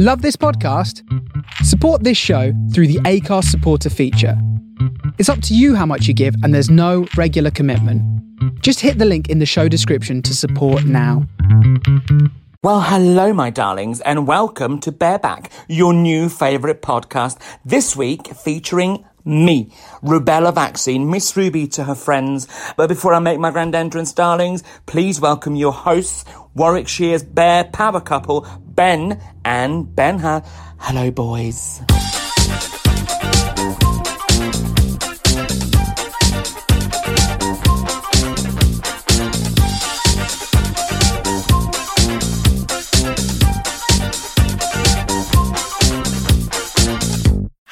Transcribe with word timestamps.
Love 0.00 0.22
this 0.22 0.36
podcast? 0.36 1.02
Support 1.64 2.04
this 2.04 2.16
show 2.16 2.52
through 2.72 2.86
the 2.86 3.00
Anchor 3.04 3.42
supporter 3.42 3.90
feature. 3.90 4.40
It's 5.18 5.28
up 5.28 5.42
to 5.42 5.56
you 5.56 5.74
how 5.74 5.86
much 5.86 6.06
you 6.06 6.14
give, 6.14 6.36
and 6.44 6.54
there's 6.54 6.70
no 6.70 7.08
regular 7.16 7.50
commitment. 7.50 8.00
Just 8.62 8.78
hit 8.78 8.98
the 8.98 9.04
link 9.04 9.28
in 9.28 9.40
the 9.40 9.44
show 9.44 9.66
description 9.66 10.22
to 10.22 10.36
support 10.36 10.84
now. 10.84 11.26
Well, 12.62 12.80
hello, 12.80 13.32
my 13.32 13.50
darlings, 13.50 14.00
and 14.02 14.28
welcome 14.28 14.78
to 14.82 14.92
Bareback, 14.92 15.50
your 15.66 15.92
new 15.92 16.28
favourite 16.28 16.80
podcast. 16.80 17.36
This 17.64 17.96
week 17.96 18.28
featuring 18.28 19.04
me, 19.28 19.70
rubella 20.02 20.52
vaccine, 20.52 21.08
Miss 21.10 21.36
Ruby 21.36 21.68
to 21.68 21.84
her 21.84 21.94
friends. 21.94 22.48
But 22.76 22.88
before 22.88 23.14
I 23.14 23.18
make 23.18 23.38
my 23.38 23.50
grand 23.50 23.74
entrance, 23.74 24.12
darlings, 24.12 24.64
please 24.86 25.20
welcome 25.20 25.54
your 25.54 25.72
hosts, 25.72 26.24
Warwickshire's 26.56 27.22
Bear 27.22 27.64
Power 27.64 28.00
Couple, 28.00 28.46
Ben 28.60 29.20
and 29.44 29.86
Benja. 29.86 30.44
Hello, 30.78 31.10
boys. 31.10 31.80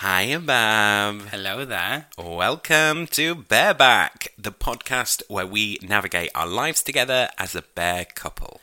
Hiya, 0.07 0.39
Bab. 0.39 1.23
Hello 1.33 1.65
there. 1.65 2.07
Welcome 2.17 3.09
to 3.09 3.35
Bareback, 3.35 4.29
the 4.39 4.53
podcast 4.53 5.21
where 5.27 5.47
we 5.47 5.81
navigate 5.83 6.31
our 6.33 6.47
lives 6.47 6.81
together 6.85 7.29
as 7.39 7.57
a 7.57 7.63
bear 7.63 8.05
couple. 8.05 8.61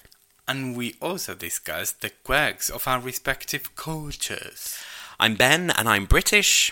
And 0.48 0.78
we 0.78 0.96
also 1.02 1.34
discuss 1.36 1.92
the 1.92 2.12
quirks 2.24 2.70
of 2.70 2.88
our 2.88 3.02
respective 3.02 3.76
cultures. 3.76 4.78
I'm 5.20 5.36
Ben 5.36 5.70
and 5.72 5.90
I'm 5.90 6.06
British, 6.06 6.72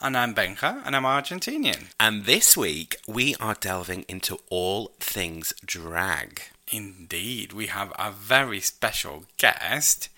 And 0.00 0.16
I'm 0.16 0.34
Benja, 0.34 0.82
and 0.84 0.96
I'm 0.96 1.04
Argentinian. 1.04 1.92
and 2.00 2.24
this 2.24 2.56
week 2.56 2.96
we 3.06 3.36
are 3.38 3.54
delving 3.54 4.04
into 4.08 4.38
all 4.50 4.92
things 4.98 5.54
drag. 5.64 6.42
Indeed, 6.72 7.52
we 7.52 7.66
have 7.68 7.92
a 7.96 8.10
very 8.10 8.58
special 8.60 9.26
guest, 9.36 10.08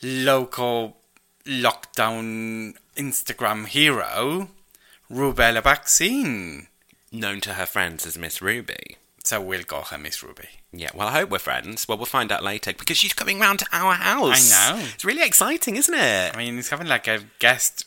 local 0.00 0.98
lockdown 1.46 2.74
Instagram 2.96 3.66
hero, 3.66 4.48
Rubella 5.10 5.62
Vaccine. 5.62 6.68
Known 7.12 7.40
to 7.42 7.54
her 7.54 7.66
friends 7.66 8.04
as 8.06 8.18
Miss 8.18 8.42
Ruby. 8.42 8.96
So 9.24 9.40
we'll 9.40 9.62
call 9.64 9.82
her 9.84 9.98
Miss 9.98 10.22
Ruby. 10.22 10.48
Yeah, 10.72 10.90
well, 10.94 11.08
I 11.08 11.12
hope 11.12 11.30
we're 11.30 11.38
friends. 11.38 11.88
Well, 11.88 11.96
we'll 11.98 12.06
find 12.06 12.30
out 12.30 12.44
later 12.44 12.72
because 12.72 12.96
she's 12.96 13.12
coming 13.12 13.40
round 13.40 13.60
to 13.60 13.66
our 13.72 13.94
house. 13.94 14.52
I 14.52 14.76
know. 14.76 14.84
It's 14.94 15.04
really 15.04 15.22
exciting, 15.26 15.76
isn't 15.76 15.94
it? 15.94 16.34
I 16.34 16.36
mean, 16.36 16.58
it's 16.58 16.68
having 16.68 16.86
like 16.86 17.08
a 17.08 17.20
guest, 17.38 17.84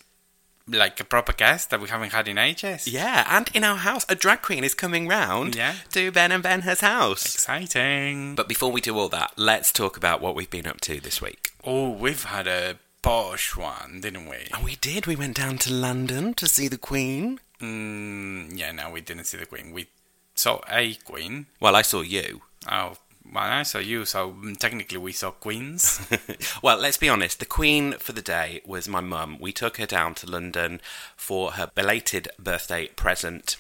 like 0.68 1.00
a 1.00 1.04
proper 1.04 1.32
guest 1.34 1.70
that 1.70 1.80
we 1.80 1.88
haven't 1.90 2.12
had 2.14 2.28
in 2.28 2.38
ages. 2.38 2.88
yeah, 2.88 3.26
and 3.30 3.50
in 3.54 3.64
our 3.64 3.78
house, 3.78 4.06
a 4.10 4.16
drag 4.16 4.42
queen 4.42 4.64
is 4.64 4.74
coming 4.74 5.08
round 5.08 5.56
Yeah. 5.56 5.76
to 5.92 6.12
Ben 6.12 6.32
and 6.32 6.42
Benja's 6.44 6.82
house. 6.82 7.36
Exciting. 7.36 8.36
But 8.36 8.48
before 8.50 8.72
we 8.72 8.82
do 8.82 8.98
all 8.98 9.10
that, 9.10 9.34
let's 9.38 9.72
talk 9.72 9.96
about 9.98 10.22
what 10.22 10.36
we've 10.36 10.50
been 10.50 10.68
up 10.68 10.82
to 10.82 11.00
this 11.00 11.22
week. 11.22 11.52
oh, 11.64 11.90
we've 11.90 12.24
had 12.24 12.48
a 12.48 12.78
posh 13.02 13.56
one, 13.56 14.02
didn't 14.02 14.28
we? 14.28 14.48
And 14.54 14.64
we 14.64 14.76
did. 14.76 15.06
We 15.06 15.16
went 15.16 15.38
down 15.38 15.58
to 15.60 15.74
London 15.74 16.34
to 16.36 16.48
see 16.48 16.68
the 16.68 16.78
Queen. 16.78 17.40
Mm, 17.62 18.58
yeah, 18.58 18.72
no, 18.72 18.90
we 18.90 19.02
didn't 19.02 19.26
see 19.26 19.38
the 19.38 19.46
queen. 19.46 19.74
We 19.74 19.88
saw 20.34 20.62
a 20.70 20.94
queen. 20.96 21.48
Well, 21.60 21.76
I 21.76 21.82
saw 21.82 22.02
you. 22.02 22.42
Oh, 22.72 22.96
well, 23.32 23.44
I 23.44 23.64
saw 23.64 23.80
you, 23.80 24.06
so 24.06 24.32
mm, 24.32 24.58
technically 24.58 24.98
we 24.98 25.12
saw 25.12 25.32
queens. 25.32 26.00
well, 26.64 26.78
let's 26.78 26.98
be 26.98 27.10
honest. 27.10 27.40
The 27.40 27.46
Queen 27.46 27.94
for 27.94 28.14
the 28.14 28.22
day 28.22 28.62
was 28.66 28.88
my 28.88 29.02
mum. 29.02 29.38
We 29.40 29.52
took 29.52 29.78
her 29.78 29.86
down 29.86 30.16
to 30.16 30.30
London 30.30 30.82
for 31.16 31.52
her 31.52 31.70
belated 31.76 32.30
birthday 32.40 32.88
present. 32.88 33.58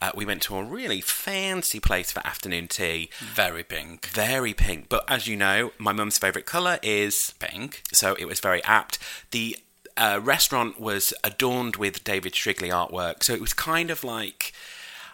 Uh, 0.00 0.12
we 0.14 0.24
went 0.24 0.42
to 0.42 0.56
a 0.56 0.62
really 0.62 1.00
fancy 1.00 1.80
place 1.80 2.12
for 2.12 2.24
afternoon 2.24 2.68
tea. 2.68 3.10
Very 3.18 3.64
pink. 3.64 4.06
Very 4.06 4.54
pink, 4.54 4.88
but 4.88 5.04
as 5.08 5.26
you 5.26 5.36
know, 5.36 5.72
my 5.78 5.92
mum's 5.92 6.18
favourite 6.18 6.46
colour 6.46 6.78
is 6.82 7.34
Pink. 7.40 7.82
so 7.92 8.14
it 8.14 8.26
was 8.26 8.38
very 8.40 8.62
apt. 8.64 8.98
The 9.32 9.56
uh, 9.96 10.20
restaurant 10.22 10.78
was 10.78 11.12
adorned 11.24 11.74
with 11.76 12.04
David 12.04 12.36
Shrigley 12.36 12.68
artwork, 12.68 13.24
so 13.24 13.32
it 13.32 13.40
was 13.40 13.52
kind 13.52 13.90
of 13.90 14.04
like 14.04 14.52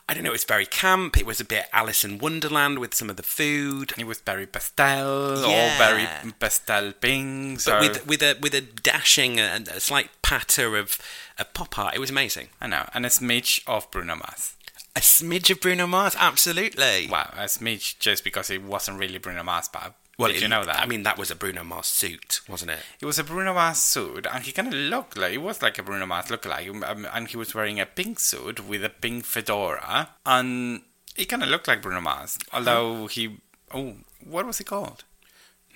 I 0.06 0.12
don't 0.12 0.22
know, 0.22 0.28
it 0.28 0.32
was 0.32 0.44
very 0.44 0.66
camp. 0.66 1.16
It 1.16 1.24
was 1.24 1.40
a 1.40 1.46
bit 1.46 1.64
Alice 1.72 2.04
in 2.04 2.18
Wonderland 2.18 2.78
with 2.78 2.92
some 2.94 3.08
of 3.08 3.16
the 3.16 3.22
food, 3.22 3.94
It 3.96 4.06
was 4.06 4.20
very 4.20 4.46
pastel, 4.46 5.40
Yeah. 5.40 5.46
all 5.46 5.78
very 5.78 6.06
pastel 6.38 6.92
pink. 6.92 7.60
So 7.60 7.70
but 7.80 8.06
with 8.06 8.06
with 8.06 8.22
a 8.22 8.36
with 8.38 8.54
a 8.54 8.60
dashing 8.60 9.40
and 9.40 9.66
a 9.68 9.80
slight 9.80 10.10
patter 10.20 10.76
of, 10.76 10.98
of 11.38 11.54
pop 11.54 11.78
art. 11.78 11.94
It 11.94 12.00
was 12.00 12.10
amazing. 12.10 12.48
I 12.60 12.66
know, 12.66 12.86
and 12.92 13.06
a 13.06 13.08
smidge 13.08 13.62
of 13.66 13.90
Bruno 13.90 14.16
Mars. 14.16 14.56
A 14.96 15.00
smidge 15.00 15.50
of 15.50 15.60
Bruno 15.60 15.86
Mars, 15.86 16.14
absolutely. 16.18 17.08
Well, 17.10 17.28
a 17.34 17.44
smidge 17.46 17.98
just 17.98 18.22
because 18.22 18.48
it 18.50 18.62
wasn't 18.62 18.98
really 18.98 19.18
Bruno 19.18 19.42
Mars, 19.42 19.68
but 19.72 19.94
Well, 20.16 20.28
did 20.28 20.36
it- 20.36 20.42
you 20.42 20.48
know 20.48 20.64
that? 20.64 20.78
I 20.78 20.86
mean, 20.86 21.02
that 21.02 21.18
was 21.18 21.32
a 21.32 21.34
Bruno 21.34 21.64
Mars 21.64 21.86
suit, 21.88 22.40
wasn't 22.48 22.70
it? 22.70 22.78
It 23.00 23.06
was 23.06 23.18
a 23.18 23.24
Bruno 23.24 23.52
Mars 23.54 23.78
suit, 23.82 24.26
and 24.30 24.44
he 24.44 24.52
kind 24.52 24.68
of 24.68 24.74
looked 24.74 25.16
like 25.18 25.32
it 25.32 25.38
was 25.38 25.60
like 25.62 25.78
a 25.78 25.82
Bruno 25.82 26.06
Mars 26.06 26.26
lookalike, 26.26 26.68
um, 26.84 27.06
and 27.12 27.26
he 27.28 27.36
was 27.36 27.54
wearing 27.54 27.80
a 27.80 27.86
pink 27.86 28.20
suit 28.20 28.60
with 28.68 28.84
a 28.84 28.88
pink 28.88 29.24
fedora, 29.24 30.10
and 30.24 30.82
he 31.16 31.24
kind 31.26 31.42
of 31.42 31.48
looked 31.48 31.66
like 31.66 31.82
Bruno 31.82 32.00
Mars. 32.00 32.38
Although 32.52 33.08
he, 33.08 33.38
oh, 33.72 33.96
what 34.24 34.46
was 34.46 34.58
he 34.58 34.64
called? 34.64 35.02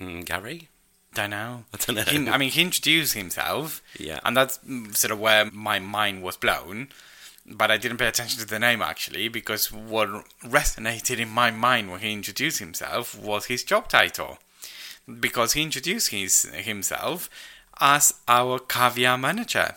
Mm, 0.00 0.24
Gary. 0.24 0.68
Don't 1.14 1.30
know. 1.30 1.64
I 1.74 1.76
don't 1.78 1.96
know. 1.96 2.02
He, 2.02 2.28
I 2.28 2.38
mean, 2.38 2.50
he 2.50 2.62
introduced 2.62 3.14
himself, 3.14 3.82
Yeah. 3.98 4.20
and 4.24 4.36
that's 4.36 4.60
sort 4.92 5.10
of 5.10 5.18
where 5.18 5.46
my 5.50 5.80
mind 5.80 6.22
was 6.22 6.36
blown. 6.36 6.90
But 7.50 7.70
I 7.70 7.78
didn't 7.78 7.96
pay 7.96 8.08
attention 8.08 8.38
to 8.40 8.46
the 8.46 8.58
name 8.58 8.82
actually, 8.82 9.28
because 9.28 9.72
what 9.72 10.08
resonated 10.44 11.18
in 11.18 11.30
my 11.30 11.50
mind 11.50 11.90
when 11.90 12.00
he 12.00 12.12
introduced 12.12 12.58
himself 12.58 13.18
was 13.18 13.46
his 13.46 13.64
job 13.64 13.88
title, 13.88 14.38
because 15.20 15.54
he 15.54 15.62
introduced 15.62 16.10
his, 16.10 16.42
himself 16.42 17.30
as 17.80 18.14
our 18.28 18.58
caviar 18.58 19.16
manager. 19.16 19.76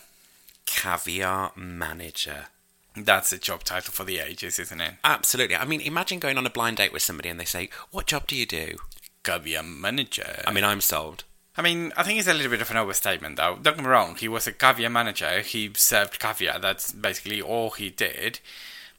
Caviar 0.66 1.52
manager. 1.56 2.48
That's 2.96 3.32
a 3.32 3.38
job 3.38 3.64
title 3.64 3.94
for 3.94 4.04
the 4.04 4.20
ages, 4.20 4.60
isn't 4.60 4.82
it? 4.82 4.96
Absolutely. 5.04 5.56
I 5.56 5.64
mean, 5.64 5.80
imagine 5.80 6.20
going 6.20 6.38
on 6.38 6.46
a 6.46 6.50
blind 6.50 6.78
date 6.78 6.92
with 6.92 7.02
somebody 7.02 7.30
and 7.30 7.40
they 7.40 7.46
say, 7.46 7.70
"What 7.92 8.08
job 8.08 8.28
do 8.28 8.36
you 8.36 8.46
do?" 8.46 8.80
Caviar 9.24 9.64
manager. 9.64 10.44
I 10.46 10.52
mean, 10.52 10.66
I'm 10.66 10.82
sold. 10.82 11.24
I 11.58 11.62
mean, 11.62 11.92
I 11.98 12.04
think 12.04 12.18
it's 12.18 12.28
a 12.28 12.34
little 12.34 12.52
bit 12.52 12.62
of 12.62 12.72
an 12.72 12.78
overstatement, 12.78 13.36
though. 13.36 13.58
Don't 13.62 13.76
get 13.76 13.84
me 13.84 13.90
wrong, 13.90 14.16
he 14.16 14.28
was 14.28 14.48
a 14.48 14.54
caviar 14.54 14.90
manager. 14.90 15.42
He 15.42 15.72
served 15.76 16.20
caviar. 16.20 16.60
That's 16.60 16.92
basically 16.94 17.42
all 17.42 17.72
he 17.72 17.90
did. 17.90 18.40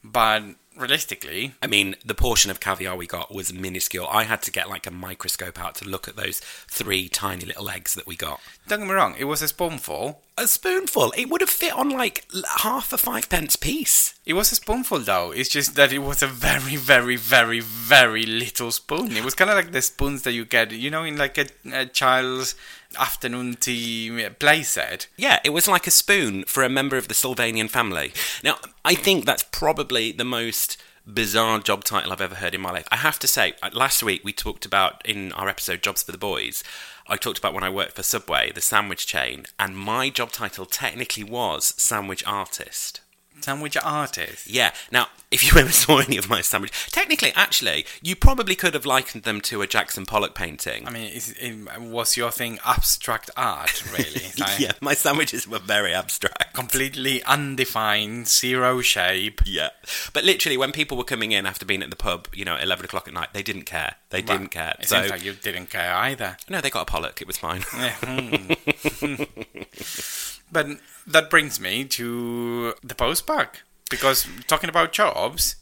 But 0.05 0.43
realistically, 0.77 1.55
I 1.63 1.67
mean, 1.67 1.97
the 2.05 2.15
portion 2.15 2.51
of 2.51 2.61
caviar 2.61 2.97
we 2.97 3.07
got 3.07 3.35
was 3.35 3.53
minuscule. 3.53 4.07
I 4.11 4.25
had 4.25 4.43
to 4.43 4.53
get 4.53 4.69
like 4.69 4.87
a 4.87 4.91
microscope 4.91 5.61
out 5.61 5.75
to 5.77 5.89
look 5.89 6.09
at 6.09 6.17
those 6.17 6.41
three 6.41 7.09
tiny 7.09 7.45
little 7.45 7.69
eggs 7.71 7.95
that 7.95 8.07
we 8.07 8.17
got. 8.17 8.41
don't 8.69 8.81
get 8.81 8.89
me 8.89 8.95
wrong, 8.95 9.15
it 9.19 9.25
was 9.25 9.43
a 9.43 9.49
spoonful. 9.49 10.23
A 10.39 10.47
spoonful. 10.49 11.13
It 11.17 11.29
would 11.29 11.43
have 11.43 11.51
fit 11.51 11.75
on 11.75 11.91
like 11.91 12.25
half 12.59 12.93
a 12.93 12.99
five 12.99 13.29
pence 13.29 13.55
piece. 13.55 14.15
It 14.25 14.33
was 14.33 14.51
a 14.51 14.55
spoonful, 14.55 15.01
though. 15.01 15.31
It's 15.31 15.51
just 15.51 15.75
that 15.75 15.93
it 15.93 15.99
was 15.99 16.23
a 16.23 16.27
very, 16.27 16.77
very, 16.77 17.17
very, 17.17 17.61
very 17.61 18.25
little 18.25 18.71
spoon. 18.71 19.15
It 19.15 19.25
was 19.25 19.35
kind 19.35 19.51
of 19.51 19.57
like 19.57 19.73
the 19.73 19.83
spoons 19.83 20.23
that 20.23 20.33
you 20.33 20.47
get, 20.47 20.73
you 20.73 20.91
know, 20.91 21.05
in 21.05 21.19
like 21.19 21.37
a, 21.37 21.47
a 21.71 21.87
child's 21.87 22.55
afternoon 22.99 23.55
tea 23.55 24.29
play 24.39 24.63
set. 24.63 25.09
Yeah, 25.17 25.41
it 25.45 25.51
was 25.51 25.69
like 25.69 25.87
a 25.87 25.91
spoon 25.91 26.45
for 26.45 26.63
a 26.63 26.69
member 26.69 26.97
of 26.97 27.09
the 27.09 27.15
Sylvanian 27.15 27.69
family. 27.69 28.13
Now, 28.43 28.57
I 28.85 28.95
think 28.95 29.25
that's 29.25 29.45
probably 29.45 30.13
the 30.13 30.25
most 30.25 30.77
bizarre 31.07 31.59
job 31.59 31.85
title 31.85 32.13
I've 32.13 32.21
ever 32.21 32.37
heard 32.37 32.55
in 32.55 32.61
my 32.61 32.71
life. 32.71 32.87
I 32.91 32.97
have 32.97 33.19
to 33.21 33.27
say, 33.27 33.55
uh, 33.63 33.71
last 33.73 34.03
week 34.03 34.23
we 34.25 34.33
talked 34.33 34.65
about 34.65 35.05
in 35.07 35.33
our 35.33 35.49
episode 35.49 35.83
Jobs 35.83 36.03
for 36.03 36.13
the 36.13 36.19
Boys, 36.19 36.63
I 37.07 37.17
talked 37.17 37.39
about 37.39 37.55
when 37.55 37.65
I 37.65 37.71
worked 37.71 37.97
for 37.97 38.03
Subway, 38.03 38.53
the 38.53 38.61
sandwich 38.61 39.07
chain, 39.07 39.47
and 39.59 39.77
my 39.77 40.09
job 40.09 40.31
title 40.31 40.67
technically 40.67 41.25
was 41.25 41.75
sandwich 41.77 42.25
artist. 42.27 43.01
Sandwich 43.41 43.77
artist. 43.83 44.49
Yeah. 44.49 44.73
Now, 44.91 45.09
if 45.31 45.43
you 45.43 45.59
ever 45.61 45.73
saw 45.73 45.99
any 45.99 46.17
of 46.17 46.29
my 46.29 46.41
sandwich, 46.41 46.73
technically, 46.93 47.33
actually, 47.35 47.85
you 48.03 48.15
probably 48.15 48.55
could 48.55 48.75
have 48.75 48.87
likened 48.87 49.25
them 49.25 49.41
to 49.43 49.63
a 49.63 49.67
Jackson 49.67 50.07
Pollock 50.07 50.35
painting. 50.35 50.87
I 50.87 50.91
mean, 50.91 51.11
is, 51.11 51.31
it, 51.41 51.81
was 51.81 52.17
your 52.17 52.31
thing 52.31 52.59
abstract 52.65 53.31
art, 53.37 53.83
really? 53.93 54.27
Like, 54.39 54.61
yeah, 54.61 54.73
my 54.81 54.95
sandwiches 54.95 55.49
were 55.49 55.59
very 55.59 55.93
abstract. 55.93 56.55
Completely 56.55 57.23
undefined, 57.25 58.29
zero 58.29 58.81
shape. 58.81 59.41
Yeah. 59.45 59.71
But 60.13 60.25
literally, 60.25 60.57
when 60.57 60.71
people 60.73 60.97
were 60.97 61.05
coming 61.05 61.33
in 61.33 61.47
after 61.47 61.67
being 61.67 61.83
at 61.83 61.91
the 61.91 61.97
pub, 61.97 62.29
you 62.33 62.45
know, 62.45 62.55
at 62.55 62.63
11 62.63 62.85
o'clock 62.85 63.09
at 63.09 63.15
night, 63.15 63.29
they 63.33 63.43
didn't 63.43 63.65
care. 63.65 63.97
They 64.11 64.23
didn't 64.23 64.49
care. 64.49 64.77
It 64.79 64.89
So, 64.89 64.99
seems 65.01 65.11
like 65.11 65.25
you 65.25 65.33
didn't 65.33 65.71
care 65.71 65.95
either. 65.95 66.37
no, 66.49 66.61
they 66.61 66.71
got 66.71 66.83
a 66.83 66.85
Pollock. 66.85 67.21
It 67.21 67.27
was 67.27 67.39
fine. 67.39 67.65
Yeah, 67.77 67.95
hmm. 68.03 69.23
but 70.53 70.67
that 71.07 71.31
brings 71.31 71.59
me 71.59 71.85
to 71.87 72.75
the 72.83 72.95
postbag 72.95 73.49
because 73.91 74.27
talking 74.47 74.71
about 74.71 74.93
jobs, 74.93 75.57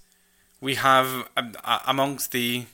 we 0.60 0.74
have 0.74 1.28
um, 1.36 1.54
uh, 1.64 1.78
amongst 1.86 2.32
the 2.32 2.66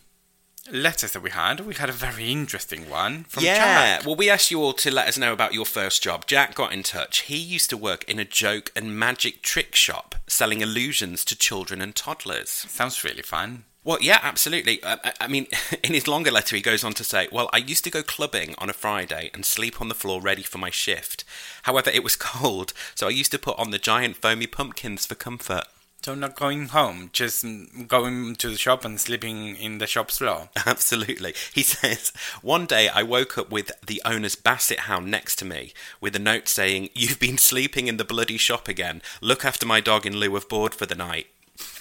letters 0.70 1.12
that 1.12 1.22
we 1.22 1.30
had, 1.30 1.60
we 1.60 1.74
had 1.74 1.88
a 1.88 1.92
very 1.92 2.30
interesting 2.30 2.88
one 2.90 3.24
from 3.24 3.44
yeah. 3.44 3.98
Jack. 3.98 4.06
Well, 4.06 4.16
we 4.16 4.28
asked 4.28 4.50
you 4.50 4.60
all 4.60 4.72
to 4.74 4.90
let 4.90 5.08
us 5.08 5.18
know 5.18 5.32
about 5.32 5.54
your 5.54 5.66
first 5.66 6.02
job. 6.02 6.26
Jack 6.26 6.54
got 6.54 6.72
in 6.72 6.82
touch. 6.82 7.22
He 7.22 7.36
used 7.36 7.70
to 7.70 7.76
work 7.76 8.04
in 8.04 8.18
a 8.18 8.24
joke 8.24 8.72
and 8.74 8.98
magic 8.98 9.42
trick 9.42 9.74
shop 9.74 10.16
selling 10.26 10.60
illusions 10.60 11.24
to 11.26 11.36
children 11.36 11.80
and 11.80 11.94
toddlers. 11.94 12.50
Sounds 12.50 13.04
really 13.04 13.22
fun. 13.22 13.64
Well, 13.86 13.98
yeah, 14.00 14.18
absolutely. 14.20 14.84
I, 14.84 15.12
I 15.20 15.28
mean, 15.28 15.46
in 15.84 15.94
his 15.94 16.08
longer 16.08 16.32
letter, 16.32 16.56
he 16.56 16.60
goes 16.60 16.82
on 16.82 16.92
to 16.94 17.04
say, 17.04 17.28
Well, 17.30 17.48
I 17.52 17.58
used 17.58 17.84
to 17.84 17.90
go 17.90 18.02
clubbing 18.02 18.56
on 18.58 18.68
a 18.68 18.72
Friday 18.72 19.30
and 19.32 19.46
sleep 19.46 19.80
on 19.80 19.88
the 19.88 19.94
floor 19.94 20.20
ready 20.20 20.42
for 20.42 20.58
my 20.58 20.70
shift. 20.70 21.24
However, 21.62 21.90
it 21.90 22.02
was 22.02 22.16
cold, 22.34 22.72
so 22.96 23.06
I 23.06 23.10
used 23.10 23.30
to 23.30 23.38
put 23.38 23.56
on 23.60 23.70
the 23.70 23.78
giant 23.78 24.16
foamy 24.16 24.48
pumpkins 24.48 25.06
for 25.06 25.14
comfort. 25.14 25.66
So 26.02 26.16
not 26.16 26.34
going 26.34 26.68
home, 26.68 27.10
just 27.12 27.44
going 27.86 28.34
to 28.36 28.50
the 28.50 28.56
shop 28.56 28.84
and 28.84 29.00
sleeping 29.00 29.54
in 29.54 29.78
the 29.78 29.86
shop's 29.86 30.18
floor. 30.18 30.48
Absolutely. 30.66 31.34
He 31.54 31.62
says, 31.62 32.12
One 32.42 32.66
day 32.66 32.88
I 32.88 33.04
woke 33.04 33.38
up 33.38 33.52
with 33.52 33.70
the 33.86 34.02
owner's 34.04 34.34
basset 34.34 34.80
hound 34.80 35.12
next 35.12 35.36
to 35.36 35.44
me 35.44 35.72
with 36.00 36.16
a 36.16 36.20
note 36.20 36.48
saying, 36.48 36.90
You've 36.92 37.20
been 37.20 37.38
sleeping 37.38 37.86
in 37.86 37.98
the 37.98 38.04
bloody 38.04 38.36
shop 38.36 38.66
again. 38.66 39.00
Look 39.20 39.44
after 39.44 39.64
my 39.64 39.80
dog 39.80 40.06
in 40.06 40.16
lieu 40.16 40.34
of 40.34 40.48
board 40.48 40.74
for 40.74 40.86
the 40.86 40.96
night. 40.96 41.28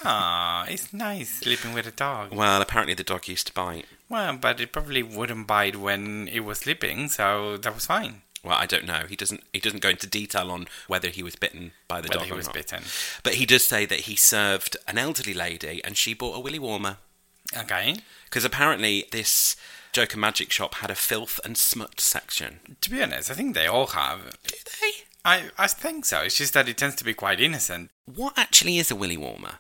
Ah, 0.04 0.66
it's 0.68 0.94
nice 0.94 1.40
sleeping 1.40 1.74
with 1.74 1.88
a 1.88 1.92
dog. 1.92 2.34
Well, 2.34 2.62
apparently 2.62 2.94
the 2.94 3.04
dog 3.04 3.28
used 3.28 3.48
to 3.48 3.54
bite. 3.54 3.86
Well, 4.10 4.38
but 4.38 4.60
it 4.62 4.72
probably 4.72 5.02
wouldn't 5.04 5.48
bite 5.48 5.76
when 5.78 6.28
it 6.32 6.42
was 6.42 6.60
sleeping, 6.60 7.10
so 7.10 7.58
that 7.58 7.74
was 7.74 7.86
fine. 7.86 8.22
Well, 8.44 8.58
I 8.58 8.68
don't 8.68 8.86
know. 8.86 9.06
He 9.10 9.16
doesn't. 9.16 9.42
He 9.54 9.60
doesn't 9.60 9.82
go 9.82 9.90
into 9.90 10.06
detail 10.06 10.52
on 10.52 10.68
whether 10.88 11.10
he 11.10 11.24
was 11.24 11.36
bitten 11.36 11.72
by 11.88 12.02
the 12.02 12.08
Whether 12.10 12.20
dog 12.20 12.26
he 12.28 12.32
or 12.34 12.36
was 12.36 12.46
not. 12.46 12.54
bitten. 12.54 12.84
But 13.24 13.36
he 13.36 13.46
does 13.48 13.66
say 13.66 13.86
that 13.88 14.02
he 14.02 14.16
served 14.16 14.78
an 14.88 14.98
elderly 15.00 15.34
lady, 15.34 15.84
and 15.84 15.98
she 15.98 16.14
bought 16.14 16.36
a 16.36 16.40
willy 16.40 16.60
warmer 16.60 16.98
Okay. 17.58 17.96
because 18.26 18.46
apparently 18.46 19.06
this 19.12 19.56
Joker 19.94 20.18
magic 20.18 20.52
shop 20.52 20.76
had 20.76 20.92
a 20.92 20.96
filth 20.96 21.40
and 21.44 21.58
smut 21.58 22.00
section. 22.00 22.60
To 22.82 22.90
be 22.92 23.02
honest, 23.02 23.32
I 23.32 23.34
think 23.34 23.56
they 23.56 23.66
all 23.66 23.88
have. 23.88 24.38
Do 24.46 24.56
they? 24.82 24.92
I, 25.24 25.50
I 25.58 25.66
think 25.66 26.06
so. 26.06 26.20
It's 26.22 26.38
just 26.38 26.54
that 26.54 26.70
it 26.70 26.78
tends 26.78 26.96
to 26.98 27.04
be 27.04 27.16
quite 27.16 27.42
innocent. 27.42 27.90
What 28.06 28.34
actually 28.38 28.78
is 28.78 28.92
a 28.92 28.96
willy 28.96 29.18
warmer? 29.18 29.54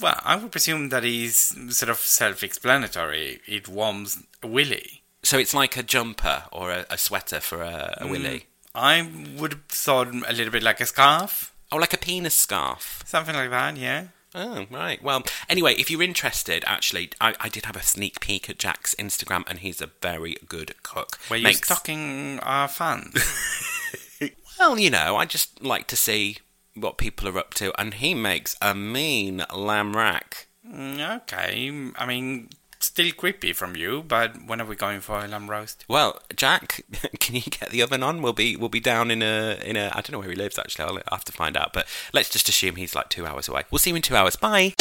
Well, 0.00 0.20
I 0.24 0.36
would 0.36 0.52
presume 0.52 0.90
that 0.90 1.04
is 1.04 1.54
sort 1.70 1.88
of 1.90 1.98
self-explanatory. 1.98 3.40
It 3.46 3.68
warms 3.68 4.22
a 4.42 4.46
willy. 4.46 5.02
So 5.22 5.38
it's 5.38 5.54
like 5.54 5.76
a 5.76 5.82
jumper 5.82 6.44
or 6.52 6.70
a, 6.70 6.86
a 6.90 6.98
sweater 6.98 7.40
for 7.40 7.62
a, 7.62 7.96
a 7.98 8.04
mm, 8.04 8.10
willy. 8.10 8.46
I 8.74 9.08
would 9.36 9.52
have 9.54 9.64
thought 9.68 10.08
a 10.08 10.32
little 10.32 10.50
bit 10.52 10.62
like 10.62 10.80
a 10.80 10.86
scarf, 10.86 11.52
Oh, 11.72 11.76
like 11.76 11.92
a 11.92 11.98
penis 11.98 12.34
scarf. 12.34 13.02
something 13.06 13.34
like 13.34 13.50
that. 13.50 13.76
Yeah. 13.76 14.04
Oh, 14.34 14.66
right. 14.70 15.02
Well, 15.02 15.24
anyway, 15.48 15.74
if 15.74 15.90
you're 15.90 16.02
interested, 16.02 16.62
actually, 16.66 17.10
I, 17.20 17.34
I 17.40 17.48
did 17.48 17.64
have 17.64 17.76
a 17.76 17.82
sneak 17.82 18.20
peek 18.20 18.48
at 18.48 18.58
Jack's 18.58 18.94
Instagram, 18.96 19.42
and 19.48 19.58
he's 19.60 19.80
a 19.80 19.90
very 20.00 20.36
good 20.46 20.74
cook. 20.82 21.18
Were 21.28 21.36
you 21.36 21.44
Makes- 21.44 21.66
stalking 21.66 22.38
our 22.40 22.68
fans? 22.68 23.14
Well, 24.58 24.76
you 24.76 24.90
know, 24.90 25.14
I 25.14 25.24
just 25.24 25.62
like 25.62 25.86
to 25.86 25.94
see 25.94 26.38
what 26.80 26.98
people 26.98 27.28
are 27.28 27.38
up 27.38 27.54
to, 27.54 27.78
and 27.80 27.94
he 27.94 28.14
makes 28.14 28.56
a 28.60 28.74
mean 28.74 29.44
lamb 29.54 29.96
rack. 29.96 30.48
Mm, 30.66 31.22
okay. 31.22 31.72
I 31.96 32.06
mean, 32.06 32.50
still 32.80 33.12
creepy 33.12 33.52
from 33.52 33.76
you, 33.76 34.02
but 34.06 34.46
when 34.46 34.60
are 34.60 34.66
we 34.66 34.76
going 34.76 35.00
for 35.00 35.24
a 35.24 35.28
lamb 35.28 35.48
roast? 35.48 35.84
Well, 35.88 36.20
Jack, 36.36 36.84
can 37.20 37.36
you 37.36 37.42
get 37.42 37.70
the 37.70 37.82
oven 37.82 38.02
on? 38.02 38.22
We'll 38.22 38.32
be 38.32 38.56
we'll 38.56 38.68
be 38.68 38.80
down 38.80 39.10
in 39.10 39.22
a 39.22 39.58
in 39.64 39.76
a 39.76 39.90
I 39.94 40.00
don't 40.00 40.12
know 40.12 40.18
where 40.18 40.30
he 40.30 40.36
lives 40.36 40.58
actually. 40.58 40.84
I'll 40.84 41.16
have 41.16 41.24
to 41.24 41.32
find 41.32 41.56
out, 41.56 41.72
but 41.72 41.86
let's 42.12 42.30
just 42.30 42.48
assume 42.48 42.76
he's 42.76 42.94
like 42.94 43.08
two 43.08 43.26
hours 43.26 43.48
away. 43.48 43.64
We'll 43.70 43.78
see 43.78 43.90
you 43.90 43.96
in 43.96 44.02
two 44.02 44.16
hours. 44.16 44.36
Bye. 44.36 44.74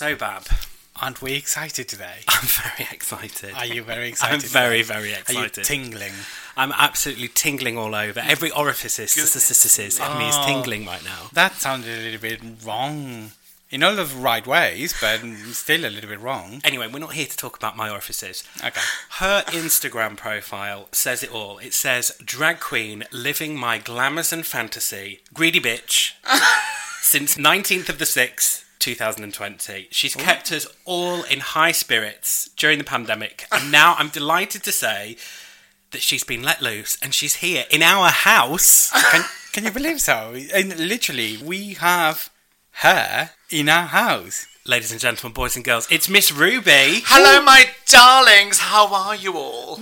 So, 0.00 0.16
Bab, 0.16 0.46
Aren't 1.02 1.20
we 1.20 1.34
excited 1.34 1.86
today? 1.86 2.20
I'm 2.28 2.46
very 2.46 2.88
excited. 2.90 3.52
Are 3.54 3.66
you 3.66 3.82
very 3.82 4.08
excited? 4.08 4.36
I'm 4.36 4.40
very, 4.40 4.82
very 4.82 5.12
Are 5.12 5.18
excited. 5.18 5.58
you 5.58 5.62
tingling? 5.62 6.14
I'm 6.56 6.72
absolutely 6.72 7.28
tingling 7.28 7.76
all 7.76 7.94
over. 7.94 8.18
Every 8.20 8.50
orifice 8.50 8.98
is, 8.98 9.14
is, 9.18 9.36
is, 9.36 9.78
is, 9.78 9.98
in 9.98 10.18
me 10.18 10.26
is 10.30 10.36
Oh. 10.38 10.46
tingling 10.46 10.86
right 10.86 11.04
now. 11.04 11.28
That 11.34 11.56
sounded 11.56 11.98
a 11.98 12.02
little 12.02 12.18
bit 12.18 12.40
wrong. 12.64 13.32
In 13.70 13.82
all 13.82 13.94
the 13.94 14.06
right 14.06 14.46
ways, 14.46 14.94
but 14.98 15.20
still 15.52 15.84
a 15.84 15.90
little 15.92 16.08
bit 16.08 16.20
wrong. 16.20 16.62
Anyway, 16.64 16.88
we're 16.90 16.98
not 16.98 17.12
here 17.12 17.26
to 17.26 17.36
talk 17.36 17.58
about 17.58 17.76
my 17.76 17.90
orifices. 17.90 18.42
Okay. 18.64 18.80
Her 19.18 19.42
Instagram 19.48 20.16
profile 20.16 20.88
says 20.92 21.22
it 21.22 21.30
all. 21.30 21.58
It 21.58 21.74
says, 21.74 22.16
drag 22.24 22.58
queen 22.58 23.04
living 23.12 23.54
my 23.54 23.76
glamours 23.76 24.32
and 24.32 24.46
fantasy, 24.46 25.20
greedy 25.34 25.60
bitch, 25.60 26.12
since 27.02 27.36
19th 27.36 27.90
of 27.90 27.98
the 27.98 28.06
6th, 28.06 28.64
2020. 28.80 29.88
She's 29.90 30.16
oh. 30.16 30.20
kept 30.20 30.50
us 30.50 30.66
all 30.84 31.22
in 31.22 31.40
high 31.40 31.72
spirits 31.72 32.50
during 32.56 32.78
the 32.78 32.84
pandemic, 32.84 33.46
and 33.52 33.70
now 33.80 33.94
I'm 33.98 34.08
delighted 34.08 34.64
to 34.64 34.72
say 34.72 35.16
that 35.92 36.02
she's 36.02 36.24
been 36.24 36.42
let 36.42 36.62
loose 36.62 36.96
and 37.02 37.14
she's 37.14 37.36
here 37.36 37.64
in 37.70 37.82
our 37.82 38.08
house. 38.10 38.90
Can, 39.10 39.24
can 39.52 39.64
you 39.64 39.70
believe 39.70 40.00
so? 40.00 40.36
And 40.54 40.76
literally, 40.78 41.36
we 41.36 41.74
have 41.74 42.30
her 42.82 43.30
in 43.50 43.68
our 43.68 43.86
house. 43.86 44.46
Ladies 44.66 44.92
and 44.92 45.00
gentlemen, 45.00 45.34
boys 45.34 45.56
and 45.56 45.64
girls, 45.64 45.88
it's 45.90 46.08
Miss 46.08 46.30
Ruby. 46.30 47.02
Hello, 47.06 47.42
my 47.44 47.64
darlings. 47.86 48.58
How 48.58 48.92
are 48.94 49.16
you 49.16 49.34
all? 49.36 49.78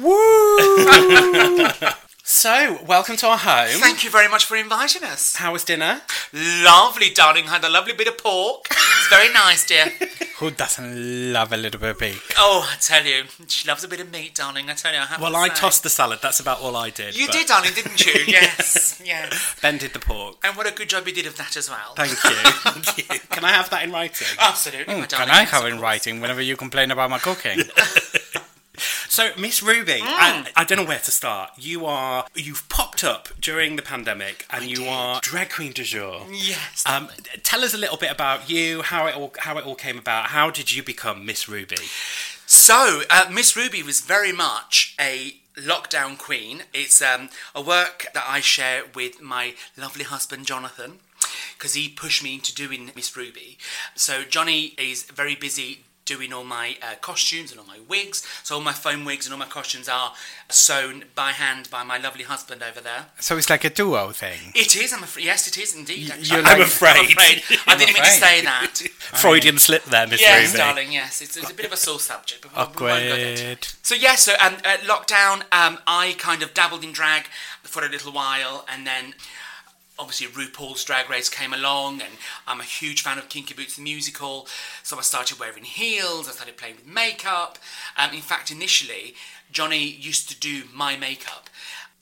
So, 2.31 2.79
welcome 2.87 3.17
to 3.17 3.27
our 3.27 3.39
home. 3.39 3.81
Thank 3.81 4.05
you 4.05 4.11
very 4.11 4.29
much 4.29 4.45
for 4.45 4.55
inviting 4.55 5.03
us. 5.03 5.37
How 5.37 5.55
was 5.55 5.65
dinner? 5.65 6.03
Lovely, 6.35 7.09
darling. 7.09 7.45
Had 7.47 7.65
a 7.65 7.71
lovely 7.71 7.95
bit 7.95 8.07
of 8.07 8.19
pork. 8.19 8.67
It's 8.71 9.09
very 9.09 9.33
nice, 9.33 9.65
dear. 9.65 9.87
Who 10.37 10.51
doesn't 10.51 11.33
love 11.33 11.55
a 11.55 11.57
little 11.57 11.81
bit 11.81 11.89
of 11.89 11.99
pig? 11.99 12.19
Oh, 12.37 12.69
I 12.71 12.77
tell 12.81 13.07
you, 13.07 13.23
she 13.47 13.67
loves 13.67 13.83
a 13.83 13.89
bit 13.89 14.01
of 14.01 14.13
meat, 14.13 14.35
darling. 14.35 14.69
I 14.69 14.75
tell 14.75 14.93
you, 14.93 14.99
I 14.99 15.07
have 15.07 15.23
Well, 15.23 15.33
to 15.33 15.39
I 15.39 15.49
say. 15.49 15.55
tossed 15.55 15.83
the 15.85 15.89
salad. 15.89 16.19
That's 16.21 16.39
about 16.39 16.61
all 16.61 16.77
I 16.77 16.91
did. 16.91 17.17
You 17.19 17.29
but 17.29 17.33
did, 17.33 17.47
darling, 17.47 17.73
didn't 17.75 18.05
you? 18.05 18.13
yes, 18.29 19.01
yes. 19.03 19.57
Ben 19.63 19.79
did 19.79 19.95
the 19.95 19.99
pork. 19.99 20.37
And 20.45 20.55
what 20.55 20.67
a 20.67 20.71
good 20.71 20.91
job 20.91 21.07
you 21.09 21.15
did 21.15 21.27
of 21.27 21.39
that 21.39 21.57
as 21.57 21.71
well. 21.71 21.95
Thank 21.97 22.11
you. 22.11 22.17
Thank 22.71 22.99
you. 22.99 23.05
Can 23.31 23.47
I 23.47 23.53
have 23.53 23.71
that 23.71 23.85
in 23.85 23.91
writing? 23.91 24.29
Absolutely, 24.39 24.95
my 24.95 25.01
hmm, 25.01 25.07
darling. 25.07 25.29
Can. 25.29 25.35
I 25.35 25.45
have 25.45 25.65
it 25.65 25.73
in 25.73 25.81
writing 25.81 26.21
whenever 26.21 26.43
you 26.43 26.59
complain 26.59 26.91
about 26.91 27.09
my 27.09 27.19
cooking? 27.19 27.61
So, 29.08 29.31
Miss 29.38 29.62
Ruby, 29.62 30.00
I, 30.02 30.46
I 30.55 30.64
don't 30.64 30.78
know 30.78 30.84
where 30.84 30.99
to 30.99 31.10
start. 31.10 31.52
You 31.56 31.87
are 31.87 32.26
you've 32.34 32.69
popped 32.69 33.02
up 33.02 33.28
during 33.40 33.76
the 33.76 33.82
pandemic, 33.82 34.44
and 34.50 34.64
you 34.66 34.76
did. 34.76 34.88
are 34.88 35.20
drag 35.22 35.50
queen 35.50 35.72
du 35.72 35.82
jour. 35.82 36.26
Yes. 36.31 36.84
Um, 36.86 37.08
tell 37.43 37.65
us 37.65 37.72
a 37.72 37.79
little 37.79 37.96
bit 37.96 38.12
about 38.12 38.50
you, 38.50 38.82
how 38.82 39.06
it 39.06 39.17
all 39.17 39.32
how 39.38 39.56
it 39.56 39.65
all 39.65 39.74
came 39.74 39.98
about. 39.98 40.27
How 40.27 40.50
did 40.50 40.74
you 40.74 40.82
become 40.82 41.24
Miss 41.24 41.48
Ruby? 41.48 41.77
So, 42.46 43.03
uh, 43.10 43.31
Miss 43.32 43.56
Ruby 43.56 43.82
was 43.82 44.00
very 44.00 44.32
much 44.32 44.94
a 45.00 45.36
lockdown 45.56 46.19
queen. 46.19 46.62
It's 46.72 47.03
um, 47.03 47.31
a 47.55 47.62
work 47.62 48.06
that 48.15 48.24
I 48.29 48.41
share 48.41 48.82
with 48.94 49.20
my 49.20 49.55
lovely 49.77 50.05
husband, 50.05 50.46
Jonathan, 50.46 51.00
because 51.56 51.74
he 51.74 51.88
pushed 51.88 52.22
me 52.22 52.34
into 52.34 52.55
doing 52.55 52.91
Miss 52.94 53.17
Ruby. 53.17 53.58
So, 53.94 54.22
Johnny 54.22 54.74
is 54.79 55.05
very 55.05 55.34
busy 55.34 55.81
doing 56.08 56.32
all 56.32 56.44
my 56.44 56.77
uh, 56.82 56.94
costumes 57.00 57.50
and 57.50 57.60
all 57.60 57.67
my 57.67 57.79
wigs. 57.88 58.27
So, 58.43 58.55
all 58.56 58.60
my 58.62 58.72
foam 58.72 59.05
wigs 59.05 59.27
and 59.27 59.32
all 59.34 59.38
my 59.38 59.46
costumes 59.46 59.88
are 59.88 60.15
sewn 60.48 61.05
by 61.15 61.32
hand 61.32 61.69
by 61.70 61.82
my 61.84 61.98
lovely 61.98 62.24
husband 62.24 62.62
over 62.69 62.81
there. 62.81 63.06
so 63.20 63.36
it's 63.36 63.50
like 63.50 63.65
a 63.65 63.70
duo 63.70 64.10
thing. 64.12 64.53
It 64.55 64.74
is, 64.77 64.93
I'm 64.93 65.03
afraid. 65.03 65.27
Yes, 65.27 65.46
it 65.46 65.58
is 65.58 65.74
indeed. 65.77 66.10
actually. 66.10 66.36
you're 66.38 66.46
I'm 66.46 66.60
afraid. 66.62 66.96
I'm 66.96 67.05
afraid. 67.17 67.43
I 67.67 67.77
didn't 67.77 67.94
mean 67.94 68.05
to 68.05 68.10
say 68.10 68.41
that. 68.43 68.79
Freudian 69.22 69.58
slip 69.58 69.84
there, 69.84 70.06
Miss 70.06 70.20
Yes, 70.20 70.46
Ruby. 70.53 70.58
darling. 70.58 70.93
Yes, 70.93 71.20
it's, 71.22 71.36
it's 71.36 71.50
a 71.50 71.55
bit 71.55 71.67
of 71.67 71.72
a 71.72 71.77
sore 71.77 72.00
subject, 72.00 72.43
but 72.43 72.53
we 72.53 72.56
won't- 72.58 72.81
we 72.81 72.86
won't 72.86 73.03
go 73.03 73.17
there. 73.17 73.53
Awkward. 73.53 73.69
So 73.82 73.94
yeah, 73.94 74.15
so 74.17 74.32
um, 74.41 74.55
at 74.65 74.81
lockdown, 74.81 75.43
um, 75.53 75.79
I 75.86 76.15
kind 76.19 76.43
of 76.43 76.55
dabbled 76.55 76.82
in 76.84 76.93
drag 76.93 77.24
for 77.62 77.84
a 77.84 77.88
little 77.88 78.12
while, 78.12 78.65
and 78.72 78.86
then 78.86 79.12
obviously 79.98 80.26
RuPaul's 80.28 80.84
Drag 80.84 81.10
Race 81.10 81.28
came 81.28 81.52
along, 81.52 82.00
and 82.00 82.14
I'm 82.46 82.60
a 82.60 82.64
huge 82.64 83.02
fan 83.02 83.19
of 83.19 83.28
Kinky 83.28 83.55
Boots 83.55 83.76
the 83.76 83.82
musical. 83.82 84.46
So 84.82 84.98
I 84.98 85.02
started 85.02 85.38
wearing 85.38 85.64
heels. 85.64 86.28
I 86.28 86.32
started 86.32 86.56
playing 86.56 86.76
with 86.76 86.86
makeup. 86.86 87.58
Um, 87.96 88.12
in 88.14 88.20
fact, 88.20 88.50
initially, 88.50 89.14
Johnny 89.50 89.84
used 89.84 90.28
to 90.31 90.38
do 90.38 90.64
my 90.72 90.96
makeup, 90.96 91.50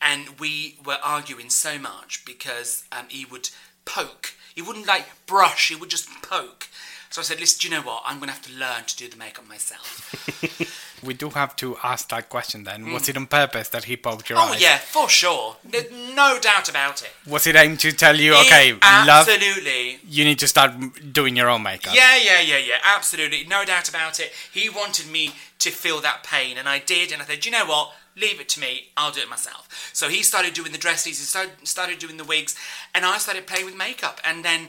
and 0.00 0.38
we 0.38 0.78
were 0.84 0.98
arguing 1.02 1.50
so 1.50 1.78
much 1.78 2.24
because 2.24 2.84
um, 2.92 3.06
he 3.08 3.24
would 3.24 3.50
poke. 3.84 4.34
He 4.54 4.62
wouldn't 4.62 4.86
like 4.86 5.26
brush. 5.26 5.68
He 5.68 5.74
would 5.74 5.90
just 5.90 6.08
poke. 6.22 6.68
So 7.10 7.20
I 7.20 7.24
said, 7.24 7.40
"Listen, 7.40 7.58
do 7.60 7.68
you 7.68 7.74
know 7.74 7.86
what? 7.86 8.02
I'm 8.04 8.18
going 8.18 8.28
to 8.28 8.34
have 8.34 8.46
to 8.46 8.52
learn 8.52 8.84
to 8.86 8.96
do 8.96 9.08
the 9.08 9.16
makeup 9.16 9.48
myself." 9.48 10.82
We 11.02 11.14
do 11.14 11.30
have 11.30 11.54
to 11.56 11.76
ask 11.82 12.08
that 12.08 12.28
question 12.28 12.64
then. 12.64 12.92
Was 12.92 13.06
hmm. 13.06 13.10
it 13.10 13.16
on 13.16 13.26
purpose 13.26 13.68
that 13.70 13.84
he 13.84 13.96
poked 13.96 14.30
your 14.30 14.38
Oh 14.38 14.52
eyes? 14.52 14.60
yeah, 14.60 14.78
for 14.78 15.08
sure. 15.08 15.56
There's 15.64 15.90
no 16.14 16.38
doubt 16.40 16.68
about 16.68 17.02
it. 17.02 17.12
Was 17.26 17.46
it 17.46 17.56
aimed 17.56 17.80
to 17.80 17.92
tell 17.92 18.16
you, 18.16 18.34
okay, 18.34 18.70
It- 18.70 18.82
love, 18.82 19.28
absolutely. 19.28 20.00
you 20.06 20.24
need 20.24 20.38
to 20.38 20.48
start 20.48 20.72
doing 21.12 21.36
your 21.36 21.48
own 21.48 21.62
makeup? 21.62 21.94
Yeah, 21.94 22.16
yeah, 22.16 22.40
yeah, 22.40 22.58
yeah. 22.58 22.78
Absolutely, 22.82 23.44
no 23.44 23.64
doubt 23.64 23.88
about 23.88 24.20
it. 24.20 24.32
He 24.52 24.68
wanted 24.68 25.06
me 25.10 25.34
to 25.58 25.70
feel 25.70 26.00
that 26.00 26.22
pain, 26.22 26.58
and 26.58 26.68
I 26.68 26.78
did. 26.78 27.12
And 27.12 27.22
I 27.22 27.24
said, 27.24 27.44
you 27.44 27.52
know 27.52 27.66
what? 27.66 27.92
Leave 28.16 28.40
it 28.40 28.48
to 28.50 28.60
me. 28.60 28.88
I'll 28.96 29.12
do 29.12 29.20
it 29.20 29.28
myself. 29.28 29.90
So 29.92 30.08
he 30.08 30.22
started 30.22 30.54
doing 30.54 30.72
the 30.72 30.78
dresses, 30.78 31.18
he 31.18 31.24
started, 31.24 31.68
started 31.68 31.98
doing 31.98 32.16
the 32.16 32.24
wigs, 32.24 32.56
and 32.94 33.04
I 33.04 33.18
started 33.18 33.46
playing 33.46 33.66
with 33.66 33.76
makeup. 33.76 34.20
And 34.24 34.44
then 34.44 34.68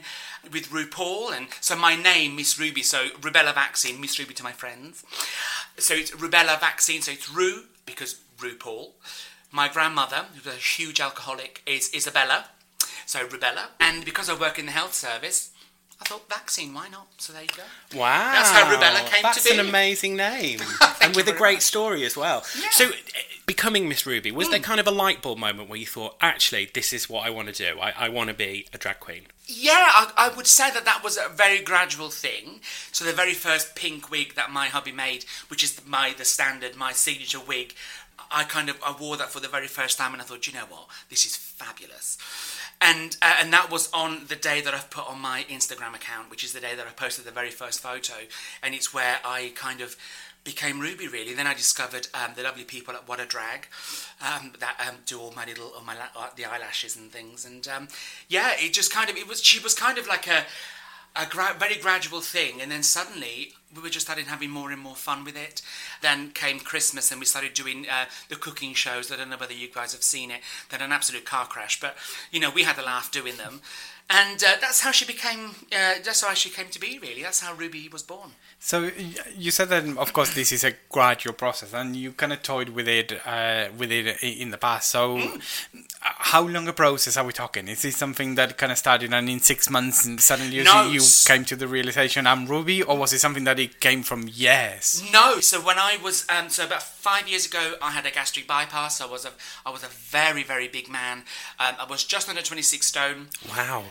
with 0.52 0.70
RuPaul, 0.70 1.36
and 1.36 1.48
so 1.60 1.74
my 1.74 1.96
name, 1.96 2.36
Miss 2.36 2.58
Ruby, 2.58 2.82
so 2.82 3.08
Rubella 3.20 3.54
Vaccine, 3.54 4.00
Miss 4.00 4.18
Ruby 4.18 4.34
to 4.34 4.44
my 4.44 4.52
friends. 4.52 5.04
So 5.78 5.94
it's 5.94 6.12
Rubella 6.12 6.60
Vaccine, 6.60 7.02
so 7.02 7.12
it's 7.12 7.30
Ru, 7.30 7.64
because 7.86 8.20
RuPaul. 8.38 8.90
My 9.50 9.68
grandmother, 9.68 10.26
who's 10.34 10.46
a 10.46 10.56
huge 10.56 11.00
alcoholic, 11.00 11.62
is 11.66 11.90
Isabella, 11.94 12.46
so 13.06 13.26
Rubella. 13.26 13.68
And 13.80 14.04
because 14.04 14.28
I 14.28 14.38
work 14.38 14.58
in 14.58 14.66
the 14.66 14.72
health 14.72 14.94
service, 14.94 15.50
I 16.00 16.04
thought 16.04 16.28
vaccine, 16.28 16.72
why 16.74 16.88
not? 16.88 17.08
So 17.18 17.32
there 17.32 17.42
you 17.42 17.48
go. 17.48 17.98
Wow. 17.98 18.32
That's 18.32 18.50
how 18.50 18.64
Rubella 18.72 19.04
came 19.10 19.22
That's 19.22 19.42
to 19.42 19.50
be. 19.50 19.56
That's 19.56 19.60
an 19.62 19.68
amazing 19.68 20.16
name. 20.16 20.60
and 21.02 21.14
with 21.16 21.26
a 21.28 21.32
great 21.32 21.54
much. 21.56 21.62
story 21.62 22.04
as 22.04 22.16
well. 22.16 22.44
Yeah. 22.60 22.68
So, 22.70 22.86
uh, 22.86 22.92
becoming 23.46 23.88
Miss 23.88 24.06
Ruby, 24.06 24.30
was 24.30 24.46
Hmm. 24.46 24.52
there 24.52 24.60
kind 24.60 24.78
of 24.78 24.86
a 24.86 24.90
light 24.92 25.22
bulb 25.22 25.38
moment 25.38 25.68
where 25.68 25.78
you 25.78 25.86
thought, 25.86 26.16
actually, 26.20 26.70
this 26.72 26.92
is 26.92 27.08
what 27.10 27.26
I 27.26 27.30
want 27.30 27.48
to 27.48 27.54
do? 27.54 27.80
I, 27.80 27.92
I 28.06 28.08
want 28.10 28.28
to 28.28 28.34
be 28.34 28.66
a 28.72 28.78
drag 28.78 29.00
queen? 29.00 29.22
Yeah, 29.46 29.72
I, 29.72 30.12
I 30.16 30.28
would 30.36 30.46
say 30.46 30.70
that 30.70 30.84
that 30.84 31.02
was 31.02 31.16
a 31.18 31.28
very 31.30 31.60
gradual 31.60 32.10
thing. 32.10 32.60
So 32.92 33.04
the 33.04 33.12
very 33.12 33.34
first 33.34 33.74
pink 33.74 34.10
wig 34.10 34.34
that 34.36 34.50
my 34.52 34.66
hubby 34.68 34.92
made, 34.92 35.24
which 35.48 35.64
is 35.64 35.80
my 35.86 36.14
the 36.16 36.24
standard, 36.26 36.76
my 36.76 36.92
signature 36.92 37.40
wig, 37.40 37.74
I 38.30 38.44
kind 38.44 38.68
of 38.68 38.78
I 38.84 38.94
wore 38.98 39.16
that 39.16 39.30
for 39.30 39.40
the 39.40 39.48
very 39.48 39.66
first 39.66 39.98
time, 39.98 40.12
and 40.12 40.20
I 40.20 40.24
thought, 40.24 40.46
you 40.46 40.52
know 40.52 40.66
what, 40.68 40.88
this 41.08 41.24
is 41.26 41.36
fabulous. 41.36 42.18
And 42.80 43.16
uh, 43.22 43.36
and 43.40 43.52
that 43.52 43.70
was 43.70 43.90
on 43.92 44.26
the 44.28 44.36
day 44.36 44.60
that 44.60 44.74
I've 44.74 44.90
put 44.90 45.08
on 45.08 45.20
my 45.20 45.44
Instagram 45.48 45.94
account, 45.94 46.30
which 46.30 46.44
is 46.44 46.52
the 46.52 46.60
day 46.60 46.74
that 46.76 46.86
I 46.86 46.90
posted 46.90 47.24
the 47.24 47.30
very 47.30 47.50
first 47.50 47.80
photo, 47.80 48.14
and 48.62 48.74
it's 48.74 48.94
where 48.94 49.18
I 49.24 49.52
kind 49.54 49.80
of 49.80 49.96
became 50.44 50.80
Ruby 50.80 51.08
really. 51.08 51.34
Then 51.34 51.46
I 51.46 51.54
discovered 51.54 52.08
um, 52.14 52.32
the 52.36 52.42
lovely 52.42 52.64
people 52.64 52.94
at 52.94 53.08
What 53.08 53.20
a 53.20 53.26
Drag 53.26 53.66
um, 54.20 54.52
that 54.60 54.76
um, 54.86 54.96
do 55.06 55.20
all 55.20 55.32
my 55.34 55.44
little 55.44 55.72
all 55.76 55.84
my 55.84 55.94
la- 55.94 56.22
uh, 56.22 56.28
the 56.36 56.44
eyelashes 56.44 56.96
and 56.96 57.10
things, 57.10 57.44
and 57.44 57.66
um, 57.68 57.88
yeah, 58.28 58.52
it 58.56 58.72
just 58.72 58.92
kind 58.92 59.10
of 59.10 59.16
it 59.16 59.28
was 59.28 59.42
she 59.42 59.62
was 59.62 59.74
kind 59.74 59.98
of 59.98 60.06
like 60.06 60.26
a 60.26 60.44
a 61.16 61.26
gra- 61.26 61.56
very 61.58 61.76
gradual 61.76 62.20
thing, 62.20 62.60
and 62.60 62.70
then 62.70 62.82
suddenly 62.82 63.52
we 63.74 63.82
were 63.82 63.88
just 63.90 64.06
starting 64.06 64.26
having 64.26 64.50
more 64.50 64.70
and 64.70 64.80
more 64.80 64.94
fun 64.96 65.24
with 65.24 65.36
it. 65.36 65.60
Then 66.00 66.30
came 66.30 66.60
Christmas, 66.60 67.10
and 67.10 67.20
we 67.20 67.26
started 67.26 67.54
doing 67.54 67.86
uh, 67.88 68.06
the 68.28 68.36
cooking 68.36 68.74
shows. 68.74 69.12
I 69.12 69.16
don't 69.16 69.30
know 69.30 69.36
whether 69.36 69.52
you 69.52 69.68
guys 69.68 69.92
have 69.92 70.02
seen 70.02 70.30
it. 70.30 70.40
They're 70.68 70.82
an 70.82 70.92
absolute 70.92 71.24
car 71.24 71.46
crash, 71.46 71.80
but 71.80 71.96
you 72.30 72.40
know 72.40 72.50
we 72.50 72.62
had 72.62 72.78
a 72.78 72.82
laugh 72.82 73.10
doing 73.10 73.36
them, 73.36 73.60
and 74.10 74.42
uh, 74.42 74.56
that's 74.60 74.80
how 74.80 74.90
she 74.90 75.04
became. 75.04 75.50
Uh, 75.72 75.94
that's 76.04 76.22
how 76.22 76.34
she 76.34 76.50
came 76.50 76.68
to 76.68 76.80
be. 76.80 76.98
Really, 76.98 77.22
that's 77.22 77.40
how 77.40 77.52
Ruby 77.54 77.88
was 77.92 78.02
born. 78.02 78.30
So 78.60 78.90
you 79.36 79.52
said 79.52 79.68
that, 79.68 79.84
of 79.98 80.12
course, 80.12 80.34
this 80.34 80.50
is 80.50 80.64
a 80.64 80.72
gradual 80.88 81.32
process, 81.34 81.72
and 81.72 81.94
you 81.94 82.10
kind 82.12 82.32
of 82.32 82.42
toyed 82.42 82.70
with 82.70 82.88
it, 82.88 83.12
uh, 83.24 83.68
with 83.76 83.92
it 83.92 84.20
in 84.22 84.50
the 84.50 84.58
past. 84.58 84.90
So, 84.90 85.16
Mm. 85.18 85.40
how 86.00 86.42
long 86.42 86.66
a 86.66 86.72
process 86.72 87.16
are 87.16 87.24
we 87.24 87.32
talking? 87.32 87.68
Is 87.68 87.82
this 87.82 87.96
something 87.96 88.34
that 88.34 88.56
kind 88.58 88.72
of 88.72 88.78
started, 88.78 89.12
and 89.14 89.28
in 89.30 89.38
six 89.40 89.70
months, 89.70 90.04
and 90.04 90.20
suddenly 90.20 90.56
you, 90.56 90.64
No, 90.64 90.90
you 90.90 91.00
came 91.26 91.44
to 91.44 91.54
the 91.56 91.68
realization 91.68 92.26
I'm 92.26 92.46
Ruby, 92.46 92.82
or 92.82 92.96
was 92.98 93.12
it 93.12 93.20
something 93.20 93.44
that 93.44 93.58
it 93.60 93.78
came 93.80 94.02
from 94.02 94.26
years? 94.28 95.04
No. 95.12 95.38
So 95.40 95.60
when 95.60 95.78
I 95.78 95.96
was 96.02 96.26
um, 96.28 96.48
so 96.50 96.64
about 96.64 96.82
five 96.82 97.28
years 97.28 97.46
ago, 97.46 97.74
I 97.80 97.92
had 97.92 98.06
a 98.06 98.10
gastric 98.10 98.46
bypass. 98.48 99.00
I 99.00 99.06
was 99.06 99.24
a 99.24 99.32
I 99.64 99.70
was 99.70 99.84
a 99.84 99.88
very 99.88 100.42
very 100.42 100.66
big 100.66 100.88
man. 100.88 101.18
Um, 101.60 101.74
I 101.78 101.84
was 101.84 102.02
just 102.04 102.28
under 102.28 102.42
twenty 102.42 102.62
six 102.62 102.86
stone. 102.88 103.28
Wow. 103.48 103.84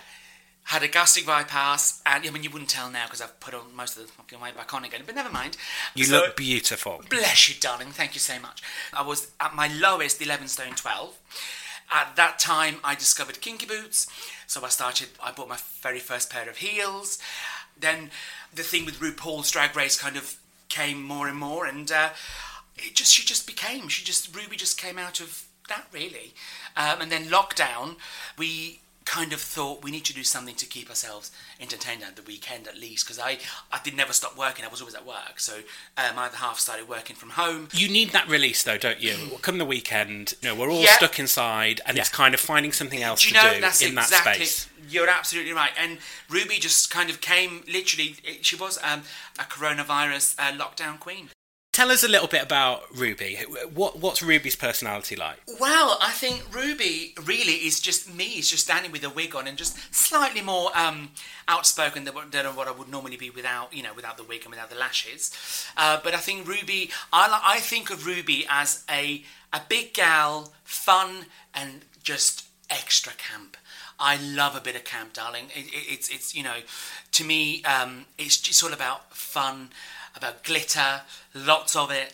Had 0.67 0.83
a 0.83 0.87
gastric 0.89 1.25
bypass, 1.25 2.01
and 2.05 2.25
I 2.25 2.29
mean 2.29 2.43
you 2.43 2.49
wouldn't 2.49 2.69
tell 2.69 2.89
now 2.89 3.05
because 3.05 3.21
I've 3.21 3.39
put 3.39 3.53
on 3.53 3.73
most 3.73 3.95
of 3.97 4.03
the 4.05 4.11
fucking 4.11 4.39
weight 4.41 4.55
back 4.57 4.73
on 4.73 4.83
again. 4.83 5.01
But 5.05 5.15
never 5.15 5.29
mind. 5.29 5.55
You 5.95 6.05
So- 6.05 6.11
look 6.19 6.35
beautiful. 6.35 7.03
Bless 7.09 7.47
you, 7.47 7.55
darling. 7.59 7.91
Thank 7.91 8.13
you 8.15 8.19
so 8.19 8.37
much. 8.39 8.61
I 8.91 9.01
was 9.01 9.27
at 9.39 9.55
my 9.55 9.67
lowest, 9.67 10.21
11 10.21 10.49
stone 10.49 10.75
12. 10.75 11.15
At 11.89 12.17
that 12.17 12.37
time, 12.37 12.81
I 12.83 12.95
discovered 12.95 13.39
kinky 13.39 13.65
boots. 13.65 14.07
So 14.45 14.65
I 14.65 14.69
started, 14.69 15.07
I 15.23 15.31
bought 15.31 15.47
my 15.47 15.57
very 15.81 15.99
first 15.99 16.29
pair 16.29 16.49
of 16.49 16.57
heels. 16.57 17.17
Then 17.79 18.11
the 18.53 18.63
thing 18.63 18.85
with 18.85 18.99
RuPaul's 18.99 19.49
Drag 19.51 19.73
Race 19.73 19.97
kind 19.97 20.17
of 20.17 20.35
came 20.67 21.01
more 21.01 21.29
and 21.29 21.37
more. 21.37 21.65
And 21.65 21.89
uh, 21.89 22.09
it 22.75 22.93
just, 22.93 23.13
she 23.13 23.23
just 23.23 23.47
became, 23.47 23.87
she 23.87 24.03
just, 24.03 24.35
Ruby 24.35 24.57
just 24.57 24.77
came 24.77 24.97
out 24.97 25.21
of 25.21 25.45
that 25.69 25.87
really. 25.93 26.33
Um, 26.75 26.99
and 27.01 27.09
then 27.11 27.25
lockdown, 27.27 27.95
we 28.37 28.81
kind 29.07 29.31
of 29.31 29.39
thought 29.39 29.81
we 29.83 29.89
need 29.89 30.03
to 30.03 30.13
do 30.13 30.23
something 30.23 30.53
to 30.55 30.65
keep 30.65 30.89
ourselves 30.89 31.31
entertained 31.61 32.03
at 32.03 32.17
the 32.17 32.21
weekend 32.23 32.67
at 32.67 32.77
least 32.77 33.05
because 33.05 33.17
I, 33.19 33.37
I 33.71 33.79
did 33.83 33.95
never 33.95 34.11
stop 34.11 34.37
working. 34.37 34.65
I 34.65 34.67
was 34.67 34.81
always 34.81 34.95
at 34.95 35.05
work. 35.05 35.39
So 35.39 35.59
uh, 35.97 36.11
my 36.13 36.25
other 36.25 36.35
half 36.37 36.59
started 36.59 36.89
working 36.89 37.15
from 37.15 37.29
home. 37.31 37.69
You 37.71 37.87
need 37.87 38.09
that 38.11 38.27
release, 38.27 38.63
though, 38.63 38.77
don't 38.77 38.99
you? 38.99 39.15
Come 39.41 39.59
the 39.59 39.65
weekend, 39.65 40.33
you 40.41 40.49
know, 40.49 40.55
we're 40.55 40.69
all 40.69 40.81
Yeah. 40.81 40.97
stuck 40.97 41.19
inside, 41.19 41.79
and 41.85 41.97
it's 41.97 42.09
kind 42.09 42.33
of 42.33 42.39
finding 42.41 42.73
something 42.73 43.01
else 43.01 43.21
do 43.21 43.29
to 43.29 43.33
know 43.35 43.49
do 43.49 43.55
in 43.87 43.95
that 43.95 44.07
space. 44.09 44.67
you're 44.89 45.09
absolutely 45.09 45.53
right. 45.53 45.71
And 45.79 45.99
Ruby 46.29 46.59
just 46.59 46.91
kind 46.91 47.09
of 47.09 47.21
came 47.21 47.63
literally 47.67 48.17
it- 48.25 48.45
she 48.45 48.55
was 48.57 48.77
um, 48.83 49.03
a 49.39 49.43
coronavirus 49.43 50.35
uh, 50.37 50.51
lockdown 50.51 50.99
queen 50.99 51.29
Tell 51.77 51.91
us 51.91 52.03
a 52.03 52.07
little 52.07 52.27
bit 52.27 52.41
about 52.41 52.85
Ruby. 52.91 53.35
What 53.71 53.99
What's 53.99 54.23
Ruby's 54.23 54.55
personality 54.55 55.15
like? 55.15 55.37
Well, 55.59 55.99
I 56.01 56.09
think 56.09 56.43
Ruby 56.51 57.13
really 57.23 57.53
is 57.53 57.79
just 57.79 58.11
me. 58.11 58.39
Is 58.39 58.49
just 58.49 58.63
standing 58.63 58.91
with 58.91 59.03
a 59.03 59.11
wig 59.11 59.35
on 59.35 59.45
and 59.45 59.55
just 59.55 59.77
slightly 59.93 60.41
more 60.41 60.75
um, 60.75 61.11
outspoken 61.47 62.03
than, 62.03 62.15
what- 62.15 62.31
than 62.31 62.47
what 62.55 62.67
I 62.67 62.71
would 62.71 62.89
normally 62.89 63.15
be 63.15 63.29
without, 63.29 63.75
you 63.75 63.83
know, 63.83 63.93
without 63.95 64.17
the 64.17 64.23
wig 64.23 64.41
and 64.41 64.49
without 64.49 64.71
the 64.71 64.75
lashes. 64.75 65.31
Uh, 65.77 65.99
but 66.03 66.15
I 66.15 66.17
think 66.17 66.47
Ruby, 66.47 66.89
I, 67.13 67.39
I 67.45 67.59
think 67.59 67.91
of 67.91 68.07
Ruby 68.07 68.47
as 68.49 68.83
a 68.89 69.23
a 69.53 69.61
big 69.69 69.93
gal, 69.93 70.53
fun 70.63 71.27
and 71.53 71.85
just 72.01 72.45
extra 72.71 73.13
camp. 73.13 73.55
I 73.99 74.17
love 74.17 74.55
a 74.55 74.61
bit 74.61 74.75
of 74.75 74.83
camp, 74.83 75.13
darling. 75.13 75.45
It, 75.55 75.67
it, 75.67 75.85
it's 75.93 76.09
it's 76.09 76.33
you 76.33 76.41
know, 76.41 76.57
to 77.11 77.23
me, 77.23 77.63
um, 77.65 78.05
it's 78.17 78.37
just 78.37 78.63
all 78.63 78.73
about 78.73 79.15
fun, 79.15 79.69
about 80.17 80.43
glitter, 80.43 81.01
lots 81.33 81.75
of 81.75 81.91
it 81.91 82.13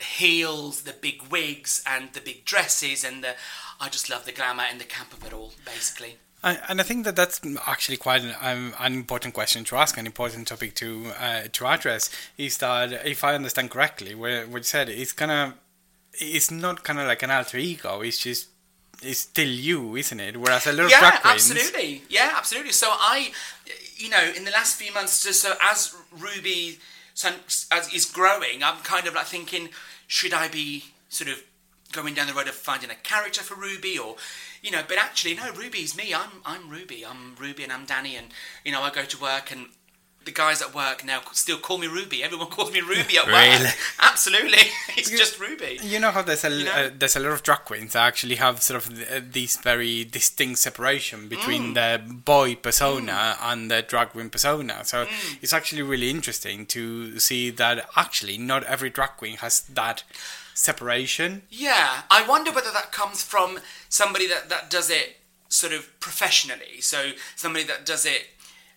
heels, 0.00 0.82
the 0.82 0.92
big 0.92 1.22
wigs, 1.30 1.82
and 1.86 2.12
the 2.12 2.20
big 2.20 2.44
dresses, 2.44 3.04
and 3.04 3.22
the. 3.22 3.34
I 3.80 3.88
just 3.88 4.08
love 4.08 4.24
the 4.24 4.32
glamour 4.32 4.64
and 4.70 4.80
the 4.80 4.84
camp 4.84 5.12
of 5.12 5.24
it 5.26 5.32
all, 5.32 5.52
basically. 5.64 6.16
And 6.42 6.78
I 6.78 6.84
think 6.84 7.06
that 7.06 7.16
that's 7.16 7.40
actually 7.66 7.96
quite 7.96 8.22
an, 8.22 8.34
um, 8.40 8.74
an 8.78 8.92
important 8.92 9.32
question 9.32 9.64
to 9.64 9.76
ask, 9.76 9.96
an 9.96 10.04
important 10.04 10.46
topic 10.46 10.74
to 10.74 11.12
uh, 11.18 11.42
to 11.52 11.66
address. 11.66 12.10
Is 12.36 12.58
that 12.58 12.92
if 13.06 13.24
I 13.24 13.34
understand 13.34 13.70
correctly, 13.70 14.14
what, 14.14 14.48
what 14.48 14.58
you 14.58 14.64
said, 14.64 14.90
it's 14.90 15.12
kind 15.12 15.30
of, 15.30 15.54
it's 16.12 16.50
not 16.50 16.84
kind 16.84 16.98
of 16.98 17.06
like 17.06 17.22
an 17.22 17.30
alter 17.30 17.56
ego. 17.56 18.02
It's 18.02 18.18
just, 18.18 18.48
it's 19.02 19.20
still 19.20 19.48
you, 19.48 19.96
isn't 19.96 20.20
it? 20.20 20.36
Whereas 20.36 20.66
a 20.66 20.72
lot 20.72 20.84
of 20.84 20.90
yeah, 20.90 21.00
drag 21.00 21.22
queens, 21.22 21.50
absolutely. 21.50 22.02
Yeah, 22.10 22.34
absolutely. 22.36 22.72
So 22.72 22.88
I, 22.90 23.32
you 23.96 24.10
know, 24.10 24.30
in 24.36 24.44
the 24.44 24.50
last 24.50 24.78
few 24.78 24.92
months, 24.92 25.14
so, 25.14 25.32
so 25.32 25.54
as 25.62 25.96
Ruby 26.12 26.78
son- 27.14 27.40
as 27.70 27.92
is 27.92 28.04
growing, 28.04 28.62
I'm 28.62 28.82
kind 28.82 29.06
of 29.06 29.14
like 29.14 29.26
thinking, 29.26 29.70
should 30.06 30.34
I 30.34 30.48
be 30.48 30.84
sort 31.08 31.30
of 31.30 31.42
going 31.92 32.14
down 32.14 32.26
the 32.26 32.34
road 32.34 32.48
of 32.48 32.54
finding 32.54 32.90
a 32.90 32.94
character 32.96 33.42
for 33.42 33.54
Ruby, 33.54 33.98
or 33.98 34.16
you 34.62 34.70
know? 34.70 34.82
But 34.86 34.98
actually, 34.98 35.34
no, 35.34 35.52
Ruby's 35.52 35.96
me. 35.96 36.12
I'm 36.12 36.42
I'm 36.44 36.68
Ruby. 36.68 37.04
I'm 37.06 37.34
Ruby, 37.36 37.62
and 37.62 37.72
I'm 37.72 37.86
Danny, 37.86 38.16
and 38.16 38.28
you 38.64 38.72
know, 38.72 38.82
I 38.82 38.90
go 38.90 39.04
to 39.04 39.20
work 39.20 39.50
and. 39.50 39.66
The 40.24 40.32
guys 40.32 40.62
at 40.62 40.74
work 40.74 41.04
now 41.04 41.20
still 41.32 41.58
call 41.58 41.76
me 41.78 41.86
Ruby. 41.86 42.22
Everyone 42.24 42.46
calls 42.56 42.72
me 42.72 42.80
Ruby 42.80 43.18
at 43.18 43.26
work. 43.26 43.34
Really? 43.34 43.70
Absolutely, 44.00 44.58
it's 44.96 45.10
just 45.10 45.38
Ruby. 45.38 45.78
You 45.82 45.98
know 46.00 46.10
how 46.10 46.22
there's 46.22 46.44
a 46.44 46.50
You 46.50 46.64
know? 46.64 46.72
uh, 46.72 46.90
there's 46.96 47.16
a 47.16 47.20
lot 47.20 47.32
of 47.32 47.42
drag 47.42 47.64
queens 47.64 47.92
that 47.92 48.02
actually 48.06 48.36
have 48.36 48.62
sort 48.62 48.82
of 48.86 48.94
th- 48.96 49.08
uh, 49.10 49.20
this 49.30 49.56
very 49.58 50.04
distinct 50.04 50.58
separation 50.60 51.28
between 51.28 51.74
Mm. 51.74 51.74
the 51.74 52.12
boy 52.14 52.54
persona 52.54 53.36
and 53.40 53.70
the 53.70 53.82
drag 53.82 54.10
queen 54.10 54.30
persona. 54.30 54.84
So 54.84 55.04
Mm. 55.06 55.38
it's 55.42 55.52
actually 55.52 55.82
really 55.82 56.08
interesting 56.10 56.64
to 56.66 57.18
see 57.20 57.50
that 57.50 57.88
actually 57.96 58.38
not 58.38 58.62
every 58.64 58.90
drag 58.90 59.16
queen 59.16 59.36
has 59.38 59.60
that 59.62 60.04
separation. 60.54 61.42
Yeah, 61.50 62.02
I 62.10 62.26
wonder 62.26 62.52
whether 62.52 62.70
that 62.72 62.92
comes 62.92 63.22
from 63.22 63.60
somebody 63.88 64.26
that, 64.28 64.48
that 64.48 64.70
does 64.70 64.88
it 64.90 65.16
sort 65.48 65.72
of 65.72 65.88
professionally. 66.00 66.80
So 66.80 67.12
somebody 67.36 67.64
that 67.66 67.84
does 67.84 68.06
it 68.06 68.28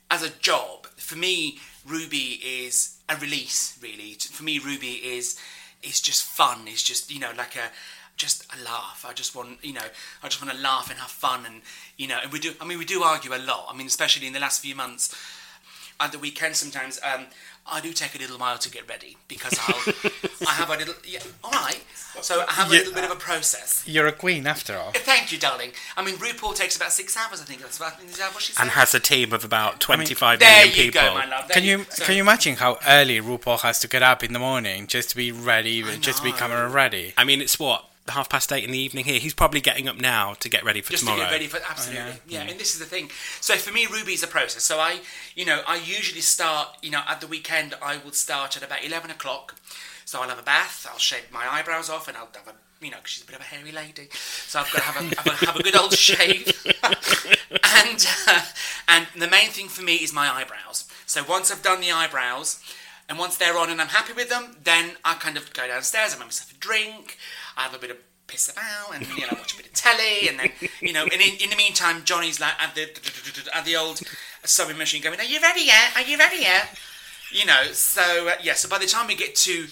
as 0.10 0.24
a 0.24 0.30
job. 0.30 0.87
For 1.08 1.16
me, 1.16 1.58
Ruby 1.86 2.42
is 2.44 2.98
a 3.08 3.16
release. 3.16 3.80
Really, 3.82 4.12
for 4.12 4.44
me, 4.44 4.60
Ruby 4.60 4.96
is 4.96 5.40
is 5.82 6.02
just 6.02 6.26
fun. 6.26 6.68
It's 6.68 6.84
just 6.84 7.10
you 7.10 7.18
know 7.18 7.32
like 7.38 7.56
a 7.56 7.72
just 8.18 8.46
a 8.54 8.62
laugh. 8.62 9.06
I 9.08 9.14
just 9.14 9.34
want 9.34 9.64
you 9.64 9.72
know 9.72 9.88
I 10.22 10.28
just 10.28 10.44
want 10.44 10.54
to 10.54 10.62
laugh 10.62 10.90
and 10.90 11.00
have 11.00 11.10
fun 11.10 11.46
and 11.46 11.62
you 11.96 12.10
know 12.10 12.20
and 12.22 12.30
we 12.30 12.40
do. 12.42 12.52
I 12.60 12.66
mean 12.66 12.78
we 12.78 12.84
do 12.84 13.04
argue 13.04 13.34
a 13.34 13.40
lot. 13.40 13.68
I 13.70 13.74
mean 13.78 13.88
especially 13.88 14.28
in 14.28 14.34
the 14.34 14.42
last 14.42 14.60
few 14.60 14.76
months 14.76 15.16
at 16.02 16.12
the 16.12 16.20
weekend 16.20 16.58
sometimes 16.58 17.00
um, 17.02 17.28
I 17.70 17.82
do 17.82 17.92
take 17.94 18.16
a 18.16 18.18
little 18.18 18.38
while 18.38 18.58
to 18.58 18.70
get 18.72 18.88
ready 18.90 19.18
because 19.28 19.58
I'll 19.68 19.94
I 20.48 20.52
have 20.54 20.70
a 20.70 20.78
little 20.78 20.96
yeah 21.06 21.20
all 21.44 21.52
right 21.52 21.84
so 22.22 22.44
I 22.48 22.54
have 22.54 22.72
a 22.72 22.74
Yeah. 22.74 22.80
little 22.80 22.94
bit 22.96 23.04
of 23.04 23.12
a 23.12 23.16
process. 23.16 23.84
You're 23.86 24.08
a 24.08 24.12
queen 24.12 24.48
after 24.48 24.76
all. 24.76 24.92
Thank 24.92 25.32
you, 25.32 25.38
darling. 25.38 25.72
I 25.96 26.04
mean, 26.04 26.16
RuPaul 26.16 26.56
takes 26.56 26.76
about 26.76 26.92
six 26.92 27.16
hours. 27.16 27.40
I 27.42 27.44
think 27.46 27.62
that's 27.62 27.78
about 27.78 28.02
is 28.02 28.18
that 28.18 28.34
what 28.34 28.42
she 28.42 28.54
said. 28.54 28.62
And 28.64 28.72
has 28.72 28.96
a 28.96 29.00
team 29.00 29.34
of 29.34 29.44
about 29.46 29.80
twenty-five 29.80 30.40
there 30.40 30.66
million 30.66 30.76
you 30.76 30.92
people. 30.92 31.02
go, 31.10 31.14
my 31.14 31.26
love. 31.26 31.48
There 31.48 31.54
Can 31.56 31.64
you 31.64 31.86
so- 31.90 32.06
can 32.06 32.16
you 32.16 32.22
imagine 32.22 32.56
how 32.56 32.80
early 32.88 33.22
RuPaul 33.22 33.60
has 33.62 33.80
to 33.82 33.88
get 33.88 34.02
up 34.02 34.24
in 34.24 34.34
the 34.34 34.40
morning 34.40 34.88
just 34.88 35.12
to 35.12 35.16
be 35.16 35.32
ready, 35.32 35.84
just 36.00 36.20
to 36.20 36.24
be 36.24 36.32
know. 36.32 36.38
camera 36.38 36.68
ready? 36.68 37.14
I 37.18 37.24
mean, 37.24 37.40
it's 37.40 37.60
what 37.60 37.86
half 38.10 38.30
past 38.30 38.52
eight 38.52 38.64
in 38.64 38.72
the 38.72 38.80
evening 38.80 39.06
here. 39.06 39.20
He's 39.20 39.34
probably 39.34 39.62
getting 39.62 39.88
up 39.88 39.98
now 39.98 40.34
to 40.36 40.50
get 40.50 40.64
ready 40.64 40.82
for 40.82 40.92
just 40.92 41.04
tomorrow. 41.04 41.20
to 41.20 41.26
get 41.26 41.32
ready 41.32 41.48
for 41.48 41.60
absolutely 41.70 42.14
yeah. 42.28 42.42
and 42.42 42.60
this 42.60 42.74
is 42.74 42.80
the 42.80 42.86
thing 42.86 43.10
so 43.42 43.56
for 43.56 43.74
me 43.74 43.86
ruby's 43.86 44.24
a 44.24 44.28
process 44.28 44.64
so 44.64 44.80
i 44.80 45.00
you 45.36 45.46
know 45.46 45.62
i 45.68 45.76
usually 45.76 46.22
start 46.22 46.70
you 46.82 46.92
know 46.92 47.02
at 47.08 47.22
the 47.22 47.28
weekend 47.28 47.76
i 47.82 47.98
will 47.98 48.12
start 48.12 48.58
at 48.58 48.64
about 48.64 48.84
11 48.84 49.12
o'clock 49.12 49.56
so 50.06 50.22
i'll 50.22 50.30
have 50.30 50.40
a 50.40 50.44
bath 50.44 50.88
i'll 50.92 50.98
shave 50.98 51.32
my 51.32 51.46
eyebrows 51.50 51.90
off 51.90 52.08
and 52.08 52.18
i'll 52.18 52.30
have 52.36 52.48
a 52.48 52.54
you 52.82 52.92
know, 52.92 52.98
she's 53.06 53.24
a 53.24 53.26
bit 53.26 53.36
of 53.36 53.42
a 53.42 53.46
hairy 53.46 53.72
lady, 53.72 54.08
so 54.12 54.60
I've 54.60 54.72
got 54.72 54.78
to 54.78 54.84
have 54.84 55.12
a, 55.12 55.16
got 55.16 55.40
to 55.40 55.46
have 55.48 55.56
a 55.56 55.64
good 55.64 55.76
old 55.76 55.94
shave. 55.98 56.46
and 56.84 58.08
uh, 58.28 58.46
and 58.88 59.08
the 59.18 59.28
main 59.28 59.50
thing 59.50 59.68
for 59.68 59.82
me 59.82 59.96
is 59.96 60.14
my 60.14 60.30
eyebrows. 60.30 60.88
So 61.06 61.24
once 61.28 61.52
I've 61.52 61.64
done 61.64 61.82
the 61.82 61.92
eyebrows, 61.92 62.62
and 63.10 63.18
once 63.18 63.38
they're 63.38 63.58
on 63.58 63.70
and 63.70 63.82
I'm 63.82 63.88
happy 63.88 64.14
with 64.14 64.30
them, 64.30 64.58
then 64.64 64.92
I 65.06 65.16
kind 65.16 65.38
of 65.38 65.54
go 65.54 65.68
downstairs. 65.68 66.14
I 66.14 66.20
make 66.20 66.28
myself 66.28 66.52
a 66.52 66.58
drink. 66.58 67.18
I 67.58 67.64
have 67.64 67.74
a 67.74 67.80
bit 67.80 67.92
of 67.92 67.98
piss 68.28 68.50
about 68.50 68.94
and 68.94 69.08
you 69.18 69.22
know 69.22 69.34
watch 69.38 69.54
a 69.54 69.58
bit 69.58 69.68
of 69.68 69.74
telly 69.74 70.28
and 70.28 70.38
then 70.38 70.52
you 70.82 70.92
know 70.92 71.04
and 71.04 71.14
in, 71.14 71.42
in 71.42 71.50
the 71.50 71.56
meantime 71.56 72.04
Johnny's 72.04 72.40
like 72.40 72.62
at 72.62 72.76
the 72.76 72.90
at 73.56 73.66
the 73.66 73.76
old 73.76 74.02
sewing 74.44 74.78
machine 74.78 75.02
going 75.02 75.20
are 75.20 75.24
you 75.24 75.40
ready 75.42 75.62
yet? 75.62 75.92
Are 75.96 76.02
you 76.02 76.18
ready 76.18 76.42
yet? 76.42 76.78
You 77.32 77.46
know 77.46 77.64
so 77.72 78.28
uh, 78.28 78.34
yeah 78.44 78.54
so 78.54 78.70
by 78.70 78.80
the 78.80 78.86
time 78.86 79.08
we 79.08 79.16
get 79.16 79.36
to 79.36 79.68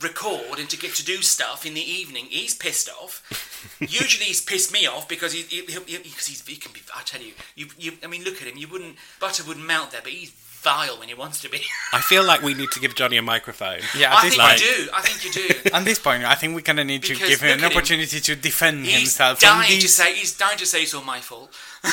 record 0.00 0.58
and 0.58 0.68
to 0.68 0.76
get 0.76 0.94
to 0.94 1.04
do 1.04 1.22
stuff 1.22 1.64
in 1.64 1.74
the 1.74 1.80
evening 1.80 2.26
he's 2.28 2.54
pissed 2.54 2.88
off. 2.88 3.78
Usually 3.80 4.26
he's 4.26 4.40
pissed 4.40 4.72
me 4.72 4.86
off 4.86 5.08
because 5.08 5.32
he, 5.32 5.42
he, 5.42 5.62
he, 5.86 5.98
he's 5.98 6.42
he 6.46 6.56
can 6.56 6.72
be 6.72 6.80
I 6.94 7.02
tell 7.02 7.22
you 7.22 7.34
you, 7.54 7.66
you 7.78 7.92
I 8.02 8.08
mean 8.08 8.24
look 8.24 8.42
at 8.42 8.48
him 8.48 8.56
you 8.56 8.68
wouldn't 8.68 8.96
butter 9.20 9.44
wouldn't 9.46 9.66
melt 9.66 9.92
there 9.92 10.00
but 10.02 10.12
he's 10.12 10.32
vile 10.62 10.98
when 10.98 11.08
he 11.08 11.14
wants 11.14 11.40
to 11.42 11.48
be 11.50 11.60
I 11.92 12.00
feel 12.00 12.24
like 12.24 12.40
we 12.42 12.54
need 12.54 12.70
to 12.72 12.80
give 12.80 12.94
Johnny 12.94 13.16
a 13.16 13.22
microphone. 13.22 13.80
Yeah, 13.98 14.12
at 14.12 14.18
I 14.18 14.22
this 14.22 14.36
think 14.36 14.42
point, 14.48 14.60
you 14.60 14.66
do 14.86 14.90
I 14.94 15.00
think 15.02 15.24
you 15.24 15.32
do 15.32 15.70
at 15.76 15.84
this 15.84 15.98
point, 15.98 16.24
I 16.24 16.34
think 16.34 16.54
we 16.54 16.62
kind 16.62 16.80
of 16.80 16.86
need 16.86 17.02
to 17.04 17.14
give 17.14 17.40
him 17.40 17.58
an 17.58 17.64
at 17.64 17.70
him. 17.72 17.76
opportunity 17.76 18.20
to 18.20 18.36
defend 18.36 18.86
He's 18.86 18.98
himself 19.00 19.40
from 19.40 19.48
dying 19.48 19.80
to 19.80 19.88
say 19.88 20.14
he's 20.14 20.36
dying 20.36 20.58
to 20.58 20.66
say 20.66 20.82
it's 20.82 20.94
all 20.94 21.04
my 21.04 21.20
fault. 21.20 21.52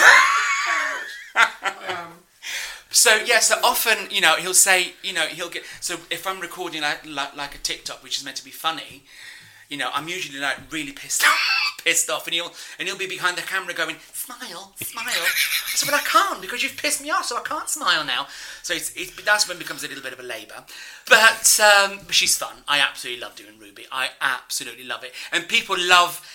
Um, 1.35 2.23
so 2.91 3.15
yeah, 3.25 3.39
so 3.39 3.55
often 3.63 4.09
you 4.09 4.19
know 4.21 4.35
he'll 4.35 4.53
say 4.53 4.93
you 5.03 5.13
know 5.13 5.25
he'll 5.27 5.49
get 5.49 5.63
so 5.79 5.95
if 6.09 6.25
I'm 6.27 6.39
recording 6.39 6.81
like 6.81 7.05
like, 7.05 7.35
like 7.35 7.55
a 7.55 7.59
TikTok 7.59 8.03
which 8.03 8.17
is 8.17 8.25
meant 8.25 8.37
to 8.37 8.43
be 8.43 8.51
funny, 8.51 9.03
you 9.69 9.77
know 9.77 9.89
I'm 9.93 10.07
usually 10.07 10.39
like 10.39 10.57
really 10.71 10.91
pissed 10.91 11.23
off, 11.25 11.81
pissed 11.83 12.09
off 12.09 12.25
and 12.27 12.33
he'll 12.33 12.51
and 12.77 12.87
he'll 12.87 12.97
be 12.97 13.07
behind 13.07 13.37
the 13.37 13.41
camera 13.43 13.73
going 13.73 13.95
smile 14.29 14.73
smile. 14.77 15.25
so 15.75 15.85
but 15.85 15.95
I 15.95 15.99
can't 15.99 16.41
because 16.41 16.61
you've 16.63 16.77
pissed 16.77 17.01
me 17.01 17.09
off 17.09 17.25
so 17.25 17.37
I 17.37 17.41
can't 17.41 17.69
smile 17.69 18.05
now. 18.05 18.27
So 18.63 18.73
it's, 18.73 18.93
it's 18.95 19.11
that's 19.23 19.47
when 19.47 19.57
it 19.57 19.59
becomes 19.59 19.83
a 19.83 19.87
little 19.87 20.03
bit 20.03 20.13
of 20.13 20.19
a 20.19 20.23
labour. 20.23 20.65
But 21.07 21.59
um, 21.59 21.99
she's 22.11 22.37
fun. 22.37 22.57
I 22.67 22.79
absolutely 22.79 23.21
love 23.21 23.35
doing 23.35 23.57
Ruby. 23.59 23.85
I 23.91 24.09
absolutely 24.21 24.83
love 24.83 25.03
it, 25.03 25.13
and 25.31 25.47
people 25.47 25.75
love 25.77 26.25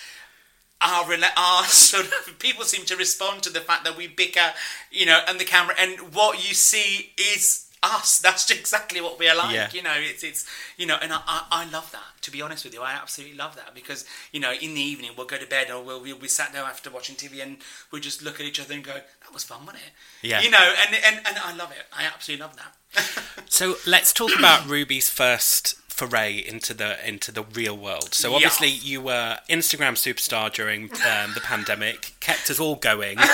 our, 0.81 1.05
our 1.37 1.63
sort 1.65 2.05
of 2.05 2.39
people 2.39 2.65
seem 2.65 2.85
to 2.85 2.95
respond 2.95 3.43
to 3.43 3.49
the 3.49 3.61
fact 3.61 3.85
that 3.85 3.97
we 3.97 4.07
bicker, 4.07 4.53
you 4.91 5.05
know, 5.05 5.19
and 5.27 5.39
the 5.39 5.45
camera, 5.45 5.75
and 5.79 6.13
what 6.13 6.47
you 6.47 6.53
see 6.53 7.11
is 7.17 7.64
us. 7.85 8.17
That's 8.23 8.49
exactly 8.51 9.01
what 9.01 9.17
we 9.19 9.27
are 9.29 9.35
like, 9.35 9.53
Yeah. 9.53 9.69
you 9.71 9.81
know. 9.83 9.93
It's 9.95 10.23
it's 10.23 10.45
you 10.77 10.85
know, 10.85 10.97
and 11.01 11.13
I, 11.13 11.21
I 11.27 11.43
I 11.51 11.69
love 11.69 11.91
that. 11.91 12.03
To 12.21 12.31
be 12.31 12.41
honest 12.41 12.65
with 12.65 12.73
you, 12.73 12.81
I 12.81 12.93
absolutely 12.93 13.37
love 13.37 13.55
that 13.55 13.75
because 13.75 14.05
you 14.31 14.39
know, 14.39 14.51
in 14.51 14.73
the 14.73 14.81
evening 14.81 15.11
we'll 15.17 15.27
go 15.27 15.37
to 15.37 15.45
bed 15.45 15.69
or 15.71 15.83
we'll 15.83 16.01
we'll 16.01 16.17
be 16.17 16.27
sat 16.27 16.53
down 16.53 16.65
after 16.67 16.89
watching 16.89 17.15
TV 17.15 17.41
and 17.43 17.57
we'll 17.91 18.01
just 18.01 18.21
look 18.23 18.39
at 18.39 18.45
each 18.45 18.59
other 18.59 18.73
and 18.73 18.83
go, 18.83 18.93
that 18.93 19.33
was 19.33 19.43
fun, 19.43 19.59
wasn't 19.65 19.83
it? 19.83 20.27
Yeah. 20.27 20.41
You 20.41 20.49
know, 20.49 20.73
and 20.87 20.95
and 21.05 21.17
and 21.27 21.37
I 21.37 21.55
love 21.55 21.71
it. 21.71 21.85
I 21.95 22.05
absolutely 22.05 22.43
love 22.45 22.55
that. 22.57 22.73
So 23.47 23.75
let's 23.85 24.11
talk 24.11 24.37
about 24.37 24.67
Ruby's 24.67 25.09
first 25.09 25.75
foray 25.87 26.35
into 26.45 26.73
the 26.73 26.97
into 27.07 27.31
the 27.31 27.43
real 27.43 27.77
world. 27.77 28.13
So 28.13 28.29
Yeah. 28.29 28.35
obviously 28.35 28.67
you 28.69 28.99
were 29.01 29.37
Instagram 29.49 29.93
superstar 29.93 30.51
during 30.51 30.85
um, 31.05 31.33
the 31.35 31.41
pandemic, 31.41 32.15
kept 32.19 32.49
us 32.49 32.59
all 32.59 32.75
going. 32.75 33.17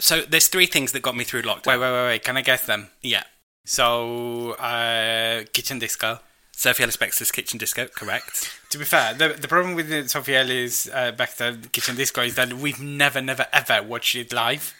So 0.00 0.20
there's 0.22 0.48
three 0.48 0.66
things 0.66 0.92
that 0.92 1.00
got 1.02 1.16
me 1.16 1.24
through 1.24 1.42
lockdown. 1.42 1.66
Wait, 1.66 1.78
wait, 1.78 1.92
wait, 1.92 2.06
wait. 2.06 2.24
Can 2.24 2.36
I 2.36 2.42
guess 2.42 2.66
them? 2.66 2.88
Yeah. 3.00 3.22
So, 3.64 4.52
uh, 4.52 5.44
kitchen 5.52 5.78
disco. 5.78 6.20
Sophie 6.56 6.84
Ellis 6.84 6.96
Bextor's 6.96 7.32
Kitchen 7.32 7.58
Disco, 7.58 7.86
correct? 7.88 8.48
To 8.70 8.78
be 8.78 8.84
fair, 8.84 9.12
the, 9.12 9.30
the 9.30 9.48
problem 9.48 9.74
with 9.74 9.88
the 9.88 10.08
Sophie 10.08 10.36
Ellis 10.36 10.88
uh, 10.88 11.10
Bextor 11.10 11.70
Kitchen 11.72 11.96
Disco 11.96 12.22
is 12.22 12.36
that 12.36 12.52
we've 12.52 12.80
never, 12.80 13.20
never, 13.20 13.46
ever 13.52 13.82
watched 13.82 14.14
it 14.14 14.32
live. 14.32 14.72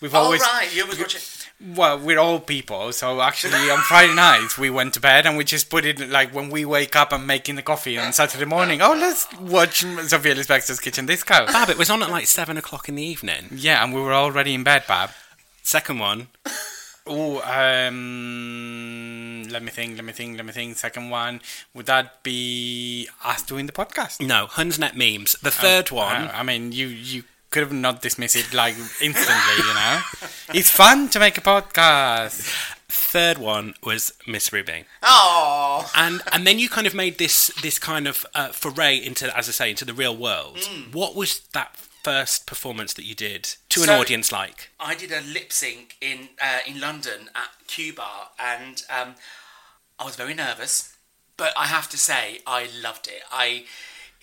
We've 0.00 0.14
All 0.14 0.26
always, 0.26 0.42
right, 0.42 0.68
you 0.72 0.84
always 0.84 1.00
watch 1.00 1.16
it. 1.16 1.48
well, 1.76 1.98
we're 1.98 2.20
all 2.20 2.38
people, 2.38 2.92
so 2.92 3.20
actually 3.20 3.68
on 3.68 3.78
Friday 3.80 4.14
nights 4.14 4.56
we 4.56 4.70
went 4.70 4.94
to 4.94 5.00
bed 5.00 5.26
and 5.26 5.36
we 5.36 5.42
just 5.42 5.68
put 5.68 5.84
it 5.84 5.98
like 6.08 6.32
when 6.32 6.50
we 6.50 6.64
wake 6.64 6.94
up 6.94 7.10
and 7.12 7.26
making 7.26 7.56
the 7.56 7.62
coffee 7.62 7.98
on 7.98 8.12
Saturday 8.12 8.44
morning. 8.44 8.80
Oh, 8.80 8.92
let's 8.92 9.26
watch 9.40 9.84
Sophie 10.06 10.30
Ellis 10.30 10.46
Bextor's 10.46 10.78
Kitchen 10.78 11.04
Disco. 11.04 11.46
Bab, 11.46 11.68
it 11.68 11.76
was 11.76 11.90
on 11.90 12.00
at 12.04 12.10
like 12.10 12.28
seven 12.28 12.56
o'clock 12.56 12.88
in 12.88 12.94
the 12.94 13.02
evening. 13.02 13.48
Yeah, 13.50 13.82
and 13.82 13.92
we 13.92 14.00
were 14.00 14.14
already 14.14 14.54
in 14.54 14.62
bed, 14.62 14.84
Bab. 14.86 15.10
Second 15.64 15.98
one, 15.98 16.28
Oh, 17.08 17.40
um, 17.42 19.44
let 19.50 19.62
me 19.62 19.70
think, 19.70 19.96
let 19.96 20.04
me 20.04 20.12
think, 20.12 20.36
let 20.36 20.46
me 20.46 20.52
think. 20.52 20.76
Second 20.76 21.10
one, 21.10 21.40
would 21.74 21.86
that 21.86 22.22
be 22.22 23.08
us 23.24 23.42
doing 23.42 23.66
the 23.66 23.72
podcast? 23.72 24.24
no, 24.26 24.46
Hunsnet 24.46 24.94
memes. 24.94 25.32
The 25.42 25.50
third 25.50 25.90
one, 25.90 26.28
Uh, 26.28 26.32
I 26.34 26.42
mean, 26.42 26.72
you 26.72 26.86
you 26.86 27.24
could 27.50 27.62
have 27.62 27.72
not 27.72 28.02
dismissed 28.02 28.36
it 28.36 28.52
like 28.52 28.74
instantly, 29.00 29.56
you 29.58 29.74
know. 29.74 30.00
It's 30.54 30.70
fun 30.70 31.08
to 31.10 31.18
make 31.18 31.36
a 31.38 31.42
podcast. 31.42 32.42
third 32.88 33.38
one 33.38 33.74
was 33.82 34.12
Miss 34.26 34.52
Ruby. 34.52 34.84
Oh, 35.02 35.90
and 35.94 36.20
and 36.32 36.46
then 36.46 36.58
you 36.58 36.68
kind 36.68 36.86
of 36.86 36.94
made 36.94 37.18
this 37.18 37.48
this 37.62 37.78
kind 37.78 38.06
of 38.06 38.26
uh, 38.34 38.48
foray 38.48 38.96
into, 38.96 39.34
as 39.36 39.48
I 39.48 39.52
say, 39.52 39.70
into 39.70 39.84
the 39.84 39.94
real 39.94 40.16
world. 40.16 40.58
What 40.92 41.14
was 41.14 41.40
that 41.52 41.76
first 42.08 42.46
performance 42.46 42.94
that 42.94 43.04
you 43.04 43.14
did 43.14 43.56
to 43.68 43.80
an 43.82 43.86
So- 43.88 44.00
audience 44.00 44.32
like? 44.32 44.70
I 44.80 44.94
did 44.94 45.12
a 45.12 45.20
lip 45.20 45.52
sync 45.52 45.96
in 46.00 46.30
uh, 46.40 46.60
in 46.66 46.80
London 46.80 47.28
at 47.34 47.50
Ku 47.72 47.92
Bar, 47.92 48.30
and 48.38 48.82
um, 48.88 49.14
I 49.98 50.04
was 50.04 50.16
very 50.16 50.34
nervous, 50.34 50.96
but 51.36 51.52
I 51.56 51.66
have 51.66 51.88
to 51.90 51.98
say 51.98 52.40
I 52.46 52.68
loved 52.82 53.06
it. 53.08 53.22
I 53.30 53.64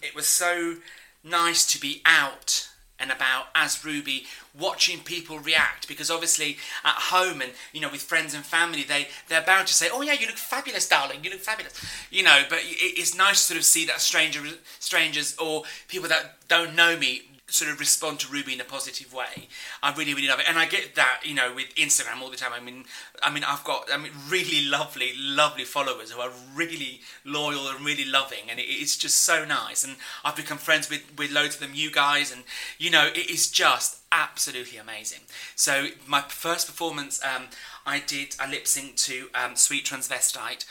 it 0.01 0.15
was 0.15 0.27
so 0.27 0.77
nice 1.23 1.65
to 1.73 1.79
be 1.79 2.01
out 2.05 2.69
and 2.97 3.11
about 3.11 3.47
as 3.53 3.83
Ruby, 3.83 4.25
watching 4.57 4.99
people 5.01 5.37
react 5.37 5.85
because 5.87 6.09
obviously 6.09 6.57
at 6.85 6.95
home 6.95 7.41
and 7.41 7.51
you 7.73 7.81
know 7.81 7.89
with 7.91 8.01
friends 8.01 8.33
and 8.33 8.43
family 8.45 8.83
they 8.83 9.09
they're 9.27 9.41
bound 9.41 9.67
to 9.67 9.73
say, 9.73 9.89
"Oh 9.91 10.01
yeah, 10.01 10.13
you 10.13 10.25
look 10.25 10.37
fabulous, 10.37 10.87
darling. 10.89 11.23
You 11.23 11.29
look 11.29 11.41
fabulous," 11.41 11.73
you 12.09 12.23
know. 12.23 12.39
But 12.49 12.59
it, 12.59 12.99
it's 12.99 13.15
nice 13.15 13.41
to 13.41 13.45
sort 13.53 13.57
of 13.59 13.65
see 13.65 13.85
that 13.85 14.01
stranger 14.01 14.41
strangers 14.79 15.35
or 15.37 15.63
people 15.87 16.09
that 16.09 16.23
don't 16.47 16.73
know 16.75 16.97
me 16.97 17.21
sort 17.47 17.71
of 17.71 17.79
respond 17.79 18.19
to 18.19 18.31
Ruby 18.31 18.53
in 18.53 18.61
a 18.61 18.65
positive 18.65 19.13
way. 19.13 19.47
I 19.83 19.93
really, 19.93 20.13
really 20.13 20.27
love 20.27 20.39
it, 20.39 20.45
and 20.49 20.57
I 20.57 20.65
get 20.65 20.95
that 20.95 21.21
you 21.23 21.35
know 21.35 21.53
with 21.53 21.73
Instagram 21.75 22.21
all 22.21 22.29
the 22.29 22.37
time. 22.37 22.51
I 22.53 22.59
mean, 22.59 22.85
I 23.21 23.31
mean, 23.31 23.43
I've 23.43 23.63
got 23.63 23.87
I 23.93 23.97
mean 23.97 24.11
really 24.27 24.65
lovely, 24.65 25.11
lovely 25.17 25.63
followers 25.63 26.11
who 26.11 26.21
are 26.21 26.31
really 26.55 27.01
loyal 27.23 27.67
and 27.67 27.85
really 27.85 28.05
loving, 28.05 28.49
and 28.49 28.59
it, 28.59 28.63
it's 28.63 28.97
just 28.97 29.19
so 29.19 29.45
nice. 29.45 29.83
And 29.83 29.95
I've 30.23 30.35
become 30.35 30.57
friends 30.57 30.89
with 30.89 31.03
with 31.17 31.31
loads 31.31 31.55
of 31.55 31.61
them, 31.61 31.71
you 31.73 31.91
guys, 31.91 32.31
and 32.31 32.43
you 32.77 32.89
know 32.89 33.07
it 33.07 33.29
is 33.29 33.49
just 33.49 33.99
absolutely 34.11 34.77
amazing. 34.77 35.21
So 35.55 35.87
my 36.07 36.21
first 36.21 36.67
performance, 36.67 37.21
um, 37.23 37.47
I 37.85 37.99
did 37.99 38.35
a 38.43 38.49
lip 38.49 38.65
sync 38.67 38.95
to 38.97 39.29
um, 39.35 39.55
"Sweet 39.55 39.85
Transvestite." 39.85 40.65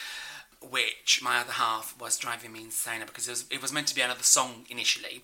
which 0.70 1.20
my 1.22 1.38
other 1.40 1.52
half 1.52 1.94
was 2.00 2.16
driving 2.16 2.50
me 2.50 2.62
insane 2.62 3.02
because 3.04 3.28
it 3.28 3.30
was, 3.30 3.44
it 3.50 3.60
was 3.60 3.70
meant 3.70 3.86
to 3.86 3.94
be 3.94 4.00
another 4.00 4.22
song 4.22 4.64
initially. 4.70 5.22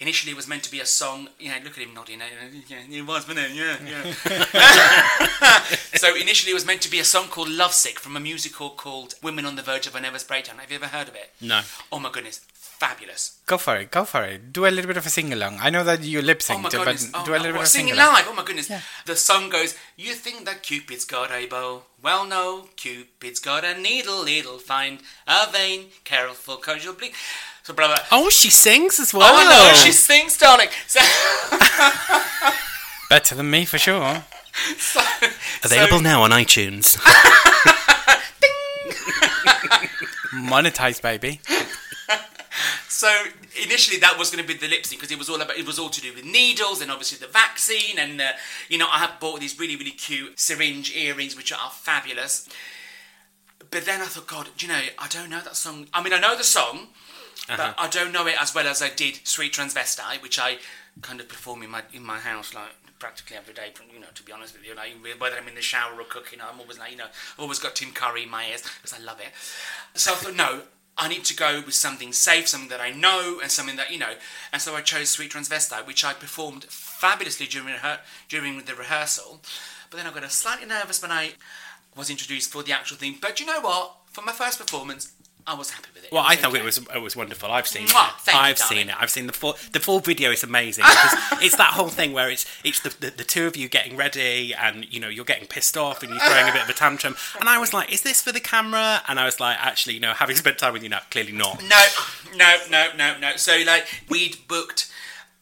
Initially, 0.00 0.32
it 0.32 0.36
was 0.36 0.48
meant 0.48 0.62
to 0.64 0.70
be 0.70 0.80
a 0.80 0.86
song. 0.86 1.28
You 1.38 1.50
know, 1.50 1.56
look 1.64 1.78
at 1.78 1.84
him 1.84 1.94
nodding. 1.94 2.20
uh, 2.20 2.24
Yeah, 2.68 2.78
it 2.90 3.02
was, 3.06 3.26
wasn't 3.28 3.46
it? 3.46 3.52
Yeah, 3.52 3.76
yeah. 3.86 5.64
so 5.94 6.14
initially, 6.16 6.50
it 6.50 6.54
was 6.54 6.66
meant 6.66 6.82
to 6.82 6.90
be 6.90 6.98
a 6.98 7.04
song 7.04 7.28
called 7.28 7.48
"Lovesick" 7.48 7.98
from 8.00 8.16
a 8.16 8.20
musical 8.20 8.70
called 8.70 9.14
"Women 9.22 9.46
on 9.46 9.56
the 9.56 9.62
Verge 9.62 9.86
of 9.86 9.94
a 9.94 10.00
Nervous 10.00 10.24
Breakdown." 10.24 10.58
Have 10.58 10.70
you 10.70 10.76
ever 10.76 10.86
heard 10.88 11.08
of 11.08 11.14
it? 11.14 11.32
No. 11.40 11.60
Oh 11.92 11.98
my 12.00 12.10
goodness, 12.10 12.40
fabulous! 12.52 13.38
Go 13.46 13.56
for 13.56 13.76
it, 13.76 13.90
go 13.90 14.04
for 14.04 14.24
it. 14.24 14.52
Do 14.52 14.66
a 14.66 14.68
little 14.68 14.88
bit 14.88 14.96
of 14.96 15.06
a 15.06 15.10
sing 15.10 15.32
along. 15.32 15.58
I 15.60 15.70
know 15.70 15.84
that 15.84 16.02
you 16.02 16.20
lip 16.22 16.42
Oh 16.50 16.58
my 16.58 16.68
goodness! 16.70 17.06
but 17.10 17.20
Oh, 17.20 17.24
do 17.24 17.32
a 17.32 17.38
little 17.38 17.48
oh, 17.48 17.52
bit 17.52 17.56
of 17.60 17.62
a 17.62 17.66
sing 17.66 17.80
singing 17.86 17.94
along. 17.94 18.14
live! 18.14 18.24
Oh 18.28 18.34
my 18.34 18.44
goodness! 18.44 18.70
The 19.06 19.16
song 19.16 19.48
goes, 19.48 19.76
"You 19.96 20.14
think 20.14 20.44
that 20.46 20.62
Cupid's 20.62 21.04
got 21.04 21.30
a 21.30 21.46
bow? 21.46 21.84
Well, 22.02 22.26
no, 22.26 22.68
Cupid's 22.76 23.38
got 23.40 23.64
a 23.64 23.78
needle. 23.78 24.26
It'll 24.26 24.58
find 24.58 25.00
a 25.26 25.50
vein. 25.50 25.86
Careful, 26.04 26.56
cause 26.56 26.84
you'll 26.84 26.94
bleed." 26.94 27.12
So 27.64 27.72
blah 27.72 27.86
blah. 27.88 27.96
Oh, 28.12 28.28
she 28.28 28.50
sings 28.50 29.00
as 29.00 29.14
well. 29.14 29.22
Oh, 29.24 29.36
I 29.36 29.44
know 29.44 29.72
she 29.74 29.90
sings, 29.90 30.36
darling. 30.36 30.68
So, 30.86 31.00
Better 33.08 33.34
than 33.34 33.50
me 33.50 33.64
for 33.64 33.78
sure. 33.78 34.22
so, 34.76 35.00
Available 35.64 35.96
so- 35.98 36.02
now 36.02 36.22
on 36.22 36.30
iTunes. 36.30 36.96
Monetized, 40.34 41.00
baby. 41.00 41.40
So 42.88 43.08
initially 43.64 43.98
that 43.98 44.18
was 44.18 44.30
going 44.30 44.44
to 44.44 44.46
be 44.46 44.54
the 44.58 44.68
lip 44.68 44.84
sync 44.86 45.00
because 45.00 45.12
it 45.12 45.18
was 45.18 45.28
all 45.28 45.40
about 45.40 45.56
it 45.56 45.66
was 45.66 45.78
all 45.78 45.88
to 45.90 46.00
do 46.00 46.12
with 46.14 46.24
needles 46.24 46.80
and 46.80 46.90
obviously 46.90 47.18
the 47.18 47.30
vaccine 47.32 47.98
and 47.98 48.20
uh, 48.20 48.28
you 48.68 48.78
know 48.78 48.86
I 48.90 48.98
have 48.98 49.18
bought 49.20 49.40
these 49.40 49.58
really 49.58 49.76
really 49.76 49.90
cute 49.90 50.38
syringe 50.38 50.94
earrings 50.96 51.36
which 51.36 51.52
are 51.52 51.70
fabulous. 51.70 52.48
But 53.70 53.84
then 53.86 54.00
I 54.00 54.04
thought, 54.04 54.26
God, 54.28 54.48
do 54.56 54.66
you 54.66 54.72
know, 54.72 54.80
I 54.98 55.08
don't 55.08 55.30
know 55.30 55.40
that 55.40 55.56
song. 55.56 55.88
I 55.92 56.02
mean, 56.02 56.12
I 56.12 56.20
know 56.20 56.36
the 56.36 56.44
song, 56.44 56.88
but 57.48 57.60
uh-huh. 57.60 57.74
I 57.78 57.88
don't 57.88 58.12
know 58.12 58.26
it 58.26 58.40
as 58.40 58.54
well 58.54 58.66
as 58.66 58.82
I 58.82 58.88
did 58.88 59.20
Sweet 59.24 59.52
Transvestite, 59.52 60.22
which 60.22 60.38
I 60.38 60.58
kind 61.02 61.20
of 61.20 61.28
perform 61.28 61.62
in 61.62 61.70
my 61.70 61.82
in 61.92 62.02
my 62.02 62.18
house 62.18 62.54
like 62.54 62.70
practically 62.98 63.36
every 63.36 63.54
day. 63.54 63.72
You 63.92 64.00
know, 64.00 64.06
to 64.14 64.22
be 64.22 64.32
honest 64.32 64.54
with 64.54 64.66
you, 64.66 64.74
like, 64.74 64.92
whether 65.18 65.36
I'm 65.36 65.48
in 65.48 65.54
the 65.54 65.62
shower 65.62 66.00
or 66.00 66.04
cooking, 66.04 66.40
I'm 66.40 66.58
always 66.60 66.78
like, 66.78 66.90
you 66.90 66.96
know, 66.96 67.04
I've 67.04 67.40
always 67.40 67.58
got 67.58 67.74
Tim 67.76 67.92
Curry 67.92 68.22
in 68.22 68.30
my 68.30 68.46
ears 68.46 68.62
because 68.62 68.98
I 68.98 69.02
love 69.02 69.20
it. 69.20 69.28
So 69.94 70.12
I 70.12 70.14
thought, 70.14 70.34
no, 70.34 70.62
I 70.96 71.08
need 71.08 71.24
to 71.24 71.36
go 71.36 71.62
with 71.64 71.74
something 71.74 72.12
safe, 72.12 72.48
something 72.48 72.70
that 72.70 72.80
I 72.80 72.90
know, 72.90 73.40
and 73.42 73.50
something 73.50 73.76
that 73.76 73.90
you 73.90 73.98
know. 73.98 74.14
And 74.52 74.62
so 74.62 74.74
I 74.74 74.80
chose 74.80 75.10
Sweet 75.10 75.32
Transvestite, 75.32 75.86
which 75.86 76.04
I 76.04 76.14
performed 76.14 76.64
fabulously 76.64 77.46
during 77.46 77.74
her 77.74 78.00
during 78.28 78.62
the 78.64 78.74
rehearsal. 78.74 79.42
But 79.90 79.98
then 79.98 80.06
I 80.06 80.12
got 80.14 80.24
a 80.24 80.30
slightly 80.30 80.66
nervous 80.66 81.02
when 81.02 81.12
I 81.12 81.32
was 81.96 82.10
introduced 82.10 82.50
for 82.50 82.62
the 82.62 82.72
actual 82.72 82.96
thing. 82.96 83.18
But 83.20 83.38
you 83.40 83.46
know 83.46 83.60
what? 83.60 83.96
For 84.06 84.22
my 84.22 84.32
first 84.32 84.58
performance, 84.58 85.12
I 85.46 85.54
was 85.54 85.70
happy 85.70 85.88
with 85.94 86.04
it. 86.04 86.12
Well, 86.12 86.22
was 86.22 86.32
I 86.32 86.36
thought 86.36 86.52
okay. 86.52 86.60
it 86.60 86.64
was 86.64 86.78
it 86.78 87.02
was 87.02 87.14
wonderful. 87.14 87.50
I've 87.50 87.66
seen 87.66 87.86
Mwah! 87.86 88.28
it. 88.28 88.34
I've 88.34 88.56
darling. 88.56 88.78
seen 88.78 88.88
it. 88.88 88.94
I've 88.98 89.10
seen 89.10 89.26
the 89.26 89.32
full 89.32 89.56
the 89.72 89.80
full 89.80 90.00
video 90.00 90.30
is 90.30 90.42
amazing 90.42 90.84
because 90.84 91.14
it's 91.44 91.56
that 91.56 91.72
whole 91.74 91.88
thing 91.88 92.12
where 92.12 92.30
it's 92.30 92.46
it's 92.64 92.80
the, 92.80 92.94
the 93.00 93.10
the 93.10 93.24
two 93.24 93.46
of 93.46 93.56
you 93.56 93.68
getting 93.68 93.96
ready 93.96 94.54
and 94.54 94.92
you 94.92 95.00
know 95.00 95.08
you're 95.08 95.24
getting 95.24 95.46
pissed 95.46 95.76
off 95.76 96.02
and 96.02 96.12
you're 96.12 96.20
throwing 96.20 96.48
a 96.48 96.52
bit 96.52 96.62
of 96.62 96.68
a 96.68 96.72
tantrum 96.72 97.16
and 97.40 97.48
I 97.48 97.58
was 97.58 97.74
like, 97.74 97.92
is 97.92 98.02
this 98.02 98.22
for 98.22 98.32
the 98.32 98.40
camera? 98.40 99.02
And 99.06 99.20
I 99.20 99.26
was 99.26 99.38
like, 99.38 99.58
actually, 99.60 99.94
you 99.94 100.00
know, 100.00 100.14
having 100.14 100.36
spent 100.36 100.58
time 100.58 100.72
with 100.72 100.82
you 100.82 100.88
now, 100.88 101.00
clearly 101.10 101.32
not. 101.32 101.62
No, 101.62 101.86
no, 102.36 102.56
no, 102.70 102.88
no, 102.96 103.18
no. 103.18 103.36
So 103.36 103.62
like 103.66 103.86
we'd 104.08 104.36
booked 104.48 104.90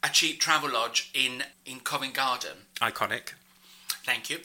a 0.02 0.08
cheap 0.08 0.40
Travelodge 0.40 1.10
in 1.14 1.44
in 1.64 1.80
Covent 1.80 2.14
Garden. 2.14 2.66
Iconic. 2.80 3.34
Thank 4.04 4.30
you. 4.30 4.38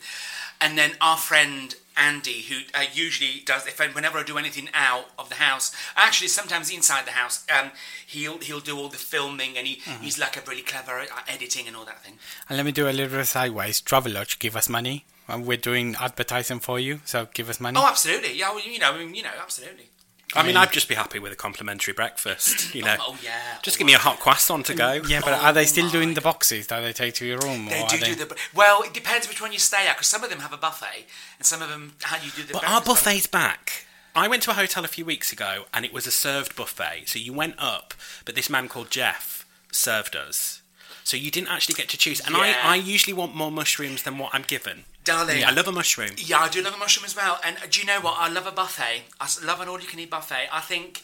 And 0.61 0.77
then 0.77 0.91
our 1.01 1.17
friend 1.17 1.75
Andy, 1.97 2.41
who 2.43 2.59
uh, 2.73 2.85
usually 2.93 3.41
does, 3.45 3.65
if 3.65 3.81
I, 3.81 3.87
whenever 3.87 4.19
I 4.19 4.23
do 4.23 4.37
anything 4.37 4.69
out 4.73 5.05
of 5.17 5.29
the 5.29 5.35
house, 5.35 5.75
actually 5.95 6.27
sometimes 6.27 6.69
inside 6.69 7.05
the 7.05 7.11
house, 7.11 7.45
um, 7.49 7.71
he'll 8.05 8.37
he'll 8.37 8.59
do 8.59 8.77
all 8.77 8.89
the 8.89 8.97
filming 8.97 9.57
and 9.57 9.65
he, 9.67 9.81
he's 10.01 10.19
like 10.19 10.37
a 10.37 10.41
really 10.47 10.61
clever 10.61 10.99
at 10.99 11.09
editing 11.27 11.67
and 11.67 11.75
all 11.75 11.85
that 11.85 12.03
thing. 12.03 12.19
And 12.47 12.57
let 12.57 12.65
me 12.65 12.71
do 12.71 12.87
a 12.87 12.91
little 12.91 13.23
sideways. 13.25 13.81
Travelodge, 13.81 14.39
give 14.39 14.55
us 14.55 14.69
money. 14.69 15.05
And 15.29 15.45
we're 15.45 15.57
doing 15.57 15.95
advertising 15.99 16.61
for 16.61 16.79
you, 16.79 17.01
so 17.03 17.27
give 17.33 17.49
us 17.49 17.59
money. 17.59 17.77
Oh, 17.77 17.85
absolutely. 17.85 18.37
Yeah, 18.37 18.51
well, 18.51 18.65
you 18.65 18.79
know, 18.79 18.93
I 18.93 18.97
mean, 18.97 19.13
you 19.13 19.23
know, 19.23 19.31
absolutely. 19.41 19.89
I 20.35 20.43
mean, 20.45 20.57
I'd 20.57 20.71
just 20.73 20.89
be 20.89 20.95
happy 20.95 21.19
with 21.19 21.31
a 21.31 21.35
complimentary 21.35 21.93
breakfast. 21.93 22.75
You 22.75 22.83
know, 22.83 22.97
Oh 22.99 23.17
yeah. 23.23 23.57
just 23.61 23.77
give 23.77 23.87
me 23.87 23.93
a 23.93 23.97
hot 23.97 24.19
croissant 24.19 24.65
to 24.67 24.73
go. 24.75 24.99
Oh, 25.03 25.07
yeah, 25.07 25.21
but 25.21 25.33
Oh 25.33 25.45
are 25.45 25.53
they 25.53 25.65
still 25.65 25.85
oh 25.85 25.87
my 25.87 25.91
doing 25.93 26.13
the 26.15 26.21
boxes 26.21 26.67
that 26.67 26.81
they 26.81 26.93
take 26.93 27.13
to 27.15 27.25
your 27.25 27.39
room? 27.39 27.65
They 27.67 27.81
or 27.81 27.87
do 27.87 27.97
they... 27.97 28.07
do 28.07 28.15
the 28.15 28.35
well. 28.53 28.81
It 28.83 28.93
depends 28.93 29.27
which 29.27 29.41
one 29.41 29.53
you 29.53 29.59
stay 29.59 29.87
at 29.87 29.95
because 29.95 30.07
some 30.07 30.23
of 30.23 30.29
them 30.29 30.39
have 30.39 30.53
a 30.53 30.57
buffet 30.57 31.05
and 31.39 31.45
some 31.45 31.61
of 31.61 31.69
them 31.69 31.93
how 32.03 32.17
do 32.17 32.25
you 32.25 32.31
do 32.31 32.43
the. 32.43 32.53
But 32.53 32.63
our 32.65 32.81
breakfast. 32.81 33.05
buffet's 33.05 33.27
back. 33.27 33.85
I 34.15 34.27
went 34.27 34.43
to 34.43 34.51
a 34.51 34.55
hotel 34.55 34.83
a 34.83 34.87
few 34.87 35.05
weeks 35.05 35.31
ago 35.31 35.65
and 35.73 35.85
it 35.85 35.93
was 35.93 36.07
a 36.07 36.11
served 36.11 36.55
buffet. 36.55 37.03
So 37.07 37.19
you 37.19 37.33
went 37.33 37.55
up, 37.59 37.93
but 38.25 38.35
this 38.35 38.49
man 38.49 38.67
called 38.67 38.89
Jeff 38.89 39.45
served 39.71 40.15
us. 40.15 40.61
So 41.03 41.15
you 41.15 41.31
didn't 41.31 41.49
actually 41.49 41.75
get 41.75 41.87
to 41.89 41.97
choose. 41.97 42.19
And 42.19 42.35
Yeah. 42.35 42.55
I, 42.63 42.73
I 42.73 42.75
usually 42.75 43.13
want 43.13 43.35
more 43.35 43.51
mushrooms 43.51 44.03
than 44.03 44.17
what 44.17 44.33
I'm 44.33 44.41
given. 44.41 44.83
Darling. 45.07 45.43
I 45.43 45.51
love 45.51 45.67
a 45.67 45.71
mushroom. 45.71 46.11
Yeah, 46.17 46.39
I 46.39 46.49
do 46.49 46.61
love 46.61 46.75
a 46.75 46.77
mushroom 46.77 47.05
as 47.05 47.15
well. 47.15 47.39
And 47.43 47.57
do 47.69 47.79
you 47.79 47.85
know 47.85 48.01
what? 48.01 48.15
I 48.17 48.29
love 48.29 48.45
a 48.45 48.51
buffet. 48.51 49.03
I 49.19 49.29
love 49.45 49.61
an 49.61 49.69
all-you-can-eat 49.69 50.09
buffet. 50.09 50.49
I 50.51 50.59
think 50.61 51.01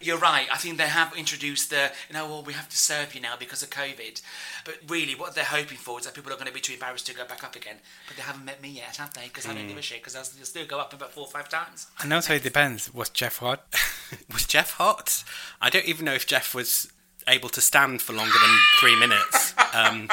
you're 0.00 0.18
right. 0.18 0.46
I 0.50 0.56
think 0.56 0.78
they 0.78 0.88
have 0.88 1.14
introduced 1.16 1.70
the, 1.70 1.92
you 2.08 2.14
know, 2.14 2.26
well, 2.26 2.42
we 2.42 2.54
have 2.54 2.68
to 2.68 2.76
serve 2.76 3.14
you 3.14 3.20
now 3.20 3.34
because 3.38 3.62
of 3.62 3.70
COVID. 3.70 4.20
But 4.64 4.78
really, 4.88 5.14
what 5.14 5.34
they're 5.34 5.44
hoping 5.44 5.78
for 5.78 5.98
is 5.98 6.06
that 6.06 6.14
people 6.14 6.32
are 6.32 6.36
going 6.36 6.48
to 6.48 6.52
be 6.52 6.60
too 6.60 6.72
embarrassed 6.72 7.06
to 7.06 7.14
go 7.14 7.24
back 7.24 7.44
up 7.44 7.54
again. 7.54 7.76
But 8.08 8.16
they 8.16 8.22
haven't 8.22 8.44
met 8.44 8.62
me 8.62 8.70
yet, 8.70 8.96
have 8.96 9.14
they? 9.14 9.24
Because 9.24 9.46
I 9.46 9.54
don't 9.54 9.68
give 9.68 9.72
a 9.72 9.74
hmm. 9.74 9.80
shit. 9.80 10.00
Because 10.00 10.16
I'll 10.16 10.24
still- 10.24 10.44
still 10.44 10.66
go 10.66 10.78
up 10.80 10.92
about 10.92 11.12
four 11.12 11.24
or 11.24 11.30
five 11.30 11.48
times. 11.48 11.86
And 12.00 12.12
also 12.12 12.34
it 12.34 12.42
depends. 12.42 12.92
Was 12.92 13.10
Jeff 13.10 13.38
hot? 13.38 13.64
Was 14.32 14.46
Jeff 14.46 14.72
hot? 14.72 15.24
I 15.60 15.70
don't 15.70 15.86
even 15.86 16.04
know 16.04 16.14
if 16.14 16.26
Jeff 16.26 16.54
was 16.54 16.92
able 17.28 17.48
to 17.50 17.60
stand 17.60 18.02
for 18.02 18.12
longer 18.12 18.38
than 18.40 18.58
three 18.78 18.98
minutes. 18.98 19.54
Um, 19.74 20.08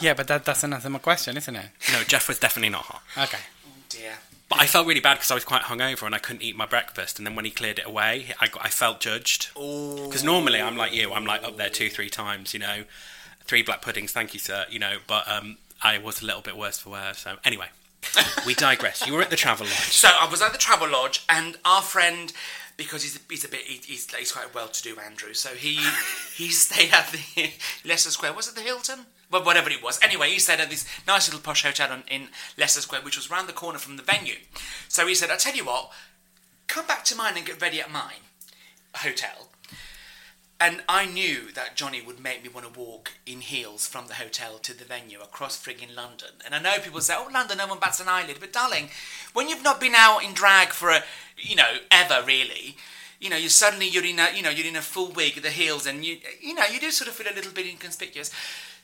yeah, 0.00 0.14
but 0.14 0.28
that 0.28 0.44
doesn't 0.44 0.72
answer 0.72 0.90
my 0.90 0.98
question, 0.98 1.36
isn't 1.36 1.54
it? 1.56 1.66
no, 1.92 2.02
Jeff 2.02 2.28
was 2.28 2.38
definitely 2.38 2.70
not 2.70 2.84
hot. 2.84 3.02
Okay. 3.28 3.42
Oh 3.66 3.70
dear. 3.88 4.12
But 4.48 4.60
I 4.60 4.66
felt 4.66 4.86
really 4.86 5.00
bad 5.00 5.14
because 5.14 5.30
I 5.30 5.34
was 5.34 5.44
quite 5.44 5.62
hungover 5.62 6.04
and 6.04 6.14
I 6.14 6.18
couldn't 6.18 6.42
eat 6.42 6.56
my 6.56 6.66
breakfast. 6.66 7.18
And 7.18 7.26
then 7.26 7.34
when 7.34 7.44
he 7.44 7.50
cleared 7.50 7.80
it 7.80 7.86
away, 7.86 8.26
I, 8.40 8.46
got, 8.46 8.64
I 8.64 8.68
felt 8.68 9.00
judged. 9.00 9.48
Because 9.54 10.22
normally 10.22 10.62
I'm 10.62 10.76
like 10.76 10.94
you, 10.94 11.12
I'm 11.12 11.24
like 11.24 11.42
up 11.42 11.56
there 11.56 11.68
two, 11.68 11.88
three 11.90 12.08
times, 12.08 12.54
you 12.54 12.60
know. 12.60 12.84
Three 13.44 13.62
black 13.62 13.82
puddings, 13.82 14.12
thank 14.12 14.34
you, 14.34 14.40
sir, 14.40 14.66
you 14.70 14.78
know. 14.78 14.98
But 15.06 15.28
um, 15.30 15.56
I 15.82 15.98
was 15.98 16.22
a 16.22 16.26
little 16.26 16.42
bit 16.42 16.56
worse 16.56 16.78
for 16.78 16.90
wear. 16.90 17.14
So 17.14 17.36
anyway, 17.44 17.68
we 18.46 18.54
digress. 18.68 19.04
You 19.06 19.14
were 19.14 19.22
at 19.22 19.30
the 19.30 19.36
Travelodge. 19.36 19.92
So 19.92 20.08
I 20.08 20.28
was 20.30 20.40
at 20.42 20.52
the 20.52 20.58
Travelodge, 20.58 21.24
and 21.28 21.56
our 21.64 21.82
friend, 21.82 22.32
because 22.76 23.02
he's 23.02 23.18
he's 23.30 23.44
a 23.44 23.48
bit 23.48 23.60
he- 23.62 23.80
he's, 23.84 24.12
he's 24.14 24.32
quite 24.32 24.54
well 24.54 24.68
to 24.68 24.82
do, 24.82 24.96
Andrew. 24.98 25.32
So 25.34 25.50
he 25.50 25.76
he 26.36 26.48
stayed 26.64 26.92
at 26.92 27.10
the 27.12 27.50
Leicester 27.84 28.10
Square. 28.10 28.34
Was 28.34 28.48
it 28.48 28.54
the 28.54 28.60
Hilton? 28.62 29.06
Well, 29.30 29.44
whatever 29.44 29.70
it 29.70 29.82
was. 29.82 29.98
Anyway, 30.02 30.30
he 30.30 30.38
stayed 30.38 30.60
at 30.60 30.70
this 30.70 30.86
nice 31.06 31.26
little 31.28 31.40
posh 31.42 31.64
hotel 31.64 31.92
in, 31.92 32.02
in 32.08 32.28
Leicester 32.56 32.80
Square, 32.80 33.00
which 33.02 33.16
was 33.16 33.30
round 33.30 33.48
the 33.48 33.52
corner 33.52 33.78
from 33.78 33.96
the 33.96 34.02
venue. 34.02 34.36
So 34.88 35.06
he 35.06 35.14
said, 35.14 35.30
"I 35.30 35.36
tell 35.36 35.54
you 35.56 35.64
what, 35.64 35.90
come 36.68 36.86
back 36.86 37.04
to 37.06 37.16
mine 37.16 37.36
and 37.36 37.46
get 37.46 37.60
ready 37.60 37.80
at 37.80 37.90
mine 37.90 38.22
hotel." 38.96 39.45
And 40.58 40.82
I 40.88 41.04
knew 41.04 41.52
that 41.52 41.76
Johnny 41.76 42.00
would 42.00 42.18
make 42.18 42.42
me 42.42 42.48
want 42.48 42.72
to 42.72 42.80
walk 42.80 43.12
in 43.26 43.42
heels 43.42 43.86
from 43.86 44.06
the 44.06 44.14
hotel 44.14 44.56
to 44.58 44.76
the 44.76 44.84
venue 44.84 45.20
across 45.20 45.62
frigging 45.62 45.94
London. 45.94 46.30
And 46.44 46.54
I 46.54 46.60
know 46.60 46.78
people 46.82 47.02
say, 47.02 47.14
oh, 47.16 47.28
London, 47.30 47.58
no 47.58 47.66
one 47.66 47.78
bats 47.78 48.00
an 48.00 48.08
eyelid. 48.08 48.38
But 48.40 48.54
darling, 48.54 48.88
when 49.34 49.50
you've 49.50 49.62
not 49.62 49.80
been 49.80 49.94
out 49.94 50.24
in 50.24 50.32
drag 50.32 50.68
for 50.68 50.88
a, 50.88 51.02
you 51.36 51.56
know, 51.56 51.78
ever 51.90 52.24
really, 52.26 52.76
you 53.20 53.30
know, 53.30 53.36
you 53.36 53.48
suddenly 53.48 53.88
you're 53.88 54.04
in 54.04 54.18
a, 54.18 54.28
you 54.34 54.42
know, 54.42 54.50
you're 54.50 54.66
in 54.66 54.76
a 54.76 54.82
full 54.82 55.10
wig, 55.12 55.42
the 55.42 55.50
heels, 55.50 55.86
and 55.86 56.04
you, 56.04 56.18
you 56.40 56.54
know, 56.54 56.64
you 56.66 56.80
do 56.80 56.90
sort 56.90 57.08
of 57.08 57.14
feel 57.14 57.32
a 57.32 57.34
little 57.34 57.52
bit 57.52 57.66
inconspicuous. 57.66 58.30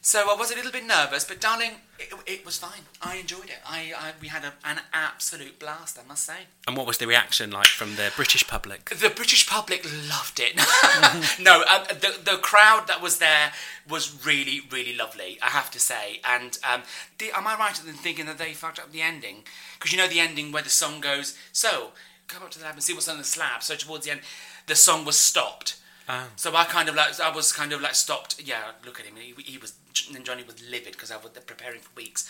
So 0.05 0.29
I 0.29 0.37
was 0.37 0.51
a 0.51 0.57
little 0.57 0.73
bit 0.73 0.85
nervous, 0.85 1.25
but 1.25 1.41
darling, 1.41 1.75
it, 1.97 2.13
it 2.27 2.45
was 2.45 2.59
fine. 2.59 2.83
I 3.01 3.19
enjoyed 3.19 3.45
it. 3.45 3.61
I, 3.65 3.93
I 3.97 4.13
we 4.21 4.27
had 4.27 4.43
a, 4.43 4.53
an 4.65 4.81
absolute 4.93 5.61
blast, 5.61 5.97
I 5.97 6.05
must 6.09 6.25
say. 6.25 6.49
And 6.67 6.77
what 6.77 6.89
was 6.89 6.99
the 6.99 7.07
reaction 7.07 7.53
like 7.53 7.69
from 7.69 7.95
the 7.95 8.11
British 8.17 8.45
public? 8.49 8.91
The 8.91 9.11
British 9.11 9.49
public 9.49 9.85
loved 10.11 10.41
it. 10.41 10.57
no, 11.41 11.63
um, 11.71 11.85
the 11.89 12.19
the 12.21 12.39
crowd 12.39 12.89
that 12.89 13.01
was 13.01 13.19
there 13.19 13.53
was 13.89 14.27
really 14.27 14.63
really 14.73 14.97
lovely. 14.97 15.39
I 15.41 15.51
have 15.51 15.71
to 15.71 15.79
say. 15.79 16.21
And 16.29 16.59
um, 16.69 16.83
the, 17.19 17.31
am 17.33 17.47
I 17.47 17.55
right 17.57 17.81
in 17.87 17.95
thinking 17.95 18.27
that 18.27 18.39
they 18.39 18.55
fucked 18.55 18.81
up 18.81 18.91
the 18.91 19.03
ending? 19.03 19.45
Because 19.79 19.93
you 19.93 19.99
know 19.99 20.09
the 20.09 20.19
ending 20.19 20.51
where 20.51 20.65
the 20.65 20.71
song 20.71 21.01
goes. 21.01 21.39
So 21.53 21.93
come 22.29 22.43
up 22.43 22.51
to 22.53 22.59
the 22.59 22.65
lab 22.65 22.75
and 22.75 22.83
see 22.83 22.93
what's 22.95 23.09
on 23.09 23.19
the 23.19 23.25
slab. 23.25 23.63
So 23.63 23.75
towards 23.77 24.05
the 24.07 24.13
end, 24.13 24.21
the 24.67 24.75
song 24.77 25.05
was 25.05 25.17
stopped. 25.19 25.79
Oh. 26.09 26.25
So 26.37 26.55
I 26.55 26.65
kind 26.65 26.89
of 26.89 26.95
like 26.95 27.21
I 27.21 27.31
was 27.35 27.53
kind 27.53 27.73
of 27.73 27.81
like 27.81 27.95
stopped. 27.95 28.41
Yeah, 28.43 28.59
look 28.85 28.99
at 29.01 29.07
him. 29.07 29.15
He, 29.17 29.35
he 29.43 29.59
was 29.59 29.75
and 30.15 30.25
Johnny 30.25 30.43
was 30.43 30.63
livid 30.69 30.93
because 30.93 31.11
I 31.11 31.17
was 31.17 31.31
preparing 31.47 31.81
for 31.81 31.91
weeks. 31.97 32.29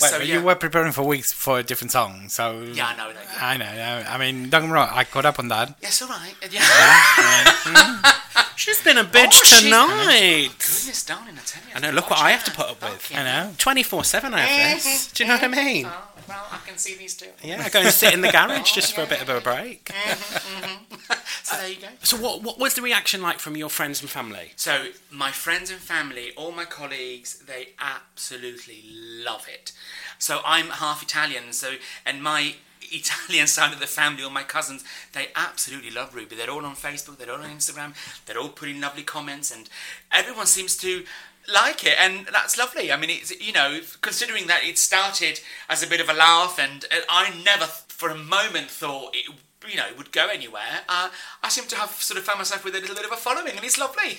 Wait, 0.00 0.10
so 0.10 0.18
but 0.18 0.26
yeah. 0.26 0.34
you 0.38 0.42
were 0.44 0.56
preparing 0.56 0.90
for 0.90 1.04
weeks 1.04 1.32
for 1.32 1.60
a 1.60 1.62
different 1.62 1.92
song, 1.92 2.28
so 2.28 2.62
Yeah, 2.62 2.88
I 2.88 2.96
know 2.96 3.12
that, 3.12 3.24
yeah. 3.32 3.46
I 3.46 3.56
know. 3.56 3.64
yeah. 3.72 4.06
I 4.08 4.18
mean, 4.18 4.50
don't 4.50 4.62
get 4.62 4.66
me 4.66 4.72
wrong. 4.72 4.88
I 4.90 5.04
caught 5.04 5.24
up 5.24 5.38
on 5.38 5.46
that. 5.48 5.76
Yes, 5.80 6.02
all 6.02 6.08
right. 6.08 6.34
Yeah. 6.50 8.12
She's 8.56 8.82
been 8.82 8.98
a 8.98 9.04
bitch 9.04 9.26
Oh, 9.26 9.30
she's- 9.44 9.62
tonight. 9.62 10.48
Goodness, 10.58 11.04
darling, 11.04 11.34
I 11.36 11.40
tell 11.46 11.62
you. 11.68 11.74
I 11.76 11.78
know, 11.80 11.90
look 11.90 12.10
what 12.10 12.18
I 12.18 12.30
have 12.32 12.42
to 12.44 12.50
put 12.50 12.70
up 12.70 12.82
with. 12.82 13.00
Fucking 13.02 13.18
I 13.18 13.44
know. 13.44 13.52
24 13.58 14.02
7 14.04 14.34
I 14.34 14.40
have 14.40 14.76
this. 14.82 15.12
Do 15.12 15.22
you 15.24 15.28
know 15.28 15.34
what 15.36 15.44
I 15.44 15.48
mean? 15.48 15.86
Oh, 15.86 16.08
well, 16.28 16.46
I 16.50 16.58
can 16.66 16.78
see 16.78 16.96
these 16.96 17.16
two. 17.16 17.26
Yeah, 17.42 17.62
I 17.64 17.68
go 17.68 17.80
and 17.80 17.90
sit 17.90 18.14
in 18.14 18.20
the 18.20 18.30
garage 18.30 18.72
just 18.72 18.94
for 18.94 19.02
a 19.02 19.06
bit 19.06 19.22
of 19.22 19.28
a 19.28 19.40
break. 19.40 19.92
Mm-hmm, 20.04 20.94
mm-hmm. 20.94 21.14
So 21.42 21.56
there 21.56 21.68
you 21.68 21.76
go. 21.76 21.88
So, 22.02 22.16
what, 22.16 22.42
what 22.42 22.58
was 22.58 22.74
the 22.74 22.82
reaction 22.82 23.20
like 23.20 23.38
from 23.38 23.56
your 23.56 23.68
friends 23.68 24.00
and 24.00 24.10
family? 24.10 24.52
So 24.56 24.88
my 25.10 25.30
friends 25.30 25.70
and 25.70 25.80
family, 25.80 26.32
all 26.36 26.52
my 26.52 26.64
colleagues, 26.64 27.38
they 27.40 27.70
absolutely 27.78 28.82
love 28.88 29.46
it. 29.48 29.72
So 30.18 30.40
I'm 30.44 30.66
half 30.66 31.02
Italian, 31.02 31.52
so 31.52 31.74
and 32.06 32.22
my 32.22 32.54
Italian 32.82 33.46
side 33.46 33.72
of 33.72 33.80
the 33.80 33.86
family, 33.86 34.22
all 34.22 34.30
my 34.30 34.42
cousins, 34.42 34.84
they 35.12 35.28
absolutely 35.36 35.90
love 35.90 36.14
Ruby. 36.14 36.36
They're 36.36 36.50
all 36.50 36.64
on 36.64 36.76
Facebook, 36.76 37.18
they're 37.18 37.30
all 37.32 37.42
on 37.42 37.50
Instagram, 37.50 37.94
they're 38.26 38.38
all 38.38 38.48
putting 38.48 38.80
lovely 38.80 39.02
comments, 39.02 39.50
and 39.50 39.68
everyone 40.12 40.46
seems 40.46 40.76
to 40.78 41.04
like 41.52 41.84
it, 41.84 41.94
and 41.98 42.26
that's 42.32 42.58
lovely. 42.58 42.92
I 42.92 42.96
mean, 42.96 43.10
it's 43.10 43.38
you 43.40 43.52
know, 43.52 43.80
considering 44.00 44.46
that 44.46 44.64
it 44.64 44.78
started 44.78 45.40
as 45.68 45.82
a 45.82 45.86
bit 45.86 46.00
of 46.00 46.08
a 46.08 46.14
laugh, 46.14 46.58
and 46.58 46.84
I 47.08 47.34
never 47.44 47.64
for 47.64 48.08
a 48.08 48.16
moment 48.16 48.70
thought 48.70 49.14
it. 49.14 49.32
You 49.66 49.78
know, 49.78 49.86
would 49.96 50.12
go 50.12 50.28
anywhere. 50.28 50.82
Uh, 50.90 51.08
I 51.42 51.48
seem 51.48 51.66
to 51.68 51.76
have 51.76 51.90
sort 51.92 52.18
of 52.18 52.24
found 52.24 52.38
myself 52.38 52.66
with 52.66 52.74
a 52.74 52.80
little 52.80 52.94
bit 52.94 53.06
of 53.06 53.12
a 53.12 53.16
following, 53.16 53.56
and 53.56 53.64
it's 53.64 53.78
lovely. 53.78 54.18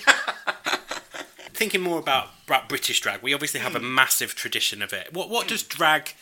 Thinking 1.54 1.82
more 1.82 2.00
about 2.00 2.30
British 2.68 3.00
drag, 3.00 3.22
we 3.22 3.32
obviously 3.32 3.60
have 3.60 3.76
a 3.76 3.80
massive 3.80 4.34
tradition 4.34 4.82
of 4.82 4.92
it. 4.92 5.12
What, 5.12 5.30
what 5.30 5.46
does 5.46 5.62
drag 5.62 6.14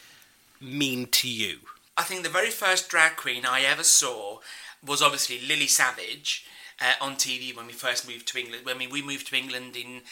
mean 0.60 1.06
to 1.06 1.28
you? 1.28 1.60
I 1.96 2.02
think 2.02 2.22
the 2.22 2.28
very 2.28 2.50
first 2.50 2.90
drag 2.90 3.16
queen 3.16 3.46
I 3.46 3.62
ever 3.62 3.82
saw 3.82 4.40
was 4.84 5.00
obviously 5.00 5.40
Lily 5.40 5.68
Savage 5.68 6.44
uh, 6.80 6.92
on 7.00 7.16
TV 7.16 7.54
when 7.56 7.66
we 7.66 7.72
first 7.72 8.08
moved 8.08 8.28
to 8.28 8.38
England. 8.38 8.64
I 8.68 8.74
mean, 8.74 8.90
we 8.90 9.02
moved 9.02 9.28
to 9.28 9.36
England 9.36 9.76
in 9.76 10.02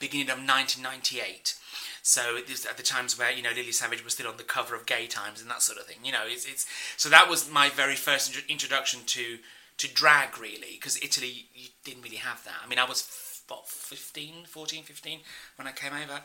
beginning 0.00 0.28
of 0.28 0.38
1998. 0.38 1.54
So 2.02 2.36
at 2.36 2.76
the 2.76 2.82
times 2.82 3.18
where 3.18 3.30
you 3.30 3.42
know 3.42 3.50
Lily 3.54 3.72
Savage 3.72 4.04
was 4.04 4.14
still 4.14 4.28
on 4.28 4.36
the 4.36 4.42
cover 4.42 4.74
of 4.74 4.86
Gay 4.86 5.06
Times 5.06 5.40
and 5.40 5.48
that 5.50 5.62
sort 5.62 5.78
of 5.78 5.86
thing. 5.86 5.98
You 6.04 6.12
know, 6.12 6.24
it's, 6.24 6.44
it's 6.44 6.66
so 6.96 7.08
that 7.08 7.28
was 7.28 7.50
my 7.50 7.68
very 7.68 7.94
first 7.94 8.30
intro- 8.30 8.48
introduction 8.48 9.00
to 9.06 9.38
to 9.78 9.92
drag 9.92 10.38
really 10.38 10.72
because 10.72 10.96
Italy 11.02 11.46
you 11.54 11.68
didn't 11.84 12.02
really 12.02 12.16
have 12.16 12.42
that. 12.44 12.56
I 12.64 12.68
mean, 12.68 12.78
I 12.78 12.84
was 12.84 13.02
what 13.52 13.68
15, 13.68 14.46
14, 14.46 14.82
15 14.82 15.18
when 15.56 15.68
I 15.68 15.72
came 15.72 15.92
over. 15.92 16.20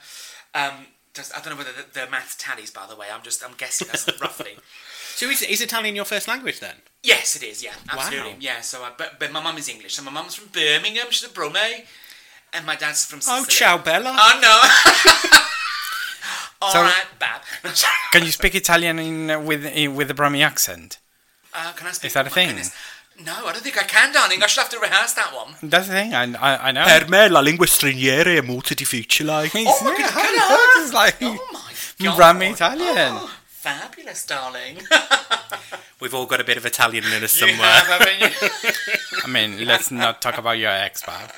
Um, 0.56 0.88
just, 1.18 1.36
I 1.36 1.42
don't 1.42 1.52
know 1.54 1.58
whether 1.58 1.72
the, 1.74 2.00
the 2.06 2.10
maths 2.10 2.36
tallies, 2.38 2.72
by 2.72 2.86
the 2.88 2.96
way. 2.96 3.08
I'm 3.14 3.22
just 3.24 3.44
I'm 3.44 3.56
guessing 3.58 3.88
that's 3.88 4.08
roughly. 4.22 4.58
So 5.16 5.28
is, 5.30 5.42
is 5.42 5.62
Italian 5.62 5.96
your 5.96 6.06
first 6.06 6.28
language 6.28 6.60
then? 6.60 6.76
Yes, 7.04 7.36
it 7.36 7.44
is. 7.44 7.64
Yeah, 7.64 7.74
absolutely. 7.92 8.32
Wow. 8.34 8.38
Yeah. 8.40 8.62
So, 8.62 8.84
I, 8.84 8.92
but 8.98 9.20
but 9.20 9.32
my 9.32 9.42
mum 9.44 9.58
is 9.58 9.68
English. 9.68 9.96
So 9.96 10.04
my 10.04 10.12
mum's 10.12 10.36
from 10.36 10.48
Birmingham. 10.54 11.08
She's 11.10 11.28
a 11.30 11.34
Brummie, 11.34 11.86
and 12.54 12.66
my 12.66 12.76
dad's 12.76 13.04
from 13.06 13.20
Sicily. 13.22 13.40
Oh, 13.42 13.46
ciao, 13.46 13.78
Bella. 13.78 14.16
Oh 14.18 14.40
no. 14.42 15.40
All 16.62 16.72
So- 16.72 16.82
right, 16.82 17.06
Bab. 17.20 17.42
Can 18.12 18.24
you 18.24 18.32
speak 18.32 18.56
Italian 18.56 19.00
in, 19.00 19.30
uh, 19.30 19.40
with 19.40 19.66
in, 19.66 19.96
with 19.96 20.10
a 20.10 20.14
Brummy 20.14 20.42
accent? 20.44 20.98
Uh, 21.54 21.72
can 21.74 21.88
I 21.88 21.92
speak? 21.92 22.08
Is 22.08 22.14
that 22.14 22.28
a 22.28 22.30
oh 22.30 22.34
thing? 22.34 22.48
goodness. 22.50 22.72
No, 23.26 23.34
I 23.48 23.52
don't 23.52 23.64
think 23.64 23.78
I 23.78 23.84
can, 23.84 24.14
darling. 24.14 24.44
I 24.44 24.48
should 24.48 24.62
have 24.62 24.70
to 24.72 24.80
rehearse 24.80 25.14
that 25.14 25.34
one. 25.34 25.56
That's 25.64 25.88
the 25.88 25.94
thing. 25.94 26.14
I 26.14 26.24
I, 26.36 26.70
I 26.70 26.72
know. 26.72 26.86
me 27.10 27.28
la 27.30 27.40
lingua 27.42 27.66
straniera 27.66 28.32
è 28.36 28.42
molto 28.42 28.74
difficile. 28.76 29.32
Oh 29.32 29.50
my 29.54 29.62
Yeah, 29.64 29.72
goodness, 29.82 30.12
how 30.12 30.22
can 30.22 30.34
it 30.36 30.42
I? 30.42 30.50
works 30.52 30.86
is 30.88 30.94
like 30.94 31.16
Oh 31.22 31.48
my 31.52 31.74
god. 32.06 32.16
Brummy 32.16 32.50
Italian. 32.52 33.14
Oh, 33.16 33.30
fabulous, 33.48 34.24
darling. 34.26 34.78
We've 36.00 36.14
all 36.14 36.28
got 36.28 36.40
a 36.40 36.44
bit 36.44 36.58
of 36.58 36.66
Italian 36.68 37.06
in 37.06 37.24
us 37.24 37.42
You 37.42 37.48
somewhere. 37.48 37.68
have, 37.68 37.88
haven't 37.88 38.20
you? 38.22 38.72
I 39.24 39.28
mean, 39.28 39.66
let's 39.66 39.90
not 39.90 40.22
talk 40.22 40.38
about 40.38 40.60
your 40.60 40.70
ex, 40.70 41.02
Bob. 41.02 41.32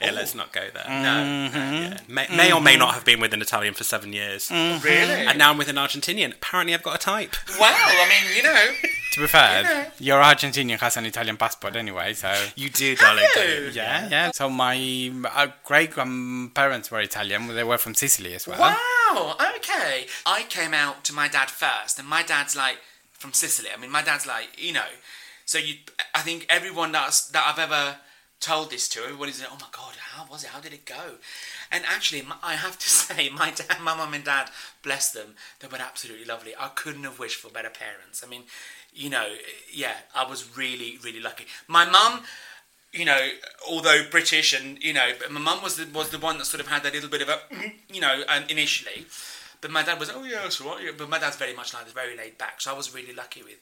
yeah, 0.00 0.10
let's 0.12 0.34
not 0.34 0.52
go 0.52 0.62
there. 0.72 0.86
no. 0.88 1.50
Mm-hmm. 1.50 1.82
Yeah. 1.92 1.98
May, 2.08 2.26
may 2.34 2.50
or 2.50 2.62
may 2.62 2.76
not 2.78 2.94
have 2.94 3.04
been 3.04 3.20
with 3.20 3.34
an 3.34 3.42
Italian 3.42 3.74
for 3.74 3.84
seven 3.84 4.14
years. 4.14 4.48
Mm-hmm. 4.48 4.82
Really? 4.82 5.26
And 5.28 5.36
now 5.38 5.50
I'm 5.50 5.58
with 5.58 5.68
an 5.68 5.76
Argentinian. 5.76 6.32
Apparently, 6.32 6.72
I've 6.72 6.82
got 6.82 6.94
a 6.94 6.98
type. 6.98 7.36
Wow, 7.60 7.68
I 7.76 8.08
mean, 8.08 8.36
you 8.36 8.42
know. 8.42 8.66
To 9.12 9.20
be 9.20 9.26
fair, 9.26 9.62
Yeah. 9.62 9.90
your 9.98 10.22
Argentinian 10.22 10.78
has 10.78 10.96
an 10.96 11.04
Italian 11.06 11.36
passport 11.36 11.74
anyway, 11.74 12.14
so. 12.14 12.32
You 12.54 12.70
do, 12.70 12.94
darling. 12.94 13.26
don't 13.34 13.48
you? 13.48 13.70
Yeah, 13.72 14.08
yeah. 14.08 14.30
So 14.32 14.48
my 14.48 15.12
uh, 15.34 15.48
great 15.64 15.90
grandparents 15.90 16.90
were 16.90 17.00
Italian. 17.00 17.48
They 17.48 17.64
were 17.64 17.78
from 17.78 17.94
Sicily 17.94 18.34
as 18.34 18.46
well. 18.46 18.60
Wow, 18.60 19.36
okay. 19.56 20.06
I 20.24 20.44
came 20.48 20.74
out 20.74 21.02
to 21.04 21.12
my 21.12 21.26
dad 21.26 21.50
first, 21.50 21.98
and 21.98 22.06
my 22.06 22.22
dad's 22.22 22.54
like 22.54 22.78
from 23.12 23.32
Sicily. 23.32 23.68
I 23.76 23.80
mean, 23.80 23.90
my 23.90 24.02
dad's 24.02 24.26
like, 24.26 24.48
you 24.56 24.72
know, 24.72 24.90
so 25.44 25.58
you. 25.58 25.74
I 26.14 26.20
think 26.20 26.46
everyone 26.48 26.92
that's 26.92 27.26
that 27.28 27.44
I've 27.46 27.58
ever 27.58 27.96
told 28.38 28.70
this 28.70 28.88
to, 28.90 29.00
everybody's 29.02 29.40
like, 29.40 29.50
oh 29.52 29.58
my 29.60 29.66
god, 29.72 29.94
how 30.14 30.24
was 30.30 30.44
it? 30.44 30.50
How 30.50 30.60
did 30.60 30.72
it 30.72 30.86
go? 30.86 31.16
And 31.70 31.84
actually, 31.86 32.22
my- 32.22 32.36
I 32.42 32.54
have 32.54 32.78
to 32.78 32.88
say, 33.00 33.28
my 33.28 33.50
dad, 33.50 33.78
my 33.82 33.94
mum 33.94 34.14
and 34.14 34.24
dad, 34.24 34.50
bless 34.82 35.10
them, 35.10 35.34
they 35.58 35.68
were 35.68 35.76
absolutely 35.78 36.24
lovely. 36.24 36.52
I 36.58 36.68
couldn't 36.68 37.04
have 37.04 37.18
wished 37.18 37.36
for 37.36 37.50
better 37.50 37.68
parents. 37.68 38.22
I 38.24 38.28
mean, 38.28 38.44
you 38.92 39.10
know, 39.10 39.26
yeah, 39.72 39.94
I 40.14 40.28
was 40.28 40.56
really, 40.56 40.98
really 41.02 41.20
lucky. 41.20 41.46
My 41.68 41.88
mum 41.88 42.22
you 42.92 43.04
know, 43.04 43.28
although 43.68 44.02
British 44.10 44.52
and 44.52 44.82
you 44.82 44.92
know, 44.92 45.10
but 45.20 45.30
my 45.30 45.40
mum 45.40 45.62
was 45.62 45.76
the 45.76 45.86
was 45.94 46.10
the 46.10 46.18
one 46.18 46.38
that 46.38 46.44
sort 46.44 46.60
of 46.60 46.68
had 46.68 46.82
that 46.82 46.92
little 46.92 47.08
bit 47.08 47.22
of 47.22 47.28
a, 47.28 47.38
you 47.92 48.00
know, 48.00 48.22
um, 48.28 48.44
initially. 48.48 49.06
But 49.60 49.70
my 49.70 49.82
dad 49.82 50.00
was, 50.00 50.10
oh 50.10 50.24
yeah, 50.24 50.48
right. 50.64 50.90
But 50.96 51.08
my 51.08 51.18
dad's 51.18 51.36
very 51.36 51.54
much 51.54 51.74
like 51.74 51.84
this, 51.84 51.92
very 51.92 52.16
laid 52.16 52.38
back. 52.38 52.60
So 52.60 52.72
I 52.72 52.76
was 52.76 52.94
really 52.94 53.12
lucky 53.12 53.42
with, 53.42 53.60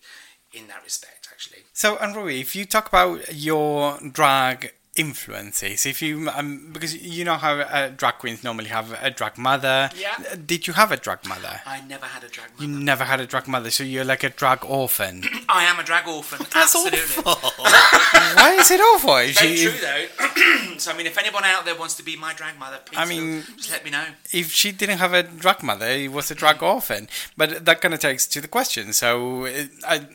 in 0.53 0.69
that 0.69 0.83
respect, 0.85 1.29
actually. 1.31 1.65
So, 1.73 1.97
and 1.99 2.15
Rui, 2.15 2.41
if 2.41 2.55
you 2.55 2.65
talk 2.65 2.89
about 2.89 3.35
your 3.35 3.99
drag 4.13 4.73
influences, 4.99 5.87
if 5.87 6.03
you 6.03 6.29
um, 6.31 6.71
because 6.73 6.95
you 6.97 7.25
know 7.25 7.35
how 7.37 7.55
uh, 7.61 7.89
drag 7.97 8.15
queens 8.19 8.43
normally 8.45 8.69
have 8.69 8.97
a 9.03 9.11
drag 9.11 9.39
mother. 9.39 9.91
Yeah. 9.97 10.17
Uh, 10.33 10.37
Did 10.45 10.67
you 10.67 10.73
have 10.75 10.93
a 10.93 10.97
drag 10.97 11.27
mother? 11.27 11.61
I 11.67 11.81
never 11.83 12.07
had 12.07 12.25
a 12.25 12.29
drag 12.29 12.51
You 12.59 12.69
never 12.69 13.05
had 13.05 13.21
a 13.21 13.27
drag 13.27 13.47
mother, 13.49 13.71
so 13.71 13.85
you're 13.85 14.05
like 14.05 14.25
a 14.25 14.31
drag 14.31 14.65
orphan. 14.65 15.23
I 15.49 15.65
am 15.65 15.79
a 15.79 15.83
drag 15.83 16.07
orphan. 16.09 16.39
That's 16.53 16.75
absolutely. 16.75 17.23
awful. 17.25 17.65
Why 17.65 18.57
is 18.59 18.71
it 18.71 18.81
awful? 18.81 19.09
Very 19.15 19.33
she- 19.33 19.65
true 19.65 19.79
though. 19.81 20.77
so 20.79 20.93
I 20.93 20.97
mean, 20.97 21.07
if 21.07 21.17
anyone 21.19 21.45
out 21.45 21.65
there 21.65 21.77
wants 21.77 21.95
to 21.97 22.03
be 22.03 22.17
my 22.17 22.35
drag 22.35 22.59
mother, 22.59 22.79
please 22.85 22.99
I 22.99 23.05
mean- 23.05 23.43
just 23.57 23.71
let 23.71 23.85
me 23.85 23.91
know. 23.91 24.05
if 24.33 24.51
she 24.53 24.73
didn't 24.73 24.99
have 24.99 25.13
a 25.15 25.23
drag 25.23 25.63
mother, 25.63 25.87
it 25.87 26.13
was 26.13 26.31
a 26.31 26.35
drag 26.35 26.63
orphan. 26.63 27.09
But 27.37 27.65
that 27.65 27.81
kind 27.81 27.95
of 27.95 28.01
takes 28.01 28.27
to 28.29 28.41
the 28.41 28.49
question. 28.49 28.93
So, 28.93 29.47
uh, 29.47 29.65
I, 29.87 30.07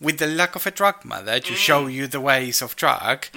with 0.00 0.18
the 0.18 0.26
lack 0.26 0.54
of 0.54 0.66
a 0.66 0.70
drag 0.70 1.04
mother 1.04 1.40
to 1.40 1.54
show 1.54 1.86
you 1.86 2.06
the 2.06 2.20
ways 2.20 2.60
of 2.60 2.76
drag, 2.76 3.28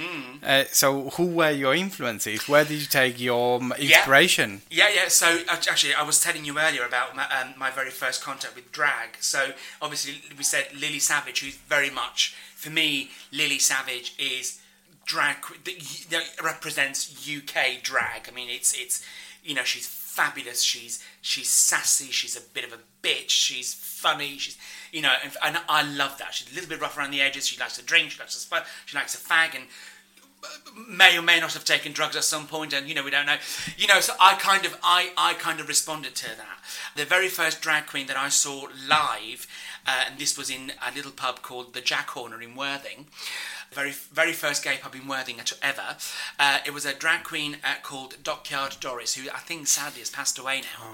uh, 0.43 0.65
so 0.71 1.09
who 1.11 1.25
were 1.27 1.51
your 1.51 1.73
influences? 1.73 2.49
Where 2.49 2.65
did 2.65 2.79
you 2.81 2.85
take 2.87 3.19
your 3.19 3.61
inspiration? 3.77 4.61
Yeah, 4.69 4.89
yeah. 4.93 5.07
So 5.07 5.39
actually, 5.47 5.93
I 5.93 6.03
was 6.03 6.19
telling 6.21 6.43
you 6.45 6.59
earlier 6.59 6.85
about 6.85 7.15
my, 7.15 7.23
um, 7.29 7.53
my 7.57 7.69
very 7.71 7.91
first 7.91 8.21
contact 8.21 8.55
with 8.55 8.71
drag. 8.73 9.17
So 9.21 9.51
obviously, 9.81 10.21
we 10.37 10.43
said 10.43 10.67
Lily 10.73 10.99
Savage, 10.99 11.39
who's 11.41 11.55
very 11.55 11.89
much 11.89 12.35
for 12.55 12.69
me. 12.69 13.11
Lily 13.31 13.59
Savage 13.59 14.15
is 14.19 14.59
drag 15.05 15.41
que- 15.41 15.55
that 15.63 15.75
y- 15.79 16.05
that 16.09 16.43
represents 16.43 17.25
UK 17.25 17.81
drag. 17.81 18.27
I 18.27 18.31
mean, 18.31 18.49
it's 18.49 18.73
it's 18.73 19.01
you 19.43 19.55
know 19.55 19.63
she's 19.63 19.87
fabulous. 19.87 20.61
She's 20.61 21.03
she's 21.21 21.49
sassy. 21.49 22.11
She's 22.11 22.35
a 22.35 22.41
bit 22.41 22.65
of 22.65 22.73
a 22.73 22.79
bitch. 23.01 23.29
She's 23.29 23.73
funny. 23.73 24.37
She's 24.37 24.57
you 24.91 25.01
know, 25.01 25.13
and, 25.23 25.33
and 25.43 25.57
I 25.69 25.83
love 25.83 26.17
that. 26.17 26.33
She's 26.33 26.51
a 26.51 26.55
little 26.55 26.69
bit 26.69 26.81
rough 26.81 26.97
around 26.97 27.11
the 27.11 27.21
edges. 27.21 27.47
She 27.47 27.59
likes 27.59 27.77
to 27.77 27.83
drink. 27.83 28.11
She 28.11 28.19
likes 28.19 28.43
to 28.43 28.63
she 28.85 28.97
likes 28.97 29.13
to 29.13 29.17
fag 29.17 29.55
and 29.55 29.65
may 30.87 31.17
or 31.17 31.21
may 31.21 31.39
not 31.39 31.53
have 31.53 31.65
taken 31.65 31.91
drugs 31.91 32.15
at 32.15 32.23
some 32.23 32.47
point 32.47 32.71
and 32.71 32.87
you 32.87 32.95
know 32.95 33.03
we 33.03 33.11
don't 33.11 33.25
know 33.25 33.35
you 33.77 33.87
know 33.87 33.99
so 33.99 34.13
i 34.21 34.35
kind 34.35 34.65
of 34.65 34.77
i 34.81 35.11
i 35.17 35.33
kind 35.33 35.59
of 35.59 35.67
responded 35.67 36.15
to 36.15 36.27
that 36.27 36.63
the 36.95 37.03
very 37.03 37.27
first 37.27 37.61
drag 37.61 37.85
queen 37.85 38.07
that 38.07 38.15
i 38.15 38.29
saw 38.29 38.65
live 38.87 39.45
uh, 39.89 40.03
and 40.07 40.19
this 40.19 40.37
was 40.37 40.49
in 40.49 40.71
a 40.87 40.95
little 40.95 41.11
pub 41.11 41.41
called 41.41 41.73
the 41.73 41.81
jack 41.81 42.09
horner 42.09 42.41
in 42.41 42.55
worthing 42.55 43.07
very 43.71 43.91
very 43.91 44.33
first 44.33 44.63
gay 44.63 44.77
pub 44.81 44.95
in 44.95 45.07
worthing 45.07 45.37
ever 45.61 45.97
uh, 46.39 46.59
it 46.65 46.73
was 46.73 46.85
a 46.85 46.93
drag 46.93 47.23
queen 47.23 47.57
uh, 47.63 47.75
called 47.83 48.15
dockyard 48.23 48.77
doris 48.79 49.15
who 49.15 49.29
i 49.31 49.39
think 49.39 49.67
sadly 49.67 49.99
has 49.99 50.09
passed 50.09 50.37
away 50.39 50.61
now 50.61 50.93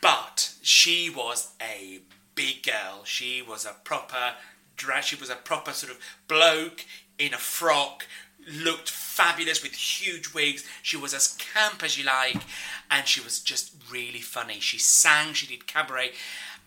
but 0.00 0.54
she 0.60 1.08
was 1.08 1.54
a 1.62 2.00
big 2.34 2.62
girl. 2.62 3.04
She 3.04 3.40
was 3.40 3.64
a 3.64 3.74
proper 3.84 4.34
drag. 4.76 5.04
She 5.04 5.16
was 5.16 5.30
a 5.30 5.34
proper 5.36 5.72
sort 5.72 5.92
of 5.92 5.98
bloke 6.28 6.84
in 7.18 7.32
a 7.32 7.38
frock. 7.38 8.06
Looked 8.46 8.90
fabulous 8.90 9.62
with 9.62 9.72
huge 9.72 10.34
wigs. 10.34 10.62
She 10.82 10.98
was 10.98 11.14
as 11.14 11.28
camp 11.38 11.82
as 11.82 11.96
you 11.96 12.04
like, 12.04 12.42
and 12.90 13.08
she 13.08 13.22
was 13.22 13.40
just 13.40 13.74
really 13.90 14.20
funny. 14.20 14.60
She 14.60 14.76
sang. 14.76 15.32
She 15.32 15.46
did 15.46 15.66
cabaret, 15.66 16.12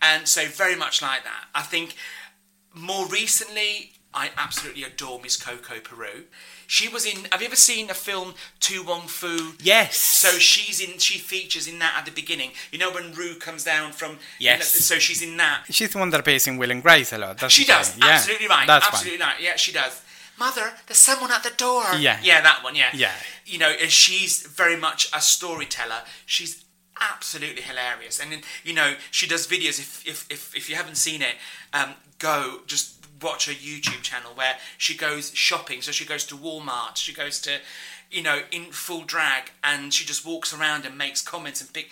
and 0.00 0.28
so 0.28 0.46
very 0.46 0.76
much 0.76 1.02
like 1.02 1.24
that. 1.24 1.44
I 1.54 1.62
think 1.62 1.94
more 2.74 3.06
recently, 3.06 3.92
I 4.14 4.30
absolutely 4.36 4.84
adore 4.84 5.20
Miss 5.20 5.36
Coco 5.36 5.80
Peru. 5.80 6.24
She 6.66 6.88
was 6.88 7.06
in. 7.06 7.26
Have 7.32 7.40
you 7.40 7.46
ever 7.46 7.56
seen 7.56 7.88
a 7.88 7.94
film 7.94 8.34
To 8.60 8.82
Wong 8.82 9.02
Foo? 9.02 9.54
Yes. 9.60 9.96
So 9.96 10.38
she's 10.38 10.80
in. 10.80 10.98
She 10.98 11.18
features 11.18 11.66
in 11.66 11.78
that 11.78 11.94
at 11.98 12.04
the 12.04 12.10
beginning. 12.10 12.50
You 12.70 12.78
know 12.78 12.90
when 12.90 13.14
Ru 13.14 13.36
comes 13.36 13.64
down 13.64 13.92
from. 13.92 14.18
Yes. 14.38 14.68
So 14.68 14.98
she's 14.98 15.22
in 15.22 15.36
that. 15.38 15.64
She's 15.70 15.90
the 15.92 15.98
one 15.98 16.10
that 16.10 16.20
appears 16.20 16.46
in 16.46 16.58
Will 16.58 16.70
and 16.70 16.82
Grace 16.82 17.12
a 17.12 17.18
lot. 17.18 17.50
She 17.50 17.64
does. 17.64 17.96
Yeah, 17.98 18.06
Absolutely 18.06 18.48
right. 18.48 18.66
That's 18.66 18.86
absolutely 18.86 19.20
right. 19.20 19.36
Yeah, 19.40 19.56
she 19.56 19.72
does. 19.72 20.02
Mother, 20.38 20.72
there's 20.86 20.98
someone 20.98 21.32
at 21.32 21.42
the 21.42 21.50
door. 21.56 21.84
Yeah. 21.98 22.20
Yeah, 22.22 22.40
that 22.42 22.62
one. 22.62 22.76
Yeah. 22.76 22.90
Yeah. 22.94 23.12
You 23.44 23.58
know, 23.58 23.70
and 23.80 23.90
she's 23.90 24.42
very 24.46 24.76
much 24.76 25.10
a 25.14 25.20
storyteller. 25.20 26.02
She's 26.26 26.64
absolutely 27.00 27.62
hilarious, 27.62 28.20
and 28.20 28.30
then, 28.32 28.42
you 28.64 28.74
know, 28.74 28.94
she 29.10 29.26
does 29.26 29.46
videos. 29.46 29.78
If 29.78 30.06
if 30.06 30.26
if, 30.30 30.56
if 30.56 30.68
you 30.70 30.76
haven't 30.76 30.96
seen 30.96 31.22
it, 31.22 31.36
um, 31.72 31.94
go 32.18 32.60
just 32.66 32.94
watch 33.20 33.46
her 33.46 33.52
YouTube 33.52 34.02
channel 34.02 34.32
where 34.34 34.56
she 34.76 34.96
goes 34.96 35.34
shopping. 35.34 35.82
So 35.82 35.92
she 35.92 36.04
goes 36.04 36.24
to 36.26 36.36
Walmart. 36.36 36.96
She 36.96 37.12
goes 37.12 37.40
to, 37.42 37.58
you 38.10 38.22
know, 38.22 38.40
in 38.50 38.66
full 38.72 39.02
drag, 39.04 39.50
and 39.64 39.92
she 39.92 40.04
just 40.04 40.24
walks 40.24 40.52
around 40.52 40.84
and 40.86 40.96
makes 40.96 41.20
comments 41.20 41.60
and 41.60 41.72
pick. 41.72 41.90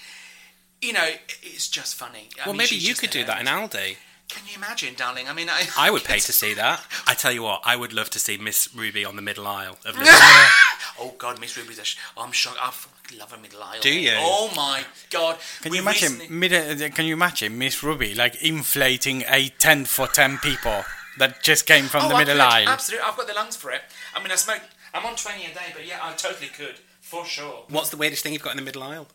You 0.83 0.93
know, 0.93 1.09
it's 1.43 1.69
just 1.69 1.95
funny. 1.95 2.29
I 2.39 2.47
Well, 2.47 2.53
mean, 2.53 2.59
maybe 2.59 2.77
you 2.77 2.95
could 2.95 3.11
do 3.11 3.25
that 3.25 3.41
in. 3.41 3.47
Aldi. 3.47 3.97
Can 4.29 4.43
you 4.49 4.57
imagine, 4.57 4.95
darling? 4.97 5.29
I 5.29 5.33
mean, 5.33 5.49
I, 5.49 5.63
I 5.79 5.91
would 5.91 6.05
pay 6.05 6.19
to 6.29 6.33
see 6.33 6.53
that. 6.55 6.83
I 7.07 7.15
tell 7.15 7.33
you 7.33 7.43
what, 7.43 7.63
I 7.65 7.77
would 7.77 7.93
love 7.93 8.11
to 8.11 8.19
see 8.19 8.37
Miss 8.37 8.69
Ruby 8.75 9.05
on 9.05 9.17
the 9.17 9.23
middle 9.23 9.47
aisle 9.47 9.79
of 9.85 9.95
Oh 10.99 11.15
God, 11.19 11.39
Miss 11.41 11.57
Ruby's 11.57 11.79
a. 11.79 11.85
Sh- 11.85 11.97
I'm 12.17 12.33
shocked. 12.33 12.59
I 12.61 12.71
fucking 12.71 13.19
love 13.19 13.31
her 13.33 13.39
middle 13.39 13.63
aisle. 13.63 13.81
Do 13.83 13.93
you? 13.93 14.13
Oh 14.15 14.51
my 14.57 14.83
God. 15.11 15.37
Can 15.63 15.71
We 15.71 15.77
you 15.79 15.83
imagine? 15.83 16.13
recently- 16.15 16.29
Mid- 16.37 16.83
uh, 16.83 16.89
can 16.95 17.05
you 17.05 17.13
imagine 17.15 17.57
Miss 17.59 17.83
Ruby 17.83 18.15
like 18.15 18.43
inflating 18.43 19.23
a 19.29 19.49
tent 19.59 19.89
for 19.89 20.07
ten 20.09 20.39
people 20.39 20.85
that 21.19 21.43
just 21.43 21.67
came 21.67 21.85
from 21.85 22.07
Oh, 22.07 22.09
the 22.09 22.15
I 22.15 22.19
middle 22.21 22.35
could, 22.37 22.43
aisle? 22.43 22.69
Absolutely, 22.69 23.07
I've 23.07 23.17
got 23.17 23.27
the 23.27 23.35
lungs 23.35 23.57
for 23.57 23.71
it. 23.71 23.83
I 24.15 24.23
mean, 24.23 24.33
I 24.33 24.37
smoke. 24.37 24.63
I'm 24.95 25.05
on 25.07 25.17
twenty 25.17 25.45
a 25.45 25.49
day, 25.49 25.73
but 25.75 25.87
yeah, 25.87 25.99
I 26.03 26.15
totally 26.15 26.49
could 26.49 26.77
for 27.01 27.25
sure. 27.27 27.65
What's 27.69 27.91
the 27.91 27.97
weirdest 27.99 28.23
thing 28.23 28.33
you've 28.33 28.43
got 28.43 28.53
in 28.53 28.57
the 28.57 28.63
middle 28.63 28.83
aisle? 28.83 29.07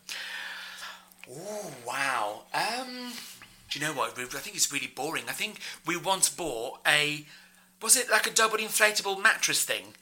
Oh 1.30 1.70
wow. 1.86 2.42
Do 3.72 3.80
you 3.80 3.86
know 3.86 3.94
what? 3.94 4.18
Ruby? 4.18 4.36
I 4.36 4.40
think 4.40 4.54
it's 4.54 4.70
really 4.70 4.88
boring. 4.94 5.24
I 5.28 5.32
think 5.32 5.58
we 5.86 5.96
once 5.96 6.28
bought 6.28 6.80
a. 6.86 7.24
Was 7.80 7.96
it 7.96 8.10
like 8.10 8.26
a 8.26 8.30
double 8.30 8.58
inflatable 8.58 9.22
mattress 9.22 9.64
thing? 9.64 9.94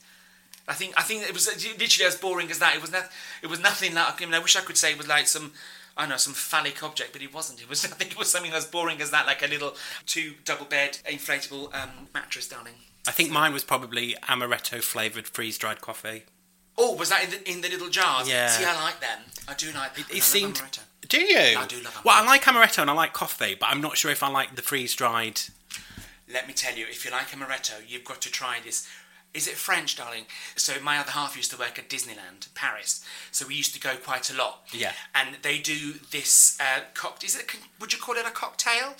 I 0.67 0.73
think 0.73 0.93
I 0.97 1.03
think 1.03 1.23
it 1.23 1.33
was 1.33 1.47
literally 1.47 2.07
as 2.07 2.17
boring 2.17 2.51
as 2.51 2.59
that. 2.59 2.75
It 2.75 2.81
was 2.81 2.91
not. 2.91 3.09
It 3.41 3.47
was 3.47 3.61
nothing 3.61 3.93
like. 3.93 4.21
I 4.21 4.25
mean, 4.25 4.33
I 4.33 4.39
wish 4.39 4.57
I 4.57 4.61
could 4.61 4.75
say 4.75 4.91
it 4.91 4.97
was 4.97 5.07
like 5.07 5.27
some. 5.27 5.53
I 5.95 6.01
don't 6.01 6.09
know 6.09 6.17
some 6.17 6.33
phallic 6.33 6.83
object, 6.83 7.13
but 7.13 7.21
it 7.21 7.33
wasn't. 7.33 7.61
It 7.61 7.69
was. 7.69 7.85
I 7.85 7.87
think 7.87 8.11
it 8.11 8.17
was 8.17 8.29
something 8.29 8.51
as 8.51 8.65
boring 8.65 9.01
as 9.01 9.11
that, 9.11 9.25
like 9.25 9.41
a 9.41 9.47
little 9.47 9.75
two 10.05 10.33
double 10.43 10.65
bed 10.65 10.99
inflatable 11.05 11.73
um, 11.73 12.09
mattress, 12.13 12.49
darling. 12.49 12.73
I 13.07 13.11
think 13.11 13.31
mine 13.31 13.53
was 13.53 13.63
probably 13.63 14.15
amaretto 14.23 14.81
flavoured 14.81 15.29
freeze 15.29 15.57
dried 15.57 15.79
coffee. 15.79 16.23
Oh, 16.77 16.95
was 16.95 17.09
that 17.09 17.23
in 17.23 17.29
the 17.29 17.49
in 17.49 17.61
the 17.61 17.69
little 17.69 17.89
jars? 17.89 18.27
Yeah. 18.27 18.47
See, 18.49 18.65
I 18.65 18.73
like 18.83 18.99
them. 18.99 19.19
I 19.47 19.53
do 19.53 19.71
like. 19.71 19.97
It, 19.97 20.17
it 20.17 20.23
seemed. 20.23 20.55
amaretto. 20.55 20.79
Do 21.07 21.21
you? 21.21 21.57
I 21.57 21.65
do 21.67 21.81
love 21.81 21.99
Well, 22.03 22.21
I 22.21 22.25
like 22.25 22.43
amaretto 22.43 22.79
and 22.81 22.89
I 22.89 22.93
like 22.93 23.13
coffee, 23.13 23.55
but 23.59 23.67
I'm 23.69 23.81
not 23.81 23.97
sure 23.97 24.11
if 24.11 24.23
I 24.23 24.29
like 24.29 24.55
the 24.55 24.61
freeze 24.61 24.95
dried. 24.95 25.41
Let 26.31 26.47
me 26.47 26.53
tell 26.53 26.75
you, 26.75 26.85
if 26.89 27.03
you 27.03 27.11
like 27.11 27.27
amaretto, 27.31 27.73
you've 27.87 28.05
got 28.05 28.21
to 28.21 28.31
try 28.31 28.59
this. 28.63 28.87
Is 29.33 29.47
it 29.47 29.55
French, 29.55 29.95
darling? 29.95 30.25
So 30.55 30.73
my 30.81 30.97
other 30.97 31.11
half 31.11 31.35
used 31.35 31.51
to 31.51 31.57
work 31.57 31.79
at 31.79 31.89
Disneyland, 31.89 32.53
Paris. 32.53 33.03
So 33.31 33.47
we 33.47 33.55
used 33.55 33.73
to 33.73 33.79
go 33.79 33.95
quite 33.95 34.29
a 34.29 34.35
lot. 34.35 34.63
Yeah. 34.73 34.91
And 35.15 35.37
they 35.41 35.57
do 35.59 35.93
this 36.11 36.57
uh, 36.59 36.81
cocktail. 36.93 37.27
Is 37.27 37.35
it? 37.37 37.55
Would 37.79 37.93
you 37.93 37.99
call 37.99 38.15
it 38.15 38.25
a 38.25 38.31
cocktail? 38.31 38.95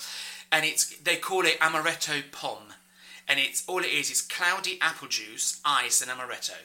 And 0.50 0.64
it's 0.64 0.96
they 0.98 1.16
call 1.16 1.44
it 1.46 1.58
amaretto 1.60 2.22
pomme, 2.30 2.74
and 3.28 3.38
it's 3.38 3.62
all 3.66 3.80
it 3.80 3.86
is 3.92 4.10
is 4.10 4.20
cloudy 4.20 4.78
apple 4.82 5.08
juice, 5.08 5.60
ice, 5.64 6.02
and 6.02 6.10
amaretto. 6.10 6.56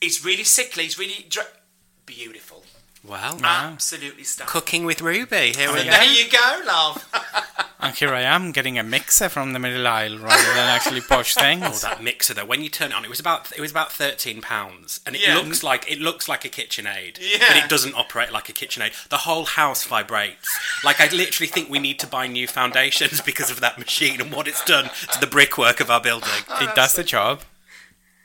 It's 0.00 0.24
really 0.24 0.44
sickly. 0.44 0.84
It's 0.84 0.98
really 0.98 1.26
dr- 1.28 1.58
beautiful. 2.06 2.64
Well, 3.04 3.38
ah, 3.42 3.72
Absolutely 3.72 4.22
stunning. 4.24 4.48
cooking 4.48 4.84
with 4.84 5.00
Ruby. 5.02 5.52
Here 5.56 5.72
we 5.72 5.84
go. 5.84 5.90
There 5.90 6.04
you 6.04 6.30
go, 6.30 6.62
love. 6.66 7.08
And 7.84 7.96
here 7.96 8.14
I 8.14 8.20
am 8.20 8.52
getting 8.52 8.78
a 8.78 8.84
mixer 8.84 9.28
from 9.28 9.54
the 9.54 9.58
middle 9.58 9.88
aisle 9.88 10.16
rather 10.18 10.54
than 10.54 10.68
actually 10.68 11.00
posh 11.00 11.34
things. 11.44 11.64
Oh, 11.84 11.88
that 11.88 12.00
mixer 12.00 12.32
though. 12.32 12.44
When 12.44 12.62
you 12.62 12.68
turn 12.68 12.92
it 12.92 12.94
on, 12.94 13.04
it 13.04 13.08
was 13.10 13.18
about 13.18 13.50
it 13.50 13.60
was 13.60 13.72
about 13.72 13.90
thirteen 13.90 14.40
pounds, 14.40 15.00
and 15.04 15.16
it 15.16 15.22
Yeah. 15.26 15.34
looks 15.38 15.64
like 15.64 15.90
it 15.90 15.98
looks 15.98 16.28
like 16.28 16.44
a 16.44 16.48
KitchenAid, 16.48 17.18
Yeah. 17.20 17.38
but 17.48 17.56
it 17.56 17.68
doesn't 17.68 17.94
operate 17.96 18.30
like 18.30 18.48
a 18.48 18.52
KitchenAid. 18.52 19.08
The 19.08 19.16
whole 19.16 19.46
house 19.46 19.82
vibrates. 19.82 20.48
Like 20.84 21.00
I 21.00 21.08
literally 21.08 21.48
think 21.48 21.70
we 21.70 21.80
need 21.80 21.98
to 21.98 22.06
buy 22.06 22.28
new 22.28 22.46
foundations 22.46 23.20
because 23.26 23.50
of 23.50 23.58
that 23.62 23.80
machine 23.80 24.20
and 24.20 24.30
what 24.32 24.46
it's 24.46 24.64
done 24.64 24.88
to 25.12 25.18
the 25.18 25.26
brickwork 25.26 25.80
of 25.80 25.90
our 25.90 26.00
building. 26.00 26.30
It 26.60 26.76
does 26.76 26.92
the 26.92 27.02
job. 27.02 27.40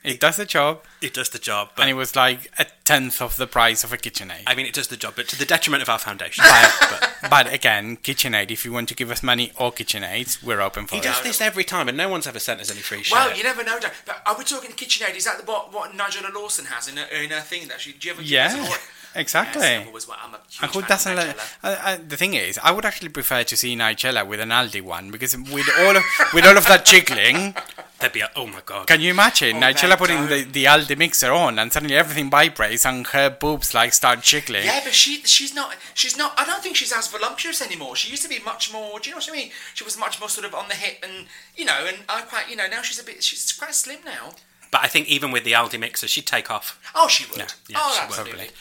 It 0.08 0.20
does 0.20 0.36
the 0.36 0.44
job, 0.46 0.82
It 1.00 1.14
does 1.14 1.28
the 1.30 1.38
job, 1.38 1.70
but 1.76 1.82
and 1.82 1.90
it 1.90 1.94
was 1.94 2.16
like 2.16 2.50
a 2.58 2.66
tenth 2.84 3.20
of 3.20 3.36
the 3.36 3.46
price 3.46 3.84
of 3.84 3.92
a 3.92 3.96
KitchenAid. 3.96 4.42
I 4.46 4.54
mean, 4.54 4.66
it 4.66 4.74
does 4.74 4.88
the 4.88 4.96
job, 4.96 5.14
but 5.16 5.28
to 5.28 5.38
the 5.38 5.44
detriment 5.44 5.82
of 5.82 5.88
our 5.88 5.98
foundation. 5.98 6.44
but, 6.90 7.10
but 7.30 7.52
again, 7.52 7.96
KitchenAid, 7.98 8.50
if 8.50 8.64
you 8.64 8.72
want 8.72 8.88
to 8.88 8.94
give 8.94 9.10
us 9.10 9.22
money 9.22 9.52
or 9.56 9.70
KitchenAids, 9.72 10.42
we're 10.42 10.60
open 10.60 10.86
for 10.86 10.94
He 10.94 11.00
it. 11.00 11.04
He 11.04 11.10
does 11.10 11.22
this 11.22 11.40
every 11.40 11.64
time, 11.64 11.88
and 11.88 11.96
no 11.96 12.08
one's 12.08 12.26
ever 12.26 12.38
sent 12.38 12.60
us 12.60 12.70
any 12.70 12.80
free 12.80 13.02
shit. 13.02 13.12
Well, 13.12 13.36
you 13.36 13.42
never 13.42 13.62
know, 13.62 13.78
Dan. 13.78 13.92
But 14.06 14.22
are 14.26 14.36
we 14.38 14.44
talking 14.44 14.70
KitchenAid? 14.70 15.14
Is 15.16 15.24
that 15.26 15.38
the, 15.38 15.44
what 15.44 15.72
what 15.72 15.92
Nigella 15.92 16.32
Lawson 16.34 16.64
has 16.66 16.88
in 16.88 16.96
her, 16.96 17.06
in 17.06 17.30
her 17.30 17.40
thing 17.40 17.68
that 17.68 17.80
she? 17.80 17.92
Do 17.92 18.08
you 18.08 18.14
ever? 18.14 18.22
do 18.22 18.28
you 18.28 18.38
ever 18.38 18.56
Yeah, 18.56 18.62
support- 18.64 18.80
exactly. 19.14 19.62
Yes, 19.62 19.80
I've 19.82 19.88
always, 19.88 20.08
I'm 20.08 20.34
a 20.34 20.38
huge 20.48 20.62
And 20.62 20.70
who 20.72 20.80
fan 20.80 20.88
doesn't 20.88 21.16
like? 21.16 21.36
Nigella. 21.36 21.56
Uh, 21.62 21.76
uh, 21.84 21.98
the 22.06 22.16
thing 22.16 22.34
is, 22.34 22.58
I 22.62 22.70
would 22.70 22.84
actually 22.84 23.08
prefer 23.10 23.42
to 23.44 23.56
see 23.56 23.76
Nigella 23.76 24.26
with 24.26 24.40
an 24.40 24.50
Aldi 24.50 24.82
one 24.82 25.10
because 25.10 25.36
with 25.36 25.68
all 25.80 25.96
of 25.96 26.04
with 26.34 26.46
all 26.46 26.56
of 26.56 26.66
that 26.66 26.84
jiggling, 26.84 27.54
There'd 28.00 28.12
be 28.12 28.20
a, 28.20 28.30
oh 28.36 28.46
my 28.46 28.60
god. 28.64 28.86
can 28.86 29.00
you 29.00 29.10
imagine 29.10 29.56
Oh, 29.56 29.60
Nigella 29.60 29.88
there 29.88 29.96
putting 29.96 30.18
you 30.22 30.26
the, 30.28 30.42
the 30.44 30.64
Aldi 30.66 30.96
mixer 30.96 31.32
on 31.32 31.58
and 31.58 31.72
suddenly 31.72 31.96
everything 31.96 32.30
vibrates 32.30 32.86
and 32.86 33.06
her 33.08 33.28
boobs 33.28 33.74
like 33.74 33.92
start 33.92 34.22
jiggling? 34.22 34.64
Yeah, 34.64 34.80
but 34.84 34.94
she 34.94 35.22
she's 35.24 35.54
not 35.54 35.74
she's 35.94 36.16
not. 36.16 36.32
I 36.38 36.44
don't 36.44 36.62
think 36.62 36.76
she's 36.76 36.92
as 36.92 37.08
voluptuous 37.08 37.60
anymore. 37.60 37.96
She 37.96 38.10
used 38.10 38.22
to 38.22 38.28
be 38.28 38.38
much 38.44 38.72
more. 38.72 39.00
Do 39.00 39.10
you 39.10 39.14
know 39.16 39.18
what 39.18 39.28
I 39.28 39.32
mean? 39.32 39.50
She 39.74 39.84
was 39.84 39.98
much 39.98 40.20
more 40.20 40.28
sort 40.28 40.46
of 40.46 40.54
on 40.54 40.68
the 40.68 40.74
hip, 40.76 40.98
and 41.02 41.26
you 41.56 41.64
know, 41.64 41.86
and 41.88 41.98
I 42.08 42.20
quite 42.22 42.48
you 42.48 42.56
know 42.56 42.66
now 42.68 42.82
she's 42.82 43.00
a 43.00 43.04
bit 43.04 43.22
she's 43.22 43.52
quite 43.52 43.74
slim 43.74 43.98
now. 44.04 44.32
But 44.70 44.82
I 44.84 44.86
think 44.88 45.08
even 45.08 45.30
with 45.30 45.44
the 45.44 45.52
Aldi 45.52 45.80
mixer, 45.80 46.06
she'd 46.06 46.26
take 46.26 46.50
off. 46.50 46.78
Oh, 46.94 47.08
she 47.08 47.24
would. 47.30 47.38
yeah, 47.68 47.78
oh, 47.80 48.10
she 48.14 48.22
would. 48.22 48.52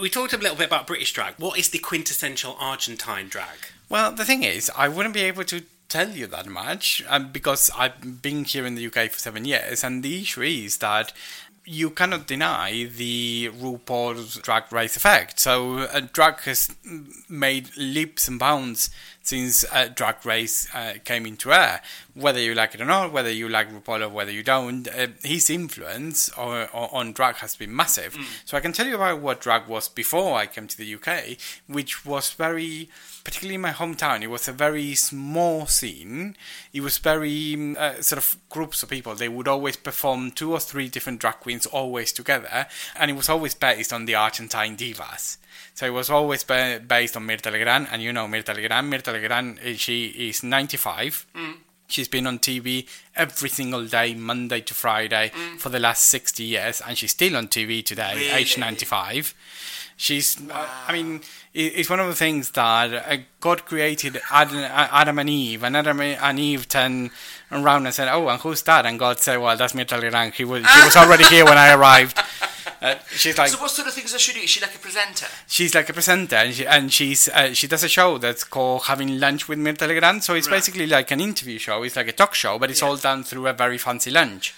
We 0.00 0.10
talked 0.10 0.32
a 0.32 0.36
little 0.36 0.56
bit 0.56 0.66
about 0.66 0.86
British 0.86 1.12
drag. 1.12 1.34
What 1.38 1.58
is 1.58 1.70
the 1.70 1.78
quintessential 1.78 2.56
Argentine 2.60 3.28
drag? 3.28 3.58
Well, 3.88 4.12
the 4.12 4.24
thing 4.24 4.42
is, 4.42 4.70
I 4.76 4.86
wouldn't 4.88 5.14
be 5.14 5.22
able 5.22 5.44
to 5.44 5.62
tell 5.88 6.10
you 6.10 6.26
that 6.26 6.46
much 6.46 7.02
um, 7.08 7.32
because 7.32 7.70
I've 7.76 8.22
been 8.22 8.44
here 8.44 8.66
in 8.66 8.74
the 8.74 8.86
UK 8.86 9.10
for 9.10 9.18
seven 9.18 9.44
years, 9.46 9.82
and 9.82 10.02
the 10.02 10.20
issue 10.20 10.42
is 10.42 10.78
that 10.78 11.12
you 11.64 11.90
cannot 11.90 12.26
deny 12.26 12.84
the 12.84 13.50
RuPaul's 13.54 14.36
Drag 14.36 14.72
Race 14.72 14.96
effect. 14.96 15.38
So, 15.38 15.80
uh, 15.80 16.00
drag 16.12 16.40
has 16.40 16.74
made 17.28 17.76
leaps 17.76 18.26
and 18.26 18.38
bounds 18.38 18.88
since 19.22 19.64
uh, 19.70 19.88
Drag 19.94 20.24
Race 20.24 20.74
uh, 20.74 20.94
came 21.04 21.26
into 21.26 21.52
air. 21.52 21.82
Whether 22.18 22.40
you 22.40 22.54
like 22.54 22.74
it 22.74 22.80
or 22.80 22.84
not, 22.84 23.12
whether 23.12 23.30
you 23.30 23.48
like 23.48 23.70
RuPaul 23.72 24.02
or 24.02 24.08
whether 24.08 24.32
you 24.32 24.42
don't, 24.42 24.88
uh, 24.88 25.06
his 25.22 25.48
influence 25.50 26.28
or, 26.30 26.68
on 26.74 27.12
drag 27.12 27.36
has 27.36 27.54
been 27.56 27.74
massive. 27.74 28.16
So 28.44 28.56
I 28.56 28.60
can 28.60 28.72
tell 28.72 28.86
you 28.86 28.96
about 28.96 29.20
what 29.20 29.40
drag 29.40 29.68
was 29.68 29.88
before 29.88 30.36
I 30.36 30.46
came 30.46 30.66
to 30.66 30.76
the 30.76 30.94
UK, 30.94 31.36
which 31.66 32.04
was 32.04 32.30
very, 32.30 32.88
particularly 33.24 33.54
in 33.54 33.60
my 33.60 33.70
hometown, 33.72 34.22
it 34.22 34.30
was 34.30 34.48
a 34.48 34.52
very 34.52 34.94
small 34.94 35.66
scene. 35.66 36.36
It 36.72 36.80
was 36.80 36.98
very 36.98 37.54
mm, 37.56 37.76
uh, 37.76 38.02
sort 38.02 38.18
of 38.18 38.36
groups 38.48 38.82
of 38.82 38.88
people. 38.88 39.14
They 39.14 39.28
would 39.28 39.48
always 39.48 39.76
perform 39.76 40.30
two 40.32 40.52
or 40.52 40.60
three 40.60 40.88
different 40.88 41.20
drag 41.20 41.40
queens 41.40 41.66
always 41.66 42.10
together, 42.12 42.66
and 42.96 43.10
it 43.10 43.14
was 43.14 43.28
always 43.28 43.54
based 43.54 43.92
on 43.92 44.06
the 44.06 44.14
Argentine 44.16 44.76
divas. 44.76 45.36
So 45.74 45.86
it 45.86 45.90
was 45.90 46.10
always 46.10 46.42
ba- 46.42 46.80
based 46.84 47.16
on 47.16 47.26
Mirta 47.26 47.52
Legrand, 47.52 47.86
and 47.92 48.02
you 48.02 48.12
know 48.12 48.26
Mirta 48.26 48.54
Legrand. 48.54 48.92
Mirta 48.92 49.12
Legrand, 49.12 49.58
eh, 49.62 49.74
she 49.76 50.06
is 50.28 50.42
95. 50.42 51.26
She's 51.88 52.06
been 52.08 52.26
on 52.26 52.38
TV 52.38 52.86
every 53.16 53.48
single 53.48 53.86
day, 53.86 54.14
Monday 54.14 54.60
to 54.60 54.74
Friday, 54.74 55.32
for 55.58 55.70
the 55.70 55.78
last 55.78 56.04
60 56.06 56.42
years, 56.44 56.82
and 56.86 56.96
she's 56.98 57.12
still 57.12 57.34
on 57.34 57.48
TV 57.48 57.82
today, 57.84 58.30
age 58.34 58.58
95. 58.58 59.34
She's, 59.96 60.38
uh, 60.50 60.68
I 60.86 60.92
mean, 60.92 61.22
it's 61.54 61.90
one 61.90 61.98
of 61.98 62.06
the 62.06 62.14
things 62.14 62.50
that 62.50 62.94
uh, 62.94 63.16
God 63.40 63.64
created 63.64 64.20
Adam, 64.30 64.58
Adam 64.58 65.18
and 65.18 65.28
Eve, 65.30 65.64
and 65.64 65.76
Adam 65.76 66.00
and 66.00 66.38
Eve 66.38 66.68
turned 66.68 67.10
around 67.50 67.86
and 67.86 67.94
said, 67.94 68.06
"Oh, 68.08 68.28
and 68.28 68.40
who's 68.40 68.62
that?" 68.62 68.86
And 68.86 68.96
God 68.96 69.18
said, 69.18 69.38
"Well, 69.38 69.56
that's 69.56 69.72
Mirta 69.72 70.00
Legrand. 70.00 70.34
He 70.34 70.44
was, 70.44 70.64
she 70.68 70.84
was 70.84 70.94
already 70.94 71.24
here 71.24 71.44
when 71.44 71.58
I 71.58 71.72
arrived." 71.74 72.20
Uh, 72.80 72.94
she's 73.10 73.36
like, 73.36 73.48
So, 73.50 73.58
what 73.60 73.70
sort 73.70 73.88
of 73.88 73.94
things 73.94 74.12
does 74.12 74.20
she 74.20 74.32
do? 74.32 74.40
Is 74.40 74.50
she 74.50 74.60
like 74.60 74.74
a 74.74 74.78
presenter? 74.78 75.26
she's 75.48 75.74
like 75.74 75.88
a 75.88 75.92
presenter 75.92 76.36
and, 76.36 76.54
she, 76.54 76.66
and 76.66 76.92
she's 76.92 77.28
uh, 77.28 77.52
she 77.52 77.66
does 77.66 77.82
a 77.82 77.88
show 77.88 78.18
that's 78.18 78.44
called 78.44 78.84
having 78.84 79.18
lunch 79.18 79.48
with 79.48 79.58
Mirta 79.58 79.86
Legrand 79.88 80.22
so 80.22 80.34
it's 80.34 80.46
Right. 80.48 80.56
basically 80.56 80.86
like 80.86 81.10
an 81.10 81.20
interview 81.20 81.58
show 81.58 81.82
it's 81.82 81.96
like 81.96 82.08
a 82.08 82.12
talk 82.12 82.34
show 82.34 82.58
but 82.58 82.70
it's 82.70 82.82
all 82.82 82.96
done 82.96 83.24
through 83.24 83.46
a 83.48 83.52
very 83.52 83.78
fancy 83.78 84.10
lunch 84.10 84.54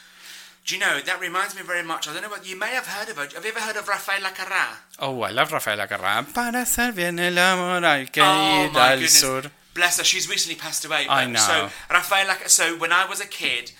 Do 0.66 0.74
you 0.74 0.80
know 0.80 1.00
that 1.00 1.18
reminds 1.20 1.54
me 1.56 1.62
very 1.62 1.82
much? 1.82 2.06
I 2.08 2.12
don't 2.12 2.22
know 2.22 2.28
what 2.28 2.46
you 2.46 2.56
may 2.58 2.72
have 2.74 2.86
heard 2.86 3.08
of 3.08 3.16
her. 3.16 3.26
Have 3.34 3.44
you 3.44 3.50
ever 3.50 3.60
heard 3.60 3.76
of 3.76 3.86
Raffaella 3.86 4.30
Carrà? 4.38 4.66
oh 4.98 5.22
I 5.22 5.30
love 5.30 5.48
Raffaella 5.50 5.88
Carrà 5.88 6.22
para 6.34 6.60
hacer 6.62 6.92
bien 6.94 7.18
el 7.18 7.38
amor 7.38 7.82
hay 7.84 8.06
que 8.12 8.22
Oh 8.22 8.64
ir 8.66 8.76
al 8.78 9.08
sur 9.08 9.50
Bless 9.72 9.98
her, 9.98 10.04
she's 10.04 10.28
recently 10.28 10.56
passed 10.60 10.84
away. 10.84 11.06
I 11.08 11.24
know. 11.26 11.38
So 11.40 11.70
Raffaella, 11.88 12.48
so 12.48 12.76
when 12.76 12.92
I 12.92 13.06
was 13.08 13.20
a 13.20 13.26
kid, 13.26 13.72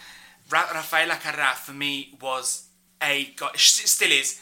Ra- 0.48 0.68
Raffaella 0.68 1.16
Carrà 1.20 1.52
for 1.54 1.72
me 1.72 2.16
was 2.20 2.68
a 3.02 3.32
god. 3.36 3.58
She 3.58 3.86
still 3.86 4.10
is 4.12 4.40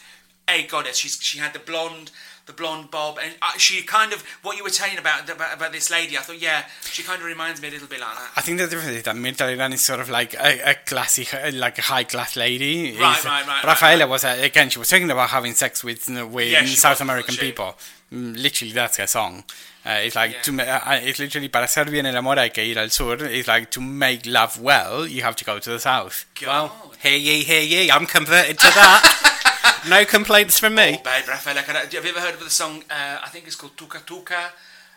a 0.48 0.64
goddess. 0.66 0.96
She's 0.96 1.18
she 1.22 1.38
had 1.38 1.52
the 1.52 1.58
blonde, 1.58 2.10
the 2.46 2.52
blonde 2.52 2.90
bob, 2.90 3.18
and 3.22 3.34
she 3.58 3.82
kind 3.82 4.12
of 4.12 4.22
what 4.42 4.56
you 4.56 4.64
were 4.64 4.70
telling 4.70 4.98
about, 4.98 5.28
about 5.28 5.54
about 5.54 5.72
this 5.72 5.90
lady. 5.90 6.16
I 6.16 6.20
thought, 6.20 6.40
yeah, 6.40 6.64
she 6.82 7.02
kind 7.02 7.20
of 7.20 7.26
reminds 7.26 7.60
me 7.60 7.68
a 7.68 7.70
little 7.70 7.88
bit 7.88 8.00
like 8.00 8.14
that. 8.14 8.30
I 8.36 8.40
think 8.40 8.58
the 8.58 8.66
difference 8.66 8.96
is 8.96 9.02
that 9.02 9.14
Mirta 9.16 9.46
Legrand 9.46 9.74
is 9.74 9.84
sort 9.84 10.00
of 10.00 10.08
like 10.08 10.34
a, 10.34 10.70
a 10.70 10.74
classy, 10.86 11.26
like 11.52 11.78
a 11.78 11.82
high 11.82 12.04
class 12.04 12.36
lady. 12.36 12.96
Right, 12.98 13.18
Is- 13.18 13.24
right, 13.24 13.46
right, 13.46 13.62
Raffaella 13.62 14.00
right. 14.00 14.08
was 14.08 14.24
uh, 14.24 14.38
again. 14.40 14.70
She 14.70 14.78
was 14.78 14.88
talking 14.88 15.10
about 15.10 15.28
having 15.30 15.54
sex 15.54 15.84
with 15.84 16.08
with 16.08 16.50
Yeah, 16.50 16.64
South 16.66 16.92
was, 16.92 17.00
American 17.02 17.34
people. 17.36 17.76
Literally, 18.10 18.72
that's 18.72 18.96
her 18.96 19.06
song. 19.06 19.44
Uh, 19.84 20.00
it's 20.02 20.14
like 20.16 20.32
Yeah. 20.32 20.42
to 20.42 20.90
uh, 20.90 21.00
it's 21.02 21.18
literally 21.18 21.48
para 21.48 21.66
hacer 21.66 21.90
bien 21.90 22.06
el 22.06 22.16
amor 22.16 22.36
hay 22.38 22.50
que 22.50 22.64
ir 22.64 22.78
al 22.78 22.88
sur. 22.90 23.16
It's 23.24 23.46
like 23.48 23.70
to 23.72 23.80
make 23.80 24.24
love 24.26 24.58
well, 24.60 25.06
you 25.06 25.22
have 25.22 25.36
to 25.36 25.44
go 25.44 25.58
to 25.58 25.70
the 25.70 25.78
south. 25.78 26.24
God. 26.40 26.70
Hear 27.02 27.16
ye, 27.16 27.42
hear 27.44 27.62
ye. 27.62 27.90
I'm 27.90 28.06
converted 28.06 28.58
to 28.58 28.66
that. 28.66 29.82
no 29.88 30.04
complaints 30.04 30.58
from 30.58 30.74
me. 30.74 30.98
Oh, 30.98 31.02
babe, 31.04 31.24
Raffaella 31.26 31.62
Carrà. 31.62 31.84
Have 31.84 31.92
you 32.04 32.10
ever 32.10 32.20
heard 32.20 32.34
of 32.34 32.40
the 32.40 32.50
song? 32.50 32.82
Uh, 32.90 33.18
I 33.24 33.28
think 33.28 33.46
it's 33.46 33.56
called 33.56 33.76
Tuca 33.76 34.00
Tuca, 34.04 34.50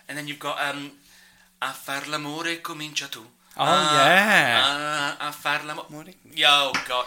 and 0.07 0.17
then 0.17 0.27
you've 0.27 0.39
got 0.39 0.57
um, 0.61 0.91
A 1.61 1.73
far 1.73 2.01
l'amore 2.07 2.61
comincia 2.61 3.07
tu. 3.09 3.23
Oh, 3.61 3.65
Ah, 3.67 4.07
yeah. 4.07 4.61
ah, 5.21 5.29
a 5.29 5.31
far 5.31 5.63
l'amore. 5.63 6.05
Yo, 6.33 6.71
God. 6.87 7.05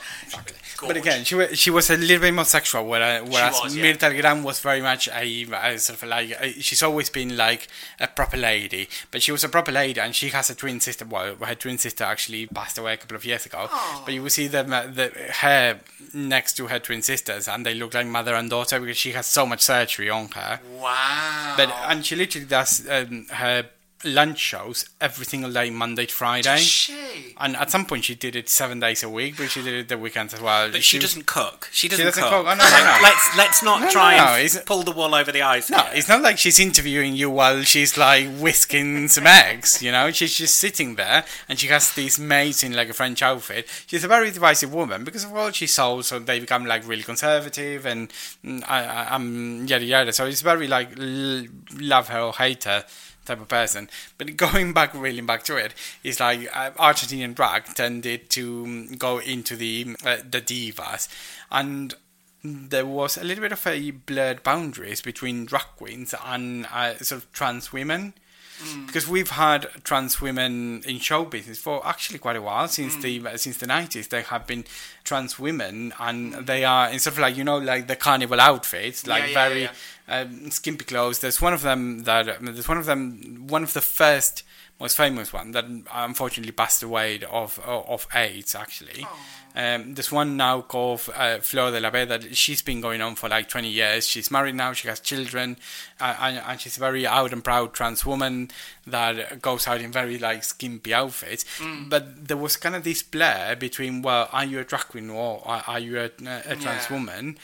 But 0.87 0.97
again, 0.97 1.25
she 1.25 1.35
was 1.35 1.59
she 1.59 1.71
was 1.71 1.89
a 1.91 1.97
little 1.97 2.21
bit 2.21 2.33
more 2.35 2.45
sexual, 2.45 2.87
whereas, 2.87 3.23
whereas 3.29 3.59
was, 3.63 3.77
yeah. 3.77 3.97
Legrand 4.01 4.45
was 4.45 4.61
very 4.61 4.81
much 4.83 5.09
a, 5.09 5.23
a 5.53 5.79
sort 5.79 6.03
of 6.03 6.09
like 6.09 6.31
a, 6.41 6.53
she's 6.61 6.83
always 6.83 7.09
been 7.11 7.37
like 7.37 7.67
a 7.99 8.07
proper 8.07 8.37
lady, 8.37 8.89
but 9.11 9.23
she 9.23 9.33
was 9.33 9.43
a 9.45 9.49
proper 9.49 9.73
lady, 9.73 9.99
and 10.01 10.15
she 10.15 10.29
has 10.29 10.51
a 10.51 10.55
twin 10.55 10.79
sister. 10.81 11.05
Well, 11.05 11.37
her 11.37 11.55
twin 11.55 11.79
sister 11.79 12.05
actually 12.05 12.47
passed 12.47 12.77
away 12.79 12.95
a 12.95 12.97
couple 12.99 13.17
of 13.17 13.25
years 13.25 13.47
ago, 13.47 13.69
but 14.05 14.13
you 14.15 14.23
will 14.23 14.31
see 14.31 14.47
them 14.47 14.73
uh, 14.73 14.83
the 14.87 15.11
her 15.41 15.81
next 16.13 16.53
to 16.59 16.67
her 16.69 16.79
twin 16.79 17.03
sisters, 17.03 17.49
and 17.49 17.65
they 17.67 17.75
look 17.75 17.95
like 17.95 18.07
mother 18.07 18.35
and 18.35 18.51
daughter 18.51 18.79
because 18.79 18.97
she 18.99 19.13
has 19.13 19.27
so 19.27 19.47
much 19.47 19.61
surgery 19.63 20.11
on 20.11 20.29
her. 20.33 20.61
Wow. 20.79 21.55
But 21.57 21.71
and 21.89 22.05
she 22.07 22.15
literally 22.15 22.47
does 22.47 22.87
um, 22.89 23.27
her 23.31 23.67
lunch 24.05 24.39
shows 24.39 24.89
every 25.01 25.25
single 25.25 25.53
day, 25.53 25.71
Monday 25.71 26.07
to 26.07 26.15
Friday. 26.15 26.63
And 27.39 27.57
at 27.57 27.71
some 27.71 27.87
point, 27.87 28.05
she 28.05 28.15
did 28.15 28.37
it 28.37 28.49
seven 28.49 28.81
days 28.81 29.03
a 29.03 29.09
week, 29.09 29.37
but 29.37 29.51
she 29.51 29.63
did 29.63 29.75
it 29.75 29.89
the 29.89 29.99
weekends 29.99 30.35
as 30.35 30.41
well. 30.41 30.71
But 30.71 30.83
she, 30.85 30.99
doesn't 30.99 31.27
cook. 31.27 31.69
She 31.73 31.89
doesn't, 31.89 32.05
doesn't 32.05 32.23
cook. 32.23 32.31
cook. 32.31 32.47
Oh, 32.47 32.55
no, 32.55 32.65
no, 32.65 32.85
no. 32.85 32.99
Let's 33.03 33.37
let's 33.37 33.63
not 33.63 33.81
No, 33.81 33.87
no, 33.87 33.93
try 33.93 34.17
no, 34.17 34.25
and 34.35 34.45
it's- 34.45 34.63
pull 34.65 34.83
the 34.83 34.93
wool 34.93 35.15
over 35.15 35.33
the 35.33 35.43
eyes. 35.43 35.71
No, 35.71 35.79
here. 35.79 35.93
it's 35.95 36.09
not 36.09 36.23
like 36.23 36.39
she's 36.39 36.59
interviewing 36.59 37.15
you 37.15 37.31
while 37.31 37.63
she's 37.63 37.97
like 37.99 38.29
whisking 38.39 39.09
some 39.09 39.27
eggs, 39.27 39.83
you 39.83 39.91
know? 39.93 40.11
She's 40.11 40.35
just 40.35 40.57
sitting 40.57 40.95
there 40.95 41.25
and 41.49 41.59
she 41.59 41.67
has 41.69 41.93
these 41.95 42.19
maids 42.19 42.63
in 42.63 42.73
like 42.75 42.89
a 42.89 42.95
French 42.95 43.23
outfit. 43.23 43.69
She's 43.87 44.05
a 44.05 44.09
very 44.09 44.31
divisive 44.31 44.73
woman 44.73 45.05
because 45.05 45.25
of 45.25 45.35
all 45.35 45.51
she 45.51 45.67
sold, 45.67 46.05
so 46.05 46.19
they 46.19 46.39
become 46.41 46.65
like 46.67 46.87
really 46.87 47.03
conservative 47.03 47.87
and 47.87 48.11
mm, 48.45 48.63
I, 48.69 48.85
I, 48.85 49.15
um, 49.15 49.65
yada 49.67 49.85
yada. 49.85 50.13
So 50.13 50.27
it's 50.27 50.41
very 50.43 50.69
like 50.69 50.99
l- 50.99 51.47
love 51.79 52.09
her 52.09 52.21
or 52.21 52.33
hate 52.33 52.65
her 52.65 52.85
type 53.25 53.41
of 53.41 53.49
person. 53.49 53.89
But 54.19 54.37
going 54.37 54.73
back, 54.73 54.95
really 54.95 55.21
back 55.21 55.45
to 55.45 55.57
it, 55.57 55.65
it, 55.65 55.75
is 56.03 56.21
like 56.21 56.49
uh, 56.55 56.71
Argentinian 56.73 57.35
drag 57.35 57.65
tended 57.75 58.31
to 58.31 58.65
mm, 58.65 58.99
go 58.99 59.19
into 59.19 59.57
the 59.57 59.97
uh, 60.05 60.19
the 60.29 60.41
divas 60.41 61.09
and 61.51 61.95
there 62.45 62.85
was 62.85 63.17
a 63.17 63.25
little 63.25 63.43
bit 63.43 63.53
of 63.53 63.67
a 63.67 63.91
blurred 63.91 64.43
boundaries 64.43 65.01
between 65.01 65.47
drag 65.47 65.65
queens 65.77 66.15
and 66.25 66.67
uh, 66.67 66.95
sort 66.99 67.23
of 67.23 67.33
trans 67.33 67.73
women. 67.73 68.15
Because 68.87 69.09
we've 69.09 69.31
had 69.31 69.67
trans 69.83 70.21
women 70.21 70.83
in 70.87 71.01
show 71.01 71.25
business 71.25 71.59
for 71.59 71.85
actually 71.85 72.21
quite 72.21 72.37
a 72.37 72.41
while 72.41 72.69
since 72.69 72.95
the 72.97 73.21
since 73.37 73.59
the 73.59 73.67
nineties. 73.67 74.09
There 74.09 74.23
have 74.23 74.47
been 74.47 74.65
trans 75.03 75.41
women, 75.41 75.93
and 75.99 76.35
they 76.47 76.65
are 76.65 76.89
in 76.89 77.01
sort 77.01 77.15
of 77.15 77.19
like 77.19 77.37
you 77.37 77.43
know 77.43 77.59
like 77.59 77.89
the 77.89 77.97
carnival 77.97 78.41
outfits, 78.41 79.09
like 79.09 79.23
Yeah, 79.23 79.29
yeah, 79.29 79.49
very 79.49 79.63
yeah, 79.63 79.73
Um, 80.07 80.51
skimpy 80.51 80.85
clothes. 80.85 81.21
There's 81.21 81.41
one 81.41 81.55
of 81.55 81.63
them 81.63 82.01
that 82.05 82.27
there's 82.43 82.69
one 82.69 82.77
of 82.77 82.85
them 82.85 83.47
one 83.49 83.63
of 83.63 83.73
the 83.73 83.81
first 83.81 84.43
most 84.79 84.97
famous 84.99 85.33
one 85.33 85.53
that 85.53 85.65
unfortunately 85.95 86.53
passed 86.53 86.83
away 86.83 87.21
of 87.31 87.59
of 87.65 88.07
AIDS 88.15 88.55
actually. 88.55 89.07
Um, 89.57 89.95
there's 89.95 90.11
one 90.11 90.37
now 90.37 90.63
called 90.63 91.01
uh, 91.15 91.39
Flor 91.39 91.71
de 91.71 91.79
la 91.81 91.89
V 91.89 92.05
that 92.07 92.37
she's 92.37 92.61
been 92.61 92.81
going 92.81 93.01
on 93.01 93.15
for 93.15 93.29
like 93.29 93.49
20 93.49 93.69
years. 93.69 94.05
She's 94.05 94.29
married 94.29 94.57
now, 94.57 94.73
she 94.73 94.89
has 94.89 94.99
children, 94.99 95.57
uh, 96.01 96.17
and, 96.21 96.39
and 96.39 96.61
she's 96.61 96.77
a 96.77 96.81
very 96.81 97.07
out 97.07 97.33
and 97.33 97.43
proud 97.45 97.73
trans 97.73 98.05
woman 98.05 98.51
that 98.85 99.41
goes 99.41 99.69
out 99.69 99.81
in 99.81 99.93
very 99.93 100.19
like 100.19 100.43
skimpy 100.43 100.93
outfits. 100.93 101.45
But 101.89 102.27
there 102.27 102.37
was 102.37 102.57
kind 102.57 102.75
of 102.75 102.83
this 102.83 103.05
blur 103.05 103.55
between, 103.55 104.03
well, 104.03 104.29
are 104.33 104.45
you 104.45 104.59
a 104.59 104.65
drag 104.65 104.89
queen 104.89 105.09
or 105.09 105.41
are, 105.47 105.63
are 105.69 105.79
you 105.79 106.01
a, 106.01 106.07
a 106.07 106.57
trans 106.57 106.87
Yeah. 106.91 106.93
woman? 106.93 107.39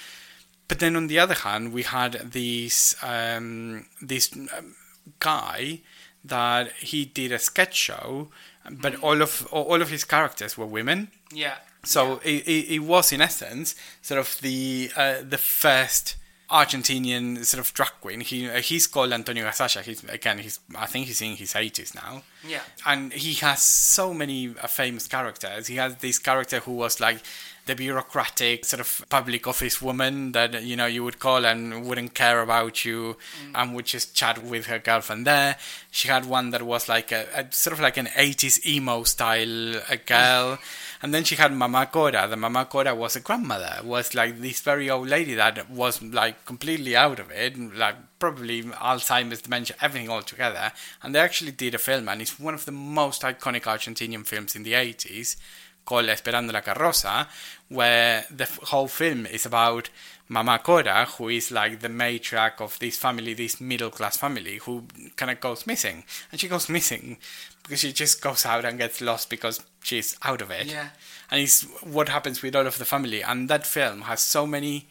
But 0.71 0.79
then 0.79 0.95
on 0.95 1.09
the 1.09 1.19
other 1.19 1.35
hand, 1.35 1.73
we 1.73 1.83
had 1.83 2.13
this 2.13 2.95
um, 3.03 3.87
this 4.01 4.33
um, 4.37 4.77
guy 5.19 5.81
that 6.25 6.71
he 6.75 7.05
did 7.05 7.33
a 7.33 7.41
sketch 7.41 7.75
show, 7.75 8.29
but 8.71 8.95
all 9.03 9.21
of 9.21 9.49
all 9.51 9.83
of 9.83 9.91
his 9.91 10.05
characters 10.05 10.57
were 10.57 10.67
women. 10.67 11.11
Yeah. 11.33 11.57
So 11.83 12.21
it, 12.23 12.47
it, 12.47 12.75
it 12.77 12.79
was 12.79 13.11
in 13.11 13.21
essence 13.21 13.75
sort 14.01 14.21
of 14.21 14.41
the 14.43 14.93
uh, 14.97 15.23
the 15.29 15.39
first 15.39 16.15
Argentinian 16.49 17.45
sort 17.45 17.61
of 17.67 17.75
drag 17.75 17.93
queen. 18.01 18.21
He 18.21 18.49
uh, 18.49 18.61
he's 18.61 18.87
called 18.87 19.13
Antonio 19.13 19.45
Gasalla. 19.47 19.83
He's 19.83 20.05
again 20.05 20.39
he's 20.39 20.61
I 20.77 20.87
think 20.87 21.07
he's 21.09 21.21
in 21.21 21.35
his 21.35 21.57
eighties 21.57 21.97
now. 21.97 22.23
Yeah. 22.47 22.63
And 22.87 23.13
he 23.13 23.35
has 23.47 23.61
so 23.61 24.15
many 24.15 24.55
uh, 24.63 24.69
famous 24.69 25.09
characters. 25.09 25.67
He 25.67 25.77
has 25.77 25.97
this 25.97 26.21
character 26.21 26.61
who 26.61 26.73
was 26.73 27.01
like 27.01 27.19
the 27.67 27.75
bureaucratic 27.75 28.65
sort 28.65 28.81
of 28.81 29.05
public 29.09 29.47
office 29.47 29.81
woman 29.81 30.33
that 30.33 30.63
you 30.63 30.77
know 30.77 30.87
you 30.87 31.05
would 31.05 31.19
call 31.19 31.45
and 31.45 31.85
wouldn't 31.85 32.15
care 32.15 32.41
about 32.43 32.85
you 32.85 33.17
and 33.55 33.75
would 33.75 33.87
just 33.87 34.15
chat 34.15 34.43
with 34.43 34.67
her 34.67 34.79
girlfriend 34.79 35.27
there. 35.27 35.57
She 35.91 36.09
had 36.09 36.25
one 36.25 36.51
that 36.51 36.63
was 36.63 36.89
like 36.89 37.13
a, 37.13 37.27
a 37.35 37.53
sort 37.53 37.75
of 37.75 37.81
like 37.81 37.97
an 37.97 38.07
80s 38.07 38.65
emo 38.67 39.05
style 39.05 39.77
uh, 39.77 39.97
girl. 40.07 40.59
And 41.03 41.15
then 41.15 41.25
she 41.25 41.37
had 41.37 41.53
Mama 41.53 41.87
Cora. 41.87 42.29
The 42.29 42.37
Mama 42.37 42.67
Cora 42.67 42.95
was 42.95 43.17
a 43.17 43.21
grandmother, 43.21 43.81
was 43.83 44.15
like 44.15 44.41
this 44.41 44.61
very 44.61 44.91
old 44.91 45.09
lady 45.09 45.35
that 45.35 45.71
was 45.71 46.03
like 46.03 46.45
completely 46.45 46.95
out 46.95 47.19
of 47.19 47.31
it, 47.31 47.59
like 47.75 47.97
probably 48.19 48.63
Alzheimer's, 48.63 49.41
dementia, 49.41 49.77
everything 49.81 50.11
all 50.11 50.23
together. 50.23 50.73
And 51.03 51.15
they 51.15 51.21
actually 51.21 51.53
did 51.53 51.75
a 51.75 51.79
film, 51.79 52.09
and 52.09 52.21
it's 52.21 52.39
one 52.39 52.55
of 52.55 52.67
the 52.67 52.73
most 52.73 53.23
iconic 53.23 53.63
Argentinian 53.63 54.27
films 54.27 54.55
in 54.55 54.63
the 54.63 54.75
80s 54.75 55.37
called 55.85 56.07
Esperando 56.07 56.53
la 56.53 56.61
Carroza, 56.61 57.27
where 57.69 58.25
the 58.31 58.49
whole 58.65 58.89
film 58.89 59.27
is 59.27 59.47
about 59.47 59.91
Mama 60.29 60.61
Cora, 60.61 61.07
who 61.07 61.29
is 61.29 61.51
like 61.51 61.81
the 61.81 61.89
matriarch 61.89 62.61
of 62.61 62.79
this 62.79 62.97
family, 62.97 63.35
this 63.35 63.61
middle 63.61 63.91
class 63.91 64.17
family, 64.17 64.59
who 64.59 64.85
kind 65.17 65.31
of 65.31 65.41
goes 65.41 65.67
missing. 65.67 66.05
And 66.31 66.41
she 66.41 66.47
goes 66.47 66.69
missing 66.69 67.19
because 67.65 67.81
she 67.81 67.93
just 67.93 68.23
goes 68.23 68.47
out 68.47 68.65
and 68.65 68.79
gets 68.79 69.01
lost 69.01 69.29
because 69.29 69.61
she's 69.83 70.17
out 70.23 70.41
of 70.41 70.51
it. 70.51 70.67
Yeah. 70.67 70.91
And 71.31 71.41
it's 71.41 71.63
what 71.83 72.09
happens 72.09 72.43
with 72.43 72.55
all 72.55 72.67
of 72.67 72.79
the 72.79 72.85
family. 72.85 73.23
And 73.23 73.49
that 73.49 73.67
film 73.67 74.03
has 74.03 74.21
so 74.21 74.47
many 74.47 74.87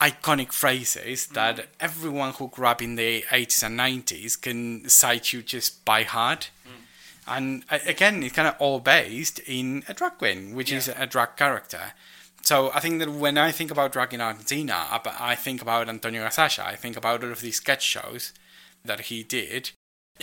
iconic 0.00 0.52
phrases 0.52 1.26
mm. 1.26 1.34
that 1.34 1.66
everyone 1.78 2.32
who 2.32 2.48
grew 2.48 2.66
up 2.66 2.82
in 2.82 2.96
the 2.96 3.22
80s 3.28 3.62
and 3.62 3.78
90s 3.78 4.40
can 4.40 4.88
cite 4.88 5.32
you 5.32 5.42
just 5.42 5.84
by 5.84 6.02
heart. 6.02 6.50
And 7.26 7.64
uh, 7.70 7.78
again, 7.86 8.22
it's 8.22 8.34
kind 8.34 8.48
of 8.48 8.56
all 8.58 8.80
based 8.80 9.38
in 9.40 9.84
a 9.88 9.94
drag 9.94 10.18
queen, 10.18 10.54
which 10.54 10.72
is 10.72 10.88
a 10.88 11.06
drag 11.06 11.36
character. 11.36 11.92
So 12.42 12.72
I 12.74 12.80
think 12.80 12.98
that 12.98 13.08
when 13.10 13.38
I 13.38 13.52
think 13.52 13.70
about 13.70 13.92
drag 13.92 14.12
in 14.12 14.20
Argentina, 14.20 14.74
I- 14.90 15.00
I 15.32 15.34
think 15.36 15.62
about 15.62 15.88
Antonio 15.88 16.24
Gasalla. 16.26 16.66
I 16.66 16.74
think 16.76 16.96
about 16.96 17.22
all 17.22 17.30
of 17.30 17.40
these 17.40 17.56
sketch 17.56 17.82
shows 17.84 18.32
that 18.84 19.00
he 19.02 19.22
did. 19.22 19.70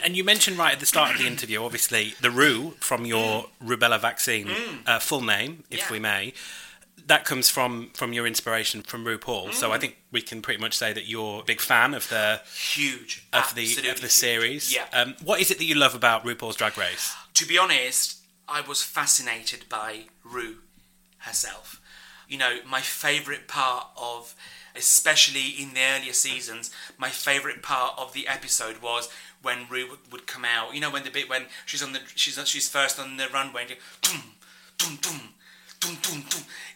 And 0.04 0.16
you 0.16 0.24
mentioned 0.24 0.58
right 0.58 0.74
at 0.74 0.80
the 0.80 0.86
start 0.86 1.12
of 1.16 1.18
the 1.22 1.28
interview, 1.28 1.64
obviously, 1.64 2.14
the 2.22 2.30
Ru 2.30 2.72
from 2.82 3.06
your 3.06 3.46
rubella 3.64 4.00
vaccine 4.00 4.52
uh, 4.86 5.00
full 5.00 5.22
name, 5.22 5.64
if 5.70 5.80
Yeah. 5.80 5.92
we 5.92 6.00
may. 6.00 6.34
That 7.08 7.26
comes 7.26 7.50
from 7.50 7.90
from 7.94 8.14
your 8.14 8.26
inspiration 8.28 8.82
from 8.84 9.06
RuPaul. 9.06 9.54
So 9.54 9.72
I 9.72 9.78
think 9.78 9.98
we 10.12 10.22
can 10.22 10.42
pretty 10.42 10.62
much 10.62 10.78
say 10.78 10.94
that 10.94 11.08
you're 11.08 11.42
a 11.42 11.44
big 11.44 11.62
fan 11.62 11.94
of 11.94 12.08
the 12.10 12.42
Huge. 12.54 13.28
of 13.34 13.54
the 13.56 13.64
of 13.90 14.02
the 14.02 14.08
huge. 14.08 14.12
series. 14.12 14.74
Yeah. 14.74 14.86
Um, 14.94 15.16
what 15.24 15.40
is 15.42 15.52
it 15.52 15.58
that 15.58 15.66
you 15.66 15.76
love 15.76 15.96
about 15.96 16.24
RuPaul's 16.26 16.56
Drag 16.56 16.78
Race? 16.78 17.16
to 17.34 17.46
be 17.48 17.58
honest, 17.58 18.18
I 18.48 18.62
was 18.62 18.82
fascinated 18.84 19.66
by 19.70 20.06
Ru 20.24 20.58
herself. 21.20 21.82
You 22.28 22.38
know, 22.38 22.58
my 22.68 22.82
favourite 22.82 23.48
part 23.48 23.88
of, 23.98 24.36
especially 24.76 25.50
in 25.62 25.74
the 25.74 25.82
earlier 25.82 26.14
seasons, 26.14 26.70
my 26.98 27.10
favourite 27.10 27.62
part 27.64 27.94
of 27.98 28.14
the 28.14 28.28
episode 28.28 28.82
was 28.82 29.10
when 29.42 29.68
Ru 29.70 29.90
would, 29.90 30.00
would 30.12 30.28
come 30.28 30.46
out. 30.46 30.74
You 30.76 30.82
know, 30.82 30.92
when 30.92 31.04
the 31.04 31.10
bit 31.12 31.30
when 31.30 31.46
she's 31.66 31.82
on 31.82 31.94
the 31.94 32.00
she's 32.16 32.38
she's 32.48 32.68
first 32.70 33.00
on 33.00 33.18
the 33.18 33.28
runway, 33.34 33.62
and 33.62 33.70
you 33.72 33.76
go, 33.78 33.82
dum, 34.02 34.24
dum, 34.78 34.98
dum, 35.02 35.22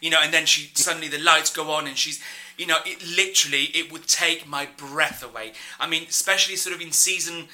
You 0.00 0.10
know, 0.10 0.20
and 0.22 0.32
then 0.32 0.46
she 0.46 0.70
suddenly 0.74 1.08
the 1.08 1.18
lights 1.18 1.50
go 1.50 1.70
on, 1.70 1.86
and 1.86 1.96
she's, 1.96 2.22
you 2.56 2.66
know, 2.66 2.78
it 2.84 3.04
literally 3.16 3.64
it 3.74 3.92
would 3.92 4.06
take 4.06 4.46
my 4.46 4.68
breath 4.76 5.22
away. 5.22 5.52
I 5.78 5.88
mean, 5.88 6.04
especially 6.08 6.56
sort 6.56 6.74
of 6.74 6.82
in 6.82 6.92
season 6.92 7.48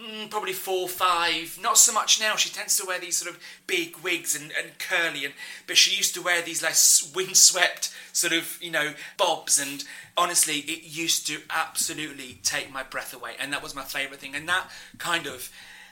mm, 0.00 0.30
probably 0.30 0.52
four, 0.52 0.88
five. 0.88 1.58
Not 1.60 1.78
so 1.78 1.92
much 1.92 2.20
now. 2.20 2.36
She 2.36 2.50
tends 2.50 2.76
to 2.76 2.86
wear 2.86 2.98
these 2.98 3.16
sort 3.16 3.34
of 3.34 3.40
big 3.66 3.96
wigs 3.98 4.34
and, 4.34 4.52
and 4.58 4.78
curly, 4.78 5.24
and 5.24 5.34
but 5.66 5.76
she 5.76 5.96
used 5.96 6.14
to 6.14 6.22
wear 6.22 6.42
these 6.42 6.62
like 6.62 6.76
windswept 7.14 7.94
sort 8.12 8.32
of 8.32 8.58
you 8.60 8.70
know 8.70 8.92
bobs. 9.16 9.58
And 9.58 9.84
honestly, 10.16 10.58
it 10.58 10.84
used 10.84 11.26
to 11.28 11.40
absolutely 11.50 12.38
take 12.42 12.72
my 12.72 12.82
breath 12.82 13.14
away, 13.14 13.32
and 13.38 13.52
that 13.52 13.62
was 13.62 13.74
my 13.74 13.82
favourite 13.82 14.20
thing. 14.20 14.34
And 14.34 14.48
that 14.48 14.70
kind 14.98 15.26
of 15.26 15.50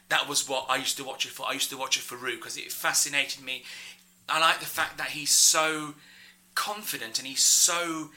that 0.09 0.29
was 0.29 0.49
what 0.49 0.67
I 0.69 0.77
used 0.77 0.97
to 0.99 1.05
watch 1.05 1.25
it 1.25 1.33
for. 1.33 1.47
I 1.49 1.53
used 1.53 1.71
to 1.71 1.79
watch 1.79 1.97
it 1.97 2.03
for 2.03 2.17
Ru 2.17 2.37
because 2.37 2.57
it 2.57 2.71
fascinated 2.71 3.43
me. 3.43 3.65
I 4.29 4.41
like 4.41 4.61
the 4.61 4.67
fact 4.67 4.99
that 4.99 5.09
he's 5.09 5.31
so 5.31 5.95
confident 6.55 7.19
and 7.19 7.27
he's 7.27 7.45
so 7.45 8.11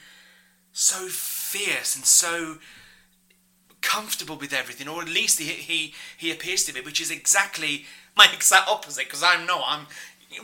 so 0.72 1.08
fierce 1.08 1.96
and 1.96 2.04
so 2.04 2.58
comfortable 3.80 4.36
with 4.36 4.52
everything, 4.52 4.88
or 4.88 5.02
at 5.02 5.08
least 5.08 5.38
he 5.38 5.46
he, 5.46 5.94
he 6.16 6.30
appears 6.30 6.64
to 6.64 6.72
be, 6.72 6.80
which 6.80 7.00
is 7.00 7.10
exactly 7.10 7.86
my 8.16 8.28
exact 8.32 8.68
opposite. 8.68 9.04
Because 9.04 9.22
I'm 9.22 9.46
not. 9.46 9.62
I'm 9.66 9.86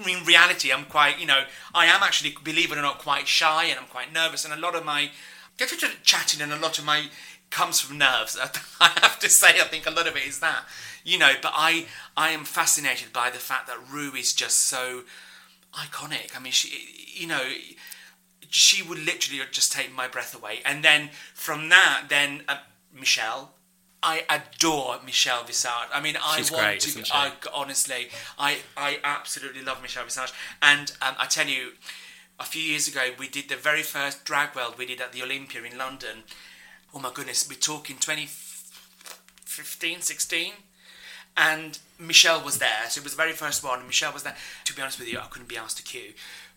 in 0.09 0.25
reality, 0.25 0.73
I'm 0.73 0.85
quite. 0.85 1.19
You 1.21 1.27
know, 1.27 1.45
I 1.75 1.87
am 1.87 2.03
actually, 2.03 2.35
believe 2.43 2.73
it 2.73 2.79
or 2.79 2.83
not, 2.83 2.99
quite 2.99 3.29
shy, 3.29 3.65
and 3.65 3.79
I'm 3.79 3.87
quite 3.87 4.13
nervous, 4.13 4.45
and 4.45 4.55
a 4.55 4.59
lot 4.59 4.75
of 4.75 4.85
my 4.85 5.11
chatting, 6.03 6.41
and 6.41 6.53
a 6.53 6.59
lot 6.59 6.79
of 6.79 6.85
my 6.85 7.07
comes 7.51 7.81
from 7.81 7.99
nerves. 7.99 8.37
I 8.81 8.91
have 9.01 9.19
to 9.21 9.31
say, 9.31 9.61
I 9.61 9.65
think 9.65 9.87
a 9.87 9.91
lot 9.91 10.09
of 10.09 10.17
it 10.17 10.27
is 10.27 10.41
that. 10.41 10.65
You 11.05 11.19
know, 11.19 11.33
but 11.41 11.53
I 11.55 11.87
I 12.17 12.31
am 12.31 12.45
fascinated 12.45 13.13
by 13.13 13.31
the 13.31 13.39
fact 13.39 13.67
that 13.67 13.79
Ru 13.93 14.13
is 14.13 14.33
just 14.33 14.59
so 14.59 15.03
iconic. 15.75 16.37
I 16.37 16.41
mean, 16.41 16.53
she, 16.53 17.21
you 17.21 17.27
know, 17.27 17.43
she 18.49 18.83
would 18.83 18.99
literally 18.99 19.43
just 19.51 19.73
take 19.73 19.93
my 19.93 20.09
breath 20.09 20.35
away. 20.35 20.61
And 20.65 20.85
then 20.85 21.11
from 21.35 21.69
that, 21.71 22.05
then 22.09 22.43
uh, 22.49 22.59
Michelle. 22.93 23.53
I 24.07 24.27
adore 24.29 24.99
Michelle 25.03 25.45
Visage. 25.45 25.89
I 25.91 25.99
mean, 25.99 26.19
I 26.23 26.37
She's 26.37 26.53
want 26.53 26.63
great, 26.63 26.81
to. 26.81 27.03
I 27.11 27.33
honestly, 27.55 28.09
I 28.39 28.59
I 28.77 28.99
absolutely 29.03 29.63
love 29.63 29.81
Michelle 29.81 30.05
Visage. 30.05 30.31
And 30.61 30.93
um, 31.01 31.15
I 31.19 31.25
tell 31.25 31.47
you, 31.47 31.73
a 32.39 32.45
few 32.45 32.61
years 32.61 32.87
ago, 32.87 33.13
we 33.19 33.29
did 33.29 33.49
the 33.49 33.57
very 33.57 33.83
first 33.83 34.27
drag 34.27 34.55
world 34.55 34.77
we 34.77 34.85
did 34.85 35.01
at 35.01 35.13
the 35.13 35.23
Olympia 35.23 35.63
in 35.63 35.79
London. 35.79 36.25
Oh 36.93 36.99
my 36.99 37.13
goodness, 37.15 37.49
we're 37.49 37.55
talking 37.55 37.97
2015, 37.97 40.03
16 40.03 40.53
and 41.37 41.79
Michelle 41.99 42.43
was 42.45 42.59
there. 42.59 42.89
So 42.89 43.01
it 43.01 43.05
was 43.05 43.15
the 43.15 43.23
very 43.23 43.33
first 43.33 43.63
one. 43.65 43.79
And 43.79 43.87
Michelle 43.87 44.13
was 44.13 44.23
there. 44.23 44.37
To 44.65 44.75
be 44.75 44.83
honest 44.83 44.99
with 44.99 45.09
you, 45.09 45.19
I 45.19 45.27
couldn't 45.27 45.49
be 45.49 45.57
asked 45.57 45.77
to 45.79 45.83
queue. 45.83 46.13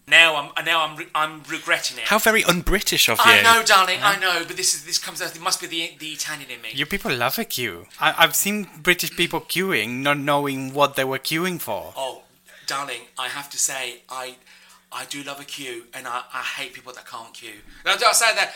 Now 0.09 0.37
I'm 0.37 0.65
now 0.65 0.85
I'm 0.85 0.95
re- 0.95 1.07
I'm 1.13 1.43
regretting 1.43 1.97
it. 1.97 2.05
How 2.05 2.17
very 2.17 2.41
un-British 2.45 3.09
of 3.09 3.17
you. 3.17 3.25
I 3.25 3.41
know, 3.41 3.61
darling. 3.65 3.99
I 4.01 4.15
mm. 4.15 4.21
know, 4.21 4.43
but 4.47 4.55
this 4.55 4.73
is 4.73 4.85
this 4.85 4.97
comes 4.97 5.21
out. 5.21 5.35
It 5.35 5.41
must 5.41 5.59
be 5.59 5.67
the 5.67 5.91
the 5.99 6.11
Italian 6.13 6.49
in 6.49 6.61
me. 6.61 6.69
You 6.73 6.85
people 6.85 7.13
love 7.13 7.37
a 7.37 7.43
queue. 7.43 7.87
I, 7.99 8.15
I've 8.17 8.35
seen 8.35 8.69
British 8.81 9.11
people 9.17 9.41
queuing, 9.41 10.01
not 10.03 10.17
knowing 10.17 10.73
what 10.73 10.95
they 10.95 11.03
were 11.03 11.19
queuing 11.19 11.59
for. 11.59 11.93
Oh, 11.97 12.21
darling, 12.65 13.01
I 13.19 13.27
have 13.27 13.49
to 13.49 13.57
say, 13.57 14.03
I 14.07 14.35
I 14.91 15.03
do 15.05 15.23
love 15.23 15.41
a 15.41 15.43
queue, 15.43 15.83
and 15.93 16.07
I, 16.07 16.21
I 16.33 16.41
hate 16.41 16.71
people 16.73 16.93
that 16.93 17.05
can't 17.05 17.33
queue. 17.33 17.59
Now, 17.83 17.95
I 17.95 18.13
say 18.13 18.33
that 18.35 18.53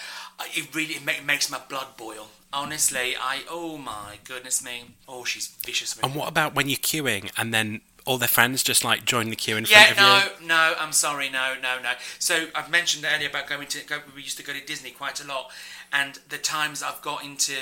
it 0.54 0.74
really 0.74 0.94
it 0.94 1.06
make, 1.06 1.26
makes 1.26 1.52
my 1.52 1.60
blood 1.68 1.98
boil. 1.98 2.30
Honestly, 2.54 3.16
I 3.20 3.44
oh 3.50 3.78
my 3.78 4.20
goodness 4.24 4.64
me. 4.64 4.96
Oh, 5.08 5.24
she's 5.24 5.48
vicious. 5.48 5.96
With 5.96 6.06
And 6.06 6.16
what 6.16 6.28
about 6.28 6.54
when 6.54 6.68
you're 6.68 6.78
queuing 6.78 7.32
and 7.38 7.54
then 7.54 7.82
all 8.06 8.18
their 8.18 8.28
friends 8.28 8.64
just 8.64 8.84
like 8.84 9.06
join 9.06 9.30
the 9.30 9.36
queue 9.36 9.58
in 9.58 9.66
Yeah, 9.70 9.86
front 9.86 9.92
of 9.92 9.98
you? 9.98 10.04
Yeah, 10.04 10.30
no, 10.40 10.48
no, 10.48 10.76
I'm 10.80 10.92
sorry, 10.92 11.30
no, 11.30 11.54
no, 11.62 11.80
no. 11.82 11.94
So 12.20 12.48
I've 12.56 12.70
mentioned 12.70 13.06
earlier 13.06 13.30
about 13.30 13.48
going 13.48 13.68
to, 13.68 13.86
go, 13.86 14.00
we 14.16 14.24
used 14.24 14.38
to 14.38 14.44
go 14.44 14.54
to 14.54 14.66
Disney 14.66 14.92
quite 14.92 15.24
a 15.24 15.28
lot, 15.28 15.52
and 15.94 16.20
the 16.30 16.38
times 16.38 16.82
I've 16.84 17.02
got 17.02 17.24
into, 17.24 17.54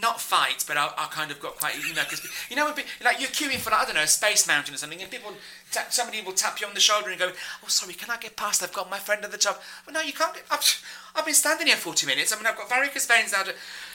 not 0.00 0.20
fight, 0.20 0.64
but 0.66 0.76
I, 0.76 0.90
I 0.96 1.06
kind 1.06 1.30
of 1.30 1.40
got 1.40 1.56
quite, 1.56 1.76
you 1.76 1.94
know, 1.94 2.02
because, 2.02 2.26
you 2.50 2.56
know, 2.56 2.66
when 2.66 2.74
pe- 2.74 2.84
like 3.04 3.20
you're 3.20 3.30
queuing 3.30 3.58
for, 3.58 3.70
like, 3.70 3.82
I 3.82 3.84
don't 3.86 3.94
know, 3.94 4.04
Space 4.04 4.46
Mountain 4.46 4.74
or 4.74 4.78
something, 4.78 5.00
and 5.00 5.10
people, 5.10 5.32
tap, 5.72 5.92
somebody 5.92 6.20
will 6.22 6.32
tap 6.32 6.60
you 6.60 6.66
on 6.66 6.74
the 6.74 6.80
shoulder 6.80 7.10
and 7.10 7.18
go, 7.18 7.30
oh, 7.64 7.68
sorry, 7.68 7.94
can 7.94 8.10
I 8.10 8.16
get 8.18 8.36
past? 8.36 8.62
I've 8.62 8.72
got 8.72 8.90
my 8.90 8.98
friend 8.98 9.24
at 9.24 9.32
the 9.32 9.38
top. 9.38 9.62
Well, 9.86 9.94
no, 9.94 10.00
you 10.00 10.12
can't 10.12 10.34
get, 10.34 10.44
I've, 10.50 10.84
I've 11.16 11.24
been 11.24 11.34
standing 11.34 11.66
here 11.66 11.76
40 11.76 12.06
minutes, 12.06 12.32
I 12.32 12.36
mean, 12.36 12.46
I've 12.46 12.56
got 12.56 12.68
varicose 12.68 13.06
veins 13.06 13.32
out 13.32 13.48
of, 13.48 13.54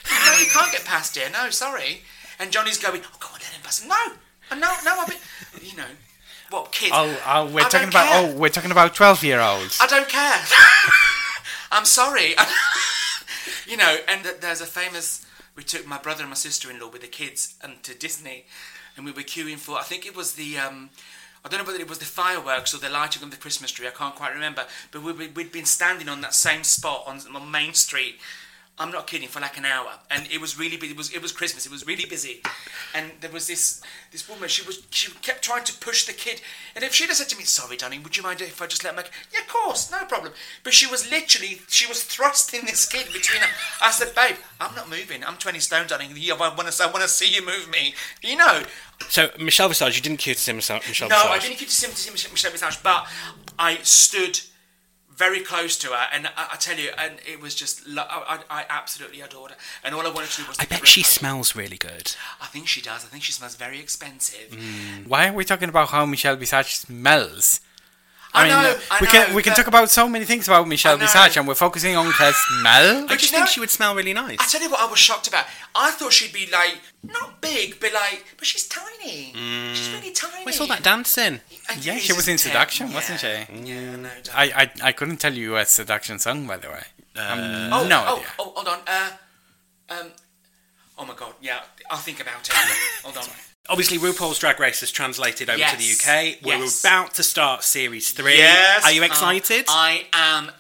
no, 0.10 0.40
you 0.40 0.48
can't 0.52 0.72
get 0.72 0.84
past 0.86 1.16
here, 1.16 1.30
no, 1.32 1.50
sorry. 1.50 2.02
And 2.40 2.52
Johnny's 2.52 2.78
going, 2.78 3.02
oh, 3.04 3.18
come 3.20 3.34
on, 3.36 3.40
let 3.40 3.52
him 3.52 3.62
pass. 3.64 3.86
No, 3.86 3.96
no, 4.58 4.74
no, 4.84 5.00
I've 5.00 5.08
been, 5.08 5.18
you 5.62 5.78
know, 5.78 5.86
what, 6.50 6.72
kids? 6.72 6.92
Oh, 6.96 7.20
oh, 7.26 7.46
we're 7.48 7.62
I 7.62 7.70
talking 7.70 7.90
about 7.90 8.08
care. 8.08 8.30
oh, 8.30 8.36
we're 8.36 8.50
talking 8.50 8.70
about 8.70 8.94
twelve-year-olds. 8.94 9.80
I 9.82 9.88
don't 9.88 10.08
care. 10.08 10.40
I'm 11.72 11.86
sorry. 11.86 12.36
you 13.68 13.76
know, 13.76 13.98
and 14.08 14.24
there's 14.40 14.62
a 14.62 14.68
famous. 14.68 15.26
We 15.56 15.64
took 15.64 15.86
my 15.86 15.98
brother 15.98 16.22
and 16.22 16.30
my 16.30 16.36
sister-in-law 16.36 16.90
with 16.90 17.02
the 17.02 17.08
kids 17.08 17.56
and 17.62 17.82
to 17.84 17.94
Disney, 17.94 18.46
and 18.96 19.06
we 19.06 19.12
were 19.12 19.22
queuing 19.22 19.58
for. 19.58 19.78
I 19.78 19.84
think 19.84 20.06
it 20.06 20.16
was 20.16 20.34
the. 20.34 20.58
Um, 20.58 20.90
I 21.46 21.50
don't 21.50 21.60
know 21.60 21.66
whether 21.66 21.82
it 21.82 21.90
was 21.90 22.00
the 22.00 22.06
fireworks 22.06 22.74
or 22.74 22.78
the 22.78 22.90
lighting 22.90 23.22
of 23.22 23.30
the 23.30 23.38
Christmas 23.38 23.70
tree. 23.70 23.88
I 23.88 23.92
can't 23.92 24.16
quite 24.16 24.34
remember. 24.34 24.64
But 24.92 25.04
we, 25.04 25.28
we'd 25.28 25.52
been 25.52 25.66
standing 25.66 26.08
on 26.08 26.22
that 26.22 26.34
same 26.34 26.64
spot 26.64 27.04
on, 27.06 27.20
on 27.36 27.52
Main 27.52 27.74
Street. 27.74 28.16
I'm 28.80 28.90
not 28.92 29.06
kidding 29.06 29.28
for 29.28 29.40
like 29.40 29.56
an 29.58 29.66
hour, 29.66 29.92
and 30.10 30.28
it 30.32 30.42
was 30.42 30.58
really 30.58 30.78
busy. 30.78 30.94
It 30.94 30.98
was 30.98 31.14
it 31.14 31.22
was 31.22 31.32
Christmas. 31.32 31.68
It 31.68 31.72
was 31.72 31.86
really 31.86 32.06
busy, 32.06 32.42
and 32.96 33.12
there 33.22 33.30
was 33.30 33.46
this 33.46 33.84
this 34.12 34.28
woman. 34.28 34.50
She 34.50 34.66
was 34.66 34.82
she 34.90 35.12
kept 35.22 35.44
trying 35.44 35.64
to 35.66 35.74
push 35.78 36.06
the 36.06 36.14
kid, 36.14 36.42
and 36.76 36.84
if 36.84 36.92
she'd 36.92 37.08
have 37.08 37.18
said 37.18 37.30
to 37.30 37.38
me, 37.38 37.44
"Sorry, 37.44 37.78
darling, 37.78 38.02
would 38.02 38.18
you 38.18 38.24
mind 38.24 38.42
if 38.42 38.64
I 38.64 38.66
just 38.66 38.84
let 38.84 38.96
him?" 38.96 39.04
Yeah, 39.32 39.42
of 39.42 39.48
course, 39.48 39.92
no 39.92 40.04
problem. 40.06 40.34
But 40.64 40.74
she 40.74 40.88
was 40.88 41.10
literally 41.12 41.62
she 41.68 41.86
was 41.86 42.04
thrusting 42.04 42.62
this 42.66 42.88
kid 42.88 43.14
between. 43.14 43.42
I 43.80 43.92
said, 43.92 44.16
"Babe, 44.16 44.38
I'm 44.60 44.74
not 44.74 44.90
moving. 44.90 45.24
I'm 45.24 45.38
20 45.38 45.60
stone, 45.60 45.86
darling. 45.86 46.10
Yeah, 46.16 46.34
I 46.34 46.38
want 46.56 46.72
to 46.72 46.84
I 46.84 46.88
want 46.88 47.04
to 47.04 47.08
see 47.08 47.32
you 47.32 47.46
move 47.46 47.70
me. 47.70 47.94
You 48.24 48.38
know." 48.38 48.64
So 49.08 49.30
Michelle 49.40 49.70
Visage, 49.70 49.96
you 49.98 50.02
didn't 50.02 50.18
queue 50.18 50.34
to 50.34 50.40
see 50.40 50.52
Michelle, 50.52 50.80
Michelle 50.88 51.10
No, 51.10 51.26
I 51.30 51.38
didn't 51.38 51.60
get 51.60 51.70
to 51.70 51.76
see 51.76 51.88
to 51.88 51.96
see 51.96 52.10
Michelle 52.10 52.32
Michelle 52.32 52.52
Visage, 52.52 52.82
but 52.82 53.06
I 53.60 53.76
stood 53.84 54.40
very 55.16 55.42
close 55.42 55.78
to 55.80 55.88
her, 55.90 56.08
and 56.14 56.28
I, 56.28 56.50
I 56.54 56.56
tell 56.58 56.78
you, 56.78 56.90
and 56.98 57.16
it 57.26 57.42
was 57.42 57.56
just 57.56 57.88
lo- 57.88 58.06
I, 58.08 58.40
I 58.50 58.66
absolutely 58.70 59.22
adored 59.22 59.52
her, 59.52 59.58
and 59.84 59.94
all 59.96 60.06
I 60.06 60.10
wanted 60.12 60.30
to 60.32 60.42
do 60.42 60.48
was. 60.48 60.58
I 60.60 60.66
bet 60.66 60.88
she 60.88 61.02
hug. 61.02 61.08
smells 61.08 61.56
really 61.56 61.78
good. 61.78 62.16
I 62.42 62.48
think 62.48 62.68
she 62.68 62.82
does. 62.82 63.06
I 63.06 63.08
think 63.08 63.24
she 63.24 63.32
smells 63.32 63.56
very 63.56 63.80
expensive. 63.80 64.50
Mm. 64.52 65.08
Why 65.08 65.28
are 65.30 65.34
we 65.34 65.46
talking 65.46 65.70
about 65.70 65.90
how 65.90 66.06
Michelle 66.06 66.36
Visage 66.36 66.76
smells? 66.76 67.60
I, 68.36 68.48
know. 68.48 68.56
uh, 68.58 68.80
I 68.90 68.98
we 69.00 69.06
know, 69.06 69.12
can 69.12 69.36
we 69.36 69.44
can 69.44 69.54
talk 69.54 69.68
about 69.68 69.90
so 69.92 70.10
many 70.10 70.26
things 70.26 70.48
about 70.48 70.68
Michelle 70.68 70.96
I. 70.96 71.00
Visage, 71.00 71.38
and 71.38 71.48
we're 71.48 71.54
focusing 71.56 71.96
on 71.96 72.08
her 72.08 72.32
smell. 72.32 73.06
I 73.10 73.16
just 73.16 73.32
you 73.32 73.38
think 73.38 73.48
she 73.48 73.60
would 73.60 73.70
smell 73.70 73.94
really 73.96 74.14
nice. 74.14 74.38
I 74.40 74.46
tell 74.48 74.62
you 74.62 74.72
what, 74.72 74.80
I 74.82 74.90
was 74.90 75.00
shocked 75.00 75.28
about. 75.28 75.46
I 75.76 75.92
thought 75.92 76.14
she'd 76.14 76.34
be 76.34 76.50
like 76.52 76.80
not 77.04 77.42
big, 77.42 77.80
but 77.80 77.94
like, 77.94 78.26
but 78.38 78.48
she's 78.48 78.68
tiny. 78.68 79.34
She's 79.76 79.92
really 79.94 80.12
tiny. 80.12 80.46
We 80.46 80.52
saw 80.52 80.66
that 80.66 80.84
dancing? 80.84 81.42
And 81.70 81.86
Yeah, 81.86 81.98
she 81.98 82.14
was 82.14 82.28
in 82.28 82.38
Seduction, 82.38 82.88
yeah. 82.90 82.96
wasn't 82.96 83.20
she? 83.20 83.28
Yeah, 83.28 83.96
no. 83.98 84.10
don't- 84.24 84.36
I, 84.38 84.46
I 84.64 84.72
I 84.84 84.92
couldn't 84.94 85.18
tell 85.18 85.34
you 85.34 85.56
a 85.58 85.66
seduction 85.66 86.18
song, 86.20 86.48
by 86.48 86.58
the 86.58 86.70
way. 86.70 86.84
Um, 87.16 87.40
oh, 87.72 87.86
no 87.88 88.04
oh, 88.08 88.16
idea. 88.16 88.28
oh, 88.40 88.54
hold 88.56 88.68
on. 88.68 88.80
Uh, 88.88 89.10
um, 89.90 90.12
oh 90.98 91.06
my 91.06 91.14
god. 91.14 91.34
Yeah, 91.42 91.60
I'll 91.92 91.98
think 92.00 92.20
about 92.20 92.48
it. 92.50 92.56
hold 93.04 93.18
on. 93.18 93.26
Obviously, 93.70 93.98
RuPaul's 93.98 94.40
Drag 94.40 94.60
Race 94.60 94.82
has 94.82 94.92
translated 94.92 95.50
over 95.50 95.64
to 95.64 95.78
the 95.78 95.84
UK. 95.86 96.38
We're 96.44 96.58
Yes. 96.58 96.82
about 96.82 97.14
to 97.14 97.24
start 97.24 97.64
series 97.64 98.12
three. 98.12 98.38
Yes. 98.38 98.84
Are 98.84 98.92
you 98.92 99.04
excited? 99.04 99.66
I 99.70 100.08
am 100.12 100.52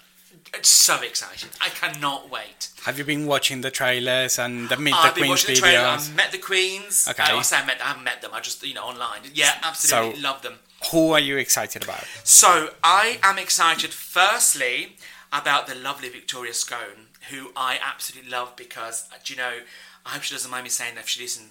so 0.61 1.01
excited. 1.01 1.49
I 1.59 1.67
cannot 1.67 2.29
wait. 2.29 2.69
Have 2.85 2.97
you 2.97 3.03
been 3.03 3.25
watching 3.25 3.59
the 3.59 3.71
trailers 3.71 4.39
and 4.39 4.69
the 4.69 4.77
Meet 4.77 4.91
the 4.91 4.97
I've 4.97 5.15
been 5.15 5.25
Queens 5.25 5.43
the 5.43 5.55
trailer. 5.55 5.79
videos? 5.79 5.93
I've 6.09 6.15
met 6.15 6.31
the 6.31 6.37
queens. 6.37 7.07
Okay. 7.09 7.23
I 7.23 7.41
say 7.41 7.57
I 7.57 7.65
met. 7.65 7.81
I 7.81 7.87
haven't 7.87 8.03
met 8.05 8.21
them. 8.21 8.31
I 8.33 8.39
just 8.39 8.63
you 8.65 8.73
know 8.73 8.83
online. 8.85 9.19
Yeah, 9.33 9.57
absolutely 9.63 10.15
So- 10.15 10.21
love 10.21 10.41
them. 10.41 10.59
Who 10.91 11.11
are 11.11 11.19
you 11.19 11.35
excited 11.37 11.83
about? 11.83 12.05
So 12.23 12.73
I 12.83 13.19
am 13.21 13.37
excited. 13.37 13.93
Firstly, 13.93 14.95
about 15.33 15.67
the 15.67 15.75
lovely 15.75 16.07
Victoria 16.07 16.53
Scone, 16.53 17.07
who 17.29 17.51
I 17.55 17.79
absolutely 17.83 18.29
love 18.31 18.55
because 18.55 19.05
uh, 19.11 19.15
do 19.25 19.33
you 19.33 19.37
know? 19.37 19.59
I 20.05 20.09
hope 20.09 20.23
she 20.23 20.35
doesn't 20.35 20.51
mind 20.51 20.63
me 20.65 20.69
saying 20.69 20.95
that 20.95 21.01
if 21.05 21.09
she 21.09 21.21
listens. 21.21 21.49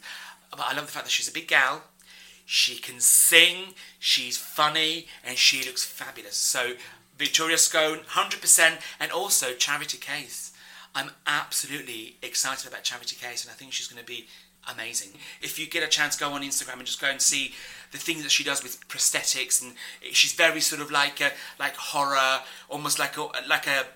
I 0.53 0.75
love 0.75 0.87
the 0.87 0.93
fact 0.93 1.07
that 1.07 1.11
she's 1.11 1.29
a 1.29 1.33
big 1.33 1.49
gal. 1.49 1.85
She 2.45 2.77
can 2.77 3.01
sing. 3.01 3.75
She's 3.99 4.37
funny, 4.37 5.07
and 5.25 5.39
she 5.39 5.65
looks 5.65 5.85
fabulous. 5.85 6.37
So 6.37 6.73
Victoria 7.17 7.59
Scone, 7.59 8.01
hundred 8.09 8.41
percent, 8.41 8.81
and 9.01 9.11
also 9.13 9.55
Charity 9.55 9.99
Case. 9.99 10.53
I'm 10.95 11.13
absolutely 11.27 12.17
excited 12.23 12.69
about 12.69 12.83
Charity 12.83 13.17
Case, 13.17 13.45
and 13.45 13.51
I 13.51 13.55
think 13.55 13.73
she's 13.73 13.87
going 13.89 14.01
to 14.01 14.07
be 14.07 14.27
amazing. 14.71 15.13
If 15.41 15.59
you 15.59 15.67
get 15.67 15.83
a 15.83 15.89
chance, 15.89 16.17
go 16.17 16.33
on 16.33 16.43
Instagram 16.43 16.75
and 16.75 16.87
just 16.87 17.01
go 17.01 17.09
and 17.09 17.21
see 17.21 17.55
the 17.93 17.99
things 17.99 18.23
that 18.23 18.31
she 18.31 18.45
does 18.45 18.63
with 18.63 18.87
prosthetics, 18.89 19.63
and 19.63 19.75
she's 20.13 20.33
very 20.33 20.61
sort 20.61 20.83
of 20.83 20.91
like 20.91 21.21
a 21.21 21.31
like 21.59 21.77
horror, 21.77 22.41
almost 22.69 22.99
like 22.99 23.17
a 23.17 23.29
like 23.49 23.67
a 23.67 23.87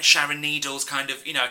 Sharon 0.00 0.40
Needles 0.40 0.84
kind 0.84 1.10
of, 1.10 1.26
you 1.26 1.32
know. 1.32 1.48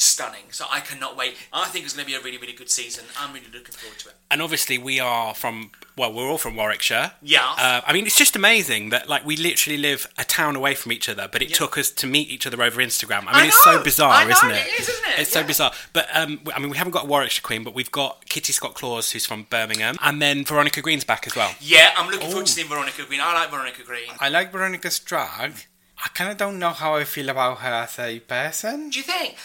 Stunning. 0.00 0.44
So 0.50 0.64
I 0.70 0.80
cannot 0.80 1.14
wait. 1.16 1.36
I 1.52 1.66
think 1.68 1.84
it's 1.84 1.94
going 1.94 2.06
to 2.06 2.10
be 2.10 2.16
a 2.16 2.20
really, 2.22 2.38
really 2.38 2.54
good 2.54 2.70
season. 2.70 3.04
I'm 3.18 3.34
really 3.34 3.46
looking 3.52 3.74
forward 3.74 3.98
to 3.98 4.08
it. 4.08 4.14
and 4.30 4.40
obviously, 4.40 4.78
we 4.78 4.98
are 4.98 5.34
from 5.34 5.70
well, 5.96 6.12
we're 6.14 6.26
all 6.30 6.38
from 6.38 6.56
Warwickshire. 6.56 7.12
Yeah. 7.20 7.44
Uh, 7.58 7.82
I 7.86 7.92
mean, 7.92 8.06
it's 8.06 8.16
just 8.16 8.34
amazing 8.34 8.88
that 8.90 9.08
like 9.10 9.26
we 9.26 9.36
literally 9.36 9.76
live 9.76 10.06
a 10.16 10.24
town 10.24 10.56
away 10.56 10.74
from 10.74 10.92
each 10.92 11.08
other, 11.10 11.28
but 11.30 11.42
it 11.42 11.50
Yeah. 11.50 11.56
took 11.56 11.76
us 11.76 11.90
to 11.90 12.06
meet 12.06 12.30
each 12.30 12.46
other 12.46 12.62
over 12.62 12.80
Instagram. 12.80 13.24
I 13.26 13.32
I 13.32 13.36
mean, 13.40 13.48
it's 13.48 13.62
so 13.62 13.82
bizarre, 13.82 14.12
I 14.14 14.24
know, 14.24 14.30
isn't 14.30 14.50
it? 14.52 14.66
it 14.66 14.80
is, 14.80 14.88
isn't 14.88 15.08
it? 15.08 15.18
It's 15.20 15.30
so 15.30 15.42
bizarre. 15.44 15.72
But 15.92 16.08
um, 16.14 16.40
I 16.54 16.58
mean, 16.60 16.70
we 16.70 16.78
haven't 16.78 16.92
got 16.92 17.04
a 17.04 17.06
Warwickshire 17.06 17.42
queen, 17.42 17.62
but 17.64 17.74
we've 17.74 17.92
got 17.92 18.26
Kitty 18.30 18.54
Scott 18.54 18.72
Claus, 18.74 19.10
who's 19.12 19.26
from 19.26 19.42
Birmingham, 19.50 19.96
and 20.02 20.22
then 20.22 20.46
Veronica 20.46 20.80
Green's 20.80 21.04
back 21.04 21.26
as 21.26 21.36
well. 21.36 21.54
Yeah, 21.60 21.90
I'm 21.98 22.10
looking 22.10 22.28
forward 22.30 22.46
to 22.46 22.52
seeing 22.52 22.68
Veronica 22.68 23.04
Green. 23.04 23.20
I 23.20 23.34
like 23.34 23.50
Veronica 23.50 23.82
Green. 23.82 24.08
I 24.18 24.30
like 24.30 24.50
Veronica's 24.52 24.98
drag. 24.98 25.66
I 26.04 26.08
kind 26.08 26.30
of 26.30 26.36
don't 26.38 26.58
know 26.58 26.70
how 26.70 26.94
I 26.96 27.04
feel 27.04 27.28
about 27.28 27.58
her 27.58 27.68
as 27.84 27.98
a 27.98 28.20
person. 28.20 28.90
Do 28.90 28.98
you 28.98 29.04
think? 29.04 29.36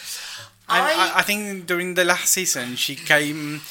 I, 0.67 0.79
I, 1.15 1.19
I 1.19 1.21
think 1.21 1.67
during 1.67 1.93
the 1.95 2.05
last 2.05 2.29
season 2.33 2.75
she 2.75 2.95
came, 2.95 3.61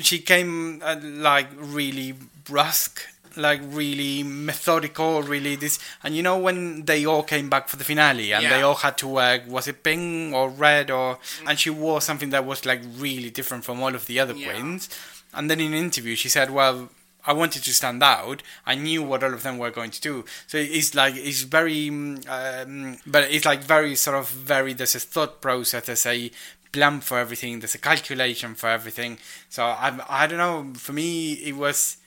she 0.00 0.18
came 0.20 0.82
uh, 0.82 0.96
like 1.02 1.48
really 1.56 2.14
brusque, 2.44 3.00
like 3.36 3.60
really 3.64 4.22
methodical, 4.22 5.22
really 5.22 5.56
this. 5.56 5.78
And 6.04 6.14
you 6.14 6.22
know 6.22 6.38
when 6.38 6.84
they 6.84 7.04
all 7.06 7.22
came 7.22 7.48
back 7.48 7.68
for 7.68 7.76
the 7.76 7.84
finale 7.84 8.32
and 8.32 8.44
they 8.44 8.62
all 8.62 8.74
had 8.76 8.98
to 8.98 9.08
wear 9.08 9.42
was 9.48 9.66
it 9.66 9.82
pink 9.82 10.34
or 10.34 10.50
red 10.50 10.90
or 10.90 11.18
and 11.46 11.58
she 11.58 11.70
wore 11.70 12.00
something 12.00 12.30
that 12.30 12.44
was 12.44 12.64
like 12.66 12.82
really 12.96 13.30
different 13.30 13.64
from 13.64 13.82
all 13.82 13.94
of 13.94 14.06
the 14.06 14.20
other 14.20 14.34
Yeah. 14.34 14.52
queens. 14.52 14.88
And 15.34 15.50
then 15.50 15.58
in 15.60 15.72
an 15.72 15.78
interview 15.78 16.16
she 16.16 16.28
said, 16.28 16.50
well. 16.50 16.90
I 17.28 17.34
wanted 17.34 17.62
to 17.64 17.74
stand 17.74 18.02
out. 18.02 18.42
I 18.64 18.74
knew 18.74 19.02
what 19.02 19.22
all 19.22 19.34
of 19.34 19.42
them 19.42 19.58
were 19.58 19.70
going 19.70 19.90
to 19.90 20.00
do. 20.00 20.24
So 20.46 20.56
it's 20.56 20.94
like 20.94 21.14
it's 21.14 21.42
very, 21.42 21.90
mm, 21.90 22.26
um, 22.26 22.96
but 23.06 23.30
it's 23.30 23.44
like 23.44 23.62
very 23.62 23.94
sort 23.96 24.16
of 24.16 24.30
very. 24.30 24.72
There's 24.72 24.94
a 24.94 25.00
thought 25.00 25.42
process. 25.42 25.84
There's 25.86 26.06
a 26.06 26.30
plan 26.72 27.00
for 27.00 27.18
everything. 27.18 27.60
There's 27.60 27.74
a 27.74 27.78
calculation 27.90 28.54
for 28.54 28.70
everything. 28.70 29.18
So 29.50 29.62
I, 29.64 30.00
I 30.08 30.26
don't 30.26 30.38
know. 30.38 30.72
For 30.78 30.94
me, 30.94 31.34
it 31.34 31.54
was. 31.54 31.98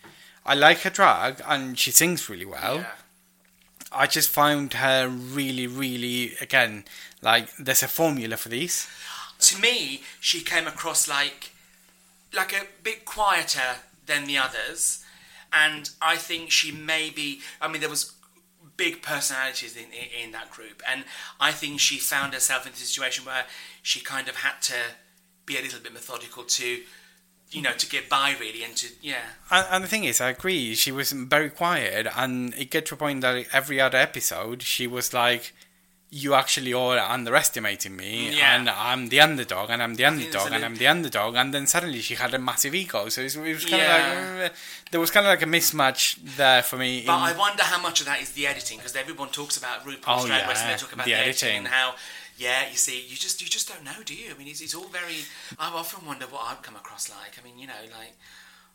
I 0.43 0.55
like 0.55 0.79
her 0.79 0.89
drag, 0.89 1.39
and 1.47 1.77
she 1.77 1.91
sings 1.91 2.27
really 2.27 2.45
well. 2.45 2.77
Yeah. 2.77 2.85
I 3.91 4.07
just 4.07 4.29
found 4.29 4.73
her 4.73 5.07
really, 5.07 5.67
really 5.67 6.33
again 6.41 6.85
like 7.21 7.55
there's 7.57 7.83
a 7.83 7.87
formula 7.87 8.37
for 8.37 8.49
these. 8.49 8.87
to 9.39 9.61
me, 9.61 10.01
she 10.19 10.41
came 10.41 10.65
across 10.65 11.07
like 11.07 11.51
like 12.33 12.53
a 12.53 12.65
bit 12.81 13.05
quieter 13.05 13.81
than 14.07 14.25
the 14.25 14.37
others, 14.37 15.03
and 15.53 15.89
I 16.01 16.15
think 16.15 16.51
she 16.51 16.71
maybe. 16.71 17.39
I 17.59 17.67
mean, 17.67 17.81
there 17.81 17.89
was 17.89 18.13
big 18.77 19.01
personalities 19.01 19.75
in, 19.75 19.85
in, 19.85 20.25
in 20.25 20.31
that 20.31 20.49
group, 20.51 20.81
and 20.87 21.03
I 21.39 21.51
think 21.51 21.79
she 21.79 21.97
found 21.97 22.33
herself 22.33 22.65
in 22.65 22.73
a 22.73 22.75
situation 22.75 23.25
where 23.25 23.45
she 23.81 23.99
kind 23.99 24.27
of 24.27 24.37
had 24.37 24.61
to 24.63 24.75
be 25.45 25.57
a 25.57 25.61
little 25.61 25.79
bit 25.79 25.93
methodical 25.93 26.43
to 26.43 26.81
you 27.51 27.61
know, 27.61 27.73
to 27.73 27.87
get 27.87 28.09
by 28.09 28.35
really, 28.39 28.63
and 28.63 28.75
to 28.77 28.87
yeah. 29.01 29.21
And, 29.49 29.67
and 29.69 29.83
the 29.83 29.87
thing 29.87 30.05
is, 30.05 30.21
I 30.21 30.29
agree. 30.29 30.73
She 30.75 30.91
was 30.91 31.11
very 31.11 31.49
quiet, 31.49 32.07
and 32.15 32.53
it 32.55 32.71
get 32.71 32.85
to 32.87 32.95
a 32.95 32.97
point 32.97 33.21
that 33.21 33.45
every 33.51 33.79
other 33.79 33.97
episode, 33.97 34.63
she 34.63 34.87
was 34.87 35.13
like, 35.13 35.53
"You 36.13 36.33
actually 36.33 36.73
are 36.73 36.97
underestimating 36.99 37.95
me, 37.95 38.35
Yeah. 38.37 38.55
and 38.55 38.69
I'm 38.69 39.07
the 39.09 39.21
underdog, 39.21 39.69
and 39.69 39.81
I'm 39.81 39.95
the 39.95 40.05
underdog, 40.05 40.51
and 40.51 40.63
I'm 40.65 40.75
the 40.75 40.87
underdog." 40.87 41.35
And 41.35 41.53
then 41.53 41.65
suddenly 41.67 42.01
she 42.01 42.15
had 42.15 42.33
a 42.33 42.37
massive 42.39 42.75
ego, 42.75 43.07
so 43.09 43.21
it 43.21 43.23
was, 43.25 43.35
it 43.37 43.53
was 43.59 43.65
kind 43.65 43.81
Yeah. 43.81 43.97
of 43.97 44.39
like 44.41 44.51
uh, 44.51 44.55
there 44.91 44.99
was 44.99 45.09
kind 45.09 45.25
of 45.25 45.29
like 45.31 45.41
a 45.41 45.45
mismatch 45.45 46.17
there 46.37 46.61
for 46.63 46.77
me. 46.77 47.03
But 47.05 47.13
I 47.13 47.33
wonder 47.33 47.63
how 47.63 47.81
much 47.81 48.01
of 48.01 48.05
that 48.07 48.21
is 48.21 48.29
the 48.31 48.45
editing 48.45 48.77
because 48.77 48.95
everyone 48.95 49.29
talks 49.29 49.55
about 49.57 49.85
RuPaul's 49.85 50.25
Oh, 50.25 50.27
Drag 50.27 50.47
Race 50.49 50.61
and 50.61 50.69
they 50.73 50.77
talk 50.77 50.93
about 50.93 51.05
the 51.05 51.13
the, 51.13 51.17
editing. 51.17 51.49
editing. 51.49 51.57
and 51.65 51.67
how. 51.69 51.95
Yeah, 52.37 52.69
you 52.71 52.77
see, 52.77 52.99
you 53.07 53.15
just 53.15 53.41
you 53.41 53.47
just 53.47 53.67
don't 53.69 53.83
know, 53.83 54.01
do 54.03 54.13
you? 54.15 54.31
I 54.33 54.37
mean, 54.37 54.47
it's, 54.47 54.61
it's 54.61 54.73
all 54.73 54.87
very. 54.87 55.17
I 55.59 55.69
often 55.69 56.05
wonder 56.05 56.25
what 56.25 56.41
I'd 56.49 56.63
come 56.63 56.75
across 56.75 57.09
like. 57.09 57.33
I 57.39 57.43
mean, 57.43 57.57
you 57.59 57.67
know, 57.67 57.83
like. 57.99 58.15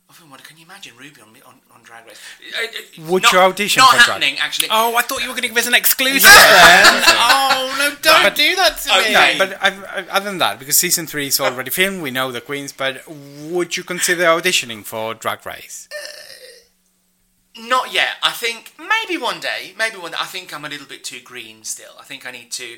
I 0.09 0.13
often 0.13 0.31
wonder, 0.31 0.45
can 0.45 0.57
you 0.57 0.65
imagine 0.65 0.93
Ruby 0.97 1.21
on 1.21 1.29
on, 1.47 1.55
on 1.75 1.83
Drag 1.83 2.07
Race? 2.07 2.21
Uh, 2.55 3.03
uh, 3.03 3.11
Would 3.11 3.25
not- 3.25 3.33
you 3.33 3.39
audition 3.41 3.81
Not 3.81 3.91
for 3.91 3.97
Drag- 3.97 4.07
happening, 4.09 4.37
actually. 4.39 4.69
Oh, 4.71 4.95
I 4.97 5.03
thought 5.03 5.21
you 5.21 5.27
were 5.29 5.33
going 5.35 5.43
to 5.43 5.49
give 5.49 5.57
us 5.57 5.67
an 5.67 5.75
exclusive. 5.75 6.23
Then. 6.23 6.33
oh 7.07 7.77
no! 7.79 7.91
Don't 8.03 8.35
do 8.37 8.55
that 8.57 8.79
to 8.85 8.99
Okay. 9.01 9.33
me. 9.33 9.39
No, 9.39 9.47
but 9.47 9.59
I, 9.61 9.69
I, 10.01 10.07
other 10.09 10.27
than 10.27 10.39
that, 10.39 10.59
because 10.61 10.77
season 10.77 11.07
three 11.09 11.27
is 11.27 11.41
already 11.41 11.71
filmed, 11.71 12.03
we 12.03 12.13
know 12.13 12.31
the 12.31 12.41
queens. 12.41 12.73
But 12.73 13.03
would 13.09 13.77
you 13.77 13.83
consider 13.83 14.25
auditioning 14.25 14.85
for 14.85 15.13
Drag 15.15 15.45
Race? 15.45 15.89
Not 17.59 17.93
yet. 17.93 18.17
I 18.23 18.33
think 18.33 18.75
maybe 18.79 19.21
one 19.21 19.41
day. 19.41 19.73
Maybe 19.79 19.97
one 19.97 20.11
day. 20.13 20.19
I 20.21 20.27
think 20.27 20.55
I'm 20.55 20.65
a 20.65 20.69
little 20.69 20.87
bit 20.87 21.03
too 21.05 21.21
green 21.21 21.65
still. 21.65 21.93
I 21.99 22.05
think 22.05 22.27
I 22.27 22.31
need 22.31 22.53
to 22.53 22.77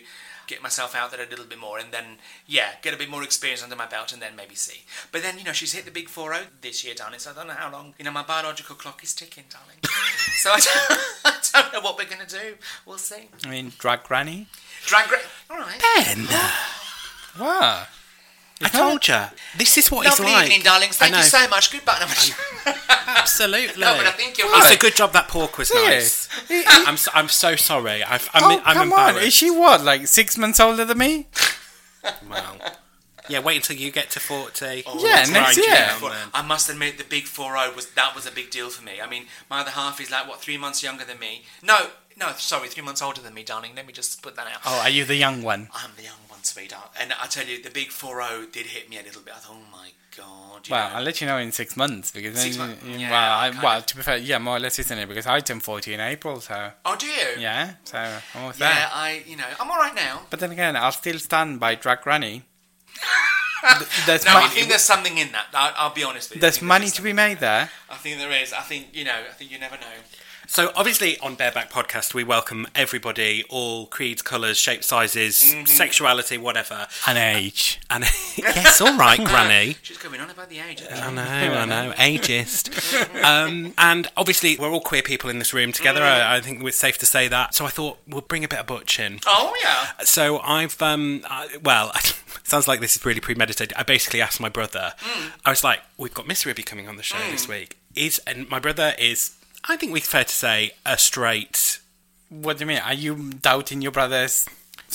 get 0.48 0.62
myself 0.62 0.96
out 0.96 1.12
there 1.12 1.24
a 1.24 1.28
little 1.28 1.44
bit 1.44 1.58
more 1.58 1.78
and 1.78 1.92
then, 1.92 2.16
yeah, 2.46 2.70
get 2.82 2.92
a 2.92 2.96
bit 2.96 3.08
more 3.08 3.22
experience 3.22 3.62
under 3.62 3.76
my 3.76 3.86
belt 3.86 4.12
and 4.12 4.20
then 4.20 4.34
maybe 4.34 4.56
see. 4.56 4.84
But 5.12 5.22
then, 5.22 5.38
you 5.38 5.44
know, 5.44 5.52
she's 5.52 5.72
hit 5.72 5.84
the 5.84 5.92
big 5.92 6.08
4 6.08 6.34
0 6.34 6.46
this 6.60 6.82
year, 6.82 6.94
darling, 6.94 7.20
so 7.20 7.30
I 7.30 7.34
don't 7.34 7.46
know 7.46 7.52
how 7.52 7.70
long. 7.70 7.94
You 7.98 8.04
know, 8.06 8.10
my 8.10 8.22
biological 8.22 8.74
clock 8.74 9.04
is 9.04 9.14
ticking, 9.14 9.44
darling. 9.50 9.78
so 10.38 10.50
I 10.50 10.58
don't, 10.58 11.00
I 11.24 11.62
don't 11.62 11.72
know 11.74 11.80
what 11.80 11.96
we're 11.96 12.08
going 12.08 12.26
to 12.26 12.40
do. 12.40 12.54
We'll 12.86 12.98
see. 12.98 13.28
I 13.44 13.48
mean, 13.48 13.72
Drag 13.78 14.02
Granny. 14.02 14.48
Drag 14.86 15.12
race. 15.12 15.22
All 15.50 15.58
right. 15.58 15.80
Ben, 15.96 16.26
Wow. 17.38 17.86
I 18.60 18.68
told 18.68 19.06
you. 19.06 19.20
This 19.56 19.78
is 19.78 19.90
what 19.90 20.04
Lovely 20.06 20.26
it's 20.26 20.34
like. 20.34 20.44
evening, 20.46 20.62
darlings. 20.64 20.96
Thank 20.96 21.14
I 21.14 21.18
you 21.18 21.22
know. 21.22 21.28
so 21.28 21.48
much. 21.48 21.70
Goodbye. 21.72 21.98
No, 22.66 23.14
Absolutely. 23.14 23.80
No, 23.80 23.96
but 23.96 24.06
I 24.06 24.10
think 24.10 24.36
you're 24.36 24.46
It's 24.48 24.66
right. 24.66 24.76
a 24.76 24.78
good 24.78 24.94
job 24.94 25.12
that 25.14 25.28
pork 25.28 25.56
was 25.56 25.72
nice. 25.72 26.28
I'm 26.66 26.96
so, 26.98 27.10
I'm 27.14 27.28
so 27.28 27.56
sorry. 27.56 28.02
I've, 28.04 28.28
I'm, 28.34 28.42
oh, 28.44 28.62
I'm 28.64 28.74
come 28.74 28.92
on. 28.92 28.98
embarrassed. 29.08 29.26
Is 29.28 29.32
she 29.34 29.50
what, 29.50 29.82
like 29.82 30.06
six 30.06 30.36
months 30.36 30.60
older 30.60 30.84
than 30.84 30.98
me? 30.98 31.26
Well, 32.30 32.56
yeah. 33.28 33.40
Wait 33.40 33.56
until 33.56 33.76
you 33.76 33.90
get 33.90 34.10
to 34.10 34.20
forty. 34.20 34.82
Oh, 34.86 34.98
Yeah, 35.04 35.16
that's 35.16 35.30
next 35.30 35.56
year. 35.56 35.66
yeah. 35.68 36.26
I 36.32 36.42
must 36.42 36.70
admit, 36.70 36.96
the 36.96 37.04
big 37.04 37.24
4 37.26 37.52
was 37.74 37.90
that 37.90 38.14
was 38.14 38.26
a 38.26 38.30
big 38.30 38.50
deal 38.50 38.70
for 38.70 38.82
me. 38.84 39.00
I 39.02 39.08
mean, 39.08 39.26
my 39.50 39.60
other 39.60 39.70
half 39.72 40.00
is 40.00 40.10
like 40.10 40.26
what 40.28 40.40
three 40.40 40.56
months 40.56 40.82
younger 40.82 41.04
than 41.04 41.18
me. 41.18 41.42
No, 41.62 41.88
no, 42.18 42.32
sorry, 42.36 42.68
three 42.68 42.82
months 42.82 43.02
older 43.02 43.20
than 43.20 43.34
me, 43.34 43.42
darling. 43.44 43.72
Let 43.76 43.86
me 43.86 43.92
just 43.92 44.22
put 44.22 44.36
that 44.36 44.46
out. 44.46 44.60
Oh, 44.66 44.80
are 44.82 44.90
you 44.90 45.04
the 45.04 45.16
young 45.16 45.42
one? 45.42 45.68
I'm 45.74 45.90
the 45.96 46.04
young 46.04 46.18
one, 46.28 46.42
sweetheart. 46.42 46.90
And 47.00 47.12
I 47.12 47.26
tell 47.26 47.46
you, 47.46 47.62
the 47.62 47.70
big 47.70 47.90
4 47.90 48.46
did 48.52 48.66
hit 48.66 48.88
me 48.90 48.98
a 48.98 49.02
little 49.02 49.22
bit. 49.22 49.34
I 49.34 49.38
thought, 49.38 49.56
oh 49.56 49.72
my 49.72 49.90
god. 50.16 50.68
Well, 50.68 50.90
know. 50.90 50.96
I'll 50.96 51.02
let 51.02 51.20
you 51.20 51.26
know 51.26 51.38
in 51.38 51.52
six 51.52 51.76
months 51.76 52.10
because 52.10 52.34
then. 52.34 52.44
Six 52.44 52.58
months, 52.58 52.84
you- 52.84 52.98
yeah, 52.98 53.10
well, 53.10 53.38
I, 53.38 53.62
well, 53.62 53.78
of. 53.78 53.86
to 53.86 53.96
be 53.96 54.02
fair, 54.02 54.16
yeah, 54.16 54.38
more 54.38 54.56
or 54.56 54.60
less, 54.60 54.78
isn't 54.78 54.98
it? 54.98 55.08
Because 55.08 55.26
I 55.26 55.40
turned 55.40 55.62
forty 55.62 55.94
in 55.94 56.00
April, 56.00 56.40
so 56.40 56.72
oh, 56.84 56.96
do 56.96 57.06
you? 57.06 57.28
yeah, 57.38 57.74
so 57.84 57.98
almost 58.34 58.58
Yeah, 58.58 58.74
there. 58.74 58.88
I, 58.92 59.22
you 59.26 59.36
know, 59.36 59.44
I'm 59.60 59.70
all 59.70 59.78
right 59.78 59.94
now. 59.94 60.22
But 60.30 60.40
then 60.40 60.50
again, 60.50 60.76
I'll 60.76 60.92
still 60.92 61.18
stand 61.18 61.60
by 61.60 61.74
Drag 61.76 62.00
Granny. 62.00 62.42
There's 64.06 64.24
No, 64.24 64.36
I 64.36 64.46
think 64.48 64.68
there's 64.68 64.82
something 64.82 65.18
in 65.18 65.32
that. 65.32 65.46
I, 65.52 65.72
I'll 65.76 65.92
be 65.92 66.04
honest 66.04 66.30
with 66.30 66.36
you. 66.36 66.40
There's 66.40 66.58
there 66.58 66.68
money 66.68 66.90
to 66.90 67.02
be 67.02 67.12
made 67.12 67.38
there. 67.40 67.70
I 67.90 67.96
think 67.96 68.18
there 68.18 68.30
is. 68.30 68.52
I 68.52 68.60
think 68.60 68.88
you 68.92 69.04
know. 69.04 69.16
I 69.28 69.32
think 69.32 69.50
you 69.50 69.58
never 69.58 69.76
know. 69.76 69.96
So 70.50 70.72
obviously 70.74 71.18
on 71.18 71.34
Bareback 71.34 71.70
Podcast 71.70 72.14
we 72.14 72.24
welcome 72.24 72.66
everybody, 72.74 73.44
all 73.50 73.84
creeds, 73.86 74.22
colours, 74.22 74.56
shapes, 74.56 74.86
sizes, 74.86 75.38
Mm-hmm. 75.44 75.66
sexuality, 75.66 76.38
whatever. 76.38 76.86
And 77.06 77.18
age. 77.18 77.78
And 77.90 78.04
yes, 78.36 78.80
all 78.80 78.96
right, 78.96 79.22
Granny. 79.22 79.76
She's 79.82 79.98
going 79.98 80.20
on 80.20 80.30
about 80.30 80.48
the 80.48 80.58
age. 80.60 80.82
I 80.90 81.10
know, 81.12 81.22
I 81.22 81.64
know, 81.66 81.92
ageist. 81.98 82.72
Um, 83.22 83.74
and 83.76 84.08
obviously, 84.16 84.56
we're 84.56 84.70
all 84.70 84.80
queer 84.80 85.02
people 85.02 85.28
in 85.28 85.38
this 85.38 85.52
room 85.52 85.70
together. 85.70 86.02
I, 86.02 86.36
I 86.36 86.40
think 86.40 86.62
it's 86.64 86.76
safe 86.78 86.96
to 86.98 87.06
say 87.06 87.28
that. 87.28 87.54
So 87.54 87.66
I 87.66 87.68
thought 87.68 87.98
we'll 88.08 88.22
bring 88.22 88.42
a 88.42 88.48
bit 88.48 88.58
of 88.58 88.66
butch 88.66 88.98
in. 88.98 89.20
Oh 89.26 89.54
yeah. 89.62 90.02
So 90.04 90.38
I've, 90.40 90.80
um, 90.80 91.24
I, 91.28 91.48
well, 91.62 91.92
sounds 92.44 92.66
like 92.66 92.80
this 92.80 92.96
is 92.96 93.04
really 93.04 93.20
premeditated. 93.20 93.74
I 93.76 93.82
basically 93.82 94.22
asked 94.22 94.40
my 94.40 94.48
brother. 94.48 94.94
I 95.44 95.50
was 95.50 95.62
like, 95.62 95.80
"We've 95.98 96.14
got 96.14 96.26
Miss 96.26 96.46
Ruby 96.46 96.62
coming 96.62 96.88
on 96.88 96.96
the 96.96 97.02
show 97.02 97.18
this 97.30 97.46
week. 97.46 97.76
Is 97.94 98.18
and 98.26 98.48
my 98.48 98.58
brother 98.60 98.94
is, 98.98 99.34
I 99.64 99.76
think 99.76 99.92
we're 99.92 100.00
fair 100.00 100.24
to 100.24 100.34
say, 100.34 100.72
a 100.86 100.98
straight." 100.98 101.80
What 102.30 102.58
do 102.58 102.62
you 102.64 102.66
mean? 102.66 102.78
Are 102.78 102.92
you 102.94 103.32
doubting 103.40 103.80
your 103.80 103.92
brother's? 103.92 104.46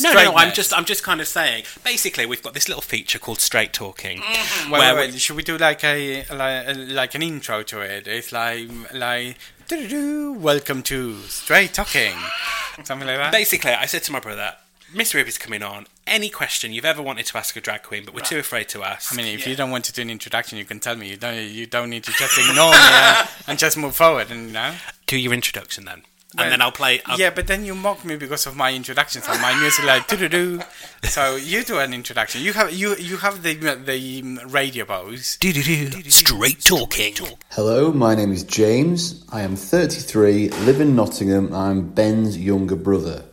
No, 0.01 0.11
no, 0.13 0.23
no, 0.23 0.35
I'm 0.35 0.53
just, 0.53 0.75
I'm 0.75 0.85
just 0.85 1.03
kind 1.03 1.21
of 1.21 1.27
saying. 1.27 1.65
Basically, 1.83 2.25
we've 2.25 2.41
got 2.41 2.53
this 2.55 2.67
little 2.67 2.81
feature 2.81 3.19
called 3.19 3.39
straight 3.39 3.73
talking, 3.73 4.19
mm-hmm. 4.19 4.71
Wait, 4.71 4.79
where 4.79 4.95
wait, 4.95 5.13
we- 5.13 5.19
should 5.19 5.35
we 5.35 5.43
do 5.43 5.57
like 5.57 5.83
a 5.83 6.25
like, 6.31 6.75
like 6.89 7.15
an 7.15 7.21
intro 7.21 7.61
to 7.63 7.81
it? 7.81 8.07
It's 8.07 8.31
like 8.31 8.69
like 8.93 9.37
welcome 9.69 10.83
to 10.83 11.19
straight 11.23 11.73
talking, 11.73 12.13
something 12.83 13.07
like 13.07 13.17
that. 13.17 13.31
Basically, 13.31 13.71
I 13.71 13.85
said 13.85 14.03
to 14.03 14.11
my 14.11 14.19
brother, 14.19 14.55
Miss 14.93 15.13
Ruby's 15.13 15.37
coming 15.37 15.63
on. 15.63 15.85
Any 16.05 16.29
question 16.29 16.73
you've 16.73 16.83
ever 16.85 17.01
wanted 17.01 17.25
to 17.27 17.37
ask 17.37 17.55
a 17.55 17.61
drag 17.61 17.83
queen, 17.83 18.03
but 18.05 18.13
we're 18.13 18.21
too 18.21 18.37
afraid 18.37 18.67
to 18.69 18.83
ask. 18.83 19.13
I 19.13 19.15
mean, 19.15 19.27
if 19.27 19.41
Yeah. 19.41 19.49
you 19.51 19.55
don't 19.55 19.71
want 19.71 19.85
to 19.85 19.93
do 19.93 20.01
an 20.01 20.09
introduction, 20.09 20.57
you 20.57 20.65
can 20.65 20.79
tell 20.81 20.95
me. 20.97 21.09
You 21.09 21.17
don't. 21.17 21.37
You 21.37 21.65
don't 21.65 21.89
need 21.89 22.03
to 22.03 22.11
just 22.11 22.37
ignore 22.37 22.71
me 22.71 22.77
uh, 22.77 23.25
and 23.47 23.57
just 23.57 23.77
move 23.77 23.95
forward. 23.95 24.29
And 24.29 24.47
you 24.47 24.53
know. 24.53 24.75
do 25.07 25.17
your 25.17 25.33
introduction 25.33 25.85
then, 25.85 26.03
Well, 26.35 26.43
and 26.43 26.51
then 26.51 26.61
I'll 26.61 26.73
play. 26.73 27.01
I'll, 27.05 27.17
Yeah, 27.17 27.29
but 27.29 27.47
then 27.47 27.63
you 27.63 27.73
mock 27.73 28.03
me 28.03 28.17
because 28.17 28.45
of 28.45 28.55
my 28.55 28.73
introductions 28.73 29.25
and 29.29 29.41
my 29.41 29.57
music 29.59 29.85
like 29.85 30.07
do 30.09 30.17
do 30.17 30.27
do. 30.27 30.61
So 31.03 31.37
you 31.37 31.63
do 31.63 31.79
an 31.79 31.93
introduction. 31.93 32.41
You 32.41 32.51
have 32.53 32.73
you 32.73 32.95
you 32.97 33.17
have 33.17 33.41
the 33.41 33.53
the 33.55 34.39
radio 34.47 34.83
bows. 34.85 35.37
straight 36.09 36.61
talking. 36.65 37.15
Hello, 37.51 37.93
my 37.93 38.13
name 38.13 38.33
is 38.33 38.43
James. 38.43 39.23
I 39.31 39.41
am 39.41 39.55
33, 39.55 40.49
live 40.65 40.81
in 40.81 40.95
Nottingham. 40.97 41.53
I'm 41.53 41.89
Ben's 41.89 42.37
younger 42.37 42.75
brother. 42.75 43.23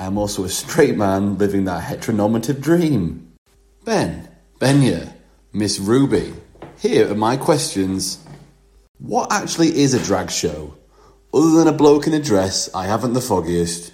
I 0.00 0.06
am 0.06 0.16
also 0.16 0.44
a 0.44 0.48
straight 0.48 0.96
man 0.96 1.36
living 1.36 1.64
that 1.66 1.84
heteronormative 1.84 2.62
dream. 2.62 3.32
Ben, 3.84 4.30
Benja, 4.58 5.12
Miss 5.52 5.78
Ruby, 5.78 6.32
here 6.78 7.12
are 7.12 7.14
my 7.14 7.36
questions. 7.36 8.24
What 8.96 9.30
actually 9.30 9.78
is 9.78 9.92
a 9.92 10.02
drag 10.02 10.30
show? 10.30 10.74
Other 11.34 11.50
than 11.50 11.68
a 11.68 11.72
bloke 11.76 12.06
in 12.06 12.14
a 12.14 12.18
dress, 12.18 12.74
I 12.74 12.86
haven't 12.86 13.12
the 13.12 13.20
foggiest. 13.20 13.92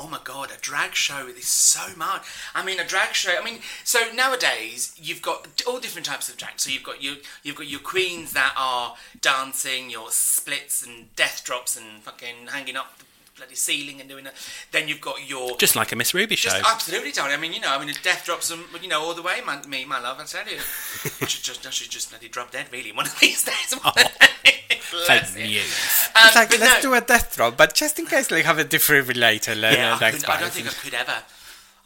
Oh 0.00 0.08
my 0.08 0.18
god, 0.24 0.50
a 0.50 0.60
drag 0.60 0.94
show 0.94 1.28
is 1.28 1.46
so 1.46 1.96
much. 1.96 2.26
I 2.52 2.64
mean, 2.64 2.80
a 2.80 2.84
drag 2.84 3.14
show. 3.14 3.30
I 3.40 3.44
mean, 3.44 3.60
so 3.84 4.00
nowadays 4.16 4.96
you've 5.00 5.22
got 5.22 5.62
all 5.64 5.78
different 5.78 6.06
types 6.06 6.28
of 6.28 6.36
drag. 6.36 6.58
So 6.58 6.70
you've 6.70 6.82
got 6.82 7.04
your 7.04 7.14
you've 7.44 7.56
got 7.56 7.68
your 7.68 7.80
queens 7.80 8.32
that 8.32 8.52
are 8.58 8.96
dancing, 9.20 9.90
your 9.90 10.10
splits 10.10 10.84
and 10.84 11.14
death 11.14 11.44
drops 11.44 11.76
and 11.76 12.02
fucking 12.02 12.48
hanging 12.48 12.76
up 12.76 12.98
bloody 13.36 13.54
ceiling 13.54 14.00
and 14.00 14.08
doing 14.08 14.24
that. 14.24 14.34
Then 14.72 14.88
you've 14.88 15.00
got 15.00 15.28
your 15.28 15.56
Just 15.56 15.76
like 15.76 15.92
a 15.92 15.96
Miss 15.96 16.14
Ruby 16.14 16.36
show. 16.36 16.50
Just 16.50 16.64
absolutely, 16.64 17.12
darling. 17.12 17.34
I 17.34 17.36
mean, 17.36 17.52
you 17.52 17.60
know, 17.60 17.70
I 17.70 17.78
mean, 17.78 17.88
the 17.88 17.98
death 18.02 18.24
drops 18.24 18.48
them, 18.48 18.64
you 18.82 18.88
know, 18.88 19.02
all 19.02 19.14
the 19.14 19.22
way, 19.22 19.40
man. 19.46 19.68
Me, 19.68 19.84
my 19.84 20.00
love, 20.00 20.18
I 20.18 20.24
tell 20.24 20.46
you. 20.46 20.58
I 21.20 21.26
should 21.26 21.44
just, 21.44 21.66
I 21.66 21.70
should 21.70 21.90
just 21.90 22.10
bloody 22.10 22.28
drop 22.28 22.50
dead, 22.50 22.66
really, 22.72 22.92
one 22.92 23.06
of 23.06 23.18
these 23.20 23.44
days. 23.44 23.74
Bless 24.90 25.34
Fake 25.34 25.44
news. 25.44 26.08
Um, 26.14 26.30
like 26.34 26.58
let's 26.58 26.84
no, 26.84 26.90
do 26.90 26.94
a 26.94 27.00
death 27.00 27.34
drop, 27.34 27.56
but 27.56 27.74
just 27.74 27.98
in 27.98 28.06
case, 28.06 28.30
like 28.30 28.44
have 28.44 28.58
a 28.58 28.64
defibrillator. 28.64 29.60
Like, 29.60 29.76
yeah, 29.76 29.98
I, 30.00 30.06
I 30.06 30.40
don't 30.40 30.52
think 30.52 30.68
I 30.68 30.70
could 30.70 30.94
ever. 30.94 31.22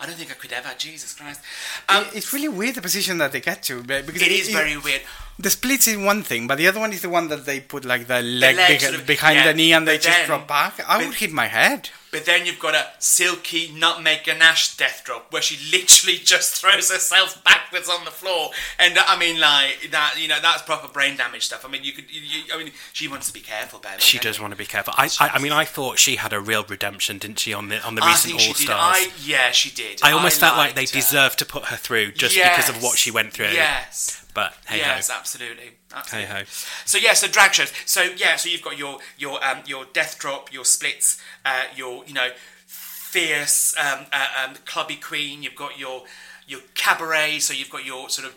I 0.01 0.07
don't 0.07 0.15
think 0.17 0.31
I 0.31 0.35
could 0.35 0.53
ever. 0.53 0.71
Jesus 0.79 1.13
Christ. 1.13 1.41
Um, 1.89 2.05
it's 2.15 2.33
really 2.33 2.49
weird 2.49 2.77
the 2.77 2.83
position 2.83 3.19
that 3.19 3.33
they 3.33 3.41
get 3.41 3.63
to 3.65 3.83
because 3.83 4.23
it 4.23 4.33
is 4.33 4.49
very 4.49 4.77
weird. 4.77 5.03
The 5.39 5.51
splits 5.51 5.87
is 5.89 5.97
one 5.99 6.23
thing, 6.23 6.47
but 6.47 6.57
the 6.57 6.67
other 6.69 6.81
one 6.81 6.93
is 6.93 7.03
the 7.03 7.09
one 7.11 7.29
that 7.29 7.45
they 7.45 7.61
put 7.61 7.85
like 7.85 8.07
the 8.07 8.23
leg 8.23 8.57
leg 8.57 8.69
beg- 8.69 8.81
sort 8.81 8.95
of- 8.95 9.07
behind 9.07 9.37
yeah, 9.37 9.47
the 9.49 9.55
knee 9.55 9.73
and 9.73 9.87
they 9.87 9.97
just 9.97 10.09
then- 10.09 10.27
drop 10.27 10.49
back. 10.49 10.81
I 10.89 11.05
would 11.05 11.15
hit 11.15 11.33
my 11.33 11.47
head. 11.47 11.91
But 12.11 12.25
then 12.25 12.45
you've 12.45 12.59
got 12.59 12.75
a 12.75 12.89
silky 12.99 13.71
nutmeg 13.73 14.25
ganache 14.25 14.77
death 14.77 15.03
drop 15.05 15.33
where 15.33 15.43
she 15.43 15.57
literally 15.71 16.19
just 16.25 16.61
throws 16.61 16.91
herself 16.91 17.43
backwards 17.45 17.89
on 17.89 18.05
the 18.05 18.11
floor, 18.11 18.51
and 18.79 18.99
I 18.99 19.19
mean, 19.19 19.41
like 19.41 19.91
that. 19.91 20.17
You 20.19 20.29
know, 20.29 20.39
that's 20.41 20.63
proper 20.63 20.89
brain 20.89 21.17
damage 21.17 21.45
stuff. 21.45 21.65
I 21.65 21.69
mean, 21.69 21.85
you 21.85 21.93
could. 21.93 22.11
You, 22.11 22.21
you, 22.21 22.43
I 22.53 22.59
mean, 22.59 22.73
she 22.93 23.07
wants 23.09 23.29
to 23.29 23.33
be 23.33 23.41
careful, 23.41 23.79
baby. 23.79 24.01
She 24.01 24.19
does 24.19 24.41
want 24.41 24.53
to 24.53 24.59
be 24.59 24.67
careful. 24.67 24.93
I, 24.97 25.09
I, 25.21 25.29
I 25.35 25.39
mean, 25.39 25.53
I 25.53 25.65
thought 25.65 25.99
she 25.99 26.17
had 26.17 26.33
a 26.33 26.41
real 26.41 26.65
redemption, 26.65 27.19
didn't 27.19 27.39
she, 27.39 27.53
on 27.55 27.69
the 27.69 27.81
on 27.85 27.95
the 27.95 28.03
I 28.03 28.09
recent 28.09 28.41
she 28.41 28.49
All 28.49 28.55
did. 28.55 28.63
Stars? 28.63 28.97
I 28.97 29.11
yeah, 29.25 29.51
she 29.53 29.71
did. 29.71 30.01
I 30.03 30.13
almost 30.13 30.41
felt 30.41 30.57
like 30.57 30.75
they 30.75 30.83
her. 30.83 30.87
deserved 30.87 31.39
to 31.39 31.45
put 31.45 31.67
her 31.67 31.77
through 31.77 32.13
just 32.13 32.35
because 32.37 32.69
of 32.69 32.83
what 32.83 32.99
she 32.99 33.11
went 33.11 33.33
through. 33.33 33.47
Yes. 33.47 34.25
But 34.41 34.55
hey 34.67 34.79
yes, 34.79 35.11
ho. 35.11 35.19
absolutely. 35.19 35.73
absolutely. 35.95 36.27
Hey 36.27 36.41
ho. 36.41 36.45
So 36.87 36.97
yeah, 36.97 37.13
so 37.13 37.29
drag 37.29 37.53
shows. 37.53 37.75
So 37.85 38.01
yeah, 38.17 38.37
so 38.37 38.49
you've 38.49 38.63
got 38.63 38.79
your 38.79 38.99
your 39.19 39.45
um 39.45 39.59
your 39.67 39.85
death 39.93 40.19
drop, 40.19 40.51
your 40.51 40.65
splits, 40.65 41.21
uh, 41.45 41.65
your 41.77 42.07
you 42.07 42.15
know 42.15 42.31
fierce 42.67 43.77
um, 43.77 44.07
uh, 44.11 44.27
um 44.43 44.55
clubby 44.65 44.97
queen. 44.97 45.43
You've 45.43 45.57
got 45.57 45.79
your 45.79 46.05
your 46.47 46.61
cabaret. 46.75 47.41
So 47.41 47.53
you've 47.53 47.69
got 47.69 47.85
your 47.85 48.09
sort 48.09 48.29
of 48.29 48.35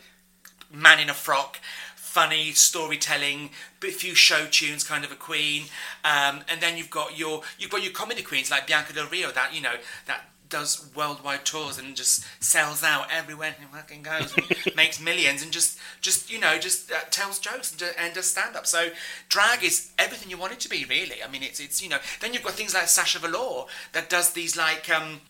man 0.69 0.99
in 0.99 1.09
a 1.09 1.13
frock. 1.13 1.61
funny 1.95 2.51
storytelling, 2.51 3.49
a 3.83 3.89
few 3.89 4.13
show 4.13 4.45
tunes, 4.45 4.83
kind 4.83 5.03
of 5.05 5.11
a 5.11 5.15
queen. 5.15 5.63
Um, 6.03 6.41
and 6.49 6.61
then 6.61 6.77
you've 6.77 6.91
got 6.91 7.17
your 7.17 7.43
you've 7.57 7.71
got 7.71 7.81
your 7.81 7.93
comedy 7.93 8.23
queens 8.23 8.51
like 8.51 8.67
Bianca 8.67 8.91
Del 8.91 9.07
Rio, 9.07 9.31
that 9.31 9.55
you 9.55 9.61
know 9.61 9.75
that 10.07 10.25
does 10.53 10.85
worldwide 10.95 11.43
tours 11.45 11.79
and 11.79 11.95
just 11.95 12.23
sells 12.41 12.83
out 12.83 13.07
everywhere 13.11 13.55
he 13.59 13.65
fucking 13.65 14.03
goes, 14.03 14.31
and 14.37 14.75
makes 14.75 15.01
millions, 15.01 15.41
and 15.43 15.51
just 15.51 15.79
just 15.99 16.31
you 16.31 16.39
know 16.39 16.59
just 16.59 16.91
uh, 16.91 16.95
tells 17.09 17.39
jokes 17.39 17.71
and, 17.71 17.81
and 17.99 18.13
does 18.13 18.27
stand 18.27 18.55
up. 18.55 18.67
So 18.67 18.89
drag 19.29 19.63
is 19.63 19.91
everything 19.97 20.29
you 20.29 20.37
want 20.37 20.53
it 20.53 20.59
to 20.61 20.69
be, 20.69 20.85
really. 20.85 21.23
I 21.25 21.29
mean, 21.29 21.41
it's 21.41 21.59
it's 21.59 21.81
you 21.81 21.89
know. 21.89 21.97
Then 22.21 22.33
you've 22.33 22.43
got 22.43 22.53
things 22.53 22.73
like 22.75 22.87
Sasha 22.87 23.19
Velour 23.19 23.65
that 23.93 24.09
does 24.09 24.31
these 24.33 24.55
like. 24.55 24.89
Um, 24.89 25.21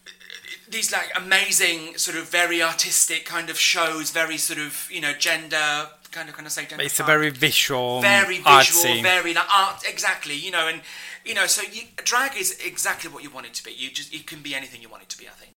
these 0.69 0.91
like 0.91 1.11
amazing 1.15 1.97
sort 1.97 2.17
of 2.17 2.30
very 2.30 2.61
artistic 2.63 3.26
kind 3.26 3.49
of 3.49 3.59
shows 3.59 4.11
very 4.11 4.38
sort 4.38 4.57
of 4.59 4.88
you 4.89 5.01
know 5.01 5.13
gender 5.13 5.88
kind 6.13 6.30
of 6.30 6.36
kind 6.36 6.45
of 6.45 6.53
say 6.53 6.65
gender 6.65 6.86
It's 6.86 6.99
a 6.99 7.03
very 7.03 7.30
visual, 7.30 8.01
very 8.01 8.38
visual, 8.38 8.61
scene. 8.61 9.03
very 9.03 9.34
like 9.34 9.47
art, 9.51 9.84
exactly. 9.88 10.36
You 10.36 10.51
know, 10.51 10.67
and 10.67 10.82
you 11.26 11.34
know, 11.34 11.47
so 11.47 11.61
you, 11.61 11.84
drag 12.03 12.36
is 12.38 12.59
exactly 12.65 13.09
what 13.09 13.24
you 13.24 13.30
want 13.30 13.45
it 13.45 13.53
to 13.55 13.63
be. 13.63 13.71
You 13.71 13.89
just 13.89 14.13
it 14.13 14.28
can 14.28 14.41
be 14.41 14.55
anything 14.55 14.82
you 14.82 14.89
want 14.89 15.03
it 15.03 15.09
to 15.09 15.17
be. 15.17 15.28
I 15.28 15.32
think. 15.32 15.51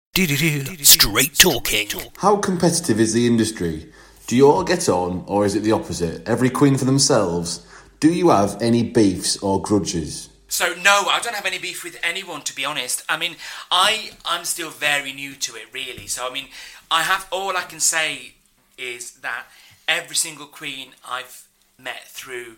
Straight 0.84 1.36
talking. 1.36 1.88
How 2.18 2.36
competitive 2.36 2.98
is 3.00 3.12
the 3.12 3.26
industry? 3.26 3.92
Do 4.26 4.36
you 4.36 4.50
all 4.50 4.64
get 4.64 4.88
on, 4.88 5.24
or 5.26 5.44
is 5.44 5.54
it 5.54 5.60
the 5.60 5.72
opposite? 5.72 6.26
Every 6.26 6.50
queen 6.50 6.76
for 6.76 6.84
themselves? 6.84 7.66
Do 8.00 8.12
you 8.12 8.30
have 8.30 8.60
any 8.60 8.82
beefs 8.82 9.36
or 9.38 9.60
grudges? 9.60 10.30
So 10.48 10.74
no, 10.82 11.04
I 11.08 11.20
don't 11.22 11.34
have 11.34 11.46
any 11.46 11.58
beef 11.58 11.84
with 11.84 11.98
anyone 12.02 12.42
to 12.42 12.54
be 12.54 12.64
honest. 12.64 13.02
I 13.08 13.16
mean, 13.18 13.36
I 13.70 14.12
I'm 14.24 14.44
still 14.44 14.70
very 14.70 15.12
new 15.12 15.34
to 15.34 15.54
it 15.56 15.66
really. 15.72 16.06
So 16.06 16.28
I 16.28 16.32
mean, 16.32 16.48
I 16.90 17.02
have 17.02 17.26
all 17.30 17.56
I 17.56 17.62
can 17.62 17.80
say 17.80 18.34
is 18.78 19.12
that 19.16 19.44
every 19.88 20.16
single 20.16 20.46
queen 20.46 20.88
I've 21.06 21.46
met 21.78 22.04
through 22.04 22.56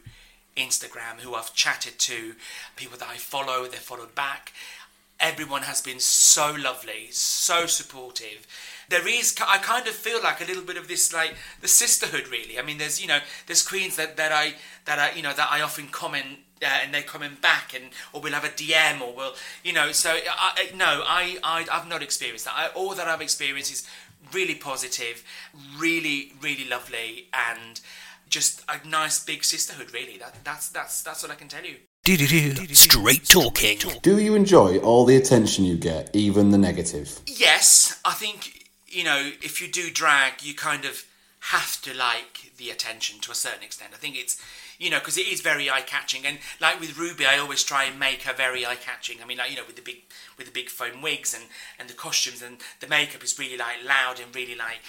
Instagram, 0.58 1.20
who 1.20 1.34
I've 1.34 1.54
chatted 1.54 1.98
to, 2.00 2.34
people 2.76 2.98
that 2.98 3.08
I 3.08 3.16
follow, 3.16 3.66
they 3.66 3.76
followed 3.76 4.14
back. 4.14 4.52
Everyone 5.20 5.62
has 5.62 5.80
been 5.80 5.98
so 5.98 6.54
lovely, 6.58 7.08
so 7.10 7.66
supportive. 7.66 8.46
There 8.88 9.06
is, 9.06 9.36
I 9.46 9.58
kind 9.58 9.86
of 9.86 9.94
feel 9.94 10.22
like 10.22 10.40
a 10.40 10.44
little 10.44 10.62
bit 10.62 10.76
of 10.76 10.86
this, 10.86 11.12
like 11.12 11.34
the 11.60 11.68
sisterhood, 11.68 12.28
really. 12.28 12.58
I 12.58 12.62
mean, 12.62 12.78
there's, 12.78 13.00
you 13.00 13.08
know, 13.08 13.18
there's 13.46 13.66
queens 13.66 13.96
that, 13.96 14.16
that 14.16 14.32
I, 14.32 14.54
that 14.84 14.98
I, 14.98 15.12
you 15.12 15.22
know, 15.22 15.32
that 15.32 15.48
I 15.50 15.60
often 15.60 15.88
comment 15.88 16.38
uh, 16.62 16.66
and 16.82 16.92
they're 16.92 17.02
coming 17.02 17.36
back, 17.40 17.74
and 17.74 17.90
or 18.12 18.20
we'll 18.20 18.32
have 18.32 18.44
a 18.44 18.48
DM, 18.48 19.00
or 19.00 19.14
we'll, 19.14 19.34
you 19.62 19.72
know. 19.72 19.92
So 19.92 20.10
I, 20.10 20.70
no, 20.74 21.02
I, 21.06 21.38
I, 21.44 21.66
I've 21.70 21.88
not 21.88 22.02
experienced 22.02 22.46
that. 22.46 22.54
I, 22.56 22.68
all 22.68 22.94
that 22.94 23.06
I've 23.06 23.20
experienced 23.20 23.72
is 23.72 23.88
really 24.32 24.54
positive, 24.54 25.24
really, 25.78 26.32
really 26.40 26.68
lovely, 26.68 27.28
and 27.32 27.80
just 28.28 28.62
a 28.68 28.86
nice 28.86 29.24
big 29.24 29.44
sisterhood. 29.44 29.92
Really, 29.92 30.18
that, 30.18 30.36
that's 30.44 30.68
that's 30.68 31.02
that's 31.02 31.22
what 31.22 31.32
I 31.32 31.34
can 31.34 31.48
tell 31.48 31.64
you. 31.64 31.76
Straight 32.72 33.26
talking. 33.26 33.78
Do 34.02 34.18
you 34.18 34.34
enjoy 34.34 34.78
all 34.78 35.04
the 35.04 35.16
attention 35.16 35.64
you 35.64 35.76
get, 35.76 36.10
even 36.14 36.50
the 36.50 36.58
negative? 36.58 37.20
Yes, 37.26 38.00
I 38.04 38.12
think 38.12 38.66
you 38.86 39.04
know 39.04 39.30
if 39.42 39.60
you 39.60 39.68
do 39.68 39.90
drag, 39.90 40.42
you 40.42 40.54
kind 40.54 40.84
of 40.84 41.04
have 41.40 41.80
to 41.82 41.94
like 41.94 42.52
the 42.56 42.70
attention 42.70 43.20
to 43.20 43.30
a 43.30 43.34
certain 43.34 43.62
extent. 43.62 43.92
I 43.94 43.96
think 43.96 44.16
it's 44.16 44.40
you 44.78 44.90
know 44.90 44.98
because 44.98 45.18
it 45.18 45.26
is 45.28 45.40
very 45.40 45.70
eye 45.70 45.82
catching, 45.82 46.26
and 46.26 46.38
like 46.60 46.80
with 46.80 46.98
Ruby, 46.98 47.26
I 47.26 47.38
always 47.38 47.62
try 47.62 47.84
and 47.84 47.98
make 47.98 48.22
her 48.22 48.32
very 48.32 48.66
eye 48.66 48.76
catching. 48.76 49.18
I 49.22 49.26
mean, 49.26 49.38
like 49.38 49.50
you 49.50 49.56
know 49.56 49.64
with 49.66 49.76
the 49.76 49.82
big 49.82 50.02
with 50.36 50.46
the 50.46 50.52
big 50.52 50.68
foam 50.68 51.02
wigs 51.02 51.34
and 51.34 51.44
and 51.78 51.88
the 51.88 51.94
costumes 51.94 52.42
and 52.42 52.58
the 52.80 52.88
makeup 52.88 53.22
is 53.22 53.38
really 53.38 53.56
like 53.56 53.76
loud 53.86 54.20
and 54.20 54.34
really 54.34 54.54
like 54.54 54.80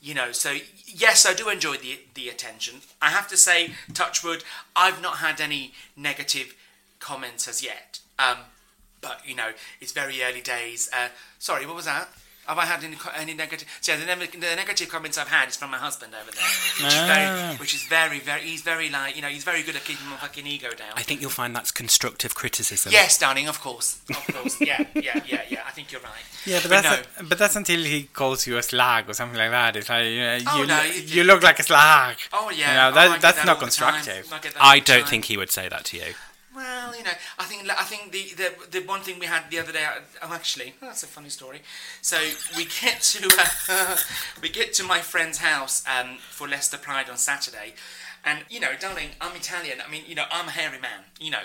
you 0.00 0.14
know 0.14 0.32
so 0.32 0.56
yes 0.86 1.26
i 1.26 1.32
do 1.34 1.48
enjoy 1.48 1.76
the 1.76 1.98
the 2.14 2.28
attention. 2.28 2.76
I 3.00 3.10
have 3.10 3.28
to 3.28 3.36
say 3.36 3.70
touchwood 3.94 4.44
i've 4.74 5.02
not 5.02 5.18
had 5.18 5.40
any 5.40 5.72
negative 5.96 6.54
comments 7.00 7.46
as 7.48 7.62
yet. 7.62 8.00
Um 8.18 8.38
but 9.00 9.20
you 9.26 9.34
know 9.34 9.50
it's 9.80 9.92
very 9.92 10.22
early 10.22 10.40
days. 10.40 10.88
Uh 10.92 11.08
sorry 11.38 11.66
what 11.66 11.76
was 11.76 11.84
that 11.86 12.08
have 12.46 12.58
I 12.58 12.64
had 12.66 12.82
any, 12.84 12.96
any 13.16 13.34
negative? 13.34 13.66
So 13.80 13.92
yeah, 13.92 13.98
the, 14.04 14.16
ne- 14.16 14.26
the 14.26 14.56
negative 14.56 14.88
comments 14.88 15.18
I've 15.18 15.28
had 15.28 15.48
is 15.48 15.56
from 15.56 15.70
my 15.70 15.78
husband 15.78 16.12
over 16.14 16.30
there, 16.30 16.44
which 16.84 16.94
is 16.94 17.06
very, 17.06 17.56
which 17.56 17.74
is 17.74 17.82
very, 17.84 18.18
very. 18.20 18.40
He's 18.42 18.62
very 18.62 18.88
like, 18.90 19.16
you 19.16 19.22
know, 19.22 19.28
he's 19.28 19.44
very 19.44 19.62
good 19.62 19.76
at 19.76 19.84
keeping 19.84 20.06
my 20.08 20.16
fucking 20.16 20.46
ego 20.46 20.70
down. 20.70 20.88
I 20.94 21.02
think 21.02 21.20
you'll 21.20 21.30
find 21.30 21.54
that's 21.54 21.70
constructive 21.70 22.34
criticism. 22.34 22.92
Yes, 22.92 23.18
darling, 23.18 23.48
of 23.48 23.60
course, 23.60 24.00
of 24.10 24.34
course, 24.34 24.60
yeah, 24.60 24.84
yeah, 24.94 25.20
yeah, 25.26 25.42
yeah. 25.48 25.60
I 25.66 25.70
think 25.72 25.92
you're 25.92 26.00
right. 26.00 26.12
Yeah, 26.44 26.60
but 26.62 26.70
But 26.70 26.82
that's 26.82 27.20
no. 27.20 27.28
but 27.28 27.38
that's 27.38 27.56
until 27.56 27.80
he 27.80 28.04
calls 28.04 28.46
you 28.46 28.56
a 28.56 28.62
slag 28.62 29.08
or 29.10 29.14
something 29.14 29.38
like 29.38 29.50
that. 29.50 29.76
It's 29.76 29.88
like 29.88 30.02
uh, 30.04 30.50
Oh, 30.50 30.60
you 30.62 30.66
no, 30.66 30.82
you, 30.82 31.02
you- 31.02 31.24
look 31.24 31.42
like 31.42 31.58
a 31.58 31.62
slag. 31.64 32.16
Oh 32.32 32.50
yeah, 32.50 32.70
You 32.70 32.74
know, 32.76 32.88
oh, 32.88 32.92
that, 32.94 33.10
I 33.10 33.12
get 33.14 33.22
that's 33.22 33.36
that 33.38 33.46
not 33.46 33.56
all 33.60 33.66
the 33.66 33.70
time. 33.72 33.94
constructive. 33.94 34.32
I 34.32 34.38
get 34.38 34.54
that 34.54 34.62
all 34.62 34.68
I 34.70 34.78
don't 34.78 35.00
time. 35.00 35.08
think 35.08 35.24
he 35.26 35.36
would 35.36 35.50
say 35.50 35.68
that 35.68 35.84
to 35.86 35.96
you. 35.96 36.14
Well, 36.56 36.96
you 36.96 37.04
know, 37.04 37.12
I 37.38 37.44
think 37.44 37.68
I 37.68 37.84
think 37.84 38.12
the 38.12 38.32
the, 38.34 38.80
the 38.80 38.86
one 38.86 39.00
thing 39.02 39.18
we 39.18 39.26
had 39.26 39.50
the 39.50 39.58
other 39.58 39.72
day. 39.72 39.86
Oh, 40.22 40.32
actually, 40.32 40.72
that's 40.80 41.02
a 41.02 41.06
funny 41.06 41.28
story. 41.28 41.60
So 42.00 42.16
we 42.56 42.64
get 42.64 43.02
to 43.02 43.28
uh, 43.68 43.96
we 44.42 44.48
get 44.48 44.72
to 44.74 44.82
my 44.82 45.00
friend's 45.00 45.36
house 45.36 45.84
um, 45.86 46.16
for 46.30 46.48
Leicester 46.48 46.78
Pride 46.78 47.10
on 47.10 47.18
Saturday, 47.18 47.74
and 48.24 48.46
you 48.48 48.58
know, 48.58 48.70
darling, 48.80 49.10
I'm 49.20 49.36
Italian. 49.36 49.82
I 49.86 49.90
mean, 49.90 50.04
you 50.06 50.14
know, 50.14 50.24
I'm 50.32 50.48
a 50.48 50.52
hairy 50.52 50.80
man. 50.80 51.04
You 51.20 51.32
know, 51.32 51.44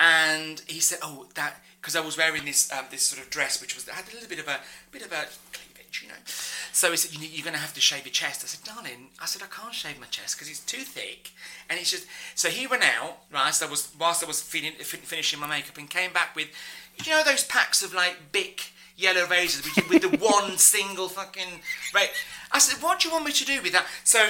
and 0.00 0.60
he 0.66 0.80
said, 0.80 0.98
"Oh, 1.02 1.26
that." 1.34 1.62
Because 1.80 1.94
I 1.94 2.00
was 2.00 2.18
wearing 2.18 2.44
this 2.44 2.72
um, 2.72 2.86
this 2.90 3.02
sort 3.02 3.22
of 3.22 3.30
dress, 3.30 3.60
which 3.60 3.76
was 3.76 3.88
had 3.88 4.08
a 4.10 4.12
little 4.12 4.28
bit 4.28 4.40
of 4.40 4.48
a 4.48 4.58
bit 4.90 5.02
of 5.02 5.12
a 5.12 5.26
you 6.02 6.08
know. 6.08 6.14
So 6.72 6.90
he 6.90 6.96
said, 6.96 7.18
you, 7.18 7.26
"You're 7.26 7.44
going 7.44 7.54
to 7.54 7.60
have 7.60 7.74
to 7.74 7.80
shave 7.80 8.04
your 8.04 8.12
chest." 8.12 8.44
I 8.44 8.46
said, 8.46 8.64
"Darling," 8.64 9.08
I 9.20 9.26
said, 9.26 9.42
"I 9.42 9.46
can't 9.46 9.74
shave 9.74 10.00
my 10.00 10.06
chest 10.06 10.36
because 10.36 10.50
it's 10.50 10.60
too 10.60 10.82
thick." 10.82 11.32
And 11.68 11.78
it's 11.78 11.90
just 11.90 12.06
so 12.34 12.48
he 12.48 12.66
went 12.66 12.82
out 12.82 13.18
right. 13.32 13.54
So 13.54 13.66
I 13.66 13.70
was 13.70 13.92
whilst 13.98 14.22
I 14.22 14.26
was 14.26 14.42
fin- 14.42 14.72
finishing 14.74 15.40
my 15.40 15.46
makeup 15.46 15.78
and 15.78 15.88
came 15.88 16.12
back 16.12 16.34
with, 16.36 16.48
you 17.04 17.12
know, 17.12 17.22
those 17.24 17.44
packs 17.44 17.82
of 17.82 17.94
like 17.94 18.32
Bic 18.32 18.72
yellow 18.96 19.26
razors 19.26 19.62
with, 19.76 19.88
with 19.90 20.02
the 20.02 20.18
one 20.18 20.56
single 20.58 21.08
fucking 21.08 21.60
right. 21.94 22.10
I 22.52 22.58
said, 22.58 22.82
"What 22.82 23.00
do 23.00 23.08
you 23.08 23.14
want 23.14 23.26
me 23.26 23.32
to 23.32 23.44
do 23.44 23.62
with 23.62 23.72
that?" 23.72 23.86
So 24.04 24.26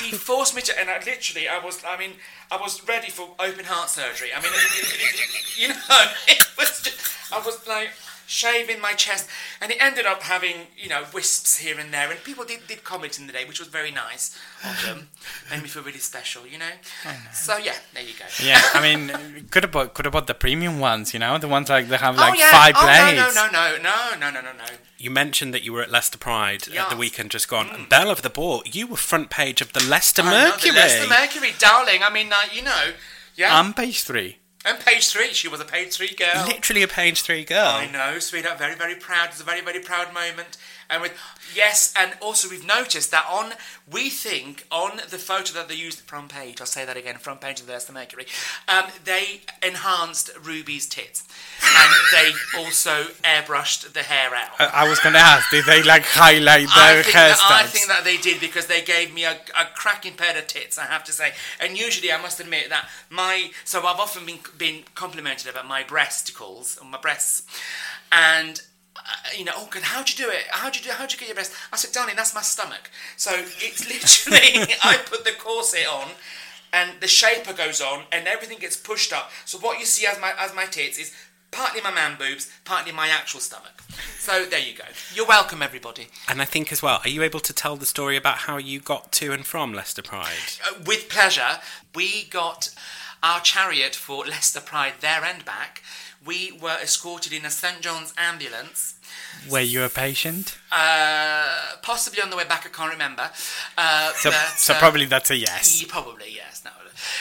he 0.00 0.12
forced 0.12 0.54
me 0.54 0.62
to, 0.62 0.78
and 0.78 0.88
I 0.88 0.98
literally, 0.98 1.48
I 1.48 1.58
was, 1.58 1.82
I 1.86 1.96
mean, 1.98 2.12
I 2.50 2.56
was 2.56 2.86
ready 2.86 3.10
for 3.10 3.28
open 3.38 3.64
heart 3.64 3.90
surgery. 3.90 4.30
I 4.34 4.40
mean, 4.40 4.52
it, 4.52 4.82
it, 4.82 5.14
it, 5.14 5.58
you 5.58 5.68
know, 5.68 6.04
it 6.28 6.46
was 6.58 6.82
just, 6.82 7.32
I 7.32 7.38
was 7.38 7.66
like 7.66 7.90
shaving 8.26 8.80
my 8.80 8.92
chest, 8.92 9.28
and 9.60 9.70
it 9.70 9.78
ended 9.80 10.06
up 10.06 10.22
having 10.22 10.68
you 10.76 10.88
know 10.88 11.04
wisps 11.12 11.58
here 11.58 11.78
and 11.78 11.92
there. 11.92 12.10
And 12.10 12.22
people 12.24 12.44
did, 12.44 12.66
did 12.66 12.84
comment 12.84 13.18
in 13.18 13.26
the 13.26 13.32
day, 13.32 13.44
which 13.44 13.58
was 13.58 13.68
very 13.68 13.90
nice 13.90 14.38
of 14.64 14.84
them. 14.84 15.08
Made 15.50 15.62
me 15.62 15.68
feel 15.68 15.82
really 15.82 15.98
special, 15.98 16.46
you 16.46 16.58
know. 16.58 16.64
Oh, 17.06 17.10
no. 17.10 17.30
So 17.32 17.56
yeah, 17.56 17.76
there 17.94 18.02
you 18.02 18.14
go. 18.18 18.24
Yeah, 18.42 18.60
I 18.74 18.82
mean, 18.82 19.46
could 19.50 19.62
have 19.62 19.72
bought 19.72 19.94
could 19.94 20.04
have 20.04 20.12
bought 20.12 20.26
the 20.26 20.34
premium 20.34 20.78
ones, 20.80 21.14
you 21.14 21.20
know, 21.20 21.38
the 21.38 21.48
ones 21.48 21.68
like 21.68 21.88
they 21.88 21.96
have 21.96 22.16
oh, 22.16 22.20
like 22.20 22.34
oh, 22.34 22.36
yeah. 22.36 22.50
five 22.50 22.74
oh, 22.76 22.82
blades. 22.82 23.34
No, 23.34 23.46
no, 23.46 23.52
no, 23.52 23.82
no, 23.82 24.18
no, 24.18 24.30
no, 24.30 24.40
no, 24.40 24.52
no. 24.52 24.64
You 24.98 25.10
mentioned 25.10 25.52
that 25.54 25.62
you 25.62 25.72
were 25.72 25.82
at 25.82 25.90
Leicester 25.90 26.18
Pride 26.18 26.66
yes. 26.68 26.84
at 26.84 26.90
the 26.90 26.96
weekend 26.96 27.30
just 27.30 27.48
gone. 27.48 27.68
Mm. 27.68 27.88
Belle 27.88 28.10
of 28.10 28.22
the 28.22 28.30
Ball, 28.30 28.62
you 28.64 28.86
were 28.86 28.96
front 28.96 29.30
page 29.30 29.60
of 29.60 29.72
the 29.72 29.84
Leicester 29.84 30.22
Mercury. 30.22 30.70
Know, 30.70 30.74
the 30.74 30.80
Leicester 30.80 31.08
Mercury, 31.08 31.52
darling. 31.58 32.02
I 32.02 32.10
mean, 32.10 32.32
uh, 32.32 32.36
you 32.52 32.62
know, 32.62 32.92
yeah. 33.36 33.60
And 33.60 33.76
page 33.76 34.02
three 34.02 34.38
and 34.66 34.78
page 34.80 35.08
three, 35.08 35.32
she 35.32 35.48
was 35.48 35.60
a 35.60 35.64
page 35.64 35.94
three 35.94 36.14
girl. 36.14 36.46
Literally 36.46 36.82
a 36.82 36.88
page 36.88 37.22
three 37.22 37.44
girl. 37.44 37.58
I 37.58 37.86
know, 37.90 38.18
sweetheart. 38.18 38.58
Very, 38.58 38.74
very 38.74 38.96
proud. 38.96 39.28
It's 39.30 39.40
a 39.40 39.44
very, 39.44 39.62
very 39.62 39.80
proud 39.80 40.12
moment. 40.12 40.58
And 40.90 41.02
with 41.02 41.12
yes, 41.54 41.92
and 41.96 42.12
also 42.20 42.48
we've 42.48 42.66
noticed 42.66 43.10
that 43.10 43.26
on 43.30 43.52
we 43.90 44.10
think 44.10 44.66
on 44.70 44.96
the 45.10 45.18
photo 45.18 45.54
that 45.54 45.68
they 45.68 45.74
used 45.74 45.98
the 45.98 46.04
front 46.04 46.30
page. 46.30 46.60
I'll 46.60 46.66
say 46.66 46.84
that 46.84 46.96
again. 46.96 47.16
Front 47.18 47.40
page 47.40 47.60
of 47.60 47.66
the 47.66 47.72
Leicester 47.72 47.92
Mercury. 47.92 48.26
Um, 48.68 48.84
they 49.04 49.42
enhanced 49.62 50.30
Ruby's 50.42 50.86
tits, 50.86 51.26
and 51.62 51.94
they 52.12 52.32
also 52.58 53.04
airbrushed 53.22 53.92
the 53.92 54.02
hair 54.02 54.34
out. 54.34 54.52
I, 54.58 54.84
I 54.84 54.88
was 54.88 54.98
going 55.00 55.14
to 55.14 55.20
ask, 55.20 55.50
did 55.50 55.64
they 55.66 55.82
like 55.82 56.04
highlight 56.04 56.68
their 56.74 57.02
that, 57.02 57.62
I 57.64 57.66
think 57.66 57.86
that 57.86 58.04
they 58.04 58.16
did 58.16 58.40
because 58.40 58.66
they 58.66 58.82
gave 58.82 59.14
me 59.14 59.24
a, 59.24 59.32
a 59.32 59.66
cracking 59.74 60.14
pair 60.14 60.36
of 60.36 60.46
tits, 60.46 60.78
I 60.78 60.86
have 60.86 61.04
to 61.04 61.12
say. 61.12 61.32
And 61.60 61.78
usually, 61.78 62.12
I 62.12 62.20
must 62.20 62.40
admit 62.40 62.68
that 62.70 62.88
my 63.10 63.50
so 63.64 63.86
I've 63.86 64.00
often 64.00 64.26
been 64.26 64.40
been 64.58 64.84
complimented 64.94 65.50
about 65.50 65.66
my 65.66 65.82
breasticles 65.82 66.78
or 66.80 66.86
my 66.86 66.98
breasts, 66.98 67.42
and. 68.10 68.60
Uh, 69.08 69.28
you 69.38 69.44
know, 69.44 69.52
oh, 69.54 69.68
good. 69.70 69.82
How'd 69.82 70.10
you 70.10 70.16
do 70.16 70.30
it? 70.30 70.46
How'd 70.50 70.76
you 70.76 70.82
do? 70.82 70.90
How'd 70.90 71.12
you 71.12 71.18
get 71.18 71.28
your 71.28 71.34
breast? 71.34 71.52
I 71.72 71.76
said, 71.76 71.92
darling, 71.92 72.16
that's 72.16 72.34
my 72.34 72.42
stomach. 72.42 72.90
So 73.16 73.30
it's 73.34 73.86
literally, 74.28 74.74
I 74.82 74.98
put 75.06 75.24
the 75.24 75.32
corset 75.32 75.86
on, 75.86 76.08
and 76.72 77.00
the 77.00 77.06
shaper 77.06 77.52
goes 77.52 77.80
on, 77.80 78.04
and 78.10 78.26
everything 78.26 78.58
gets 78.58 78.76
pushed 78.76 79.12
up. 79.12 79.30
So 79.44 79.58
what 79.58 79.78
you 79.78 79.86
see 79.86 80.06
as 80.06 80.20
my 80.20 80.32
as 80.38 80.54
my 80.54 80.64
tits 80.64 80.98
is 80.98 81.14
partly 81.50 81.80
my 81.80 81.92
man 81.92 82.16
boobs, 82.18 82.52
partly 82.64 82.92
my 82.92 83.08
actual 83.08 83.40
stomach. 83.40 83.82
So 84.18 84.44
there 84.44 84.60
you 84.60 84.74
go. 84.74 84.84
You're 85.14 85.26
welcome, 85.26 85.62
everybody. 85.62 86.08
And 86.28 86.42
I 86.42 86.44
think 86.44 86.72
as 86.72 86.82
well, 86.82 87.00
are 87.04 87.08
you 87.08 87.22
able 87.22 87.40
to 87.40 87.52
tell 87.52 87.76
the 87.76 87.86
story 87.86 88.16
about 88.16 88.38
how 88.38 88.56
you 88.56 88.80
got 88.80 89.12
to 89.12 89.32
and 89.32 89.46
from 89.46 89.72
Leicester 89.72 90.02
Pride? 90.02 90.58
Uh, 90.68 90.80
with 90.84 91.08
pleasure. 91.08 91.60
We 91.94 92.24
got 92.24 92.74
our 93.22 93.40
chariot 93.40 93.94
for 93.94 94.26
Leicester 94.26 94.60
Pride 94.60 94.94
there 95.00 95.24
and 95.24 95.44
back. 95.44 95.82
We 96.24 96.58
were 96.60 96.76
escorted 96.82 97.32
in 97.32 97.44
a 97.44 97.50
St 97.50 97.80
John's 97.80 98.12
ambulance 98.18 98.95
Were 99.50 99.60
you 99.60 99.82
a 99.84 99.88
patient? 99.88 100.58
Uh, 100.72 101.76
possibly 101.82 102.20
on 102.22 102.30
the 102.30 102.36
way 102.36 102.44
back, 102.44 102.66
I 102.66 102.68
can't 102.70 102.92
remember. 102.92 103.30
Uh, 103.76 104.12
So, 104.14 104.30
but, 104.30 104.36
so 104.56 104.74
uh, 104.74 104.78
probably 104.78 105.06
that's 105.06 105.30
a 105.30 105.36
yes. 105.36 105.80
Yeah, 105.80 105.88
probably 105.90 106.34
yes. 106.34 106.62
No. 106.64 106.70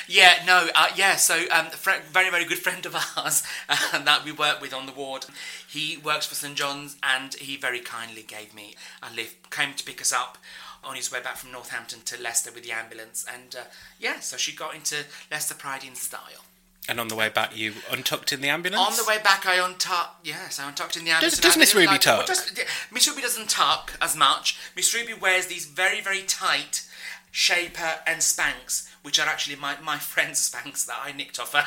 Yeah, 0.07 0.43
no, 0.45 0.67
uh, 0.75 0.87
yeah. 0.95 1.15
So, 1.15 1.35
um, 1.51 1.67
a 1.67 1.99
very, 2.11 2.29
very 2.29 2.45
good 2.45 2.59
friend 2.65 2.85
of 2.85 2.95
ours 2.95 3.43
uh, 3.69 3.99
that 3.99 4.23
we 4.23 4.31
work 4.31 4.61
with 4.61 4.73
on 4.73 4.85
the 4.85 4.91
ward. 4.91 5.25
He 5.67 5.97
works 5.97 6.25
for 6.25 6.35
St 6.35 6.55
John's, 6.55 6.95
and 7.03 7.33
he 7.35 7.57
very 7.57 7.79
kindly 7.79 8.23
gave 8.23 8.53
me 8.53 8.75
a 9.03 9.13
lift. 9.13 9.49
Came 9.51 9.73
to 9.73 9.83
pick 9.83 10.01
us 10.01 10.13
up 10.13 10.37
on 10.83 10.95
his 10.95 11.11
way 11.11 11.19
back 11.21 11.35
from 11.37 11.51
Northampton 11.51 12.01
to 12.05 12.21
Leicester 12.21 12.51
with 12.51 12.63
the 12.63 12.71
ambulance, 12.71 13.25
and 13.31 13.55
uh, 13.55 13.63
yeah, 13.99 14.19
so 14.19 14.37
she 14.37 14.55
got 14.55 14.75
into 14.75 15.03
Leicester 15.31 15.55
Pride 15.55 15.83
in 15.83 15.95
style. 15.95 16.45
And 16.87 16.99
on 16.99 17.07
the 17.07 17.15
way 17.15 17.29
back, 17.29 17.57
you 17.57 17.73
untucked 17.91 18.31
in 18.31 18.41
the 18.41 18.49
ambulance. 18.49 18.79
On 18.81 18.95
the 18.95 19.09
way 19.09 19.17
back, 19.23 19.45
I 19.47 19.55
untucked. 19.55 20.25
Yes, 20.25 20.59
I 20.59 20.67
untucked 20.67 20.95
in 20.97 21.03
the 21.05 21.11
ambulance. 21.11 21.39
does 21.39 21.55
I 21.57 21.59
Miss 21.59 21.73
Ruby 21.73 21.97
tuck? 21.97 22.19
well, 22.19 22.27
does- 22.27 22.51
Miss 22.91 23.07
Ruby 23.07 23.21
doesn't 23.23 23.49
tuck 23.49 23.93
as 24.01 24.15
much. 24.15 24.57
Miss 24.75 24.93
Ruby 24.93 25.13
wears 25.13 25.47
these 25.47 25.65
very, 25.65 25.99
very 26.01 26.21
tight 26.21 26.85
shaper 27.31 27.95
and 28.05 28.19
Spanx, 28.21 28.87
which 29.01 29.19
are 29.19 29.27
actually 29.27 29.55
my, 29.55 29.75
my 29.81 29.97
friend's 29.97 30.47
Spanx 30.49 30.85
that 30.85 30.97
I 31.03 31.11
nicked 31.11 31.39
off 31.39 31.53
her 31.53 31.65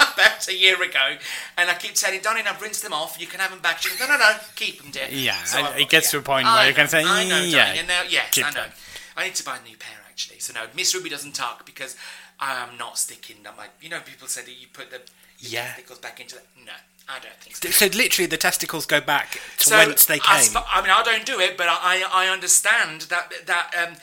about 0.12 0.48
a 0.48 0.54
year 0.54 0.82
ago. 0.82 1.16
And 1.58 1.70
I 1.70 1.74
keep 1.74 1.94
telling 1.94 2.20
Darling, 2.20 2.44
I've 2.48 2.60
rinsed 2.60 2.82
them 2.82 2.92
off. 2.92 3.20
You 3.20 3.26
can 3.26 3.38
have 3.40 3.50
them 3.50 3.60
back. 3.60 3.78
She 3.82 3.90
goes, 3.90 4.00
no, 4.00 4.06
no, 4.06 4.18
no, 4.18 4.36
keep 4.56 4.80
them, 4.82 4.90
dear. 4.90 5.06
Yeah, 5.10 5.42
So 5.44 5.64
it 5.76 5.88
gets 5.88 6.10
to 6.12 6.18
a 6.18 6.22
point 6.22 6.46
where 6.46 6.54
I 6.54 6.68
you 6.68 6.74
can 6.74 6.84
know, 6.84 6.88
say, 6.88 7.04
I 7.04 7.28
know, 7.28 7.42
yeah, 7.42 7.64
darling, 7.66 7.78
and 7.80 7.88
now, 7.88 8.02
yes, 8.08 8.30
keep 8.30 8.46
I 8.46 8.50
know. 8.50 8.62
them. 8.62 8.70
I 9.16 9.24
need 9.24 9.34
to 9.36 9.44
buy 9.44 9.58
a 9.58 9.68
new 9.68 9.76
pair 9.76 9.98
actually. 10.08 10.38
So 10.40 10.52
no, 10.52 10.62
Miss 10.74 10.94
Ruby 10.94 11.08
doesn't 11.10 11.32
tuck 11.34 11.64
because 11.66 11.96
I 12.42 12.54
am 12.68 12.76
not 12.76 12.98
sticking. 12.98 13.36
I'm 13.48 13.56
like, 13.56 13.70
you 13.80 13.88
know, 13.88 14.00
people 14.00 14.26
say 14.26 14.42
that 14.42 14.50
you 14.60 14.66
put 14.72 14.90
the 14.90 15.00
Yeah. 15.38 15.68
testicles 15.68 16.00
back 16.00 16.18
into 16.20 16.34
the. 16.34 16.42
No, 16.66 16.72
I 17.08 17.20
don't 17.20 17.36
think 17.40 17.54
so. 17.56 17.70
So 17.70 17.86
literally, 17.96 18.26
the 18.26 18.36
testicles 18.36 18.84
go 18.84 19.00
back 19.00 19.38
to 19.58 19.66
So, 19.68 19.76
whence 19.78 20.06
they 20.06 20.18
I, 20.26 20.40
came. 20.40 20.50
sp- 20.50 20.66
I 20.68 20.82
mean, 20.82 20.90
I 20.90 21.02
don't 21.04 21.24
do 21.24 21.38
it, 21.38 21.56
but 21.56 21.68
I 21.70 22.02
I 22.12 22.28
understand 22.28 23.02
that 23.02 23.46
that 23.46 23.70
um, 23.80 23.96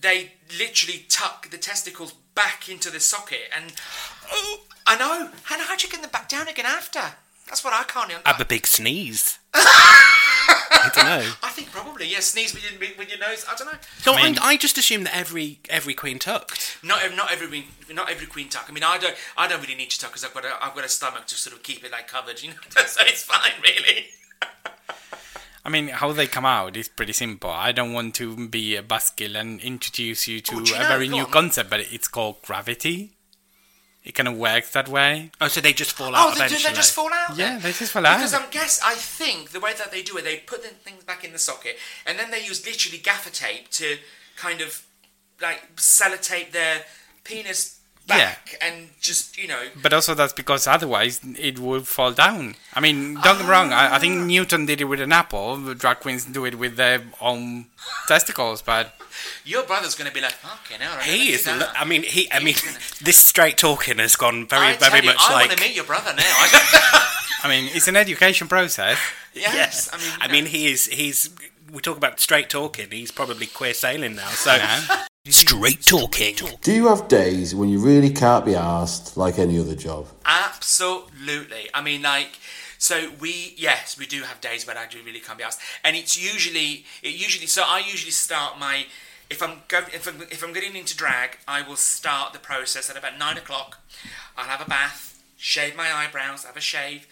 they 0.00 0.32
literally 0.58 1.06
tuck 1.08 1.50
the 1.50 1.58
testicles 1.58 2.12
back 2.34 2.68
into 2.68 2.90
the 2.90 3.00
socket, 3.00 3.48
and 3.56 3.72
oh, 4.32 4.60
I 4.86 4.96
know. 4.96 5.30
And 5.52 5.62
how 5.62 5.76
do 5.76 5.86
you 5.86 5.92
get 5.92 6.02
them 6.02 6.10
back 6.10 6.28
down 6.28 6.48
again 6.48 6.66
after? 6.66 7.14
That's 7.48 7.64
what 7.64 7.72
I 7.72 7.82
can't. 7.84 8.12
I 8.24 8.30
have 8.32 8.40
a 8.40 8.44
big 8.44 8.66
sneeze. 8.66 9.38
I 9.54 10.90
don't 10.94 11.04
know. 11.04 11.32
I 11.42 11.50
think 11.50 11.70
probably 11.72 12.06
yeah. 12.08 12.20
Sneeze 12.20 12.54
with 12.54 12.62
your, 12.70 12.78
with 12.96 13.08
your 13.08 13.18
nose. 13.18 13.44
I 13.50 13.54
don't 13.56 13.66
know. 13.72 13.78
So 13.98 14.14
I, 14.14 14.22
mean- 14.24 14.38
I 14.40 14.56
just 14.56 14.78
assume 14.78 15.04
that 15.04 15.16
every 15.16 15.58
every 15.68 15.94
queen 15.94 16.18
tucked. 16.18 16.78
Not 16.82 17.02
ev- 17.02 17.16
not 17.16 17.32
every 17.32 17.66
not 17.92 18.10
every 18.10 18.26
queen 18.26 18.48
tuck. 18.48 18.66
I 18.68 18.72
mean, 18.72 18.84
I 18.84 18.98
don't 18.98 19.14
I 19.36 19.48
don't 19.48 19.60
really 19.60 19.74
need 19.74 19.90
to 19.90 19.98
tuck 19.98 20.10
because 20.10 20.24
I've 20.24 20.34
got 20.34 20.44
a 20.44 20.52
I've 20.62 20.74
got 20.74 20.84
a 20.84 20.88
stomach 20.88 21.26
to 21.26 21.34
sort 21.34 21.54
of 21.56 21.62
keep 21.62 21.84
it 21.84 21.90
like 21.92 22.06
covered. 22.08 22.42
You 22.42 22.50
know, 22.50 22.56
so 22.86 23.00
it's 23.04 23.22
fine 23.24 23.52
really. 23.62 24.06
I 25.64 25.70
mean, 25.70 25.88
how 25.88 26.12
they 26.12 26.26
come 26.26 26.46
out 26.46 26.76
is 26.76 26.88
pretty 26.88 27.12
simple. 27.12 27.50
I 27.50 27.72
don't 27.72 27.92
want 27.92 28.14
to 28.16 28.48
be 28.48 28.74
a 28.76 28.82
buskill 28.82 29.36
and 29.36 29.60
introduce 29.60 30.26
you 30.26 30.40
to 30.40 30.56
Oh, 30.56 30.60
you 30.60 30.74
a 30.74 30.78
know? 30.78 30.88
very 30.88 31.08
new 31.08 31.24
on. 31.24 31.30
concept, 31.30 31.68
but 31.68 31.80
it's 31.80 32.08
called 32.08 32.40
gravity. 32.42 33.10
It 34.08 34.14
kind 34.14 34.26
of 34.26 34.38
works 34.38 34.70
that 34.72 34.88
way. 34.88 35.30
Oh, 35.38 35.48
so 35.48 35.60
they 35.60 35.74
just 35.74 35.92
fall 35.92 36.14
oh, 36.14 36.18
out 36.18 36.30
Oh, 36.34 36.38
they, 36.38 36.48
do 36.48 36.56
they 36.56 36.72
just 36.72 36.94
fall 36.94 37.10
out? 37.12 37.36
Yeah, 37.36 37.50
then? 37.50 37.60
they 37.60 37.72
just 37.72 37.92
fall 37.92 38.06
out. 38.06 38.16
Because 38.16 38.32
I 38.32 38.46
guess 38.50 38.80
I 38.82 38.94
think 38.94 39.50
the 39.50 39.60
way 39.60 39.74
that 39.74 39.90
they 39.90 40.02
do 40.02 40.16
it, 40.16 40.24
they 40.24 40.38
put 40.38 40.62
the 40.62 40.68
things 40.68 41.04
back 41.04 41.24
in 41.24 41.32
the 41.32 41.38
socket, 41.38 41.76
and 42.06 42.18
then 42.18 42.30
they 42.30 42.42
use 42.42 42.64
literally 42.64 42.96
gaffer 42.96 43.28
tape 43.28 43.68
to 43.72 43.98
kind 44.36 44.62
of 44.62 44.86
like 45.42 45.76
sellotape 45.76 46.52
their 46.52 46.84
penis 47.22 47.77
back 48.08 48.56
and 48.60 48.88
just 49.00 49.38
you 49.38 49.46
know. 49.46 49.62
But 49.80 49.92
also 49.92 50.14
that's 50.14 50.32
because 50.32 50.66
otherwise 50.66 51.20
it 51.38 51.58
would 51.58 51.86
fall 51.86 52.12
down. 52.12 52.54
I 52.74 52.80
mean, 52.80 53.14
don't 53.14 53.36
get 53.38 53.44
me 53.44 53.50
wrong. 53.50 53.72
I, 53.72 53.96
I 53.96 53.98
think 53.98 54.14
ah. 54.20 54.24
Newton 54.24 54.66
did 54.66 54.80
it 54.80 54.84
with 54.84 55.00
an 55.00 55.12
apple. 55.12 55.56
The 55.56 55.74
drag 55.74 56.00
queens 56.00 56.24
do 56.24 56.44
it 56.44 56.56
with 56.58 56.76
their 56.76 57.02
own 57.20 57.66
testicles. 58.06 58.62
But 58.62 58.94
Your 59.44 59.62
brother's 59.64 59.94
going 59.94 60.08
to 60.08 60.14
be 60.14 60.20
like, 60.20 60.32
fucking 60.32 60.80
hell. 60.80 60.96
I 60.98 61.02
He 61.04 61.32
is. 61.32 61.44
that." 61.44 61.72
I 61.76 61.84
mean, 61.84 62.02
he. 62.02 62.30
I 62.32 62.40
mean, 62.40 62.56
this 63.00 63.16
straight 63.18 63.56
talking 63.58 63.98
has 63.98 64.16
gone 64.16 64.46
very, 64.48 64.68
I 64.68 64.74
tell 64.76 64.90
very 64.90 65.02
you, 65.04 65.10
much 65.12 65.20
I 65.20 65.32
like. 65.32 65.48
want 65.48 65.58
to 65.60 65.64
meet 65.64 65.76
your 65.76 65.84
brother 65.84 66.12
now. 66.16 66.22
I- 66.26 67.14
I 67.40 67.48
mean, 67.48 67.70
it's 67.72 67.86
an 67.86 67.94
education 67.96 68.48
process. 68.48 68.98
yes, 69.34 69.88
I 69.92 69.96
mean, 69.98 70.12
I 70.20 70.28
mean, 70.32 70.46
he 70.46 70.72
is. 70.72 70.86
He's. 70.86 71.30
We 71.70 71.80
talk 71.82 71.96
about 71.96 72.18
straight 72.18 72.48
talking. 72.50 72.90
He's 72.90 73.12
probably 73.12 73.46
queer 73.46 73.74
sailing 73.74 74.16
now. 74.16 74.28
So 74.30 74.56
straight 75.32 75.82
talking. 75.82 76.36
Do 76.62 76.72
you 76.72 76.88
have 76.88 77.08
days 77.08 77.54
when 77.54 77.68
you 77.68 77.78
really 77.78 78.10
can't 78.10 78.44
be 78.44 78.54
asked 78.54 79.16
like 79.16 79.38
any 79.38 79.58
other 79.58 79.74
job? 79.74 80.06
Absolutely. 80.24 81.68
I 81.72 81.82
mean, 81.82 82.02
like, 82.02 82.38
so 82.78 83.10
we 83.20 83.54
yes, 83.56 83.98
we 83.98 84.06
do 84.06 84.22
have 84.22 84.40
days 84.40 84.66
when 84.66 84.76
I 84.76 84.86
do 84.86 84.98
really 85.04 85.20
can't 85.20 85.38
be 85.38 85.44
asked, 85.44 85.60
and 85.84 85.96
it's 85.96 86.20
usually 86.20 86.84
it 87.02 87.14
usually 87.14 87.46
so 87.46 87.62
I 87.66 87.80
usually 87.80 88.12
start 88.12 88.58
my 88.58 88.86
if 89.30 89.42
I'm 89.42 89.62
going 89.68 89.86
if 89.92 90.06
I'm, 90.06 90.22
if 90.22 90.42
I'm 90.42 90.52
getting 90.52 90.76
into 90.76 90.96
drag, 90.96 91.38
I 91.46 91.62
will 91.62 91.76
start 91.76 92.32
the 92.32 92.38
process 92.38 92.88
at 92.88 92.96
about 92.96 93.18
nine 93.18 93.36
o'clock. 93.36 93.78
I'll 94.36 94.46
have 94.46 94.60
a 94.60 94.68
bath, 94.68 95.22
shave 95.36 95.76
my 95.76 95.92
eyebrows, 95.92 96.44
have 96.44 96.56
a 96.56 96.60
shave, 96.60 97.06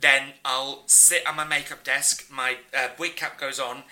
then 0.00 0.34
I'll 0.44 0.84
sit 0.86 1.26
on 1.26 1.36
my 1.36 1.44
makeup 1.44 1.84
desk. 1.84 2.30
My 2.30 2.58
uh, 2.76 2.88
wig 2.98 3.16
cap 3.16 3.38
goes 3.38 3.58
on. 3.58 3.82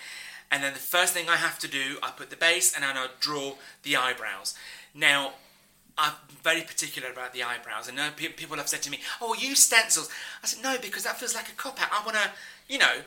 And 0.51 0.63
then 0.63 0.73
the 0.73 0.79
first 0.79 1.13
thing 1.13 1.29
I 1.29 1.35
have 1.35 1.59
to 1.59 1.67
do, 1.67 1.97
I 2.01 2.09
put 2.09 2.29
the 2.29 2.35
base 2.35 2.73
and 2.73 2.83
then 2.83 2.97
I 2.97 3.07
draw 3.19 3.55
the 3.83 3.95
eyebrows. 3.95 4.55
Now, 4.93 5.33
I'm 5.97 6.13
very 6.43 6.61
particular 6.61 7.11
about 7.11 7.33
the 7.33 7.43
eyebrows. 7.43 7.89
I 7.89 7.93
know 7.93 8.09
people 8.15 8.57
have 8.57 8.69
said 8.69 8.81
to 8.83 8.89
me, 8.89 9.01
"Oh, 9.21 9.33
use 9.33 9.59
stencils." 9.59 10.09
I 10.41 10.47
said, 10.47 10.63
"No, 10.63 10.77
because 10.77 11.03
that 11.03 11.19
feels 11.19 11.35
like 11.35 11.49
a 11.49 11.53
cop 11.53 11.81
out. 11.81 11.89
I 11.91 12.03
want 12.05 12.17
to, 12.17 12.31
you 12.67 12.77
know." 12.79 13.03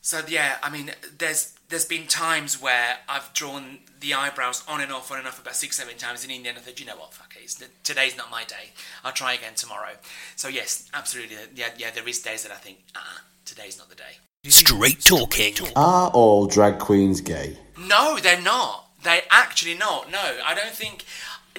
So 0.00 0.20
yeah, 0.26 0.58
I 0.62 0.70
mean, 0.70 0.92
there's 1.18 1.54
there's 1.68 1.84
been 1.84 2.06
times 2.06 2.60
where 2.60 2.98
I've 3.08 3.32
drawn 3.32 3.80
the 4.00 4.14
eyebrows 4.14 4.62
on 4.68 4.80
and 4.80 4.92
off, 4.92 5.10
on 5.10 5.18
and 5.18 5.26
off 5.26 5.40
about 5.40 5.56
six, 5.56 5.76
seven 5.76 5.96
times, 5.96 6.22
and 6.22 6.32
in 6.32 6.42
the 6.42 6.48
end 6.48 6.58
I 6.58 6.60
thought, 6.60 6.78
you 6.78 6.86
know 6.86 6.96
what, 6.96 7.14
fuck 7.14 7.34
it, 7.36 7.68
today's 7.82 8.16
not 8.16 8.30
my 8.30 8.44
day. 8.44 8.70
I'll 9.04 9.12
try 9.12 9.32
again 9.34 9.54
tomorrow. 9.54 9.92
So 10.36 10.48
yes, 10.48 10.88
absolutely, 10.92 11.36
yeah, 11.54 11.70
yeah. 11.76 11.90
There 11.90 12.06
is 12.06 12.20
days 12.20 12.42
that 12.42 12.52
I 12.52 12.56
think, 12.56 12.78
ah, 12.94 13.22
today's 13.44 13.78
not 13.78 13.88
the 13.88 13.94
day. 13.94 14.18
Straight 14.48 15.00
talking. 15.00 15.54
Are 15.76 16.10
all 16.10 16.46
drag 16.46 16.80
queens 16.80 17.20
gay? 17.20 17.56
No, 17.78 18.18
they're 18.18 18.42
not. 18.42 18.88
They 19.04 19.20
actually 19.30 19.74
not. 19.74 20.10
No, 20.10 20.38
I 20.44 20.52
don't 20.56 20.74
think. 20.74 21.04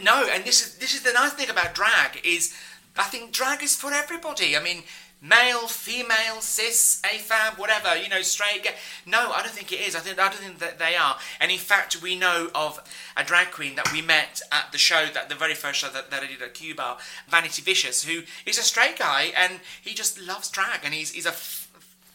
No, 0.02 0.28
and 0.30 0.44
this 0.44 0.62
is 0.62 0.76
this 0.80 0.94
is 0.94 1.02
the 1.02 1.14
nice 1.14 1.32
thing 1.32 1.50
about 1.50 1.74
drag 1.74 2.20
is 2.26 2.54
I 2.98 3.04
think 3.04 3.32
drag 3.32 3.64
is 3.64 3.74
for 3.74 3.94
everybody. 3.94 4.58
I 4.58 4.62
mean, 4.62 4.84
male, 5.22 5.70
female, 5.70 6.42
cis, 6.42 7.02
AFAB, 7.06 7.58
whatever. 7.58 7.96
You 7.96 8.10
know, 8.10 8.22
straight, 8.22 8.64
gay. 8.64 8.76
No, 9.06 9.32
I 9.32 9.42
don't 9.44 9.54
think 9.54 9.72
it 9.72 9.80
is. 9.80 9.96
I 9.96 10.00
think 10.00 10.20
I 10.20 10.28
don't 10.28 10.40
think 10.40 10.60
that 10.60 10.78
they 10.78 10.98
are. 10.98 11.18
And 11.40 11.54
in 11.54 11.60
fact, 11.60 12.02
we 12.02 12.18
know 12.18 12.50
of 12.54 12.82
a 13.16 13.24
drag 13.24 13.52
queen 13.52 13.76
that 13.76 13.94
we 13.94 14.02
met 14.02 14.42
at 14.52 14.74
the 14.74 14.78
show 14.78 15.06
that 15.14 15.30
the 15.30 15.36
very 15.36 15.56
first 15.56 15.80
show 15.80 15.88
that, 15.88 16.12
that 16.12 16.22
I 16.22 16.28
did 16.28 16.42
at 16.42 16.54
Ku 16.54 16.76
Bar, 16.76 16.98
Vanity 17.30 17.62
Vicious, 17.62 18.04
who 18.04 18.24
is 18.46 18.58
a 18.58 18.62
straight 18.64 19.00
guy 19.00 19.32
and 19.38 19.62
he 19.82 19.94
just 19.94 20.20
loves 20.20 20.50
drag 20.50 20.82
and 20.84 20.94
he's 20.94 21.12
he's 21.14 21.26
a 21.26 21.30
f- 21.30 21.63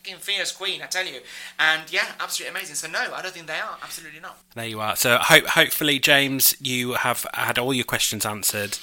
fucking 0.09 0.20
fierce 0.20 0.52
queen, 0.52 0.82
I 0.82 0.86
tell 0.86 1.06
you. 1.06 1.20
And 1.59 1.90
yeah, 1.92 2.06
absolutely 2.20 2.56
amazing. 2.56 2.76
So 2.76 2.88
no, 2.88 3.12
I 3.14 3.22
don't 3.22 3.32
think 3.32 3.46
they 3.46 3.59
are. 3.59 3.78
Absolutely 3.82 4.20
not. 4.20 4.38
There 4.54 4.66
you 4.66 4.80
are. 4.80 4.96
So 4.96 5.18
hope, 5.18 5.46
hopefully, 5.46 5.98
James, 5.98 6.54
you 6.61 6.94
have 6.94 7.26
had 7.34 7.59
all 7.59 7.74
your 7.74 7.84
questions 7.84 8.24
answered. 8.24 8.78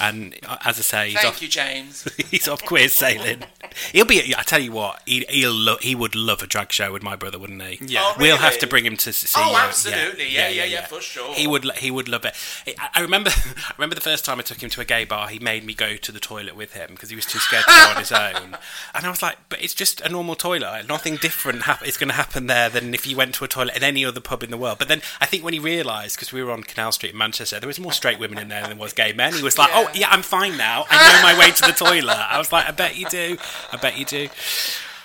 And 0.00 0.34
uh, 0.46 0.56
as 0.64 0.78
I 0.78 0.82
say, 0.82 1.04
he's 1.10 1.14
Thank 1.20 1.28
off. 1.34 1.42
you, 1.42 1.48
James. 1.48 2.06
He's 2.30 2.48
off 2.48 2.64
queer 2.64 2.88
sailing. 2.88 3.44
He'll 3.92 4.04
be. 4.04 4.34
I 4.36 4.42
tell 4.42 4.58
you 4.60 4.72
what, 4.72 5.00
he, 5.06 5.24
he'll 5.28 5.52
lo- 5.54 5.76
he 5.80 5.94
would 5.94 6.14
love 6.14 6.42
a 6.42 6.46
drag 6.46 6.72
show 6.72 6.92
with 6.92 7.02
my 7.02 7.16
brother, 7.16 7.38
wouldn't 7.38 7.62
he? 7.62 7.78
Yeah. 7.86 8.00
Oh, 8.02 8.14
We'll 8.18 8.36
have 8.36 8.58
to 8.58 8.66
bring 8.66 8.84
him 8.84 8.96
to 8.98 9.12
see. 9.12 9.28
Oh, 9.40 9.52
you. 9.52 9.56
absolutely. 9.56 10.28
Yeah, 10.34 10.48
yeah, 10.48 10.64
yeah, 10.64 10.86
for 10.86 11.00
sure. 11.00 11.32
He 11.34 11.46
would. 11.46 11.64
He 11.76 11.90
would 11.90 12.08
love 12.08 12.24
it. 12.24 12.34
I- 12.78 12.88
I 12.96 13.00
remember. 13.00 13.30
I 13.56 13.72
remember 13.78 13.94
the 13.94 14.00
first 14.00 14.24
time 14.24 14.38
I 14.38 14.42
took 14.42 14.62
him 14.62 14.70
to 14.70 14.80
a 14.80 14.84
gay 14.84 15.04
bar. 15.04 15.28
He 15.28 15.38
made 15.38 15.64
me 15.64 15.72
go 15.74 15.96
to 15.96 16.12
the 16.12 16.20
toilet 16.20 16.56
with 16.56 16.74
him 16.74 16.90
because 16.90 17.10
he 17.10 17.16
was 17.16 17.26
too 17.26 17.38
scared 17.38 17.64
to 17.64 17.70
go 17.70 17.88
on 17.90 17.96
his 17.96 18.12
own. 18.26 18.56
And 18.94 19.06
I 19.06 19.10
was 19.10 19.22
like, 19.22 19.36
"But 19.48 19.62
it's 19.62 19.74
just 19.74 20.00
a 20.02 20.08
normal 20.08 20.34
toilet. 20.34 20.86
Nothing 20.88 21.16
different 21.16 21.62
hap- 21.62 21.86
is 21.86 21.96
going 21.96 22.08
to 22.08 22.14
happen 22.14 22.46
there 22.48 22.68
than 22.68 22.92
if 22.94 23.06
you 23.06 23.16
went 23.16 23.34
to 23.36 23.44
a 23.44 23.48
toilet 23.48 23.76
in 23.76 23.82
any 23.82 24.04
other 24.04 24.20
pub 24.20 24.42
in 24.42 24.50
the 24.50 24.56
world." 24.58 24.78
But 24.78 24.88
then 24.88 25.00
I 25.20 25.26
think 25.26 25.42
when 25.44 25.54
he 25.54 25.58
realised, 25.60 26.16
because 26.16 26.32
we 26.32 26.42
were 26.42 26.52
on 26.52 26.62
Canal 26.64 26.92
Street 26.92 27.12
in 27.12 27.18
Manchester, 27.18 27.58
there 27.60 27.66
was 27.68 27.80
more 27.80 27.92
straight 27.92 28.18
women 28.18 28.38
in 28.38 28.48
there 28.48 28.60
than 28.62 28.70
there 28.70 28.78
was 28.78 28.92
gay 28.92 29.12
men. 29.12 29.32
He 29.34 29.42
was 29.42 29.58
like, 29.58 29.70
"Oh 29.72 29.85
yeah, 29.94 30.08
I'm 30.10 30.22
fine 30.22 30.56
now. 30.56 30.84
I 30.90 31.12
know 31.12 31.22
my 31.22 31.38
way 31.38 31.50
to 31.52 31.62
the 31.62 31.72
toilet." 31.72 32.16
I 32.16 32.38
was 32.38 32.52
like, 32.52 32.66
"I 32.66 32.70
bet 32.72 32.96
you 32.96 33.06
do. 33.08 33.36
I 33.72 33.76
bet 33.76 33.96
you 33.98 34.04
do." 34.04 34.28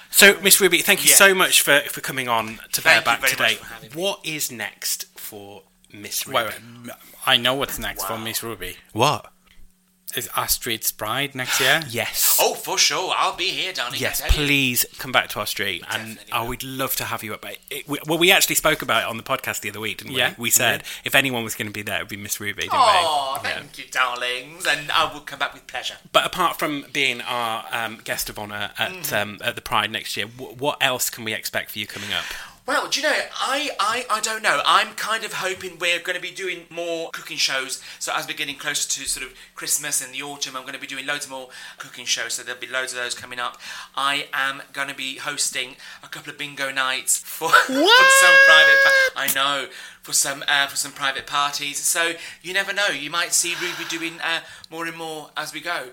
So, 0.10 0.38
Miss 0.42 0.60
Ruby, 0.60 0.80
thank 0.80 1.04
you 1.06 1.10
Yeah. 1.10 1.16
so 1.16 1.34
much 1.34 1.62
for, 1.62 1.80
for 1.82 2.02
coming 2.02 2.28
on 2.28 2.60
to 2.74 2.82
Thank 2.82 3.06
you 3.06 3.12
Bareback 3.12 3.30
today. 3.30 3.56
for 3.56 3.82
me. 3.84 3.90
What 3.94 4.20
is 4.26 4.52
next 4.52 5.06
for 5.18 5.64
Miss 5.92 6.28
Ruby? 6.28 6.38
Wait, 6.38 6.54
wait, 6.86 6.94
I 7.26 7.38
know 7.38 7.54
what's 7.54 7.80
next 7.80 8.04
for 8.06 8.18
Miss 8.18 8.44
Ruby. 8.44 8.76
What? 8.94 9.32
Is 10.16 10.30
Astrid's 10.36 10.92
Pride 10.92 11.36
next 11.36 11.60
year? 11.60 11.82
Yes. 11.90 12.38
Oh, 12.40 12.54
for 12.56 12.78
sure. 12.78 13.14
I'll 13.18 13.36
be 13.36 13.50
here, 13.50 13.74
darling. 13.74 14.00
Yes, 14.00 14.22
I 14.22 14.26
you. 14.28 14.32
please 14.32 14.86
come 14.98 15.12
back 15.12 15.30
to 15.30 15.40
our 15.40 15.46
street, 15.46 15.84
and 15.92 16.16
Definitely 16.16 16.34
oh, 16.34 16.42
will. 16.44 16.50
we'd 16.50 16.64
love 16.64 16.96
to 16.98 17.04
have 17.06 17.24
you 17.24 17.34
up. 17.34 17.46
It, 17.70 17.88
we, 17.88 18.00
well, 18.08 18.18
we 18.18 18.32
actually 18.32 18.56
spoke 18.56 18.82
about 18.82 19.04
it 19.04 19.08
on 19.10 19.18
the 19.18 19.24
podcast 19.24 19.62
the 19.62 19.70
other 19.70 19.80
week, 19.80 19.98
didn't 20.00 20.14
we? 20.14 20.20
Yeah, 20.20 20.34
We 20.38 20.50
said 20.50 20.84
if 21.04 21.16
anyone 21.16 21.44
was 21.44 21.56
going 21.56 21.68
to 21.68 21.74
be 21.74 21.82
there, 21.82 21.98
it 21.98 22.04
would 22.04 22.10
be 22.10 22.18
Miss 22.18 22.40
Ruby, 22.40 22.64
didn't 22.64 22.74
Oh, 22.76 23.40
we? 23.44 23.50
Yeah. 23.50 23.56
thank 23.60 23.78
you, 23.78 23.86
darlings, 23.92 24.66
and 24.66 24.92
I 24.92 25.12
will 25.14 25.22
come 25.22 25.40
back 25.40 25.54
with 25.54 25.68
pleasure. 25.68 25.96
But 26.12 26.26
apart 26.26 26.58
from 26.60 26.86
being 26.94 27.22
our 27.22 27.66
um, 27.72 28.00
guest 28.04 28.30
of 28.30 28.38
honour 28.40 28.72
at 28.78 28.92
Mm-hmm. 28.92 29.16
um, 29.16 29.38
at 29.44 29.56
the 29.56 29.62
Pride 29.62 29.92
next 29.92 30.16
year, 30.18 30.28
w- 30.28 30.56
what 30.58 30.78
else 30.82 31.10
can 31.10 31.24
we 31.24 31.34
expect 31.34 31.72
for 31.72 31.80
you 31.80 31.88
coming 31.88 32.12
up? 32.14 32.26
Well, 32.72 32.88
do 32.88 33.02
you 33.02 33.06
know, 33.06 33.14
I, 33.34 33.72
I, 33.82 34.06
I 34.10 34.22
don't 34.22 34.42
know. 34.42 34.62
I'm 34.66 34.94
kind 34.94 35.26
of 35.26 35.34
hoping 35.34 35.78
we're 35.78 36.00
going 36.00 36.16
to 36.16 36.22
be 36.22 36.32
doing 36.32 36.68
more 36.70 37.10
cooking 37.12 37.36
shows. 37.36 37.84
So 38.00 38.14
as 38.16 38.26
we're 38.26 38.38
getting 38.38 38.56
closer 38.56 38.88
to 38.90 39.10
sort 39.10 39.26
of 39.26 39.34
Christmas 39.56 40.02
and 40.02 40.14
the 40.14 40.22
autumn, 40.24 40.56
I'm 40.56 40.62
going 40.62 40.76
to 40.76 40.80
be 40.80 40.88
doing 40.88 41.06
loads 41.06 41.30
more 41.30 41.50
cooking 41.78 42.06
shows. 42.06 42.36
So 42.36 42.44
there'll 42.44 42.62
be 42.62 42.68
loads 42.68 42.94
of 42.94 43.00
those 43.00 43.14
coming 43.14 43.42
up. 43.42 43.60
I 43.94 44.28
am 44.32 44.62
going 44.72 44.88
to 44.88 44.96
be 44.96 45.18
hosting 45.18 45.76
a 46.02 46.08
couple 46.08 46.32
of 46.32 46.38
bingo 46.38 46.72
nights 46.72 47.18
for, 47.18 47.50
for 47.68 47.74
some 47.74 48.36
private. 48.48 48.78
Pa- 48.86 49.12
I 49.18 49.28
know 49.36 49.68
for 50.02 50.14
some 50.14 50.42
uh, 50.48 50.68
for 50.68 50.78
some 50.78 50.94
private 50.94 51.28
parties. 51.28 51.78
So 51.78 52.14
you 52.42 52.54
never 52.54 52.72
know. 52.72 52.88
You 52.88 53.10
might 53.10 53.34
see 53.34 53.54
Ruby 53.56 53.84
doing 53.90 54.14
uh, 54.22 54.40
more 54.70 54.86
and 54.86 54.96
more 54.96 55.32
as 55.36 55.54
we 55.54 55.60
go. 55.60 55.90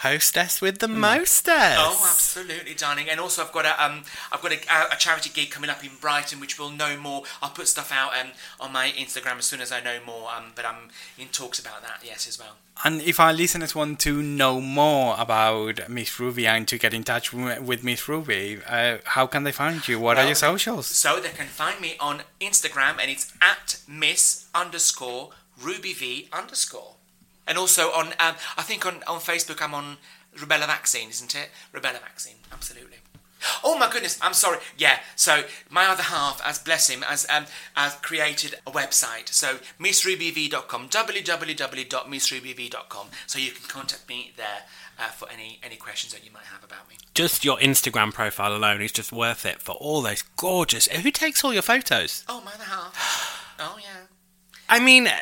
Hostess 0.00 0.60
with 0.60 0.80
the 0.80 0.88
mostess. 0.88 1.76
Oh, 1.78 2.06
absolutely, 2.10 2.74
darling. 2.74 3.08
And 3.08 3.18
also, 3.18 3.42
I've 3.42 3.52
got 3.52 3.64
a 3.64 3.82
um, 3.82 4.02
I've 4.30 4.42
got 4.42 4.52
a, 4.52 4.94
a 4.94 4.96
charity 4.98 5.30
gig 5.32 5.50
coming 5.50 5.70
up 5.70 5.82
in 5.82 5.90
Brighton, 6.00 6.38
which 6.38 6.58
we'll 6.58 6.70
know 6.70 6.98
more. 6.98 7.22
I'll 7.40 7.50
put 7.50 7.66
stuff 7.66 7.90
out 7.90 8.12
um, 8.18 8.28
on 8.60 8.72
my 8.72 8.88
Instagram 8.90 9.38
as 9.38 9.46
soon 9.46 9.62
as 9.62 9.72
I 9.72 9.80
know 9.80 9.98
more. 10.04 10.28
Um, 10.36 10.52
but 10.54 10.66
I'm 10.66 10.90
in 11.18 11.28
talks 11.28 11.58
about 11.58 11.82
that, 11.82 12.00
yes, 12.04 12.28
as 12.28 12.38
well. 12.38 12.56
And 12.84 13.00
if 13.00 13.18
our 13.18 13.32
listeners 13.32 13.74
want 13.74 13.98
to 14.00 14.20
know 14.20 14.60
more 14.60 15.16
about 15.18 15.88
Miss 15.88 16.20
Ruby 16.20 16.46
and 16.46 16.68
to 16.68 16.76
get 16.76 16.92
in 16.92 17.02
touch 17.02 17.32
with 17.32 17.82
Miss 17.82 18.06
Ruby, 18.06 18.60
uh, 18.68 18.98
how 19.04 19.26
can 19.26 19.44
they 19.44 19.52
find 19.52 19.86
you? 19.88 19.98
What 19.98 20.18
are 20.18 20.26
your 20.26 20.34
socials? 20.34 20.88
So 20.88 21.20
they 21.20 21.30
can 21.30 21.46
find 21.46 21.80
me 21.80 21.96
on 21.98 22.20
Instagram, 22.38 23.00
and 23.00 23.10
it's 23.10 23.32
at 23.40 23.78
Miss 23.88 24.44
underscore 24.54 25.30
Ruby 25.58 25.94
V 25.94 26.28
underscore. 26.34 26.95
And 27.46 27.58
also 27.58 27.92
on, 27.92 28.08
um, 28.18 28.34
I 28.56 28.62
think 28.62 28.86
on, 28.86 29.02
on 29.06 29.20
Facebook, 29.20 29.62
I'm 29.62 29.74
on 29.74 29.98
Rubella 30.36 30.66
Vaccine, 30.66 31.10
isn't 31.10 31.34
it? 31.34 31.50
Rubella 31.72 32.00
Vaccine, 32.00 32.36
absolutely. 32.52 32.96
Oh 33.62 33.78
my 33.78 33.88
goodness, 33.90 34.18
I'm 34.22 34.32
sorry. 34.32 34.58
Yeah, 34.76 34.98
so 35.14 35.44
my 35.70 35.86
other 35.86 36.02
half, 36.02 36.40
as 36.44 36.58
bless 36.58 36.90
him, 36.90 37.02
has 37.02 37.26
um, 37.32 37.44
has 37.74 37.94
created 37.96 38.54
a 38.66 38.70
website. 38.70 39.28
So 39.28 39.58
missrubyv.com, 39.78 40.88
www.missrubyv.com. 40.88 43.08
So 43.26 43.38
you 43.38 43.50
can 43.52 43.68
contact 43.68 44.08
me 44.08 44.32
there 44.36 44.64
uh, 44.98 45.08
for 45.08 45.28
any 45.30 45.60
any 45.62 45.76
questions 45.76 46.12
that 46.12 46.24
you 46.24 46.32
might 46.32 46.44
have 46.44 46.64
about 46.64 46.88
me. 46.88 46.96
Just 47.14 47.44
your 47.44 47.58
Instagram 47.58 48.12
profile 48.12 48.56
alone 48.56 48.82
is 48.82 48.92
just 48.92 49.12
worth 49.12 49.46
it 49.46 49.62
for 49.62 49.72
all 49.72 50.02
those 50.02 50.22
gorgeous. 50.36 50.88
Who 50.88 51.10
takes 51.10 51.44
all 51.44 51.52
your 51.52 51.62
photos? 51.62 52.24
Oh, 52.28 52.40
my 52.44 52.52
other 52.54 52.64
half. 52.64 53.34
Oh 53.58 53.78
yeah. 53.82 54.02
I 54.68 54.80
mean, 54.80 55.06
uh, 55.06 55.12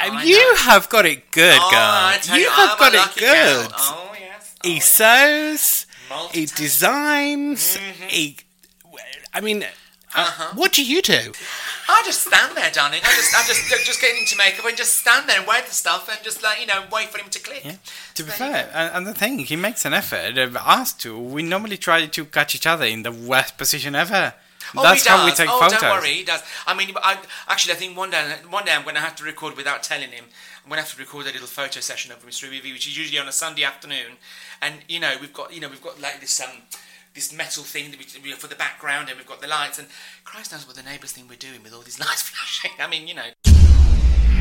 I 0.00 0.22
you 0.24 0.38
know. 0.38 0.56
have 0.56 0.88
got 0.88 1.06
it 1.06 1.30
good, 1.30 1.58
oh, 1.60 1.70
girl. 1.70 2.36
You 2.36 2.42
you, 2.44 2.50
have 2.50 2.70
I'm 2.72 2.78
got 2.78 2.94
it 2.94 3.14
good. 3.14 3.20
girl. 3.20 3.68
Oh 3.78 4.14
yes. 4.18 4.54
Oh, 4.64 4.68
He 4.68 4.74
yes. 4.74 4.84
sews. 4.86 5.86
He 6.32 6.46
designs. 6.46 7.76
Mm-hmm. 7.76 8.08
He. 8.08 8.36
I 9.34 9.40
mean, 9.40 9.64
Uh-huh. 10.14 10.52
what 10.54 10.72
do 10.72 10.84
you 10.84 11.00
do? 11.00 11.32
I 11.88 12.02
just 12.04 12.26
stand 12.26 12.56
there, 12.56 12.70
darling. 12.70 13.00
I 13.02 13.14
just, 13.16 13.34
I 13.34 13.46
just, 13.46 13.86
just 13.86 14.00
get 14.00 14.14
into 14.16 14.36
makeup 14.36 14.64
and 14.66 14.76
just 14.76 14.98
stand 14.98 15.28
there 15.28 15.38
and 15.38 15.46
wear 15.46 15.62
the 15.62 15.72
stuff 15.72 16.08
and 16.10 16.18
just 16.22 16.42
like 16.42 16.60
you 16.60 16.66
know 16.66 16.84
wait 16.92 17.08
for 17.08 17.18
him 17.18 17.30
to 17.30 17.40
click. 17.40 17.64
Yeah. 17.64 17.76
To 18.14 18.22
be 18.22 18.30
fair, 18.30 18.70
and, 18.74 18.94
and 18.94 19.06
the 19.06 19.14
thing, 19.14 19.38
he 19.38 19.56
makes 19.56 19.84
an 19.84 19.94
effort. 19.94 20.36
Us 20.38 20.92
two, 20.92 21.18
we 21.18 21.42
normally 21.42 21.76
try 21.76 22.06
to 22.06 22.24
catch 22.26 22.54
each 22.54 22.66
other 22.66 22.84
in 22.84 23.02
the 23.02 23.12
worst 23.12 23.56
position 23.56 23.94
ever. 23.94 24.34
Oh, 24.76 24.82
That's 24.82 25.04
he 25.04 25.10
how 25.10 25.24
we 25.24 25.30
does. 25.30 25.38
take 25.38 25.48
oh, 25.50 25.60
photos. 25.60 25.80
don't 25.80 25.90
worry, 25.90 26.14
he 26.14 26.24
does. 26.24 26.42
I 26.66 26.74
mean, 26.74 26.94
I, 27.02 27.18
actually, 27.48 27.74
I 27.74 27.76
think 27.76 27.96
one 27.96 28.10
day, 28.10 28.36
one 28.48 28.64
day 28.64 28.72
I'm 28.72 28.84
going 28.84 28.94
to 28.94 29.00
have 29.00 29.16
to 29.16 29.24
record 29.24 29.56
without 29.56 29.82
telling 29.82 30.10
him. 30.10 30.24
I'm 30.64 30.68
going 30.68 30.78
to 30.78 30.82
have 30.82 30.94
to 30.94 30.98
record 31.00 31.26
a 31.26 31.32
little 31.32 31.46
photo 31.46 31.80
session 31.80 32.12
of 32.12 32.24
Mr. 32.24 32.50
Ruby, 32.50 32.72
which 32.72 32.86
is 32.86 32.96
usually 32.96 33.18
on 33.18 33.28
a 33.28 33.32
Sunday 33.32 33.64
afternoon. 33.64 34.18
And 34.62 34.76
you 34.88 35.00
know, 35.00 35.14
we've 35.20 35.32
got, 35.32 35.52
you 35.52 35.60
know, 35.60 35.68
we've 35.68 35.82
got 35.82 36.00
like 36.00 36.20
this 36.20 36.40
um, 36.40 36.62
this 37.14 37.32
metal 37.32 37.62
thing 37.62 37.90
that 37.90 37.98
we, 37.98 38.06
we- 38.30 38.32
for 38.36 38.46
the 38.46 38.54
background, 38.54 39.08
and 39.08 39.18
we've 39.18 39.26
got 39.26 39.40
the 39.40 39.46
lights. 39.48 39.78
And 39.78 39.88
Christ 40.24 40.52
knows 40.52 40.66
what 40.66 40.76
the 40.76 40.82
neighbours 40.82 41.12
think 41.12 41.28
we're 41.28 41.36
doing 41.36 41.62
with 41.62 41.72
all 41.74 41.82
these 41.82 41.98
lights 42.06 42.22
flashing. 42.22 42.72
I 42.80 42.86
mean, 42.88 43.06
you 43.08 43.14
know. 43.14 44.32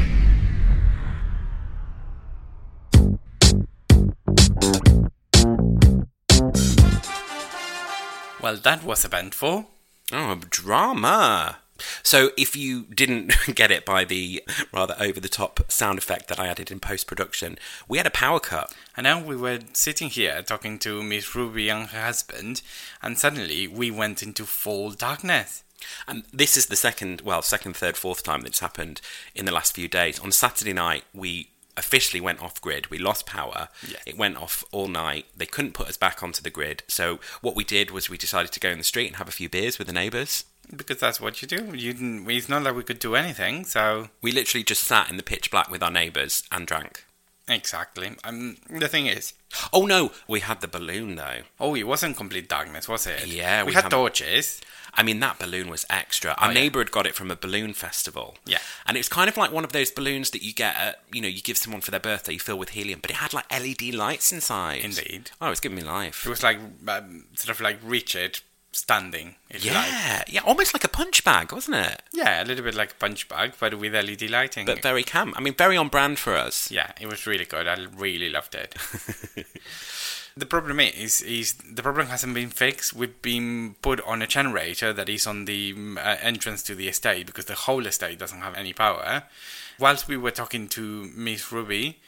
Well, 8.42 8.56
that 8.58 8.84
was 8.84 9.06
eventful. 9.06 9.68
Oh, 10.12 10.36
drama. 10.50 11.58
So, 12.04 12.32
if 12.38 12.56
you 12.56 12.84
didn't 12.84 13.34
get 13.56 13.72
it 13.72 13.86
by 13.86 14.04
the 14.06 14.44
rather 14.74 14.96
over 15.00 15.20
the 15.20 15.30
top 15.30 15.72
sound 15.72 15.98
effect 15.98 16.28
that 16.28 16.40
I 16.40 16.48
added 16.48 16.72
in 16.72 16.80
post 16.80 17.08
production, 17.08 17.58
we 17.88 17.98
had 17.98 18.08
a 18.08 18.12
power 18.12 18.40
cut. 18.40 18.74
And 18.96 19.06
now 19.06 19.24
we 19.24 19.36
were 19.36 19.60
sitting 19.74 20.10
here 20.10 20.42
talking 20.42 20.80
to 20.80 21.02
Miss 21.04 21.36
Ruby 21.36 21.70
and 21.70 21.90
her 21.90 22.02
husband, 22.02 22.62
and 23.02 23.18
suddenly 23.18 23.68
we 23.68 23.92
went 23.92 24.22
into 24.22 24.46
full 24.46 24.92
darkness. 24.92 25.64
And 26.08 26.24
this 26.32 26.58
is 26.58 26.68
the 26.68 26.76
second, 26.76 27.22
well, 27.22 27.42
second, 27.42 27.76
third, 27.76 27.98
fourth 27.98 28.24
time 28.24 28.42
that's 28.42 28.60
happened 28.60 29.02
in 29.34 29.46
the 29.46 29.52
last 29.52 29.74
few 29.74 29.88
days. 29.88 30.20
On 30.20 30.32
Saturday 30.32 30.74
night, 30.74 31.04
we 31.14 31.50
officially 31.78 32.22
went 32.22 32.42
off 32.42 32.62
grid. 32.62 32.90
We 32.90 32.98
lost 32.98 33.26
power. 33.26 33.70
Yeah. 33.88 33.98
It 34.06 34.18
went 34.18 34.38
off 34.38 34.64
all 34.72 34.88
night. 34.88 35.26
They 35.36 35.46
couldn't 35.46 35.74
put 35.74 35.88
us 35.88 35.98
back 35.98 36.22
onto 36.22 36.42
the 36.42 36.50
grid. 36.50 36.84
So, 36.88 37.20
what 37.42 37.56
we 37.56 37.64
did 37.64 37.92
was 37.92 38.10
we 38.10 38.18
decided 38.18 38.52
to 38.52 38.60
go 38.60 38.70
in 38.70 38.78
the 38.78 38.84
street 38.84 39.08
and 39.08 39.16
have 39.16 39.28
a 39.28 39.32
few 39.32 39.50
beers 39.50 39.78
with 39.78 39.88
the 39.88 39.94
neighbours. 39.94 40.46
Because 40.76 41.00
that's 41.00 41.20
what 41.20 41.42
you 41.42 41.48
do. 41.48 41.72
You 41.76 41.94
didn't, 41.94 42.30
it's 42.30 42.48
not 42.50 42.64
like 42.64 42.76
we 42.76 42.84
could 42.84 43.00
do 43.00 43.16
anything, 43.16 43.66
so 43.66 44.10
We 44.22 44.32
literally 44.32 44.64
just 44.64 44.84
sat 44.84 45.10
in 45.10 45.18
the 45.18 45.24
pitch 45.24 45.52
black 45.52 45.70
with 45.70 45.84
our 45.84 45.92
neighbours 45.92 46.44
and 46.52 46.66
drank. 46.66 47.04
exactly. 47.48 48.12
Um, 48.24 48.58
the 48.70 48.88
thing 48.88 49.08
is, 49.08 49.34
Oh 49.74 49.86
no, 49.86 50.12
we 50.28 50.40
had 50.40 50.62
the 50.62 50.68
balloon 50.68 51.16
though. 51.16 51.42
oh, 51.60 51.76
it 51.76 51.84
wasn't 51.88 52.16
complete 52.16 52.48
darkness, 52.48 52.88
was 52.88 53.06
it? 53.08 53.28
Yeah, 53.28 53.64
we, 53.64 53.68
we 53.68 53.74
had 53.74 53.84
haven't- 53.84 53.92
torches. 54.00 54.62
I 54.94 55.04
mean, 55.04 55.22
that 55.22 55.40
balloon 55.40 55.70
was 55.70 55.86
extra. 55.90 56.32
Our 56.32 56.48
Oh, 56.48 56.48
yeah. 56.50 56.54
neighbour 56.54 56.80
had 56.80 56.92
got 56.92 57.08
it 57.08 57.16
from 57.16 57.32
a 57.32 57.36
balloon 57.38 57.74
festival. 57.74 58.36
Yeah. 58.46 58.58
And 58.86 58.98
it 58.98 59.00
was 59.00 59.08
kind 59.08 59.30
of 59.30 59.38
like 59.38 59.50
one 59.50 59.64
of 59.64 59.72
those 59.72 59.90
balloons 59.90 60.32
that 60.32 60.44
you 60.44 60.54
get 60.54 60.76
at, 60.76 61.00
you 61.14 61.22
know, 61.22 61.30
you 61.30 61.42
give 61.42 61.56
someone 61.58 61.80
for 61.80 61.92
their 61.92 62.00
birthday, 62.02 62.34
you 62.34 62.40
fill 62.40 62.58
with 62.60 62.70
helium, 62.72 63.00
but 63.02 63.10
it 63.10 63.16
had 63.18 63.34
like 63.34 63.50
LED 63.52 63.94
lights 63.94 64.34
inside. 64.34 64.84
Indeed. 64.84 65.32
Oh, 65.40 65.50
it's 65.50 65.62
giving 65.62 65.78
me 65.78 65.84
life. 65.84 66.26
It 66.26 66.30
was 66.30 66.44
like 66.44 66.60
um, 66.90 67.24
sort 67.36 67.56
of 67.56 67.62
like 67.62 67.80
Richard 67.82 68.42
standing, 68.72 69.36
if 69.50 69.66
you 69.66 69.72
like. 69.72 69.88
Yeah, 69.88 70.24
yeah, 70.28 70.42
almost 70.42 70.74
like 70.74 70.84
a 70.84 70.90
punch 70.90 71.24
bag, 71.24 71.52
wasn't 71.52 71.78
it? 71.78 72.02
Yeah, 72.14 72.44
a 72.44 72.46
little 72.46 72.64
bit 72.64 72.76
like 72.76 72.92
a 72.92 72.96
punch 72.96 73.28
bag, 73.28 73.54
but 73.60 73.78
with 73.78 73.94
LED 73.94 74.30
lighting. 74.30 74.66
But 74.66 74.82
very 74.82 75.04
cam. 75.04 75.34
I 75.36 75.42
mean, 75.42 75.56
very 75.56 75.78
on 75.78 75.90
brand 75.90 76.20
for 76.20 76.36
us. 76.36 76.72
yeah, 76.72 76.92
it 77.00 77.08
was 77.08 77.28
really 77.28 77.46
good. 77.46 77.68
I 77.68 77.78
really 77.96 78.30
loved 78.30 78.56
it. 78.56 78.76
the 80.38 80.46
problem 80.46 80.80
is, 80.80 81.22
is 81.22 81.54
the 81.54 81.84
problem 81.84 82.08
hasn't 82.08 82.34
been 82.34 82.50
fixed. 82.50 82.94
We've 82.94 83.22
been 83.22 83.76
put 83.82 84.00
on 84.02 84.22
a 84.22 84.28
generator 84.28 84.94
that 84.94 85.10
is 85.10 85.28
on 85.28 85.46
the 85.46 85.74
mm, 85.74 85.98
uh, 85.98 86.18
entrance 86.22 86.64
to 86.64 86.76
the 86.76 86.88
estate 86.88 87.26
because 87.26 87.46
the 87.46 87.56
whole 87.56 87.86
estate 87.86 88.20
doesn't 88.20 88.42
have 88.42 88.56
any 88.56 88.74
power. 88.74 89.24
Whilst 89.80 90.08
we 90.08 90.16
were 90.16 90.32
talking 90.32 90.68
to 90.70 91.10
Miss 91.16 91.52
Ruby, 91.52 92.00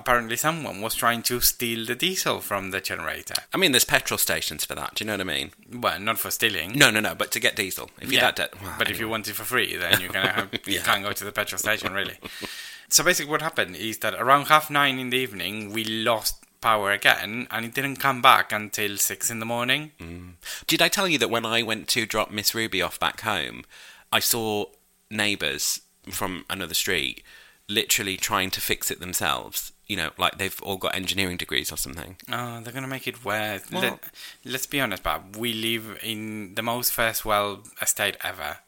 apparently 0.00 0.36
someone 0.36 0.80
was 0.80 0.94
trying 0.94 1.22
to 1.24 1.40
steal 1.40 1.86
the 1.86 1.94
diesel 1.94 2.40
from 2.40 2.70
the 2.72 2.80
generator. 2.80 3.34
I 3.54 3.56
mean, 3.56 3.72
there's 3.72 3.84
petrol 3.84 4.18
stations 4.18 4.64
for 4.64 4.74
that. 4.74 4.96
Do 4.96 5.04
you 5.04 5.06
know 5.06 5.14
what 5.14 5.20
I 5.20 5.24
mean? 5.24 5.52
Well, 5.72 6.00
not 6.00 6.18
for 6.18 6.30
stealing. 6.30 6.72
No, 6.76 6.90
no, 6.90 7.00
no. 7.00 7.14
But 7.14 7.30
to 7.32 7.40
get 7.40 7.54
diesel, 7.56 7.90
if 8.00 8.10
you're 8.10 8.20
Yeah, 8.20 8.32
that 8.32 8.36
de- 8.52 8.64
well, 8.64 8.74
but 8.78 8.90
if 8.90 8.98
you 8.98 9.06
anyway. 9.06 9.10
want 9.12 9.28
it 9.28 9.34
for 9.34 9.44
free, 9.44 9.76
then 9.76 10.00
you're 10.00 10.10
gonna 10.12 10.32
have, 10.32 10.48
you 10.66 10.80
uh, 10.80 10.82
can't 10.84 11.04
go 11.04 11.12
to 11.12 11.24
the 11.24 11.32
petrol 11.32 11.58
station 11.58 11.92
really. 11.92 12.16
so 12.88 13.04
basically, 13.04 13.30
what 13.30 13.42
happened 13.42 13.76
is 13.76 13.98
that 13.98 14.14
around 14.14 14.46
half 14.46 14.70
nine 14.70 14.98
in 14.98 15.10
the 15.10 15.18
evening, 15.18 15.72
we 15.72 15.84
lost 15.84 16.36
power 16.60 16.90
again, 16.90 17.46
and 17.50 17.64
it 17.64 17.74
didn't 17.74 17.96
come 17.96 18.20
back 18.20 18.52
until 18.52 18.96
six 18.96 19.30
in 19.30 19.38
the 19.40 19.46
morning. 19.46 19.92
Mm. 19.98 20.32
Did 20.66 20.82
I 20.82 20.88
tell 20.88 21.08
you 21.08 21.18
that 21.18 21.30
when 21.30 21.46
I 21.46 21.62
went 21.62 21.88
to 21.88 22.04
drop 22.06 22.30
Miss 22.30 22.54
Ruby 22.54 22.82
off 22.82 22.98
back 23.00 23.20
home, 23.22 23.64
I 24.12 24.18
saw 24.20 24.66
neighbours 25.10 25.80
from 26.10 26.44
another 26.50 26.74
street 26.74 27.22
literally 27.68 28.16
trying 28.16 28.50
to 28.50 28.60
fix 28.60 28.90
it 28.90 29.00
themselves? 29.00 29.72
You 29.90 29.96
know, 29.96 30.10
like 30.16 30.38
they've 30.38 30.60
all 30.62 30.76
got 30.76 30.94
engineering 30.94 31.36
degrees 31.36 31.72
or 31.72 31.76
something. 31.76 32.16
Oh, 32.30 32.60
they're 32.60 32.72
gonna 32.72 32.86
make 32.96 33.08
it 33.08 33.24
worse. 33.24 33.62
Well- 33.72 33.82
Let, 33.82 33.98
let's 34.44 34.66
be 34.66 34.80
honest, 34.80 35.02
Bob. 35.02 35.34
We 35.36 35.52
live 35.52 35.98
in 36.02 36.54
the 36.54 36.62
most 36.62 36.92
first 36.92 37.24
world 37.24 37.66
estate 37.82 38.16
ever. 38.22 38.58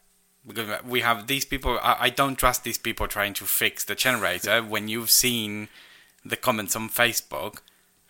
Because 0.45 0.83
we 0.83 0.99
have 0.99 1.27
these 1.27 1.45
people. 1.45 1.79
I, 1.81 1.95
I 2.07 2.09
don't 2.09 2.35
trust 2.35 2.65
these 2.65 2.77
people 2.77 3.07
trying 3.07 3.33
to 3.35 3.45
fix 3.45 3.85
the 3.85 3.95
generator 3.95 4.61
when 4.73 4.89
you've 4.89 5.09
seen 5.11 5.69
the 6.25 6.35
comments 6.35 6.75
on 6.75 6.89
Facebook 6.89 7.59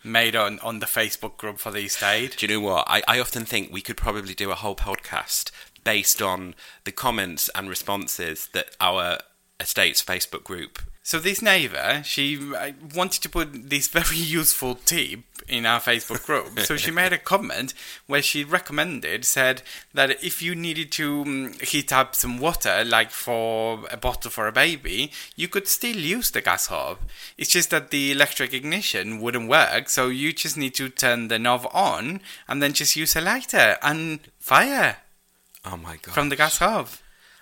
made 0.02 0.34
on, 0.34 0.58
on 0.58 0.80
the 0.80 0.86
Facebook 0.86 1.36
group 1.36 1.58
for 1.58 1.70
the 1.70 1.84
estate. 1.84 2.36
Do 2.36 2.46
you 2.46 2.54
know 2.54 2.66
what? 2.66 2.84
I, 2.88 3.02
I 3.06 3.20
often 3.20 3.44
think 3.44 3.72
we 3.72 3.80
could 3.80 3.96
probably 3.96 4.34
do 4.34 4.50
a 4.50 4.56
whole 4.56 4.74
podcast 4.76 5.52
based 5.84 6.20
on 6.20 6.54
the 6.82 6.92
comments 6.92 7.48
and 7.54 7.68
responses 7.68 8.48
that 8.54 8.76
our 8.80 9.18
estate's 9.60 10.02
Facebook 10.02 10.42
group 10.42 10.80
So 11.06 11.18
this 11.18 11.42
neighbor, 11.42 12.00
she 12.02 12.38
uh, 12.56 12.70
wanted 12.94 13.20
to 13.24 13.28
put 13.28 13.68
this 13.68 13.88
very 14.00 14.16
useful 14.16 14.74
tip 14.74 15.20
in 15.46 15.66
our 15.66 15.78
Facebook 15.78 16.24
group. 16.24 16.58
so 16.60 16.78
she 16.78 16.90
made 16.90 17.12
a 17.12 17.18
comment 17.18 17.74
where 18.06 18.22
she 18.22 18.42
recommended, 18.42 19.26
said 19.26 19.60
that 19.92 20.24
if 20.24 20.40
you 20.40 20.54
needed 20.54 20.90
to 20.92 21.20
um, 21.20 21.52
heat 21.62 21.92
up 21.92 22.14
some 22.14 22.38
water, 22.38 22.82
like 22.86 23.10
for 23.10 23.80
a 23.90 23.98
bottle 23.98 24.30
for 24.30 24.48
a 24.48 24.52
baby, 24.52 25.12
you 25.36 25.46
could 25.46 25.68
still 25.68 25.94
use 25.96 26.30
the 26.30 26.40
gas 26.40 26.68
hob. 26.68 26.96
It's 27.36 27.50
just 27.50 27.68
that 27.68 27.90
the 27.90 28.10
electric 28.10 28.54
ignition 28.54 29.20
wouldn't 29.20 29.46
work, 29.50 29.90
so 29.90 30.08
you 30.08 30.32
just 30.32 30.56
need 30.56 30.74
to 30.76 30.88
turn 30.88 31.28
the 31.28 31.38
knob 31.38 31.68
on 31.74 32.22
and 32.48 32.62
then 32.62 32.72
just 32.72 32.96
use 32.96 33.14
a 33.14 33.20
lighter 33.20 33.76
and 33.82 34.20
fire 34.38 34.96
Oh 35.66 35.76
my 35.76 35.98
god! 36.00 36.14
from 36.14 36.30
the 36.30 36.36
gas 36.36 36.56
hob. 36.56 36.88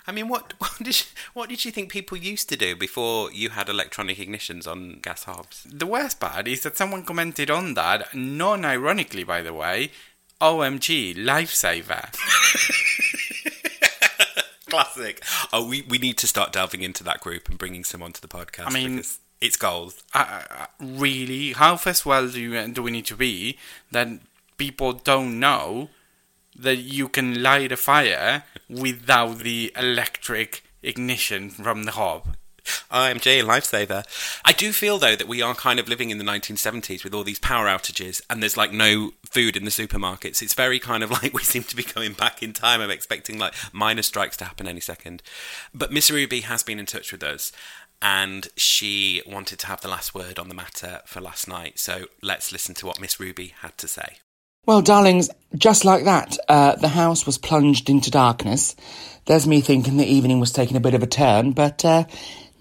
I 0.05 0.11
mean, 0.11 0.27
what 0.27 0.53
what 0.59 0.77
did 0.79 0.99
you, 0.99 1.05
what 1.33 1.49
did 1.49 1.65
you 1.65 1.71
think 1.71 1.91
people 1.91 2.17
used 2.17 2.49
to 2.49 2.57
do 2.57 2.75
before 2.75 3.31
you 3.31 3.49
had 3.49 3.69
electronic 3.69 4.17
ignitions 4.17 4.67
on 4.67 4.99
gas 5.01 5.23
hobs? 5.23 5.65
The 5.69 5.87
worst 5.87 6.19
part 6.19 6.47
is 6.47 6.61
that 6.63 6.77
someone 6.77 7.03
commented 7.03 7.49
on 7.49 7.73
that, 7.75 8.13
non 8.13 8.65
ironically, 8.65 9.23
by 9.23 9.41
the 9.41 9.53
way, 9.53 9.91
OMG, 10.41 11.15
lifesaver. 11.15 12.13
Classic. 14.69 15.23
Oh, 15.51 15.67
we, 15.67 15.83
we 15.83 15.99
need 15.99 16.17
to 16.17 16.27
start 16.27 16.51
delving 16.51 16.81
into 16.81 17.03
that 17.03 17.19
group 17.19 17.47
and 17.47 17.57
bringing 17.57 17.83
some 17.83 18.01
onto 18.01 18.19
the 18.19 18.27
podcast. 18.27 18.65
I 18.67 18.69
mean- 18.71 18.95
because 18.97 19.19
it's 19.39 19.57
gold. 19.57 19.93
uh, 20.13 20.41
uh, 20.49 20.65
really? 20.79 21.51
How 21.51 21.75
first 21.75 22.05
well 22.05 22.27
do, 22.29 22.39
you, 22.39 22.67
do 22.69 22.81
we 22.81 22.91
need 22.91 23.05
to 23.07 23.15
be 23.15 23.57
that 23.91 24.07
people 24.57 24.93
don't 24.93 25.39
know 25.39 25.89
that 26.55 26.77
you 26.77 27.07
can 27.07 27.41
light 27.41 27.71
a 27.71 27.77
fire 27.77 28.43
without 28.69 29.39
the 29.39 29.71
electric 29.75 30.63
ignition 30.81 31.49
from 31.49 31.83
the 31.83 31.91
hob? 31.91 32.35
I'm 32.89 33.17
IMG 33.17 33.43
lifesaver. 33.43 34.05
I 34.45 34.53
do 34.53 34.71
feel 34.71 34.97
though 34.97 35.15
that 35.15 35.27
we 35.27 35.41
are 35.41 35.55
kind 35.55 35.79
of 35.79 35.89
living 35.89 36.09
in 36.09 36.17
the 36.17 36.23
1970s 36.23 37.03
with 37.03 37.13
all 37.13 37.23
these 37.23 37.39
power 37.39 37.65
outages, 37.65 38.21
and 38.29 38.41
there's 38.41 38.57
like 38.57 38.71
no 38.71 39.11
food 39.29 39.57
in 39.57 39.65
the 39.65 39.71
supermarkets. 39.71 40.41
It's 40.41 40.53
very 40.53 40.79
kind 40.79 41.03
of 41.03 41.11
like 41.23 41.33
we 41.33 41.43
seem 41.43 41.63
to 41.63 41.75
be 41.75 41.83
going 41.83 42.13
back 42.13 42.41
in 42.41 42.53
time. 42.53 42.81
I'm 42.81 42.91
expecting 42.91 43.37
like 43.37 43.53
miner 43.73 44.01
strikes 44.01 44.37
to 44.37 44.45
happen 44.45 44.67
any 44.67 44.79
second. 44.79 45.21
But 45.73 45.91
Miss 45.91 46.09
Ruby 46.09 46.41
has 46.41 46.63
been 46.63 46.79
in 46.79 46.85
touch 46.85 47.11
with 47.11 47.23
us, 47.23 47.51
and 48.01 48.47
she 48.55 49.21
wanted 49.25 49.59
to 49.59 49.67
have 49.67 49.81
the 49.81 49.87
last 49.87 50.15
word 50.15 50.39
on 50.39 50.49
the 50.49 50.55
matter 50.55 51.01
for 51.05 51.19
last 51.19 51.47
night. 51.47 51.79
So 51.79 52.05
let's 52.21 52.51
listen 52.51 52.75
to 52.75 52.85
what 52.85 53.01
Miss 53.01 53.19
Ruby 53.19 53.53
had 53.61 53.77
to 53.79 53.87
say. 53.87 54.17
Well, 54.65 54.81
darlings, 54.81 55.29
just 55.57 55.83
like 55.83 56.05
that, 56.05 56.37
uh, 56.47 56.77
the 56.77 56.87
house 56.87 57.25
was 57.25 57.37
plunged 57.37 57.89
into 57.89 58.09
darkness. 58.09 58.77
There's 59.25 59.45
me 59.45 59.59
thinking 59.59 59.97
the 59.97 60.05
evening 60.05 60.39
was 60.39 60.53
taking 60.53 60.77
a 60.77 60.79
bit 60.79 60.93
of 60.93 61.03
a 61.03 61.07
turn, 61.07 61.51
but 61.51 61.83
uh, 61.83 62.05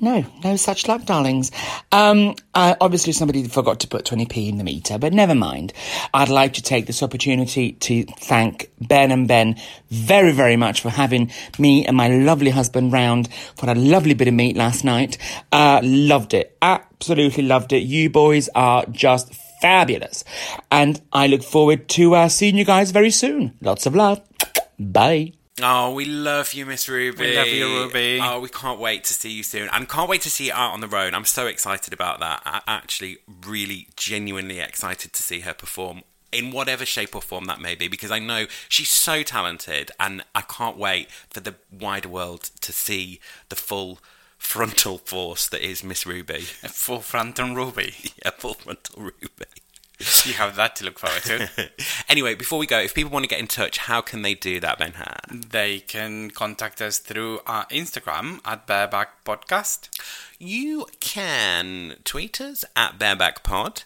no, 0.00 0.24
no 0.42 0.56
such 0.56 0.88
luck, 0.88 1.04
darlings. 1.04 1.52
Um, 1.92 2.34
uh, 2.54 2.74
obviously, 2.80 3.12
somebody 3.12 3.46
forgot 3.46 3.78
to 3.80 3.86
put 3.86 4.04
20p 4.04 4.48
in 4.48 4.58
the 4.58 4.64
meter, 4.64 4.98
but 4.98 5.12
never 5.12 5.36
mind. 5.36 5.72
I'd 6.12 6.28
like 6.28 6.54
to 6.54 6.62
take 6.62 6.86
this 6.86 7.04
opportunity 7.04 7.74
to 7.74 8.02
thank 8.02 8.72
Ben 8.80 9.12
and 9.12 9.28
Ben 9.28 9.54
very, 9.88 10.32
very 10.32 10.56
much 10.56 10.80
for 10.80 10.90
having 10.90 11.30
me 11.56 11.86
and 11.86 11.96
my 11.96 12.08
lovely 12.08 12.50
husband 12.50 12.92
round 12.92 13.32
for 13.54 13.70
a 13.70 13.76
lovely 13.76 14.14
bit 14.14 14.26
of 14.26 14.34
meat 14.34 14.56
last 14.56 14.82
night. 14.82 15.18
Uh, 15.52 15.78
loved 15.84 16.34
it. 16.34 16.58
Absolutely 16.60 17.44
loved 17.44 17.72
it. 17.72 17.84
You 17.84 18.10
boys 18.10 18.48
are 18.56 18.86
just 18.86 19.32
fabulous. 19.62 20.24
And 20.70 21.00
I 21.12 21.28
look 21.28 21.42
forward 21.42 21.88
to 21.90 22.14
uh, 22.16 22.28
seeing 22.28 22.58
you 22.58 22.64
guys 22.64 22.90
very 22.90 23.10
soon. 23.10 23.56
Lots 23.62 23.86
of 23.86 23.94
love. 23.94 24.20
Bye. 24.78 25.32
Oh, 25.62 25.94
we 25.94 26.04
love 26.06 26.54
you, 26.54 26.66
Miss 26.66 26.88
Ruby. 26.88 27.18
We 27.18 27.36
love 27.36 27.46
you, 27.46 27.66
Ruby. 27.66 28.18
Oh, 28.20 28.40
we 28.40 28.48
can't 28.48 28.80
wait 28.80 29.04
to 29.04 29.14
see 29.14 29.30
you 29.30 29.42
soon, 29.42 29.68
and 29.72 29.88
can't 29.88 30.08
wait 30.08 30.22
to 30.22 30.30
see 30.30 30.46
you 30.46 30.52
out 30.52 30.72
on 30.72 30.80
the 30.80 30.88
road. 30.88 31.14
I'm 31.14 31.24
so 31.24 31.46
excited 31.46 31.92
about 31.92 32.20
that. 32.20 32.42
I 32.44 32.62
actually, 32.66 33.18
really, 33.46 33.88
genuinely 33.96 34.60
excited 34.60 35.12
to 35.12 35.22
see 35.22 35.40
her 35.40 35.54
perform 35.54 36.02
in 36.32 36.50
whatever 36.50 36.86
shape 36.86 37.14
or 37.14 37.20
form 37.20 37.44
that 37.44 37.60
may 37.60 37.74
be, 37.74 37.86
because 37.86 38.10
I 38.10 38.18
know 38.18 38.46
she's 38.68 38.90
so 38.90 39.22
talented, 39.22 39.92
and 40.00 40.24
I 40.34 40.40
can't 40.40 40.78
wait 40.78 41.10
for 41.30 41.40
the 41.40 41.54
wider 41.70 42.08
world 42.08 42.50
to 42.62 42.72
see 42.72 43.20
the 43.50 43.56
full 43.56 44.00
frontal 44.42 44.98
force 44.98 45.48
that 45.48 45.66
is 45.66 45.82
Miss 45.82 46.04
Ruby. 46.04 46.40
Full 46.66 47.00
frontal 47.00 47.54
Ruby. 47.54 47.94
yeah, 48.24 48.32
full 48.36 48.54
frontal 48.54 49.02
Ruby. 49.02 49.46
You 50.24 50.34
have 50.34 50.56
that 50.56 50.74
to 50.76 50.84
look 50.84 50.98
forward 50.98 51.22
to. 51.22 51.70
anyway, 52.08 52.34
before 52.34 52.58
we 52.58 52.66
go, 52.66 52.80
if 52.80 52.92
people 52.92 53.12
want 53.12 53.22
to 53.24 53.28
get 53.28 53.38
in 53.38 53.46
touch, 53.46 53.78
how 53.78 54.00
can 54.00 54.22
they 54.22 54.34
do 54.34 54.58
that, 54.58 54.78
Ben 54.78 54.94
Hart? 54.94 55.20
they 55.50 55.78
can 55.78 56.30
contact 56.30 56.82
us 56.82 56.98
through 56.98 57.40
our 57.46 57.66
Instagram 57.66 58.40
at 58.44 58.66
Bareback 58.66 59.24
Podcast. 59.24 59.88
You 60.40 60.86
can 60.98 61.96
tweet 62.04 62.40
us 62.40 62.64
at 62.74 62.98
barebackpod. 62.98 63.84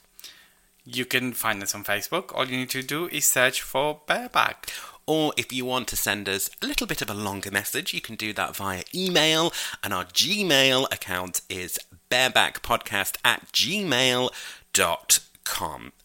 You 0.86 1.04
can 1.04 1.34
find 1.34 1.62
us 1.62 1.74
on 1.74 1.84
Facebook. 1.84 2.34
All 2.34 2.46
you 2.46 2.56
need 2.56 2.70
to 2.70 2.82
do 2.82 3.08
is 3.08 3.26
search 3.26 3.60
for 3.60 4.00
Bareback. 4.06 4.70
Or 5.06 5.32
if 5.36 5.52
you 5.52 5.64
want 5.64 5.86
to 5.88 5.96
send 5.96 6.28
us 6.28 6.50
a 6.60 6.66
little 6.66 6.86
bit 6.86 7.00
of 7.00 7.08
a 7.08 7.14
longer 7.14 7.50
message, 7.50 7.94
you 7.94 8.00
can 8.00 8.16
do 8.16 8.32
that 8.32 8.56
via 8.56 8.82
email. 8.94 9.52
And 9.82 9.94
our 9.94 10.04
Gmail 10.04 10.92
account 10.92 11.42
is 11.48 11.78
barebackpodcast 12.10 13.16
at 13.24 13.52
gmail.com. 13.52 14.32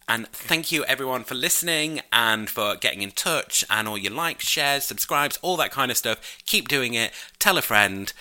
And 0.07 0.27
thank 0.27 0.71
you 0.71 0.83
everyone 0.85 1.23
for 1.23 1.35
listening 1.35 2.01
and 2.11 2.49
for 2.49 2.75
getting 2.75 3.01
in 3.01 3.11
touch 3.11 3.63
and 3.69 3.87
all 3.87 3.97
your 3.97 4.11
likes, 4.11 4.45
shares, 4.45 4.83
subscribes, 4.83 5.39
all 5.41 5.57
that 5.57 5.71
kind 5.71 5.89
of 5.89 5.97
stuff. 5.97 6.37
Keep 6.45 6.67
doing 6.67 6.93
it. 6.93 7.11
Tell 7.39 7.57
a 7.57 7.61
friend. 7.61 8.11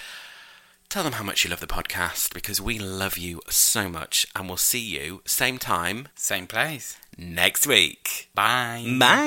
Tell 0.89 1.03
them 1.03 1.15
how 1.15 1.25
much 1.25 1.45
you 1.45 1.51
love 1.51 1.61
the 1.61 1.67
podcast 1.67 2.33
because 2.33 2.61
we 2.61 2.79
love 2.79 3.19
you 3.19 3.41
so 3.49 3.89
much. 3.89 4.27
And 4.35 4.49
we'll 4.49 4.57
see 4.57 4.81
you 4.81 5.23
same 5.27 5.59
time 5.59 6.09
Same 6.15 6.47
place. 6.47 7.00
Next 7.19 7.67
week. 7.67 8.31
Bye. 8.35 8.97
Bye. 8.99 9.27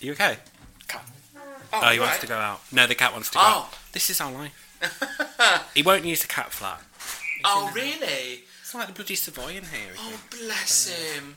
You 0.00 0.12
okay? 0.12 0.36
Oh, 1.72 1.90
he 1.90 2.00
wants 2.00 2.18
to 2.20 2.26
go 2.26 2.34
out. 2.36 2.60
No, 2.72 2.86
the 2.86 2.94
cat 2.94 3.12
wants 3.12 3.30
to 3.30 3.34
go. 3.34 3.40
Oh. 3.42 3.46
out. 3.46 3.74
This 3.92 4.10
is 4.10 4.20
our 4.20 4.32
life. 4.32 4.54
he 5.74 5.82
won't 5.82 6.04
use 6.04 6.22
the 6.22 6.28
cat 6.28 6.52
flat. 6.52 6.80
Oh, 7.44 7.70
really? 7.74 8.44
It's 8.60 8.74
like 8.74 8.86
the 8.86 8.92
bloody 8.92 9.14
Savoy 9.14 9.50
in 9.50 9.64
here. 9.64 9.92
Oh, 9.98 10.20
bless 10.30 10.88
him. 10.88 11.36